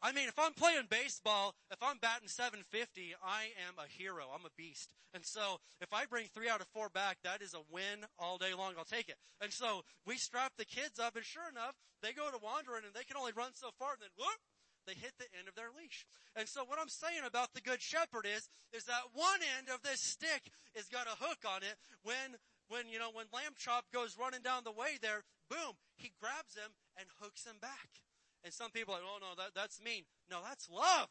I 0.00 0.12
mean, 0.12 0.28
if 0.28 0.38
I'm 0.38 0.54
playing 0.54 0.86
baseball, 0.90 1.54
if 1.70 1.82
I'm 1.82 1.98
batting 1.98 2.28
750, 2.28 3.14
I 3.18 3.50
am 3.66 3.74
a 3.82 3.90
hero. 3.90 4.30
I'm 4.32 4.46
a 4.46 4.54
beast. 4.56 4.94
And 5.12 5.24
so 5.24 5.58
if 5.80 5.92
I 5.92 6.06
bring 6.06 6.26
three 6.26 6.48
out 6.48 6.60
of 6.60 6.68
four 6.68 6.88
back, 6.88 7.18
that 7.24 7.42
is 7.42 7.54
a 7.54 7.66
win 7.70 8.06
all 8.18 8.38
day 8.38 8.54
long. 8.54 8.74
I'll 8.78 8.86
take 8.86 9.08
it. 9.08 9.18
And 9.40 9.52
so 9.52 9.82
we 10.06 10.16
strap 10.16 10.52
the 10.56 10.64
kids 10.64 10.98
up 10.98 11.16
and 11.16 11.24
sure 11.24 11.50
enough, 11.50 11.74
they 12.02 12.12
go 12.12 12.30
to 12.30 12.38
wandering 12.38 12.86
and 12.86 12.94
they 12.94 13.02
can 13.02 13.16
only 13.16 13.34
run 13.34 13.54
so 13.54 13.70
far 13.78 13.98
and 13.98 14.02
then 14.02 14.14
whoop, 14.14 14.38
they 14.86 14.94
hit 14.94 15.18
the 15.18 15.26
end 15.34 15.48
of 15.48 15.58
their 15.58 15.74
leash. 15.74 16.06
And 16.36 16.46
so 16.46 16.62
what 16.62 16.78
I'm 16.78 16.88
saying 16.88 17.26
about 17.26 17.52
the 17.52 17.60
good 17.60 17.82
shepherd 17.82 18.24
is, 18.24 18.48
is 18.70 18.84
that 18.84 19.10
one 19.12 19.42
end 19.58 19.66
of 19.66 19.82
this 19.82 20.00
stick 20.00 20.54
has 20.76 20.86
got 20.86 21.10
a 21.10 21.18
hook 21.18 21.42
on 21.42 21.66
it 21.66 21.74
when 22.06 22.38
when, 22.68 22.88
you 22.92 22.98
know, 22.98 23.08
when 23.12 23.24
Lamb 23.32 23.56
Chop 23.56 23.86
goes 23.92 24.16
running 24.20 24.44
down 24.44 24.62
the 24.62 24.72
way 24.72 25.00
there, 25.00 25.24
boom, 25.48 25.80
he 25.96 26.12
grabs 26.20 26.54
him 26.54 26.76
and 27.00 27.08
hooks 27.18 27.44
him 27.44 27.56
back. 27.60 28.04
And 28.44 28.52
some 28.52 28.70
people 28.70 28.94
are 28.94 28.98
like, 28.98 29.06
oh 29.06 29.18
no, 29.20 29.42
that, 29.42 29.54
that's 29.54 29.82
mean. 29.82 30.04
No, 30.30 30.38
that's 30.42 30.68
love. 30.70 31.08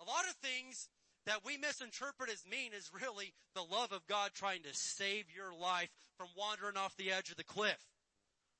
A 0.00 0.04
lot 0.04 0.24
of 0.28 0.34
things 0.42 0.88
that 1.26 1.44
we 1.44 1.56
misinterpret 1.56 2.30
as 2.30 2.44
mean 2.44 2.72
is 2.74 2.90
really 2.90 3.32
the 3.54 3.62
love 3.62 3.92
of 3.92 4.06
God 4.06 4.30
trying 4.34 4.62
to 4.64 4.74
save 4.74 5.30
your 5.34 5.54
life 5.54 5.90
from 6.18 6.28
wandering 6.36 6.76
off 6.76 6.96
the 6.96 7.12
edge 7.12 7.30
of 7.30 7.36
the 7.36 7.44
cliff. 7.44 7.78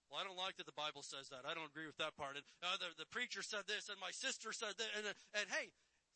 Well, 0.09 0.21
I 0.21 0.25
don't 0.25 0.37
like 0.37 0.57
that 0.57 0.67
the 0.67 0.77
Bible 0.77 1.03
says 1.03 1.29
that. 1.31 1.49
I 1.49 1.55
don't 1.55 1.69
agree 1.73 1.87
with 1.87 1.97
that 1.97 2.17
part. 2.17 2.37
And 2.37 2.45
uh, 2.63 2.77
the, 2.79 2.93
the 2.99 3.09
preacher 3.11 3.43
said 3.43 3.65
this, 3.67 3.89
and 3.89 3.99
my 3.99 4.13
sister 4.13 4.53
said 4.53 4.77
that. 4.79 4.91
And, 4.97 5.07
and 5.09 5.49
hey, 5.51 5.73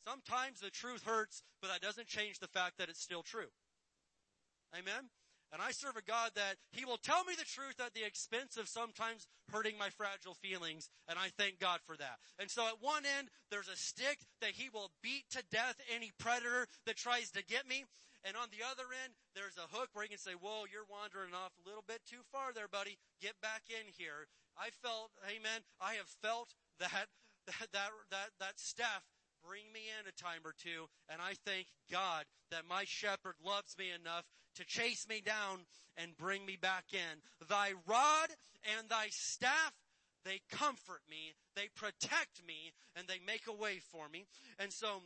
sometimes 0.06 0.60
the 0.60 0.70
truth 0.70 1.02
hurts, 1.02 1.42
but 1.60 1.72
that 1.72 1.80
doesn't 1.80 2.06
change 2.06 2.38
the 2.38 2.52
fact 2.52 2.78
that 2.78 2.88
it's 2.88 3.02
still 3.02 3.22
true. 3.22 3.50
Amen. 4.76 5.08
And 5.52 5.62
I 5.62 5.70
serve 5.70 5.97
a 5.97 6.02
God 6.02 6.32
that 6.35 6.56
He 6.73 6.85
will 6.85 6.98
tell 6.98 7.24
me 7.24 7.35
the 7.39 7.47
truth 7.47 7.78
at 7.78 7.94
the 7.94 8.05
expense 8.05 8.56
of 8.56 8.68
sometimes 8.68 9.27
hurting 9.52 9.78
my 9.78 9.90
fragile 9.90 10.35
feelings, 10.35 10.89
and 11.09 11.18
I 11.18 11.31
thank 11.39 11.60
God 11.60 11.81
for 11.86 11.97
that. 11.97 12.18
And 12.39 12.51
so 12.51 12.66
at 12.66 12.82
one 12.82 13.05
end, 13.06 13.28
there's 13.51 13.68
a 13.68 13.77
stick 13.77 14.18
that 14.40 14.59
He 14.59 14.68
will 14.68 14.90
beat 15.02 15.24
to 15.31 15.43
death 15.51 15.77
any 15.94 16.10
predator 16.18 16.66
that 16.86 16.97
tries 16.97 17.31
to 17.32 17.44
get 17.44 17.68
me. 17.68 17.85
And 18.27 18.36
on 18.36 18.51
the 18.51 18.66
other 18.66 18.90
end, 19.05 19.14
there's 19.39 19.55
a 19.55 19.70
hook 19.70 19.90
where 19.94 20.02
He 20.02 20.10
can 20.10 20.18
say, 20.18 20.35
whoa, 20.35 20.66
you're 20.66 20.90
wandering 20.90 21.32
off 21.32 21.55
a 21.55 21.66
little 21.68 21.85
bit 21.86 22.02
too 22.10 22.27
far 22.32 22.52
there, 22.52 22.68
buddy. 22.68 22.98
Get 23.23 23.39
back 23.40 23.62
in 23.70 23.86
here. 23.94 24.27
I 24.59 24.74
felt, 24.82 25.12
amen, 25.28 25.62
I 25.78 25.94
have 25.94 26.10
felt 26.10 26.55
that, 26.81 27.06
that, 27.47 27.70
that, 27.73 27.90
that, 28.10 28.31
that 28.40 28.59
staff 28.59 29.06
bring 29.47 29.70
me 29.73 29.86
in 29.94 30.09
a 30.09 30.18
time 30.18 30.43
or 30.43 30.55
two, 30.59 30.90
and 31.09 31.23
I 31.23 31.39
thank 31.47 31.68
God 31.90 32.24
that 32.51 32.66
my 32.66 32.82
shepherd 32.82 33.39
loves 33.39 33.78
me 33.78 33.94
enough 33.94 34.27
to 34.57 34.65
chase 34.65 35.07
me 35.09 35.23
down 35.24 35.61
and 35.97 36.16
bring 36.16 36.45
me 36.45 36.57
back 36.61 36.87
in. 36.93 37.49
Thy 37.49 37.73
rod 37.87 38.28
and 38.77 38.89
thy 38.89 39.09
staff, 39.11 39.73
they 40.24 40.41
comfort 40.51 41.03
me, 41.09 41.35
they 41.55 41.69
protect 41.74 42.43
me, 42.47 42.73
and 42.95 43.07
they 43.07 43.20
make 43.24 43.47
a 43.49 43.53
way 43.53 43.78
for 43.78 44.09
me. 44.09 44.27
And 44.59 44.73
so, 44.73 45.03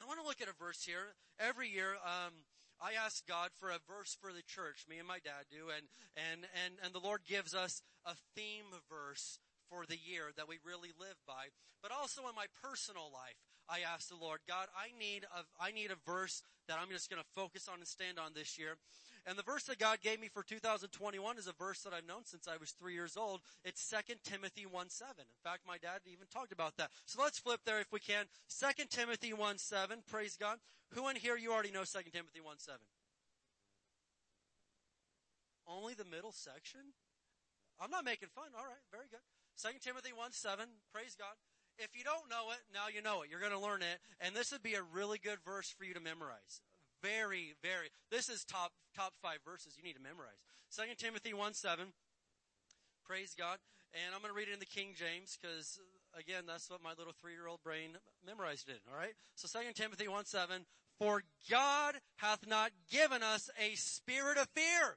I 0.00 0.06
want 0.06 0.20
to 0.20 0.26
look 0.26 0.40
at 0.40 0.48
a 0.48 0.58
verse 0.58 0.84
here. 0.84 1.14
Every 1.38 1.68
year, 1.68 1.94
um, 2.04 2.32
I 2.80 2.92
ask 2.92 3.26
God 3.26 3.50
for 3.58 3.70
a 3.70 3.78
verse 3.88 4.16
for 4.20 4.32
the 4.32 4.42
church. 4.42 4.86
Me 4.88 4.98
and 4.98 5.08
my 5.08 5.18
dad 5.18 5.46
do, 5.50 5.70
and 5.74 5.86
and 6.16 6.46
and 6.64 6.74
and 6.82 6.92
the 6.92 7.00
Lord 7.00 7.22
gives 7.26 7.54
us 7.54 7.82
a 8.04 8.14
theme 8.34 8.74
verse 8.90 9.38
for 9.70 9.86
the 9.86 9.98
year 9.98 10.30
that 10.36 10.48
we 10.48 10.58
really 10.64 10.90
live 10.98 11.16
by. 11.26 11.48
But 11.82 11.92
also 11.92 12.28
in 12.28 12.34
my 12.34 12.46
personal 12.62 13.10
life, 13.12 13.40
I 13.68 13.80
asked 13.80 14.08
the 14.08 14.16
Lord, 14.16 14.40
God, 14.46 14.68
I 14.76 14.96
need 14.98 15.24
a, 15.24 15.44
I 15.62 15.72
need 15.72 15.90
a 15.90 15.96
verse 16.06 16.42
that 16.68 16.78
I'm 16.80 16.90
just 16.90 17.10
going 17.10 17.22
to 17.22 17.28
focus 17.34 17.68
on 17.68 17.78
and 17.78 17.88
stand 17.88 18.18
on 18.18 18.32
this 18.34 18.58
year. 18.58 18.76
And 19.26 19.38
the 19.38 19.42
verse 19.42 19.64
that 19.64 19.78
God 19.78 20.00
gave 20.02 20.20
me 20.20 20.28
for 20.28 20.42
2021 20.42 21.38
is 21.38 21.46
a 21.46 21.52
verse 21.52 21.80
that 21.82 21.94
I've 21.94 22.06
known 22.06 22.24
since 22.24 22.46
I 22.46 22.58
was 22.58 22.72
three 22.72 22.92
years 22.92 23.16
old. 23.16 23.40
It's 23.64 23.88
2 23.88 24.16
Timothy 24.22 24.66
1 24.66 24.90
7. 24.90 25.14
In 25.18 25.24
fact, 25.42 25.62
my 25.66 25.78
dad 25.78 26.04
even 26.04 26.26
talked 26.28 26.52
about 26.52 26.76
that. 26.76 26.90
So 27.06 27.22
let's 27.22 27.38
flip 27.38 27.60
there 27.64 27.80
if 27.80 27.90
we 27.90 28.00
can. 28.00 28.26
2 28.52 28.84
Timothy 28.90 29.32
1 29.32 29.58
7. 29.58 30.02
Praise 30.10 30.36
God. 30.38 30.58
Who 30.92 31.08
in 31.08 31.16
here 31.16 31.36
you 31.36 31.52
already 31.52 31.70
know 31.70 31.84
2 31.84 31.98
Timothy 32.12 32.40
1 32.42 32.58
7? 32.58 32.78
Only 35.66 35.94
the 35.94 36.04
middle 36.04 36.32
section? 36.32 36.92
I'm 37.80 37.90
not 37.90 38.04
making 38.04 38.28
fun. 38.28 38.52
All 38.56 38.64
right. 38.64 38.84
Very 38.92 39.08
good. 39.10 39.24
2 39.56 39.78
Timothy 39.80 40.12
1 40.12 40.32
7. 40.32 40.68
Praise 40.92 41.16
God. 41.18 41.32
If 41.78 41.96
you 41.96 42.04
don't 42.04 42.30
know 42.30 42.52
it, 42.52 42.62
now 42.72 42.86
you 42.94 43.02
know 43.02 43.22
it. 43.22 43.30
You're 43.30 43.40
going 43.40 43.52
to 43.52 43.58
learn 43.58 43.82
it. 43.82 43.98
And 44.20 44.34
this 44.34 44.52
would 44.52 44.62
be 44.62 44.74
a 44.74 44.82
really 44.82 45.18
good 45.18 45.38
verse 45.44 45.70
for 45.70 45.84
you 45.84 45.94
to 45.94 46.00
memorize. 46.00 46.62
Very, 47.02 47.54
very. 47.62 47.90
This 48.10 48.28
is 48.28 48.44
top, 48.44 48.72
top 48.96 49.12
five 49.20 49.38
verses 49.44 49.76
you 49.76 49.82
need 49.82 49.96
to 49.96 50.02
memorize. 50.02 50.38
2 50.74 50.82
Timothy 50.96 51.34
1 51.34 51.54
7. 51.54 51.92
Praise 53.04 53.34
God. 53.36 53.58
And 53.92 54.14
I'm 54.14 54.20
going 54.20 54.32
to 54.32 54.36
read 54.36 54.48
it 54.48 54.54
in 54.54 54.58
the 54.58 54.66
King 54.66 54.94
James 54.96 55.38
because, 55.40 55.78
again, 56.18 56.44
that's 56.46 56.70
what 56.70 56.82
my 56.82 56.94
little 56.98 57.12
three 57.20 57.32
year 57.32 57.46
old 57.46 57.62
brain 57.62 57.90
memorized 58.26 58.68
it 58.68 58.80
in. 58.80 58.92
All 58.92 58.98
right. 58.98 59.14
So 59.34 59.46
2 59.46 59.72
Timothy 59.74 60.08
1 60.08 60.24
7. 60.24 60.66
For 60.98 61.22
God 61.50 61.96
hath 62.16 62.46
not 62.46 62.70
given 62.90 63.22
us 63.22 63.50
a 63.58 63.74
spirit 63.74 64.38
of 64.38 64.48
fear. 64.54 64.96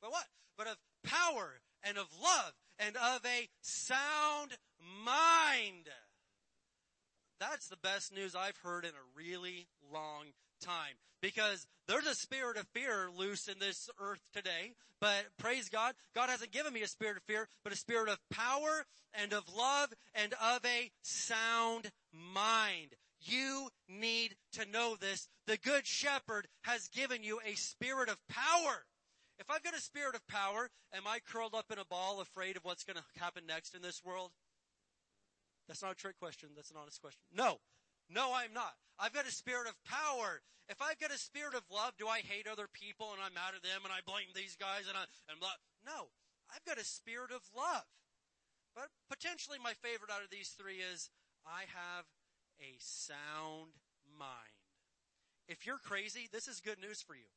But 0.00 0.10
what? 0.12 0.26
But 0.56 0.66
of 0.68 0.76
power 1.02 1.60
and 1.82 1.96
of 1.98 2.06
love 2.22 2.52
and 2.78 2.96
of 2.96 3.24
a 3.24 3.48
sound 3.62 4.56
mind. 5.04 5.88
That's 7.40 7.68
the 7.68 7.78
best 7.78 8.14
news 8.14 8.36
I've 8.36 8.58
heard 8.58 8.84
in 8.84 8.90
a 8.90 9.16
really 9.16 9.66
long 9.90 10.26
time 10.60 10.96
because 11.22 11.66
there's 11.88 12.06
a 12.06 12.14
spirit 12.14 12.58
of 12.58 12.66
fear 12.74 13.08
loose 13.16 13.48
in 13.48 13.58
this 13.58 13.88
earth 13.98 14.20
today. 14.34 14.74
But 15.00 15.24
praise 15.38 15.70
God, 15.70 15.94
God 16.14 16.28
hasn't 16.28 16.52
given 16.52 16.74
me 16.74 16.82
a 16.82 16.86
spirit 16.86 17.16
of 17.16 17.22
fear, 17.22 17.48
but 17.64 17.72
a 17.72 17.76
spirit 17.76 18.10
of 18.10 18.18
power 18.30 18.84
and 19.14 19.32
of 19.32 19.44
love 19.56 19.88
and 20.14 20.34
of 20.34 20.62
a 20.66 20.90
sound 21.00 21.90
mind. 22.12 22.90
You 23.22 23.70
need 23.88 24.36
to 24.52 24.70
know 24.70 24.96
this. 25.00 25.28
The 25.46 25.56
good 25.56 25.86
shepherd 25.86 26.46
has 26.62 26.88
given 26.88 27.24
you 27.24 27.40
a 27.42 27.54
spirit 27.54 28.10
of 28.10 28.18
power. 28.28 28.84
If 29.38 29.50
I've 29.50 29.62
got 29.62 29.74
a 29.74 29.80
spirit 29.80 30.14
of 30.14 30.26
power, 30.28 30.68
am 30.92 31.06
I 31.06 31.20
curled 31.20 31.54
up 31.54 31.72
in 31.72 31.78
a 31.78 31.86
ball 31.86 32.20
afraid 32.20 32.58
of 32.58 32.64
what's 32.64 32.84
going 32.84 32.98
to 32.98 33.20
happen 33.20 33.44
next 33.46 33.74
in 33.74 33.80
this 33.80 34.02
world? 34.04 34.32
That's 35.70 35.86
not 35.86 35.94
a 35.94 36.02
trick 36.02 36.18
question. 36.18 36.50
That's 36.58 36.74
an 36.74 36.82
honest 36.82 36.98
question. 36.98 37.22
No. 37.30 37.62
No, 38.10 38.34
I'm 38.34 38.50
not. 38.50 38.74
I've 38.98 39.14
got 39.14 39.22
a 39.22 39.30
spirit 39.30 39.70
of 39.70 39.78
power. 39.86 40.42
If 40.66 40.82
I've 40.82 40.98
got 40.98 41.14
a 41.14 41.18
spirit 41.18 41.54
of 41.54 41.62
love, 41.70 41.94
do 41.96 42.08
I 42.10 42.26
hate 42.26 42.50
other 42.50 42.66
people 42.66 43.14
and 43.14 43.22
I'm 43.22 43.38
mad 43.38 43.54
at 43.54 43.62
them 43.62 43.86
and 43.86 43.94
I 43.94 44.02
blame 44.02 44.34
these 44.34 44.58
guys 44.58 44.90
and 44.90 44.98
I, 44.98 45.06
and 45.30 45.38
blah? 45.38 45.54
No. 45.86 46.10
I've 46.50 46.66
got 46.66 46.82
a 46.82 46.84
spirit 46.84 47.30
of 47.30 47.46
love. 47.54 47.86
But 48.74 48.90
potentially 49.06 49.62
my 49.62 49.78
favorite 49.78 50.10
out 50.10 50.26
of 50.26 50.30
these 50.34 50.58
three 50.58 50.82
is 50.82 51.08
I 51.46 51.70
have 51.70 52.02
a 52.58 52.74
sound 52.82 53.78
mind. 54.18 54.58
If 55.46 55.70
you're 55.70 55.78
crazy, 55.78 56.26
this 56.34 56.48
is 56.48 56.58
good 56.58 56.82
news 56.82 57.00
for 57.00 57.14
you. 57.14 57.30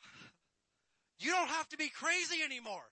You 1.20 1.32
don't 1.32 1.52
have 1.52 1.68
to 1.68 1.76
be 1.76 1.90
crazy 1.92 2.42
anymore. 2.42 2.88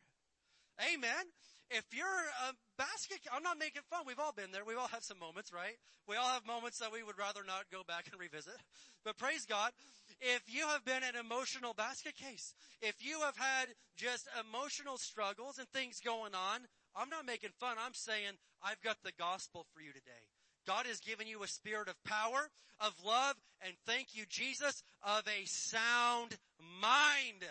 Amen 0.78 1.32
if 1.70 1.84
you're 1.94 2.06
a 2.06 2.52
basket, 2.76 3.18
I'm 3.32 3.42
not 3.42 3.58
making 3.58 3.82
fun. 3.88 4.02
We've 4.06 4.18
all 4.18 4.32
been 4.32 4.50
there. 4.52 4.64
We've 4.66 4.78
all 4.78 4.88
had 4.90 5.04
some 5.04 5.18
moments, 5.18 5.52
right? 5.52 5.78
We 6.08 6.16
all 6.16 6.28
have 6.28 6.46
moments 6.46 6.78
that 6.78 6.92
we 6.92 7.02
would 7.02 7.18
rather 7.18 7.40
not 7.46 7.70
go 7.70 7.82
back 7.86 8.08
and 8.10 8.20
revisit. 8.20 8.58
But 9.04 9.16
praise 9.16 9.46
God, 9.46 9.72
if 10.20 10.42
you 10.46 10.66
have 10.66 10.84
been 10.84 11.02
an 11.02 11.14
emotional 11.14 11.72
basket 11.72 12.16
case, 12.16 12.54
if 12.82 12.96
you 12.98 13.20
have 13.20 13.36
had 13.36 13.68
just 13.96 14.28
emotional 14.34 14.98
struggles 14.98 15.58
and 15.58 15.68
things 15.68 16.00
going 16.00 16.34
on, 16.34 16.66
I'm 16.96 17.08
not 17.08 17.24
making 17.24 17.50
fun. 17.58 17.76
I'm 17.78 17.94
saying 17.94 18.34
I've 18.62 18.82
got 18.82 18.98
the 19.04 19.12
gospel 19.18 19.66
for 19.72 19.80
you 19.80 19.92
today. 19.92 20.26
God 20.66 20.86
has 20.86 21.00
given 21.00 21.26
you 21.26 21.42
a 21.42 21.48
spirit 21.48 21.88
of 21.88 22.02
power, 22.04 22.50
of 22.80 22.94
love, 23.04 23.36
and 23.64 23.74
thank 23.86 24.14
you, 24.14 24.24
Jesus, 24.28 24.82
of 25.02 25.22
a 25.26 25.46
sound 25.46 26.36
mind. 26.80 27.46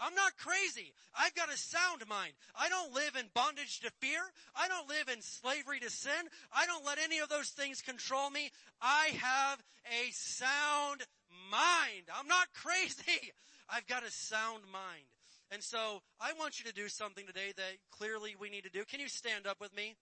I'm 0.00 0.14
not 0.14 0.36
crazy. 0.38 0.92
I've 1.14 1.34
got 1.34 1.52
a 1.52 1.56
sound 1.56 2.02
mind. 2.08 2.32
I 2.58 2.68
don't 2.68 2.94
live 2.94 3.16
in 3.16 3.26
bondage 3.34 3.80
to 3.80 3.90
fear. 4.00 4.20
I 4.56 4.66
don't 4.66 4.88
live 4.88 5.08
in 5.12 5.20
slavery 5.20 5.78
to 5.80 5.90
sin. 5.90 6.28
I 6.52 6.64
don't 6.66 6.86
let 6.86 6.98
any 6.98 7.18
of 7.18 7.28
those 7.28 7.50
things 7.50 7.82
control 7.82 8.30
me. 8.30 8.50
I 8.80 9.10
have 9.20 9.62
a 9.86 10.10
sound 10.12 11.04
mind. 11.50 12.08
I'm 12.16 12.28
not 12.28 12.48
crazy. 12.54 13.32
I've 13.68 13.86
got 13.86 14.02
a 14.02 14.10
sound 14.10 14.64
mind. 14.72 15.04
And 15.52 15.62
so 15.62 16.00
I 16.20 16.32
want 16.38 16.58
you 16.58 16.64
to 16.66 16.74
do 16.74 16.88
something 16.88 17.26
today 17.26 17.52
that 17.56 17.74
clearly 17.90 18.36
we 18.40 18.48
need 18.48 18.64
to 18.64 18.70
do. 18.70 18.84
Can 18.84 19.00
you 19.00 19.08
stand 19.08 19.46
up 19.46 19.60
with 19.60 19.74
me? 19.76 19.96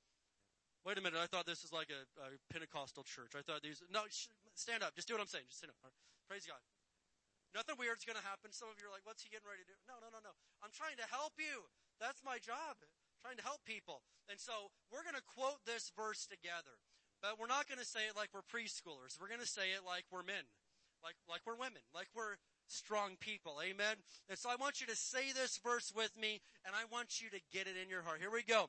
Wait 0.84 0.96
a 0.96 1.00
minute. 1.00 1.18
I 1.20 1.26
thought 1.26 1.46
this 1.46 1.62
was 1.62 1.72
like 1.72 1.88
a, 1.90 2.06
a 2.20 2.28
Pentecostal 2.52 3.02
church. 3.02 3.32
I 3.34 3.42
thought 3.42 3.62
these, 3.62 3.82
no, 3.90 4.00
stand 4.54 4.82
up. 4.82 4.94
Just 4.94 5.08
do 5.08 5.14
what 5.14 5.20
I'm 5.20 5.26
saying. 5.26 5.44
Just 5.48 5.58
stand 5.58 5.72
up. 5.84 5.92
Praise 6.28 6.46
God. 6.46 6.60
Nothing 7.56 7.80
weird's 7.80 8.04
gonna 8.04 8.24
happen. 8.24 8.52
Some 8.52 8.68
of 8.68 8.76
you 8.76 8.88
are 8.88 8.94
like, 8.94 9.04
what's 9.08 9.24
he 9.24 9.32
getting 9.32 9.48
ready 9.48 9.64
to 9.64 9.70
do? 9.72 9.78
No, 9.88 9.96
no, 10.00 10.12
no, 10.12 10.20
no. 10.20 10.34
I'm 10.60 10.72
trying 10.72 11.00
to 11.00 11.08
help 11.08 11.36
you. 11.40 11.68
That's 11.98 12.20
my 12.22 12.38
job. 12.38 12.78
trying 13.24 13.40
to 13.40 13.42
help 13.42 13.64
people. 13.66 14.06
And 14.30 14.38
so 14.38 14.70
we're 14.92 15.02
gonna 15.02 15.24
quote 15.24 15.58
this 15.66 15.90
verse 15.96 16.28
together. 16.28 16.78
But 17.18 17.40
we're 17.40 17.50
not 17.50 17.66
gonna 17.66 17.88
say 17.88 18.06
it 18.06 18.14
like 18.14 18.30
we're 18.30 18.46
preschoolers. 18.46 19.18
We're 19.18 19.32
gonna 19.32 19.48
say 19.48 19.74
it 19.74 19.82
like 19.82 20.06
we're 20.12 20.22
men. 20.22 20.46
Like, 21.02 21.18
like 21.28 21.42
we're 21.46 21.58
women. 21.58 21.82
Like 21.94 22.08
we're 22.14 22.38
strong 22.68 23.16
people. 23.18 23.58
Amen. 23.62 23.96
And 24.28 24.38
so 24.38 24.50
I 24.50 24.56
want 24.56 24.80
you 24.80 24.86
to 24.88 24.96
say 24.96 25.32
this 25.32 25.58
verse 25.58 25.92
with 25.94 26.14
me 26.16 26.40
and 26.64 26.74
I 26.76 26.84
want 26.92 27.20
you 27.20 27.30
to 27.30 27.40
get 27.52 27.66
it 27.66 27.74
in 27.80 27.88
your 27.88 28.02
heart. 28.02 28.20
Here 28.20 28.30
we 28.30 28.42
go. 28.42 28.68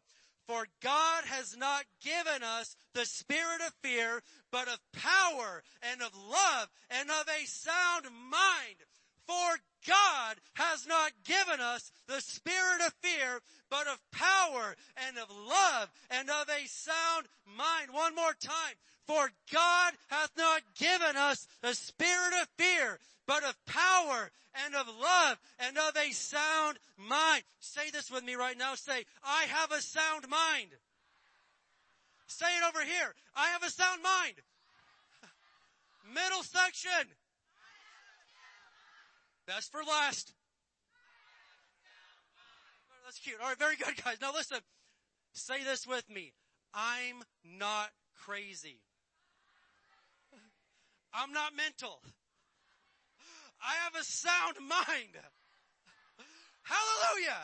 For 0.50 0.66
God 0.82 1.26
has 1.26 1.56
not 1.56 1.84
given 2.02 2.42
us 2.42 2.76
the 2.96 3.06
spirit 3.06 3.62
of 3.68 3.72
fear, 3.84 4.24
but 4.52 4.68
of 4.68 4.80
power 4.94 5.62
and 5.84 6.02
of 6.02 6.12
love 6.18 6.70
and 6.90 7.08
of 7.12 7.28
a 7.30 7.46
sound 7.46 8.06
mind. 8.32 8.82
For 9.28 9.60
God 9.88 10.38
has 10.56 10.88
not 10.88 11.12
given 11.24 11.60
us 11.62 11.92
the 12.08 12.20
spirit 12.20 12.82
of 12.84 12.96
fear, 13.00 13.42
but 13.70 13.86
of 13.86 14.00
power 14.12 14.76
and 14.98 15.20
of 15.20 15.30
love 15.30 15.92
and 16.10 16.32
of 16.32 16.50
a 16.50 16.68
sound 16.68 17.28
mind. 17.46 17.92
One 17.92 18.16
more 18.16 18.34
time. 18.34 18.74
For 19.06 19.30
God 19.54 19.94
hath 20.08 20.32
not 20.36 20.64
given 20.80 21.16
us 21.16 21.48
the 21.62 21.76
spirit 21.76 22.34
of 22.42 22.48
fear, 22.58 22.98
but 23.30 23.44
of 23.44 23.56
power 23.68 24.32
and 24.66 24.74
of 24.74 24.88
love 24.88 25.38
and 25.60 25.78
of 25.78 25.96
a 25.96 26.12
sound 26.14 26.80
mind. 26.98 27.44
Say 27.60 27.92
this 27.92 28.10
with 28.10 28.24
me 28.24 28.34
right 28.34 28.58
now. 28.58 28.74
Say, 28.74 29.06
I 29.24 29.44
have 29.44 29.72
a 29.72 29.82
sound 29.82 30.28
mind. 30.28 30.72
Say 32.26 32.48
it 32.58 32.64
over 32.68 32.84
here. 32.84 33.14
I 33.36 33.50
have 33.50 33.62
a 33.62 33.70
sound 33.70 34.02
mind. 34.02 34.34
Middle 36.12 36.42
section. 36.42 37.14
Best 39.46 39.72
for 39.72 39.82
last. 39.84 40.34
That's 43.06 43.20
cute. 43.20 43.38
All 43.40 43.50
right, 43.50 43.60
very 43.60 43.76
good, 43.76 44.04
guys. 44.04 44.18
Now 44.20 44.34
listen. 44.34 44.58
Say 45.34 45.64
this 45.64 45.86
with 45.86 46.10
me. 46.10 46.34
I'm 46.74 47.22
not 47.44 47.90
crazy. 48.26 48.80
I'm 51.14 51.32
not 51.32 51.56
mental. 51.56 52.02
I 53.62 53.74
have 53.84 53.96
a 53.96 54.04
sound 54.04 54.58
mind. 54.68 55.16
Hallelujah. 56.64 57.44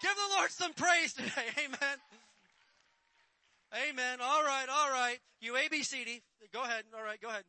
Give 0.00 0.14
the 0.14 0.36
Lord 0.36 0.50
some 0.50 0.72
praise 0.74 1.12
today. 1.12 1.48
Amen. 1.64 1.98
Amen. 3.88 4.18
All 4.22 4.44
right. 4.44 4.66
All 4.70 4.90
right. 4.90 5.18
You 5.40 5.54
ABCD. 5.54 6.22
Go 6.52 6.62
ahead. 6.62 6.84
All 6.96 7.02
right. 7.02 7.20
Go 7.20 7.28
ahead. 7.28 7.44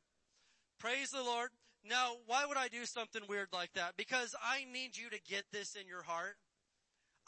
Praise 0.79 1.11
the 1.11 1.23
Lord. 1.23 1.49
Now, 1.87 2.13
why 2.25 2.45
would 2.45 2.57
I 2.57 2.67
do 2.67 2.85
something 2.85 3.21
weird 3.29 3.49
like 3.53 3.73
that? 3.73 3.93
Because 3.95 4.35
I 4.43 4.65
need 4.71 4.97
you 4.97 5.09
to 5.11 5.19
get 5.29 5.43
this 5.51 5.75
in 5.75 5.87
your 5.87 6.01
heart. 6.01 6.35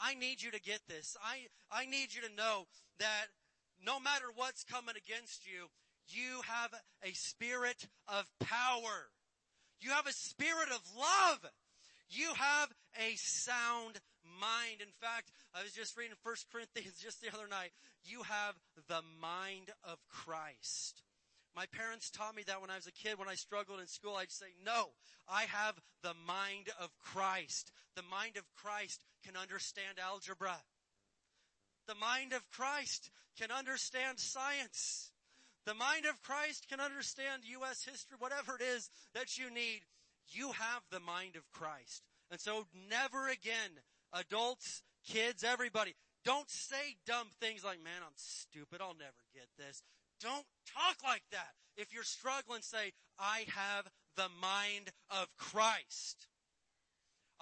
I 0.00 0.14
need 0.14 0.42
you 0.42 0.50
to 0.50 0.60
get 0.60 0.80
this. 0.88 1.16
I, 1.22 1.46
I 1.70 1.86
need 1.86 2.14
you 2.14 2.22
to 2.22 2.34
know 2.34 2.66
that 2.98 3.26
no 3.84 4.00
matter 4.00 4.26
what's 4.34 4.64
coming 4.64 4.94
against 4.96 5.46
you, 5.46 5.68
you 6.08 6.40
have 6.46 6.70
a 7.04 7.12
spirit 7.12 7.86
of 8.08 8.26
power. 8.40 9.10
You 9.80 9.90
have 9.90 10.06
a 10.06 10.12
spirit 10.12 10.68
of 10.70 10.80
love. 10.96 11.50
You 12.08 12.32
have 12.34 12.72
a 12.96 13.14
sound 13.16 14.00
mind. 14.40 14.80
In 14.80 14.92
fact, 15.00 15.30
I 15.54 15.62
was 15.62 15.72
just 15.72 15.96
reading 15.96 16.16
1 16.22 16.34
Corinthians 16.52 16.98
just 17.02 17.20
the 17.20 17.32
other 17.32 17.48
night. 17.48 17.70
You 18.02 18.22
have 18.22 18.54
the 18.88 19.02
mind 19.20 19.70
of 19.84 19.98
Christ. 20.08 21.02
My 21.54 21.66
parents 21.66 22.10
taught 22.10 22.36
me 22.36 22.44
that 22.46 22.60
when 22.60 22.70
I 22.70 22.76
was 22.76 22.86
a 22.86 22.92
kid, 22.92 23.18
when 23.18 23.28
I 23.28 23.34
struggled 23.34 23.80
in 23.80 23.86
school, 23.88 24.14
I'd 24.14 24.30
say, 24.30 24.46
no, 24.64 24.90
I 25.28 25.42
have 25.44 25.74
the 26.02 26.14
mind 26.26 26.70
of 26.80 26.90
Christ. 26.98 27.72
The 27.96 28.02
mind 28.02 28.36
of 28.36 28.44
Christ 28.54 29.02
can 29.24 29.36
understand 29.36 29.98
algebra. 29.98 30.56
The 31.88 31.96
mind 31.96 32.32
of 32.32 32.48
Christ 32.50 33.10
can 33.38 33.50
understand 33.50 34.20
science. 34.20 35.10
The 35.68 35.74
mind 35.74 36.06
of 36.06 36.22
Christ 36.22 36.64
can 36.66 36.80
understand 36.80 37.42
U.S. 37.44 37.84
history, 37.84 38.16
whatever 38.18 38.56
it 38.56 38.64
is 38.64 38.88
that 39.12 39.36
you 39.36 39.52
need. 39.52 39.82
You 40.30 40.52
have 40.52 40.80
the 40.90 40.98
mind 40.98 41.36
of 41.36 41.44
Christ. 41.52 42.04
And 42.30 42.40
so 42.40 42.64
never 42.88 43.28
again, 43.28 43.84
adults, 44.14 44.82
kids, 45.06 45.44
everybody, 45.44 45.94
don't 46.24 46.48
say 46.48 46.96
dumb 47.06 47.28
things 47.38 47.64
like, 47.64 47.84
man, 47.84 48.00
I'm 48.00 48.16
stupid. 48.16 48.80
I'll 48.80 48.96
never 48.96 49.20
get 49.34 49.48
this. 49.58 49.82
Don't 50.22 50.46
talk 50.72 50.96
like 51.04 51.24
that. 51.32 51.52
If 51.76 51.92
you're 51.92 52.02
struggling, 52.02 52.62
say, 52.62 52.94
I 53.18 53.44
have 53.54 53.88
the 54.16 54.30
mind 54.40 54.88
of 55.10 55.26
Christ. 55.36 56.28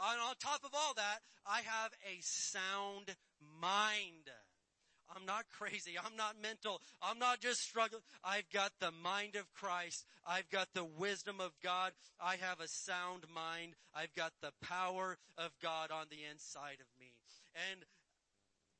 And 0.03 0.21
on 0.21 0.35
top 0.41 0.65
of 0.65 0.71
all 0.75 0.95
that, 0.97 1.21
I 1.47 1.61
have 1.61 1.93
a 2.03 2.19
sound 2.23 3.15
mind. 3.63 4.35
I'm 5.15 5.25
not 5.25 5.45
crazy. 5.59 5.95
I'm 5.99 6.17
not 6.17 6.37
mental. 6.43 6.81
I'm 7.01 7.19
not 7.19 7.41
just 7.41 7.61
struggling. 7.61 8.03
I've 8.25 8.51
got 8.51 8.73
the 8.81 8.91
mind 8.91 9.37
of 9.37 9.53
Christ. 9.55 10.05
I've 10.27 10.51
got 10.51 10.69
the 10.75 10.85
wisdom 10.85 11.41
of 11.41 11.53
God. 11.63 11.93
I 12.21 12.37
have 12.37 12.61
a 12.61 12.69
sound 12.69 13.25
mind. 13.33 13.75
I've 13.95 14.15
got 14.15 14.33
the 14.43 14.53
power 14.63 15.19
of 15.39 15.53
God 15.63 15.91
on 15.91 16.07
the 16.11 16.29
inside 16.31 16.79
of 16.81 16.89
me. 16.99 17.13
And 17.71 17.85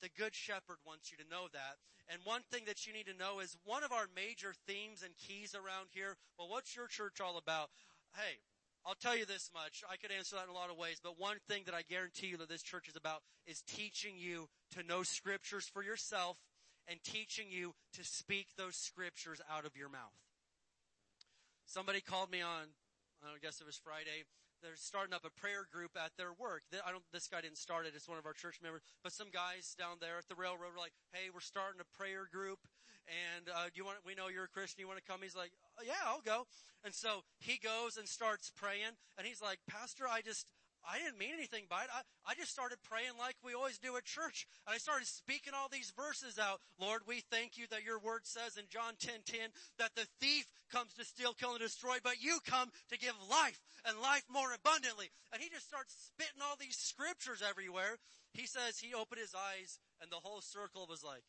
the 0.03 0.11
good 0.17 0.35
shepherd 0.35 0.79
wants 0.87 1.11
you 1.11 1.17
to 1.19 1.31
know 1.31 1.49
that. 1.53 1.79
And 2.09 2.21
one 2.25 2.43
thing 2.51 2.65
that 2.67 2.87
you 2.87 2.93
need 2.93 3.07
to 3.07 3.17
know 3.17 3.41
is 3.41 3.57
one 3.65 3.83
of 3.83 3.93
our 3.93 4.07
major 4.15 4.55
themes 4.67 5.03
and 5.03 5.17
keys 5.17 5.55
around 5.55 5.89
here. 5.91 6.17
Well, 6.39 6.49
what's 6.49 6.77
your 6.77 6.87
church 6.87 7.21
all 7.21 7.39
about? 7.39 7.71
Hey, 8.15 8.39
I'll 8.87 8.95
tell 8.95 9.19
you 9.19 9.27
this 9.27 9.51
much. 9.53 9.83
I 9.91 9.97
could 9.97 10.15
answer 10.15 10.37
that 10.37 10.45
in 10.45 10.51
a 10.51 10.55
lot 10.55 10.71
of 10.71 10.79
ways, 10.79 11.03
but 11.03 11.19
one 11.19 11.39
thing 11.51 11.67
that 11.67 11.75
I 11.75 11.83
guarantee 11.83 12.29
you 12.29 12.37
that 12.39 12.49
this 12.49 12.63
church 12.63 12.87
is 12.89 12.95
about 12.95 13.27
is 13.45 13.61
teaching 13.67 14.15
you 14.17 14.47
to 14.79 14.87
know 14.87 15.03
scriptures 15.03 15.67
for 15.67 15.83
yourself 15.83 16.39
and 16.87 17.03
teaching 17.03 17.51
you 17.51 17.75
to 17.99 18.05
speak 18.05 18.47
those 18.57 18.77
scriptures 18.77 19.41
out 19.51 19.67
of 19.67 19.75
your 19.75 19.89
mouth. 19.89 20.15
Somebody 21.67 22.01
called 22.01 22.31
me 22.31 22.41
on, 22.41 22.71
I 23.27 23.43
guess 23.43 23.61
it 23.61 23.67
was 23.67 23.75
Friday. 23.75 24.23
They're 24.63 24.79
starting 24.79 25.13
up 25.13 25.27
a 25.27 25.35
prayer 25.35 25.67
group 25.67 25.99
at 25.99 26.15
their 26.17 26.31
work. 26.39 26.63
I 26.71 26.93
don't, 26.95 27.03
this 27.13 27.27
guy 27.27 27.43
didn't 27.43 27.59
start 27.59 27.87
it. 27.87 27.93
It's 27.97 28.09
one 28.09 28.19
of 28.19 28.25
our 28.25 28.39
church 28.39 28.63
members, 28.63 28.83
but 29.03 29.11
some 29.13 29.35
guys 29.35 29.75
down 29.77 29.99
there 30.01 30.17
at 30.19 30.31
the 30.31 30.39
railroad 30.39 30.79
were 30.79 30.81
like, 30.81 30.95
Hey, 31.11 31.27
we're 31.35 31.43
starting 31.43 31.83
a 31.83 31.97
prayer 31.99 32.31
group 32.31 32.63
and 33.07 33.49
uh, 33.49 33.67
do 33.67 33.77
you 33.77 33.85
want? 33.85 33.99
We 34.07 34.15
know 34.15 34.29
you're 34.29 34.51
a 34.51 34.55
Christian. 34.55 34.81
You 34.81 34.89
want 34.89 34.99
to 34.99 35.07
come? 35.07 35.21
He's 35.23 35.37
like, 35.37 35.53
oh, 35.79 35.85
yeah, 35.87 36.03
I'll 36.07 36.25
go. 36.25 36.47
And 36.85 36.95
so 36.95 37.23
he 37.39 37.59
goes 37.59 37.97
and 37.97 38.09
starts 38.09 38.51
praying, 38.55 38.95
and 39.19 39.27
he's 39.27 39.43
like, 39.43 39.59
Pastor, 39.69 40.05
I 40.11 40.21
just. 40.23 40.47
I 40.87 41.03
didn't 41.03 41.19
mean 41.19 41.35
anything 41.35 41.67
by 41.69 41.83
it. 41.83 41.91
I, 41.91 42.31
I 42.31 42.39
just 42.39 42.53
started 42.55 42.79
praying 42.87 43.19
like 43.19 43.35
we 43.43 43.59
always 43.59 43.77
do 43.77 43.97
at 43.97 44.05
church. 44.05 44.47
And 44.63 44.73
I 44.73 44.79
started 44.79 45.09
speaking 45.09 45.51
all 45.51 45.67
these 45.67 45.91
verses 45.99 46.39
out. 46.39 46.61
Lord, 46.79 47.03
we 47.09 47.27
thank 47.27 47.59
you 47.59 47.67
that 47.75 47.83
your 47.83 47.99
word 47.99 48.23
says 48.23 48.57
in 48.57 48.71
John 48.71 48.95
10, 49.01 49.27
10, 49.27 49.51
that 49.81 49.97
the 49.97 50.07
thief 50.21 50.47
comes 50.71 50.95
to 50.95 51.05
steal, 51.05 51.35
kill, 51.35 51.59
and 51.59 51.61
destroy, 51.61 51.99
but 52.05 52.23
you 52.23 52.39
come 52.47 52.71
to 52.91 52.99
give 53.03 53.19
life 53.29 53.59
and 53.83 53.99
life 53.99 54.23
more 54.31 54.55
abundantly. 54.55 55.11
And 55.33 55.43
he 55.43 55.49
just 55.51 55.67
starts 55.67 55.91
spitting 56.07 56.39
all 56.39 56.55
these 56.55 56.79
scriptures 56.79 57.43
everywhere. 57.43 57.99
He 58.33 58.47
says 58.47 58.79
he 58.79 58.95
opened 58.95 59.21
his 59.21 59.35
eyes 59.35 59.79
and 60.01 60.11
the 60.11 60.23
whole 60.23 60.41
circle 60.41 60.87
was 60.89 61.03
like, 61.03 61.23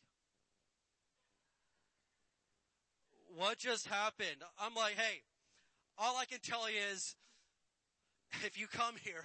what 3.36 3.58
just 3.58 3.86
happened? 3.86 4.42
I'm 4.60 4.74
like, 4.74 4.94
hey, 4.94 5.22
all 5.98 6.16
I 6.16 6.24
can 6.24 6.40
tell 6.40 6.70
you 6.70 6.78
is 6.92 7.14
if 8.44 8.58
you 8.58 8.66
come 8.66 8.94
here, 9.02 9.24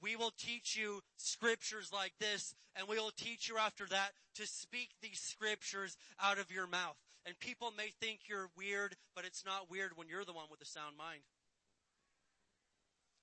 we 0.00 0.16
will 0.16 0.32
teach 0.38 0.76
you 0.76 1.00
scriptures 1.16 1.90
like 1.92 2.12
this 2.20 2.54
and 2.76 2.88
we 2.88 2.96
will 2.96 3.12
teach 3.16 3.48
you 3.48 3.56
after 3.58 3.86
that 3.86 4.10
to 4.36 4.46
speak 4.46 4.90
these 5.02 5.20
scriptures 5.20 5.96
out 6.22 6.38
of 6.38 6.50
your 6.50 6.66
mouth. 6.66 6.96
And 7.26 7.38
people 7.38 7.72
may 7.76 7.90
think 8.00 8.20
you're 8.28 8.48
weird, 8.56 8.94
but 9.14 9.24
it's 9.24 9.44
not 9.44 9.70
weird 9.70 9.92
when 9.96 10.08
you're 10.08 10.24
the 10.24 10.32
one 10.32 10.46
with 10.50 10.62
a 10.62 10.64
sound 10.64 10.96
mind. 10.96 11.20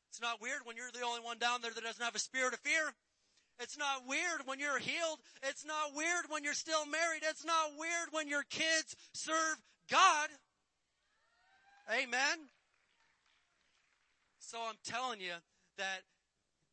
It's 0.09 0.21
not 0.21 0.41
weird 0.41 0.61
when 0.65 0.75
you're 0.77 0.91
the 0.93 1.05
only 1.05 1.21
one 1.21 1.39
down 1.39 1.61
there 1.61 1.71
that 1.71 1.83
doesn't 1.83 2.03
have 2.03 2.15
a 2.15 2.19
spirit 2.19 2.53
of 2.53 2.59
fear. 2.59 2.93
It's 3.59 3.77
not 3.77 4.07
weird 4.07 4.41
when 4.45 4.59
you're 4.59 4.79
healed. 4.79 5.19
It's 5.43 5.65
not 5.65 5.95
weird 5.95 6.25
when 6.29 6.43
you're 6.43 6.53
still 6.53 6.85
married. 6.85 7.23
It's 7.23 7.45
not 7.45 7.71
weird 7.77 8.09
when 8.11 8.27
your 8.27 8.43
kids 8.43 8.95
serve 9.13 9.57
God. 9.89 10.29
Amen. 11.91 12.49
So 14.39 14.57
I'm 14.67 14.75
telling 14.83 15.21
you 15.21 15.33
that 15.77 16.01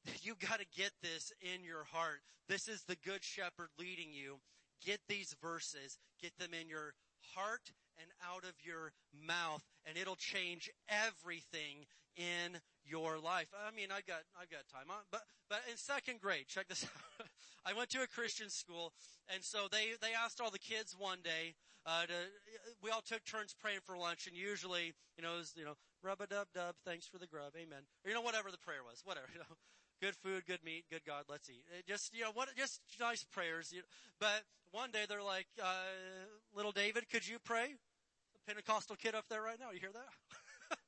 you 0.23 0.35
got 0.35 0.61
to 0.61 0.67
get 0.77 0.93
this 1.03 1.33
in 1.41 1.65
your 1.65 1.85
heart. 1.85 2.21
This 2.49 2.69
is 2.69 2.83
the 2.85 2.97
good 3.05 3.23
shepherd 3.23 3.69
leading 3.79 4.13
you. 4.13 4.41
Get 4.85 5.01
these 5.09 5.35
verses, 5.41 5.99
get 6.21 6.37
them 6.39 6.51
in 6.61 6.69
your 6.69 6.95
heart 7.35 7.71
and 8.01 8.11
out 8.29 8.45
of 8.45 8.55
your 8.65 8.93
mouth, 9.27 9.63
and 9.87 9.97
it'll 9.97 10.17
change 10.17 10.71
everything 10.89 11.87
in 12.17 12.59
your 12.85 13.19
life. 13.19 13.49
I 13.55 13.75
mean, 13.75 13.89
I 13.91 14.01
got, 14.07 14.23
I 14.37 14.45
got 14.51 14.69
time 14.73 14.91
on, 14.91 15.05
but, 15.11 15.23
but 15.49 15.61
in 15.71 15.77
second 15.77 16.21
grade, 16.21 16.47
check 16.49 16.69
this 16.69 16.85
out. 17.21 17.27
I 17.65 17.75
went 17.75 17.91
to 17.91 18.03
a 18.03 18.07
Christian 18.07 18.51
school, 18.51 18.93
and 19.33 19.45
so 19.45 19.69
they, 19.71 19.93
they 20.01 20.13
asked 20.13 20.41
all 20.41 20.51
the 20.51 20.59
kids 20.59 20.97
one 20.99 21.19
day, 21.23 21.55
uh, 21.87 22.07
to, 22.07 22.15
we 22.83 22.91
all 22.91 23.03
took 23.03 23.25
turns 23.25 23.55
praying 23.59 23.81
for 23.85 23.97
lunch, 23.97 24.27
and 24.27 24.37
usually, 24.37 24.95
you 25.17 25.23
know, 25.23 25.35
it 25.35 25.39
was, 25.39 25.53
you 25.57 25.65
know, 25.65 25.75
rub 26.03 26.21
a 26.21 26.27
dub 26.27 26.47
dub, 26.55 26.75
thanks 26.85 27.07
for 27.07 27.19
the 27.19 27.27
grub, 27.27 27.53
amen. 27.57 27.83
Or, 28.05 28.11
you 28.11 28.15
know, 28.15 28.23
whatever 28.23 28.51
the 28.51 28.59
prayer 28.59 28.83
was, 28.85 29.03
whatever, 29.05 29.27
you 29.33 29.41
know. 29.41 29.57
Good 30.01 30.17
food, 30.17 30.43
good 30.47 30.59
meat, 30.65 30.83
good 30.91 31.05
God, 31.07 31.27
let's 31.31 31.49
eat. 31.49 31.63
It 31.79 31.87
just, 31.87 32.13
you 32.13 32.23
know, 32.23 32.33
what, 32.35 32.49
just 32.57 32.81
nice 32.99 33.23
prayers. 33.23 33.71
You 33.71 33.79
know. 33.79 33.91
But 34.19 34.43
one 34.73 34.91
day 34.91 35.07
they're 35.09 35.23
like, 35.23 35.47
uh, 35.63 35.87
little 36.57 36.73
David, 36.73 37.09
could 37.09 37.23
you 37.27 37.39
pray? 37.39 37.75
Pentecostal 38.49 38.97
kid 38.97 39.15
up 39.15 39.27
there 39.31 39.43
right 39.43 39.59
now. 39.61 39.71
You 39.71 39.79
hear 39.79 39.93
that? 39.93 40.11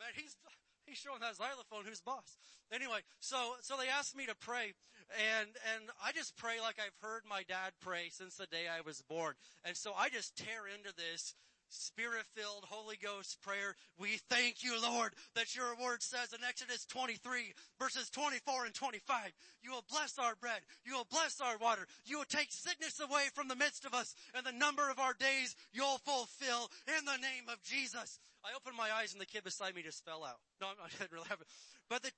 Man, 0.00 0.12
he's, 0.14 0.36
he's 0.84 0.98
showing 0.98 1.20
that 1.20 1.36
xylophone 1.36 1.88
who's 1.88 2.02
boss. 2.02 2.36
Anyway, 2.72 3.00
so, 3.20 3.56
so 3.62 3.76
they 3.76 3.88
asked 3.88 4.14
me 4.14 4.26
to 4.26 4.34
pray 4.34 4.74
and, 5.18 5.48
and 5.74 5.90
I 6.04 6.12
just 6.12 6.36
pray 6.36 6.60
like 6.60 6.76
I've 6.78 6.96
heard 7.02 7.22
my 7.28 7.42
dad 7.48 7.72
pray 7.80 8.08
since 8.10 8.36
the 8.36 8.46
day 8.46 8.66
I 8.70 8.80
was 8.82 9.02
born. 9.02 9.34
And 9.64 9.76
so 9.76 9.92
I 9.96 10.08
just 10.08 10.36
tear 10.36 10.66
into 10.66 10.94
this 10.94 11.34
spirit-filled 11.70 12.66
Holy 12.68 12.98
Ghost 13.00 13.40
prayer. 13.42 13.74
We 13.98 14.18
thank 14.28 14.62
you, 14.62 14.80
Lord, 14.82 15.12
that 15.34 15.54
your 15.54 15.76
word 15.80 16.02
says 16.02 16.32
in 16.32 16.44
Exodus 16.46 16.84
23 16.86 17.54
verses 17.78 18.10
24 18.10 18.66
and 18.66 18.74
25, 18.74 19.32
you 19.62 19.70
will 19.70 19.84
bless 19.88 20.18
our 20.18 20.34
bread. 20.34 20.60
You 20.84 20.94
will 20.96 21.06
bless 21.10 21.40
our 21.40 21.58
water. 21.58 21.86
You 22.04 22.18
will 22.18 22.24
take 22.24 22.52
sickness 22.52 23.00
away 23.00 23.30
from 23.34 23.48
the 23.48 23.56
midst 23.56 23.84
of 23.84 23.94
us 23.94 24.14
and 24.34 24.44
the 24.44 24.52
number 24.52 24.90
of 24.90 24.98
our 24.98 25.14
days 25.14 25.54
you'll 25.72 25.98
fulfill 26.04 26.70
in 26.86 27.04
the 27.04 27.22
name 27.22 27.48
of 27.48 27.62
Jesus. 27.62 28.18
I 28.44 28.56
opened 28.56 28.76
my 28.76 28.88
eyes 28.90 29.12
and 29.12 29.20
the 29.20 29.26
kid 29.26 29.44
beside 29.44 29.74
me 29.74 29.82
just 29.82 30.04
fell 30.04 30.24
out. 30.24 30.40
No, 30.60 30.68
I 30.68 30.88
didn't 30.98 31.12
really 31.12 31.28
have 31.28 31.40
it. 31.40 31.46
But 31.88 32.02
the, 32.02 32.10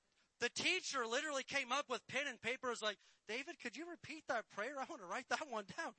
the 0.43 0.49
teacher 0.49 1.07
literally 1.09 1.43
came 1.43 1.71
up 1.71 1.85
with 1.89 2.05
pen 2.09 2.27
and 2.27 2.41
paper. 2.41 2.69
Was 2.69 2.81
like, 2.81 2.97
David, 3.29 3.55
could 3.63 3.77
you 3.77 3.85
repeat 3.89 4.23
that 4.27 4.43
prayer? 4.51 4.75
I 4.75 4.83
want 4.89 5.01
to 5.01 5.07
write 5.07 5.29
that 5.29 5.49
one 5.49 5.63
down. 5.77 5.93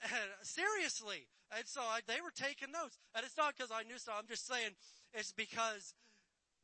And 0.00 0.12
uh, 0.12 0.42
seriously. 0.42 1.26
And 1.56 1.66
so 1.66 1.80
I, 1.80 1.98
they 2.06 2.20
were 2.20 2.30
taking 2.30 2.70
notes. 2.70 2.96
And 3.16 3.24
it's 3.24 3.36
not 3.36 3.56
because 3.56 3.72
I 3.72 3.82
knew 3.82 3.98
so. 3.98 4.12
I'm 4.16 4.28
just 4.28 4.46
saying 4.46 4.70
it's 5.12 5.32
because 5.32 5.92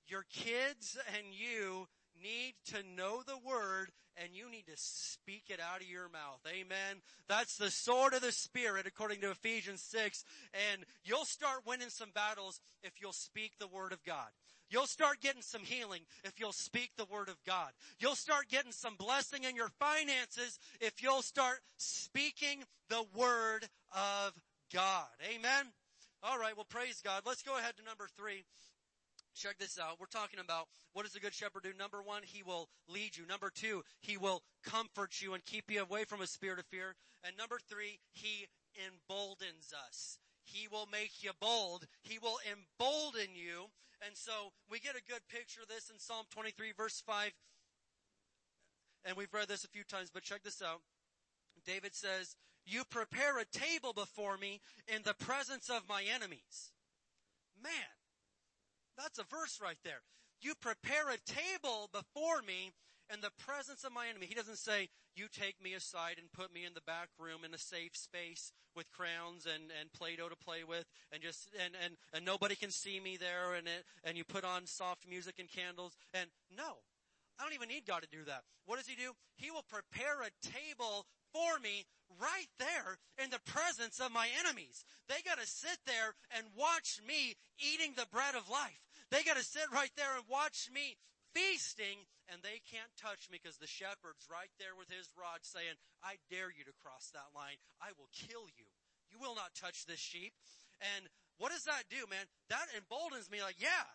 your 0.07 0.25
kids 0.33 0.97
and 1.17 1.27
you 1.33 1.89
need 2.23 2.55
to 2.67 2.85
know 2.97 3.23
the 3.27 3.39
word 3.45 3.91
and 4.17 4.29
you 4.33 4.49
need 4.49 4.67
to 4.67 4.77
speak 4.77 5.45
it 5.49 5.59
out 5.59 5.81
of 5.81 5.89
your 5.89 6.09
mouth. 6.09 6.39
Amen. 6.47 7.03
That's 7.27 7.57
the 7.57 7.73
sword 7.73 8.15
of 8.15 8.21
the 8.21 8.31
spirit 8.31 8.87
according 8.87 9.21
to 9.23 9.33
Ephesians 9.33 9.83
6. 9.83 10.25
And 10.71 10.85
you'll 11.03 11.25
start 11.25 11.67
winning 11.67 11.89
some 11.91 12.11
battles 12.15 12.61
if 12.85 12.93
you'll 13.01 13.13
speak 13.13 13.55
the 13.59 13.67
word 13.67 13.91
of 13.91 14.05
God. 14.05 14.31
You'll 14.71 14.87
start 14.87 15.21
getting 15.21 15.43
some 15.43 15.63
healing 15.63 16.03
if 16.25 16.41
you'll 16.41 16.53
speak 16.53 16.91
the 16.97 17.05
word 17.05 17.29
of 17.29 17.37
God. 17.47 17.71
You'll 17.99 18.15
start 18.15 18.49
getting 18.49 18.73
some 18.73 18.97
blessing 18.97 19.45
in 19.45 19.57
your 19.57 19.69
finances 19.79 20.59
if 20.81 21.03
you'll 21.03 21.23
start 21.23 21.59
speaking 21.77 22.65
the 22.89 23.05
word 23.17 23.69
of 23.93 24.33
God. 24.73 25.07
Amen. 25.35 25.67
All 26.23 26.39
right. 26.39 26.57
Well, 26.57 26.67
praise 26.69 27.01
God. 27.05 27.23
Let's 27.27 27.43
go 27.43 27.59
ahead 27.59 27.77
to 27.77 27.85
number 27.85 28.09
three. 28.17 28.45
Check 29.35 29.59
this 29.59 29.79
out. 29.79 29.99
We're 29.99 30.07
talking 30.07 30.41
about 30.41 30.69
what 30.93 31.05
does 31.05 31.17
a 31.17 31.21
good 31.21 31.35
shepherd 31.35 31.65
do? 31.65 31.73
Number 31.77 32.03
one, 32.03 32.23
he 32.23 32.43
will 32.43 32.69
lead 32.89 33.17
you. 33.17 33.27
Number 33.27 33.51
two, 33.53 33.83
he 34.01 34.17
will 34.17 34.43
comfort 34.65 35.21
you 35.21 35.35
and 35.35 35.45
keep 35.45 35.65
you 35.69 35.83
away 35.83 36.05
from 36.05 36.21
a 36.21 36.27
spirit 36.27 36.61
of 36.61 36.67
fear. 36.67 36.95
And 37.25 37.37
number 37.37 37.59
three, 37.69 37.99
he 38.13 38.47
emboldens 38.87 39.73
us. 39.89 40.19
He 40.45 40.69
will 40.69 40.87
make 40.91 41.23
you 41.23 41.31
bold. 41.41 41.87
He 42.03 42.19
will 42.19 42.39
embolden 42.47 43.35
you. 43.35 43.71
And 44.07 44.17
so 44.17 44.53
we 44.71 44.81
get 44.81 44.97
a 44.97 45.11
good 45.11 45.23
picture 45.29 45.63
of 45.63 45.69
this 45.69 45.91
in 45.91 45.99
Psalm 45.99 46.27
23 46.31 46.73
verse 46.77 47.03
5. 47.07 47.33
And 49.07 49.17
we've 49.17 49.33
read 49.33 49.49
this 49.49 49.65
a 49.65 49.69
few 49.69 49.85
times, 49.85 50.11
but 50.13 50.23
check 50.23 50.43
this 50.43 50.63
out. 50.63 50.81
David 51.67 51.95
says, 51.95 52.37
you 52.67 52.85
prepare 52.85 53.39
a 53.39 53.45
table 53.45 53.93
before 53.93 54.37
me 54.37 54.61
in 54.89 55.03
the 55.05 55.15
presence 55.15 55.69
of 55.69 55.89
my 55.89 56.03
enemies. 56.15 56.73
Man, 57.63 57.73
that's 58.97 59.19
a 59.19 59.25
verse 59.25 59.61
right 59.63 59.79
there. 59.85 60.03
You 60.41 60.55
prepare 60.61 61.11
a 61.11 61.19
table 61.19 61.91
before 61.93 62.43
me 62.47 62.73
in 63.13 63.21
the 63.21 63.31
presence 63.39 63.85
of 63.85 63.93
my 63.93 64.07
enemy. 64.09 64.27
He 64.27 64.35
doesn't 64.35 64.59
say, 64.59 64.89
you 65.17 65.27
take 65.31 65.63
me 65.63 65.75
aside 65.75 66.17
and 66.19 66.33
put 66.33 66.53
me 66.53 66.65
in 66.65 66.75
the 66.75 66.81
back 66.81 67.09
room 67.19 67.45
in 67.45 67.55
a 67.55 67.59
safe 67.59 67.97
space 67.97 68.53
with 68.75 68.91
crowns 68.91 69.47
and, 69.47 69.71
and 69.81 69.93
Play-Doh 69.93 70.29
to 70.29 70.37
play 70.37 70.65
with 70.65 70.85
and 71.13 71.23
just, 71.23 71.49
and, 71.63 71.75
and, 71.85 71.97
and 72.13 72.25
nobody 72.25 72.57
can 72.57 72.71
see 72.71 72.99
me 73.01 73.17
there 73.17 73.55
and 73.55 73.67
it, 73.67 73.85
and 74.03 74.17
you 74.17 74.25
put 74.25 74.45
on 74.45 74.67
soft 74.67 75.09
music 75.09 75.37
and 75.39 75.49
candles 75.49 75.97
and 76.13 76.29
no. 76.57 76.83
I 77.39 77.43
don't 77.43 77.55
even 77.55 77.69
need 77.69 77.87
God 77.87 78.03
to 78.03 78.09
do 78.11 78.25
that. 78.27 78.43
What 78.67 78.79
does 78.79 78.87
He 78.87 78.95
do? 78.95 79.13
He 79.37 79.51
will 79.51 79.67
prepare 79.67 80.23
a 80.23 80.35
table 80.47 81.07
for 81.33 81.59
me 81.59 81.85
right 82.21 82.51
there 82.59 82.99
in 83.23 83.31
the 83.31 83.43
presence 83.45 83.99
of 83.99 84.13
my 84.13 84.29
enemies. 84.39 84.85
They 85.09 85.19
gotta 85.25 85.47
sit 85.47 85.79
there 85.87 86.15
and 86.37 86.47
watch 86.57 87.01
me 87.07 87.35
eating 87.59 87.95
the 87.97 88.07
bread 88.13 88.35
of 88.35 88.49
life. 88.49 88.87
They 89.11 89.23
gotta 89.25 89.43
sit 89.43 89.67
right 89.73 89.91
there 89.97 90.15
and 90.15 90.25
watch 90.31 90.71
me 90.73 90.97
feasting 91.35 92.07
and 92.31 92.41
they 92.41 92.63
can't 92.65 92.95
touch 92.97 93.29
me 93.29 93.37
because 93.43 93.59
the 93.59 93.69
shepherd's 93.69 94.31
right 94.31 94.55
there 94.57 94.79
with 94.79 94.89
his 94.89 95.11
rod 95.19 95.43
saying, 95.43 95.77
I 96.01 96.23
dare 96.31 96.55
you 96.55 96.65
to 96.65 96.81
cross 96.81 97.11
that 97.13 97.35
line. 97.35 97.61
I 97.83 97.93
will 97.99 98.09
kill 98.15 98.49
you. 98.55 98.71
You 99.11 99.19
will 99.21 99.35
not 99.35 99.59
touch 99.59 99.85
this 99.85 100.01
sheep. 100.01 100.33
And 100.81 101.11
what 101.37 101.53
does 101.53 101.67
that 101.67 101.91
do, 101.91 102.07
man? 102.09 102.25
That 102.49 102.73
emboldens 102.73 103.29
me 103.29 103.43
like, 103.43 103.59
yeah, 103.59 103.91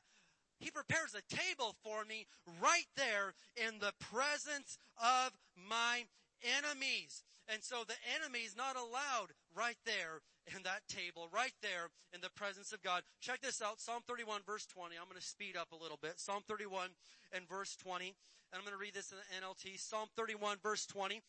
he 0.60 0.70
prepares 0.70 1.16
a 1.16 1.24
table 1.32 1.76
for 1.84 2.04
me 2.04 2.28
right 2.62 2.88
there 2.96 3.34
in 3.56 3.80
the 3.80 3.96
presence 4.00 4.78
of 5.00 5.32
my 5.56 6.06
enemies. 6.44 7.24
And 7.48 7.64
so 7.64 7.84
the 7.88 7.98
enemy 8.20 8.46
is 8.46 8.56
not 8.56 8.76
allowed 8.76 9.34
right 9.56 9.80
there 9.86 10.22
in 10.56 10.64
that 10.64 10.88
table, 10.88 11.30
right 11.34 11.54
there 11.62 11.90
in 12.14 12.22
the 12.22 12.30
presence 12.30 12.72
of 12.72 12.82
God. 12.82 13.04
Check 13.22 13.42
this 13.42 13.62
out. 13.62 13.80
Psalm 13.80 14.02
31 14.08 14.42
verse 14.46 14.66
20. 14.66 14.96
I'm 14.96 15.08
going 15.08 15.20
to 15.20 15.26
speed 15.26 15.56
up 15.58 15.72
a 15.72 15.82
little 15.82 16.00
bit. 16.02 16.20
Psalm 16.20 16.44
31 16.48 16.90
and 17.32 17.48
verse 17.48 17.76
20. 17.76 18.08
And 18.08 18.58
I'm 18.58 18.62
going 18.62 18.76
to 18.76 18.82
read 18.82 18.94
this 18.94 19.12
in 19.12 19.18
the 19.18 19.46
NLT. 19.46 19.80
Psalm 19.80 20.08
31 20.16 20.58
verse 20.62 20.86
20. 20.86 21.22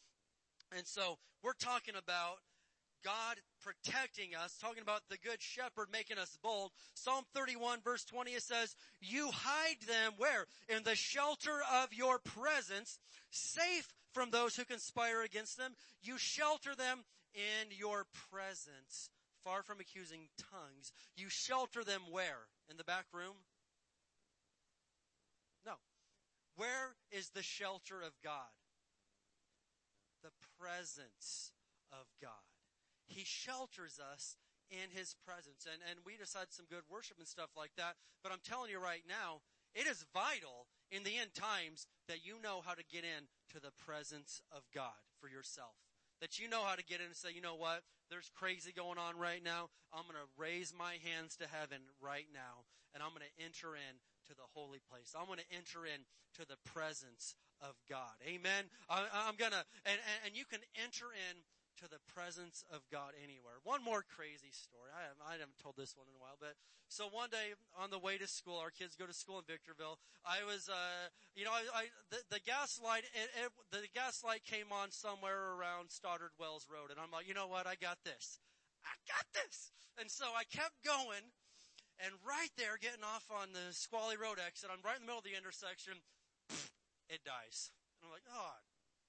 And 0.77 0.87
so 0.87 1.19
we're 1.43 1.53
talking 1.53 1.95
about 1.97 2.39
God 3.05 3.37
protecting 3.63 4.35
us, 4.35 4.57
talking 4.61 4.83
about 4.83 5.03
the 5.09 5.19
good 5.19 5.41
shepherd 5.41 5.89
making 5.93 6.19
us 6.19 6.39
bold. 6.43 6.71
Psalm 6.95 7.25
31 7.35 7.81
verse 7.83 8.05
20 8.05 8.33
it 8.33 8.43
says, 8.43 8.75
you 9.01 9.31
hide 9.33 9.81
them 9.87 10.13
where? 10.19 10.47
In 10.69 10.83
the 10.85 10.95
shelter 10.95 11.61
of 11.83 11.93
your 11.93 12.19
presence, 12.19 12.99
safe 13.31 13.93
from 14.13 14.31
those 14.31 14.57
who 14.57 14.65
conspire 14.65 15.23
against 15.23 15.57
them. 15.57 15.73
You 16.03 16.19
shelter 16.19 16.75
them 16.75 17.05
in 17.35 17.77
your 17.77 18.07
presence, 18.31 19.11
far 19.45 19.63
from 19.63 19.81
accusing 19.81 20.29
tongues. 20.39 20.93
You 21.17 21.29
shelter 21.29 21.85
them 21.85 22.03
where? 22.11 22.49
In 22.71 22.77
the 22.77 22.85
back 22.85 23.07
room? 23.13 23.37
No. 25.65 25.75
Where 26.57 26.97
is 27.11 27.31
the 27.31 27.43
shelter 27.43 28.01
of 28.01 28.13
God? 28.23 28.55
The 30.23 30.33
presence 30.59 31.53
of 31.93 32.07
God. 32.21 32.31
He 33.07 33.25
shelters 33.25 33.99
us 33.99 34.37
in 34.71 34.91
His 34.95 35.15
presence. 35.27 35.67
And, 35.67 35.83
and 35.91 35.99
we 36.07 36.13
had 36.13 36.53
some 36.53 36.67
good 36.71 36.87
worship 36.91 37.19
and 37.19 37.27
stuff 37.27 37.51
like 37.57 37.73
that. 37.77 37.97
But 38.23 38.33
I'm 38.33 38.45
telling 38.45 38.71
you 38.71 38.79
right 38.79 39.03
now, 39.09 39.43
it 39.75 39.87
is 39.87 40.05
vital 40.15 40.67
in 40.91 41.03
the 41.03 41.19
end 41.19 41.35
times 41.35 41.87
that 42.09 42.25
you 42.25 42.37
know 42.43 42.63
how 42.65 42.75
to 42.75 42.85
get 42.91 43.05
in 43.05 43.27
to 43.55 43.61
the 43.61 43.75
presence 43.85 44.43
of 44.51 44.63
God 44.75 44.99
for 45.21 45.29
yourself. 45.29 45.90
That 46.21 46.39
you 46.39 46.49
know 46.49 46.63
how 46.63 46.77
to 46.77 46.85
get 46.85 47.01
in 47.01 47.07
and 47.07 47.17
say, 47.17 47.31
you 47.35 47.41
know 47.41 47.57
what? 47.57 47.81
There's 48.11 48.31
crazy 48.37 48.73
going 48.73 48.99
on 48.99 49.17
right 49.17 49.43
now. 49.43 49.73
I'm 49.93 50.05
going 50.05 50.21
to 50.21 50.29
raise 50.37 50.75
my 50.77 51.01
hands 51.01 51.37
to 51.37 51.47
heaven 51.49 51.81
right 52.01 52.29
now 52.33 52.69
and 52.95 53.03
I'm 53.03 53.15
going 53.15 53.27
to 53.27 53.37
enter 53.43 53.75
in 53.79 53.95
to 54.29 54.33
the 54.35 54.47
holy 54.55 54.83
place. 54.91 55.15
I'm 55.15 55.27
going 55.27 55.43
to 55.43 55.51
enter 55.55 55.87
in 55.87 56.03
to 56.39 56.43
the 56.47 56.59
presence 56.67 57.35
of 57.63 57.75
God. 57.89 58.15
Amen. 58.27 58.71
I, 58.89 59.29
am 59.29 59.37
going 59.39 59.55
to, 59.55 59.63
and, 59.87 59.99
and 60.27 60.35
you 60.35 60.45
can 60.47 60.63
enter 60.79 61.11
in 61.15 61.43
to 61.81 61.89
the 61.89 62.01
presence 62.13 62.61
of 62.69 62.85
God 62.93 63.17
anywhere. 63.17 63.57
One 63.65 63.81
more 63.81 64.05
crazy 64.05 64.53
story. 64.53 64.93
I 64.93 65.09
haven't, 65.09 65.25
I 65.25 65.33
haven't 65.41 65.57
told 65.57 65.81
this 65.81 65.97
one 65.97 66.05
in 66.13 66.17
a 66.17 66.21
while, 66.21 66.37
but 66.37 66.61
so 66.93 67.09
one 67.09 67.33
day 67.33 67.57
on 67.81 67.89
the 67.89 67.99
way 68.03 68.21
to 68.21 68.29
school, 68.29 68.61
our 68.61 68.69
kids 68.69 68.99
go 68.99 69.09
to 69.09 69.17
school 69.17 69.41
in 69.41 69.49
Victorville. 69.49 69.97
I 70.21 70.45
was, 70.45 70.69
uh, 70.69 71.09
you 71.33 71.49
know, 71.49 71.57
I, 71.57 71.65
I 71.73 71.83
the, 72.13 72.21
the 72.37 72.43
gas 72.45 72.77
light, 72.77 73.09
it, 73.17 73.29
it, 73.33 73.49
the 73.73 73.89
gas 73.97 74.21
light 74.21 74.45
came 74.45 74.69
on 74.69 74.93
somewhere 74.93 75.57
around 75.57 75.89
Stoddard 75.89 76.37
Wells 76.37 76.69
Road, 76.69 76.93
and 76.93 77.01
I'm 77.01 77.09
like, 77.09 77.25
you 77.25 77.33
know 77.33 77.49
what? 77.49 77.65
I 77.65 77.81
got 77.81 77.97
this. 78.05 78.43
I 78.85 78.93
got 79.09 79.25
this. 79.33 79.73
And 79.97 80.13
so 80.13 80.29
I 80.37 80.45
kept 80.53 80.85
going, 80.85 81.25
and 82.05 82.13
right 82.21 82.53
there, 82.61 82.77
getting 82.77 83.05
off 83.05 83.25
on 83.33 83.57
the 83.57 83.73
Nisqualli 83.73 84.21
Road 84.21 84.37
exit, 84.37 84.69
I'm 84.69 84.85
right 84.85 85.01
in 85.01 85.05
the 85.05 85.09
middle 85.09 85.25
of 85.25 85.29
the 85.29 85.37
intersection. 85.37 85.97
It 87.09 87.25
dies, 87.25 87.73
and 87.97 88.09
I'm 88.09 88.13
like, 88.13 88.29
oh, 88.29 88.61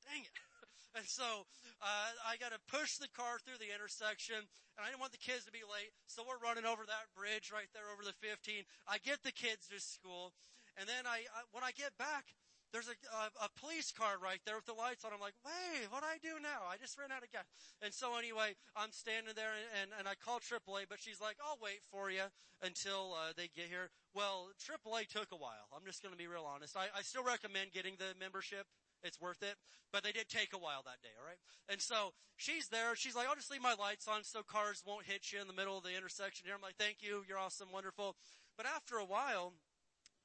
dang 0.07 0.23
it. 0.23 0.37
And 0.95 1.07
so, 1.07 1.47
uh, 1.79 2.09
I 2.27 2.35
gotta 2.35 2.59
push 2.67 2.97
the 2.99 3.07
car 3.15 3.39
through 3.39 3.57
the 3.63 3.71
intersection 3.71 4.37
and 4.37 4.81
I 4.83 4.91
didn't 4.91 5.03
want 5.03 5.15
the 5.15 5.23
kids 5.23 5.47
to 5.47 5.53
be 5.55 5.63
late. 5.63 5.91
So 6.07 6.23
we're 6.23 6.39
running 6.39 6.67
over 6.67 6.83
that 6.83 7.11
bridge 7.15 7.51
right 7.51 7.71
there 7.71 7.87
over 7.91 8.03
the 8.03 8.15
15. 8.19 8.63
I 8.87 8.99
get 8.99 9.23
the 9.23 9.31
kids 9.31 9.67
to 9.71 9.79
school 9.79 10.35
and 10.75 10.87
then 10.87 11.07
I, 11.07 11.27
I 11.31 11.47
when 11.51 11.63
I 11.63 11.71
get 11.71 11.95
back, 11.99 12.35
there's 12.71 12.87
a, 12.87 12.95
a, 13.11 13.47
a, 13.47 13.49
police 13.59 13.91
car 13.91 14.15
right 14.23 14.39
there 14.47 14.55
with 14.55 14.65
the 14.65 14.75
lights 14.75 15.03
on. 15.03 15.11
I'm 15.11 15.19
like, 15.19 15.35
wait, 15.43 15.91
what 15.91 16.01
do 16.03 16.07
I 16.07 16.15
do 16.23 16.39
now? 16.39 16.63
I 16.71 16.79
just 16.79 16.95
ran 16.95 17.11
out 17.11 17.23
of 17.23 17.31
gas. 17.31 17.43
And 17.83 17.91
so 17.91 18.15
anyway, 18.15 18.55
I'm 18.79 18.95
standing 18.95 19.35
there 19.35 19.51
and, 19.51 19.67
and, 19.75 19.89
and 19.99 20.05
I 20.07 20.15
call 20.15 20.39
AAA, 20.39 20.87
but 20.87 21.03
she's 21.03 21.19
like, 21.19 21.35
I'll 21.43 21.59
wait 21.59 21.83
for 21.91 22.07
you 22.07 22.31
until 22.63 23.11
uh, 23.11 23.35
they 23.35 23.51
get 23.51 23.67
here. 23.67 23.91
Well, 24.15 24.55
AAA 24.55 25.11
took 25.11 25.35
a 25.35 25.39
while. 25.39 25.67
I'm 25.75 25.83
just 25.83 26.01
going 26.01 26.15
to 26.15 26.19
be 26.19 26.31
real 26.31 26.47
honest. 26.47 26.79
I, 26.79 26.87
I 26.95 27.03
still 27.03 27.27
recommend 27.27 27.75
getting 27.75 27.99
the 27.99 28.15
membership 28.15 28.63
it's 29.03 29.19
worth 29.19 29.41
it. 29.43 29.55
But 29.91 30.03
they 30.03 30.11
did 30.11 30.29
take 30.29 30.53
a 30.53 30.57
while 30.57 30.83
that 30.85 31.01
day, 31.01 31.13
alright? 31.19 31.39
And 31.69 31.81
so 31.81 32.13
she's 32.37 32.69
there. 32.69 32.95
She's 32.95 33.15
like, 33.15 33.27
I'll 33.27 33.35
just 33.35 33.51
leave 33.51 33.61
my 33.61 33.75
lights 33.75 34.07
on 34.07 34.23
so 34.23 34.41
cars 34.41 34.83
won't 34.85 35.05
hit 35.05 35.31
you 35.31 35.41
in 35.41 35.47
the 35.47 35.57
middle 35.57 35.77
of 35.77 35.83
the 35.83 35.95
intersection 35.95 36.45
here. 36.45 36.55
I'm 36.55 36.61
like, 36.61 36.79
thank 36.79 37.01
you. 37.01 37.23
You're 37.27 37.39
awesome. 37.39 37.69
Wonderful. 37.73 38.15
But 38.57 38.65
after 38.65 38.97
a 38.97 39.05
while, 39.05 39.53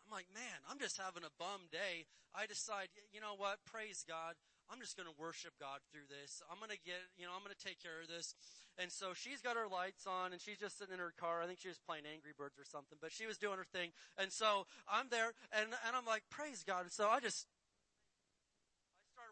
I'm 0.06 0.14
like, 0.14 0.30
man, 0.30 0.58
I'm 0.70 0.78
just 0.78 0.96
having 0.96 1.26
a 1.26 1.34
bum 1.34 1.66
day. 1.72 2.06
I 2.30 2.46
decide, 2.46 2.94
you 3.10 3.20
know 3.20 3.34
what? 3.34 3.58
Praise 3.66 4.04
God. 4.06 4.38
I'm 4.70 4.78
just 4.78 4.96
going 4.98 5.06
to 5.06 5.14
worship 5.18 5.54
God 5.58 5.78
through 5.90 6.10
this. 6.10 6.42
I'm 6.50 6.58
going 6.58 6.74
to 6.74 6.82
get, 6.82 6.98
you 7.18 7.26
know, 7.26 7.34
I'm 7.34 7.42
going 7.42 7.54
to 7.54 7.64
take 7.64 7.82
care 7.82 8.02
of 8.02 8.10
this. 8.10 8.34
And 8.78 8.90
so 8.90 9.14
she's 9.14 9.40
got 9.40 9.56
her 9.56 9.70
lights 9.70 10.06
on 10.06 10.32
and 10.34 10.40
she's 10.42 10.58
just 10.58 10.78
sitting 10.78 10.94
in 10.94 11.00
her 11.00 11.14
car. 11.18 11.40
I 11.40 11.46
think 11.46 11.58
she 11.62 11.70
was 11.70 11.78
playing 11.78 12.04
Angry 12.04 12.34
Birds 12.36 12.58
or 12.58 12.66
something, 12.66 12.98
but 13.00 13.10
she 13.10 13.26
was 13.26 13.38
doing 13.38 13.58
her 13.58 13.66
thing. 13.66 13.90
And 14.18 14.30
so 14.30 14.66
I'm 14.90 15.06
there 15.08 15.32
and, 15.54 15.70
and 15.70 15.92
I'm 15.94 16.04
like, 16.04 16.22
praise 16.30 16.62
God. 16.66 16.82
And 16.82 16.92
so 16.92 17.08
I 17.08 17.20
just, 17.20 17.46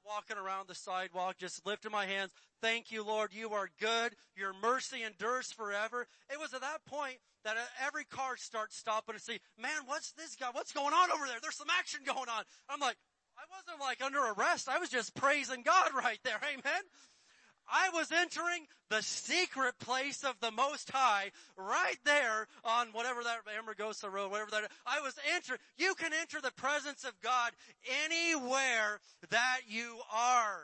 walking 0.06 0.36
around 0.36 0.68
the 0.68 0.74
sidewalk, 0.74 1.36
just 1.38 1.66
lifting 1.66 1.92
my 1.92 2.06
hands. 2.06 2.32
Thank 2.60 2.90
you, 2.90 3.04
Lord. 3.04 3.32
You 3.32 3.50
are 3.50 3.70
good. 3.80 4.14
Your 4.36 4.52
mercy 4.62 5.02
endures 5.02 5.52
forever. 5.52 6.06
It 6.30 6.38
was 6.38 6.54
at 6.54 6.60
that 6.60 6.84
point 6.86 7.16
that 7.44 7.56
every 7.84 8.04
car 8.04 8.36
starts 8.36 8.76
stopping 8.76 9.14
and 9.14 9.22
say, 9.22 9.38
man, 9.60 9.82
what's 9.86 10.12
this 10.12 10.36
guy? 10.36 10.48
What's 10.52 10.72
going 10.72 10.94
on 10.94 11.10
over 11.12 11.26
there? 11.26 11.38
There's 11.42 11.56
some 11.56 11.68
action 11.78 12.00
going 12.06 12.28
on. 12.28 12.44
I'm 12.68 12.80
like, 12.80 12.96
I 13.36 13.42
wasn't 13.50 13.80
like 13.80 14.02
under 14.02 14.20
arrest. 14.32 14.68
I 14.68 14.78
was 14.78 14.88
just 14.88 15.14
praising 15.14 15.62
God 15.62 15.90
right 15.94 16.20
there. 16.24 16.40
Amen. 16.42 16.82
I 17.68 17.90
was 17.90 18.12
entering 18.12 18.66
the 18.90 19.02
secret 19.02 19.78
place 19.78 20.22
of 20.24 20.38
the 20.40 20.50
Most 20.50 20.90
High 20.90 21.32
right 21.56 21.98
there 22.04 22.46
on 22.64 22.88
whatever 22.92 23.22
that 23.22 23.40
Amargosa 23.46 24.12
Road, 24.12 24.30
whatever 24.30 24.50
that, 24.50 24.70
I 24.86 25.00
was 25.00 25.14
entering, 25.34 25.60
you 25.76 25.94
can 25.94 26.12
enter 26.12 26.40
the 26.40 26.52
presence 26.52 27.04
of 27.04 27.20
God 27.22 27.52
anywhere 28.04 29.00
that 29.30 29.60
you 29.66 29.98
are. 30.12 30.60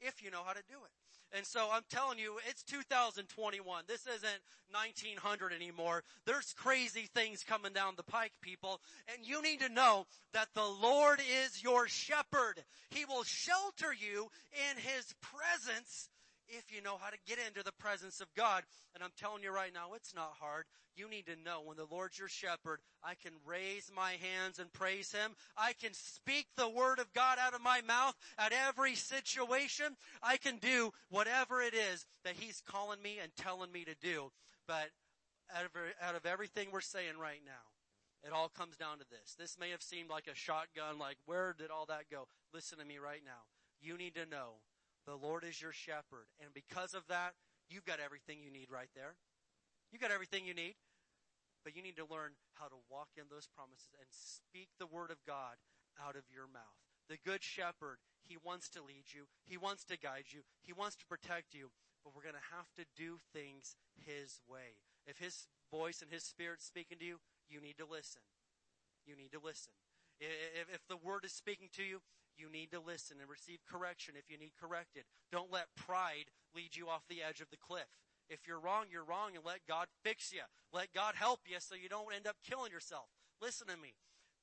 If 0.00 0.22
you 0.22 0.30
know 0.30 0.42
how 0.44 0.52
to 0.52 0.62
do 0.68 0.76
it. 0.84 0.95
And 1.34 1.44
so 1.44 1.68
I'm 1.72 1.82
telling 1.90 2.18
you, 2.18 2.34
it's 2.48 2.62
2021. 2.64 3.84
This 3.86 4.06
isn't 4.06 4.40
1900 4.70 5.52
anymore. 5.52 6.02
There's 6.24 6.52
crazy 6.54 7.08
things 7.14 7.42
coming 7.42 7.72
down 7.72 7.94
the 7.96 8.02
pike, 8.02 8.32
people. 8.40 8.80
And 9.12 9.26
you 9.26 9.42
need 9.42 9.60
to 9.60 9.68
know 9.68 10.06
that 10.32 10.48
the 10.54 10.64
Lord 10.64 11.20
is 11.44 11.62
your 11.62 11.88
shepherd. 11.88 12.64
He 12.90 13.04
will 13.04 13.24
shelter 13.24 13.92
you 13.92 14.28
in 14.70 14.76
His 14.76 15.14
presence 15.20 16.08
if 16.48 16.74
you 16.74 16.82
know 16.82 16.96
how 17.00 17.10
to 17.10 17.16
get 17.26 17.38
into 17.46 17.62
the 17.62 17.72
presence 17.72 18.20
of 18.20 18.32
God. 18.34 18.62
And 18.94 19.02
I'm 19.02 19.12
telling 19.18 19.42
you 19.42 19.50
right 19.50 19.72
now, 19.72 19.94
it's 19.94 20.14
not 20.14 20.34
hard. 20.40 20.64
You 20.96 21.08
need 21.10 21.26
to 21.26 21.36
know 21.44 21.60
when 21.64 21.76
the 21.76 21.86
Lord's 21.90 22.18
your 22.18 22.28
shepherd, 22.28 22.80
I 23.04 23.14
can 23.14 23.32
raise 23.44 23.90
my 23.94 24.12
hands 24.12 24.58
and 24.58 24.72
praise 24.72 25.12
Him. 25.12 25.32
I 25.56 25.74
can 25.74 25.92
speak 25.92 26.46
the 26.56 26.68
word 26.68 26.98
of 26.98 27.12
God 27.12 27.38
out 27.38 27.54
of 27.54 27.60
my 27.62 27.82
mouth 27.86 28.14
at 28.38 28.52
every 28.52 28.94
situation. 28.94 29.96
I 30.22 30.38
can 30.38 30.56
do 30.56 30.92
whatever 31.10 31.60
it 31.60 31.74
is 31.74 32.06
that 32.24 32.36
He's 32.38 32.62
calling 32.66 33.02
me 33.02 33.18
and 33.22 33.30
telling 33.36 33.70
me 33.70 33.84
to 33.84 33.94
do. 34.00 34.32
But 34.66 34.88
out 35.54 35.66
of, 35.66 35.70
out 36.00 36.14
of 36.14 36.24
everything 36.24 36.68
we're 36.72 36.80
saying 36.80 37.18
right 37.20 37.42
now, 37.44 37.52
it 38.26 38.32
all 38.32 38.48
comes 38.48 38.76
down 38.76 38.98
to 38.98 39.04
this. 39.10 39.36
This 39.38 39.56
may 39.60 39.70
have 39.70 39.82
seemed 39.82 40.10
like 40.10 40.26
a 40.26 40.34
shotgun, 40.34 40.98
like 40.98 41.18
where 41.26 41.54
did 41.56 41.70
all 41.70 41.86
that 41.86 42.10
go? 42.10 42.26
Listen 42.54 42.78
to 42.78 42.84
me 42.84 42.98
right 42.98 43.20
now. 43.24 43.44
You 43.80 43.96
need 43.96 44.14
to 44.14 44.26
know 44.26 44.54
the 45.06 45.16
Lord 45.16 45.44
is 45.44 45.62
your 45.62 45.72
shepherd. 45.72 46.26
And 46.42 46.52
because 46.52 46.94
of 46.94 47.06
that, 47.08 47.34
you've 47.70 47.86
got 47.86 48.00
everything 48.02 48.42
you 48.42 48.50
need 48.50 48.68
right 48.70 48.90
there. 48.94 49.14
You've 49.90 50.02
got 50.02 50.10
everything 50.10 50.44
you 50.44 50.54
need. 50.54 50.74
But 51.64 51.74
you 51.74 51.82
need 51.82 51.96
to 51.96 52.06
learn 52.06 52.38
how 52.54 52.66
to 52.66 52.78
walk 52.90 53.08
in 53.16 53.24
those 53.30 53.48
promises 53.50 53.90
and 53.98 54.06
speak 54.10 54.68
the 54.78 54.86
word 54.86 55.10
of 55.10 55.18
God 55.26 55.58
out 55.98 56.14
of 56.14 56.22
your 56.30 56.46
mouth. 56.46 56.78
The 57.10 57.18
good 57.24 57.42
shepherd, 57.42 57.98
he 58.22 58.36
wants 58.38 58.68
to 58.70 58.82
lead 58.82 59.10
you. 59.10 59.26
He 59.46 59.56
wants 59.56 59.82
to 59.86 59.98
guide 59.98 60.30
you. 60.30 60.42
He 60.62 60.72
wants 60.72 60.94
to 61.02 61.06
protect 61.06 61.54
you. 61.54 61.70
But 62.04 62.14
we're 62.14 62.22
going 62.22 62.38
to 62.38 62.54
have 62.54 62.70
to 62.78 62.86
do 62.94 63.18
things 63.34 63.74
his 63.98 64.38
way. 64.46 64.78
If 65.06 65.18
his 65.18 65.46
voice 65.70 66.02
and 66.02 66.10
his 66.10 66.22
spirit 66.22 66.62
speaking 66.62 66.98
to 66.98 67.04
you, 67.04 67.18
you 67.50 67.60
need 67.60 67.78
to 67.78 67.86
listen. 67.86 68.22
You 69.06 69.16
need 69.16 69.32
to 69.32 69.42
listen. 69.42 69.74
If, 70.20 70.70
if 70.72 70.86
the 70.88 70.96
word 70.96 71.24
is 71.24 71.32
speaking 71.32 71.68
to 71.74 71.82
you, 71.82 71.98
you 72.38 72.50
need 72.50 72.70
to 72.72 72.80
listen 72.80 73.18
and 73.20 73.28
receive 73.28 73.58
correction 73.68 74.14
if 74.16 74.30
you 74.30 74.38
need 74.38 74.52
corrected. 74.60 75.04
Don't 75.32 75.52
let 75.52 75.74
pride 75.76 76.30
lead 76.54 76.76
you 76.76 76.88
off 76.88 77.08
the 77.08 77.22
edge 77.22 77.40
of 77.40 77.50
the 77.50 77.56
cliff. 77.56 77.88
If 78.28 78.46
you're 78.46 78.60
wrong, 78.60 78.86
you're 78.90 79.04
wrong 79.04 79.36
and 79.36 79.44
let 79.44 79.66
God 79.68 79.86
fix 80.02 80.32
you. 80.32 80.42
Let 80.72 80.92
God 80.92 81.14
help 81.14 81.40
you 81.46 81.56
so 81.60 81.74
you 81.74 81.88
don't 81.88 82.14
end 82.14 82.26
up 82.26 82.36
killing 82.48 82.72
yourself. 82.72 83.06
Listen 83.40 83.68
to 83.68 83.76
me. 83.76 83.94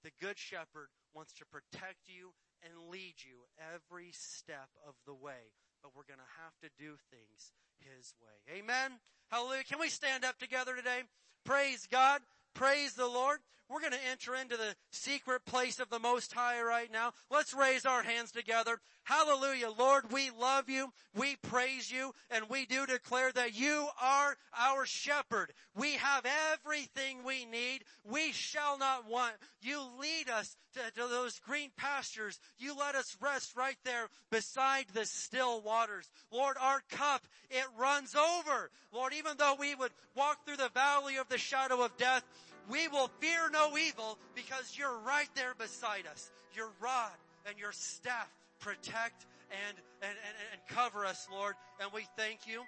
The 0.03 0.11
good 0.19 0.37
shepherd 0.37 0.87
wants 1.13 1.33
to 1.33 1.45
protect 1.45 2.07
you 2.07 2.33
and 2.63 2.89
lead 2.89 3.15
you 3.23 3.43
every 3.59 4.09
step 4.11 4.69
of 4.87 4.95
the 5.05 5.13
way. 5.13 5.51
But 5.81 5.91
we're 5.95 6.07
going 6.07 6.23
to 6.23 6.39
have 6.43 6.55
to 6.63 6.69
do 6.79 6.95
things 7.11 7.51
his 7.79 8.13
way. 8.21 8.57
Amen. 8.57 8.99
Hallelujah. 9.31 9.63
Can 9.63 9.79
we 9.79 9.89
stand 9.89 10.23
up 10.23 10.39
together 10.39 10.75
today? 10.75 11.03
Praise 11.43 11.87
God. 11.91 12.21
Praise 12.53 12.93
the 12.93 13.07
Lord. 13.07 13.39
We're 13.69 13.79
going 13.79 13.93
to 13.93 14.09
enter 14.11 14.35
into 14.35 14.55
the 14.55 14.75
secret 14.91 15.45
place 15.45 15.79
of 15.79 15.89
the 15.89 15.97
Most 15.97 16.33
High 16.33 16.61
right 16.61 16.91
now. 16.91 17.13
Let's 17.31 17.53
raise 17.53 17.85
our 17.85 18.03
hands 18.03 18.31
together. 18.31 18.79
Hallelujah. 19.03 19.69
Lord, 19.71 20.11
we 20.11 20.29
love 20.29 20.69
you. 20.69 20.91
We 21.15 21.37
praise 21.37 21.91
you 21.91 22.13
and 22.29 22.45
we 22.49 22.65
do 22.65 22.85
declare 22.85 23.31
that 23.31 23.55
you 23.55 23.87
are 24.01 24.37
our 24.55 24.85
shepherd. 24.85 25.53
We 25.75 25.93
have 25.93 26.25
everything 26.53 27.23
we 27.25 27.45
need. 27.45 27.83
We 28.03 28.31
shall 28.31 28.77
not 28.77 29.09
want. 29.09 29.33
You 29.61 29.81
lead 29.99 30.29
us 30.29 30.55
to, 30.73 31.01
to 31.01 31.07
those 31.07 31.39
green 31.39 31.71
pastures. 31.77 32.39
You 32.57 32.75
let 32.77 32.95
us 32.95 33.17
rest 33.21 33.55
right 33.55 33.77
there 33.83 34.07
beside 34.29 34.85
the 34.93 35.05
still 35.05 35.61
waters. 35.61 36.09
Lord, 36.31 36.57
our 36.59 36.81
cup, 36.89 37.23
it 37.49 37.65
runs 37.77 38.15
over. 38.15 38.69
Lord, 38.93 39.13
even 39.13 39.33
though 39.37 39.55
we 39.59 39.75
would 39.75 39.91
walk 40.15 40.45
through 40.45 40.57
the 40.57 40.71
valley 40.73 41.17
of 41.17 41.29
the 41.29 41.37
shadow 41.37 41.83
of 41.83 41.95
death, 41.97 42.23
we 42.69 42.87
will 42.87 43.09
fear 43.19 43.49
no 43.51 43.77
evil 43.77 44.17
because 44.35 44.75
you're 44.77 44.97
right 44.99 45.29
there 45.35 45.53
beside 45.57 46.07
us. 46.11 46.31
Your 46.55 46.69
rod 46.79 47.11
and 47.47 47.57
your 47.57 47.71
staff 47.71 48.29
protect 48.59 49.25
and, 49.51 49.77
and, 50.01 50.11
and, 50.11 50.35
and 50.53 50.61
cover 50.67 51.05
us, 51.05 51.27
Lord. 51.31 51.55
And 51.81 51.91
we 51.93 52.05
thank 52.17 52.47
you 52.47 52.63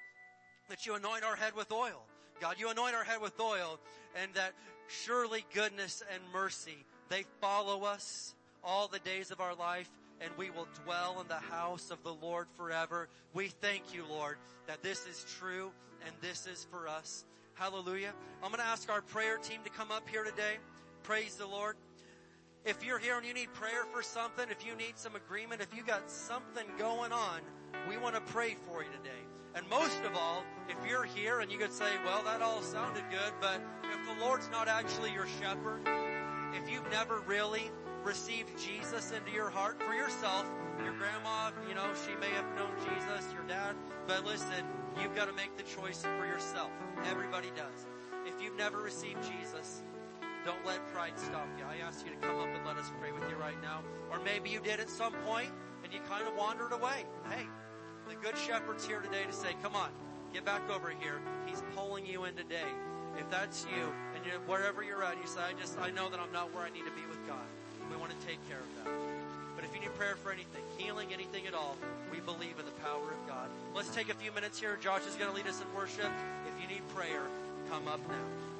that 0.69 0.85
you 0.85 0.95
anoint 0.95 1.23
our 1.23 1.35
head 1.35 1.55
with 1.55 1.71
oil. 1.71 2.03
God, 2.41 2.55
you 2.59 2.69
anoint 2.69 2.95
our 2.95 3.03
head 3.03 3.21
with 3.21 3.39
oil 3.39 3.79
and 4.21 4.33
that 4.33 4.53
surely 4.87 5.45
goodness 5.53 6.03
and 6.13 6.21
mercy, 6.33 6.85
they 7.09 7.25
follow 7.41 7.83
us 7.83 8.33
all 8.63 8.87
the 8.87 8.99
days 8.99 9.31
of 9.31 9.39
our 9.39 9.55
life 9.55 9.89
and 10.21 10.31
we 10.37 10.49
will 10.49 10.67
dwell 10.83 11.19
in 11.21 11.27
the 11.27 11.33
house 11.35 11.91
of 11.91 12.01
the 12.03 12.13
Lord 12.13 12.47
forever. 12.55 13.07
We 13.33 13.47
thank 13.47 13.93
you, 13.93 14.03
Lord, 14.09 14.37
that 14.67 14.81
this 14.81 15.05
is 15.05 15.25
true 15.37 15.71
and 16.05 16.15
this 16.21 16.47
is 16.47 16.65
for 16.69 16.87
us. 16.87 17.25
Hallelujah. 17.55 18.13
I'm 18.43 18.49
going 18.49 18.61
to 18.61 18.67
ask 18.67 18.89
our 18.89 19.01
prayer 19.01 19.37
team 19.37 19.59
to 19.63 19.69
come 19.69 19.91
up 19.91 20.07
here 20.09 20.23
today. 20.23 20.57
Praise 21.03 21.35
the 21.35 21.47
Lord. 21.47 21.75
If 22.65 22.83
you're 22.83 22.97
here 22.97 23.17
and 23.17 23.25
you 23.25 23.33
need 23.33 23.53
prayer 23.53 23.85
for 23.93 24.01
something, 24.01 24.45
if 24.49 24.65
you 24.65 24.75
need 24.75 24.97
some 24.97 25.15
agreement, 25.15 25.61
if 25.61 25.75
you 25.75 25.83
got 25.83 26.09
something 26.09 26.65
going 26.79 27.11
on, 27.11 27.41
we 27.87 27.97
want 27.97 28.15
to 28.15 28.21
pray 28.21 28.55
for 28.67 28.81
you 28.83 28.89
today. 28.89 29.21
And 29.53 29.69
most 29.69 30.03
of 30.03 30.15
all, 30.15 30.43
if 30.67 30.75
you're 30.89 31.03
here 31.03 31.39
and 31.39 31.51
you 31.51 31.57
could 31.57 31.71
say, 31.71 31.91
well, 32.03 32.23
that 32.23 32.41
all 32.41 32.61
sounded 32.61 33.03
good, 33.09 33.33
but 33.39 33.61
if 33.83 34.05
the 34.05 34.25
Lord's 34.25 34.49
not 34.49 34.67
actually 34.67 35.13
your 35.13 35.27
shepherd, 35.39 35.87
if 36.55 36.69
you've 36.69 36.89
never 36.91 37.19
really 37.27 37.71
received 38.03 38.57
Jesus 38.57 39.11
into 39.11 39.31
your 39.31 39.49
heart 39.49 39.81
for 39.81 39.93
yourself, 39.93 40.45
your 40.83 40.93
grandma, 40.93 41.51
you 41.67 41.75
know, 41.75 41.87
she 42.05 42.15
may 42.15 42.29
have 42.29 42.45
known 42.55 42.71
Jesus, 42.79 43.33
your 43.33 43.43
dad, 43.47 43.75
but 44.07 44.25
listen, 44.25 44.63
You've 45.01 45.15
got 45.15 45.27
to 45.27 45.33
make 45.33 45.57
the 45.57 45.63
choice 45.63 46.01
for 46.01 46.25
yourself. 46.25 46.71
Everybody 47.09 47.49
does. 47.55 47.85
If 48.25 48.41
you've 48.41 48.55
never 48.55 48.81
received 48.81 49.19
Jesus, 49.23 49.83
don't 50.45 50.65
let 50.65 50.85
pride 50.93 51.13
stop 51.17 51.47
you. 51.57 51.65
I 51.65 51.85
ask 51.85 52.05
you 52.05 52.11
to 52.11 52.17
come 52.17 52.39
up 52.39 52.47
and 52.47 52.65
let 52.65 52.77
us 52.77 52.91
pray 52.99 53.11
with 53.11 53.29
you 53.29 53.35
right 53.35 53.61
now. 53.61 53.81
Or 54.09 54.19
maybe 54.19 54.49
you 54.49 54.61
did 54.61 54.79
at 54.79 54.89
some 54.89 55.13
point 55.25 55.49
and 55.83 55.93
you 55.93 55.99
kind 56.07 56.27
of 56.27 56.35
wandered 56.35 56.71
away. 56.71 57.05
Hey, 57.29 57.45
the 58.07 58.15
good 58.15 58.37
shepherd's 58.37 58.87
here 58.87 59.01
today 59.01 59.25
to 59.25 59.33
say, 59.33 59.55
come 59.61 59.75
on, 59.75 59.89
get 60.33 60.45
back 60.45 60.69
over 60.69 60.89
here. 60.89 61.21
He's 61.45 61.61
pulling 61.75 62.05
you 62.05 62.23
in 62.23 62.35
today. 62.35 62.71
If 63.17 63.29
that's 63.29 63.65
you 63.75 63.91
you're, 64.25 64.41
wherever 64.49 64.83
you're 64.83 65.03
at, 65.03 65.17
you 65.21 65.27
say, 65.27 65.41
I 65.41 65.53
just, 65.59 65.77
I 65.79 65.91
know 65.91 66.09
that 66.09 66.19
I'm 66.19 66.31
not 66.33 66.53
where 66.53 66.63
I 66.63 66.69
need 66.69 66.85
to 66.85 66.95
be 66.97 67.05
with 67.09 67.21
God. 67.27 67.45
We 67.89 67.97
want 67.97 68.11
to 68.11 68.27
take 68.27 68.41
care 68.49 68.59
of 68.59 68.69
that. 68.83 68.91
But 69.55 69.63
if 69.63 69.73
you 69.73 69.79
need 69.79 69.93
prayer 69.95 70.15
for 70.15 70.31
anything, 70.31 70.63
healing, 70.77 71.13
anything 71.13 71.47
at 71.47 71.53
all, 71.53 71.77
we 72.11 72.19
believe 72.19 72.59
in 72.59 72.65
the 72.65 72.77
power 72.83 73.07
of 73.07 73.27
God. 73.27 73.49
Let's 73.73 73.93
take 73.93 74.09
a 74.09 74.15
few 74.15 74.31
minutes 74.31 74.59
here. 74.59 74.77
Josh 74.81 75.05
is 75.07 75.15
going 75.15 75.29
to 75.29 75.35
lead 75.35 75.47
us 75.47 75.61
in 75.61 75.67
worship. 75.75 76.11
If 76.49 76.61
you 76.61 76.67
need 76.67 76.83
prayer, 76.89 77.23
come 77.69 77.87
up 77.87 78.01
now. 78.09 78.54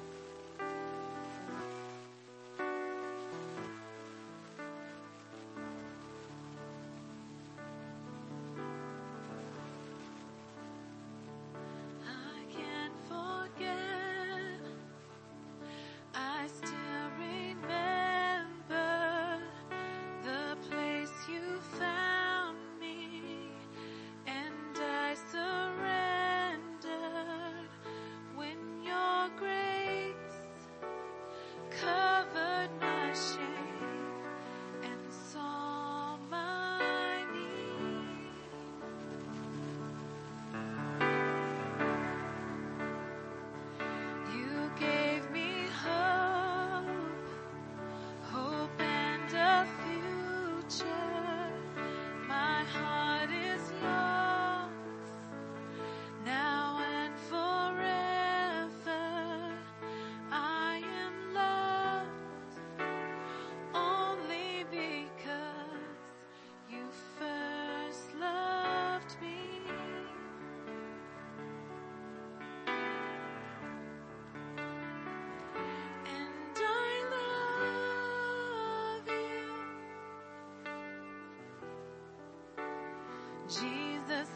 Jesus, 83.48 84.30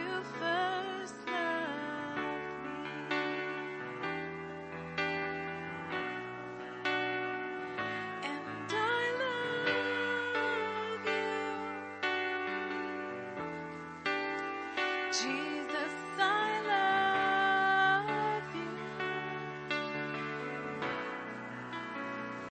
you 0.00 0.22
first 0.40 0.59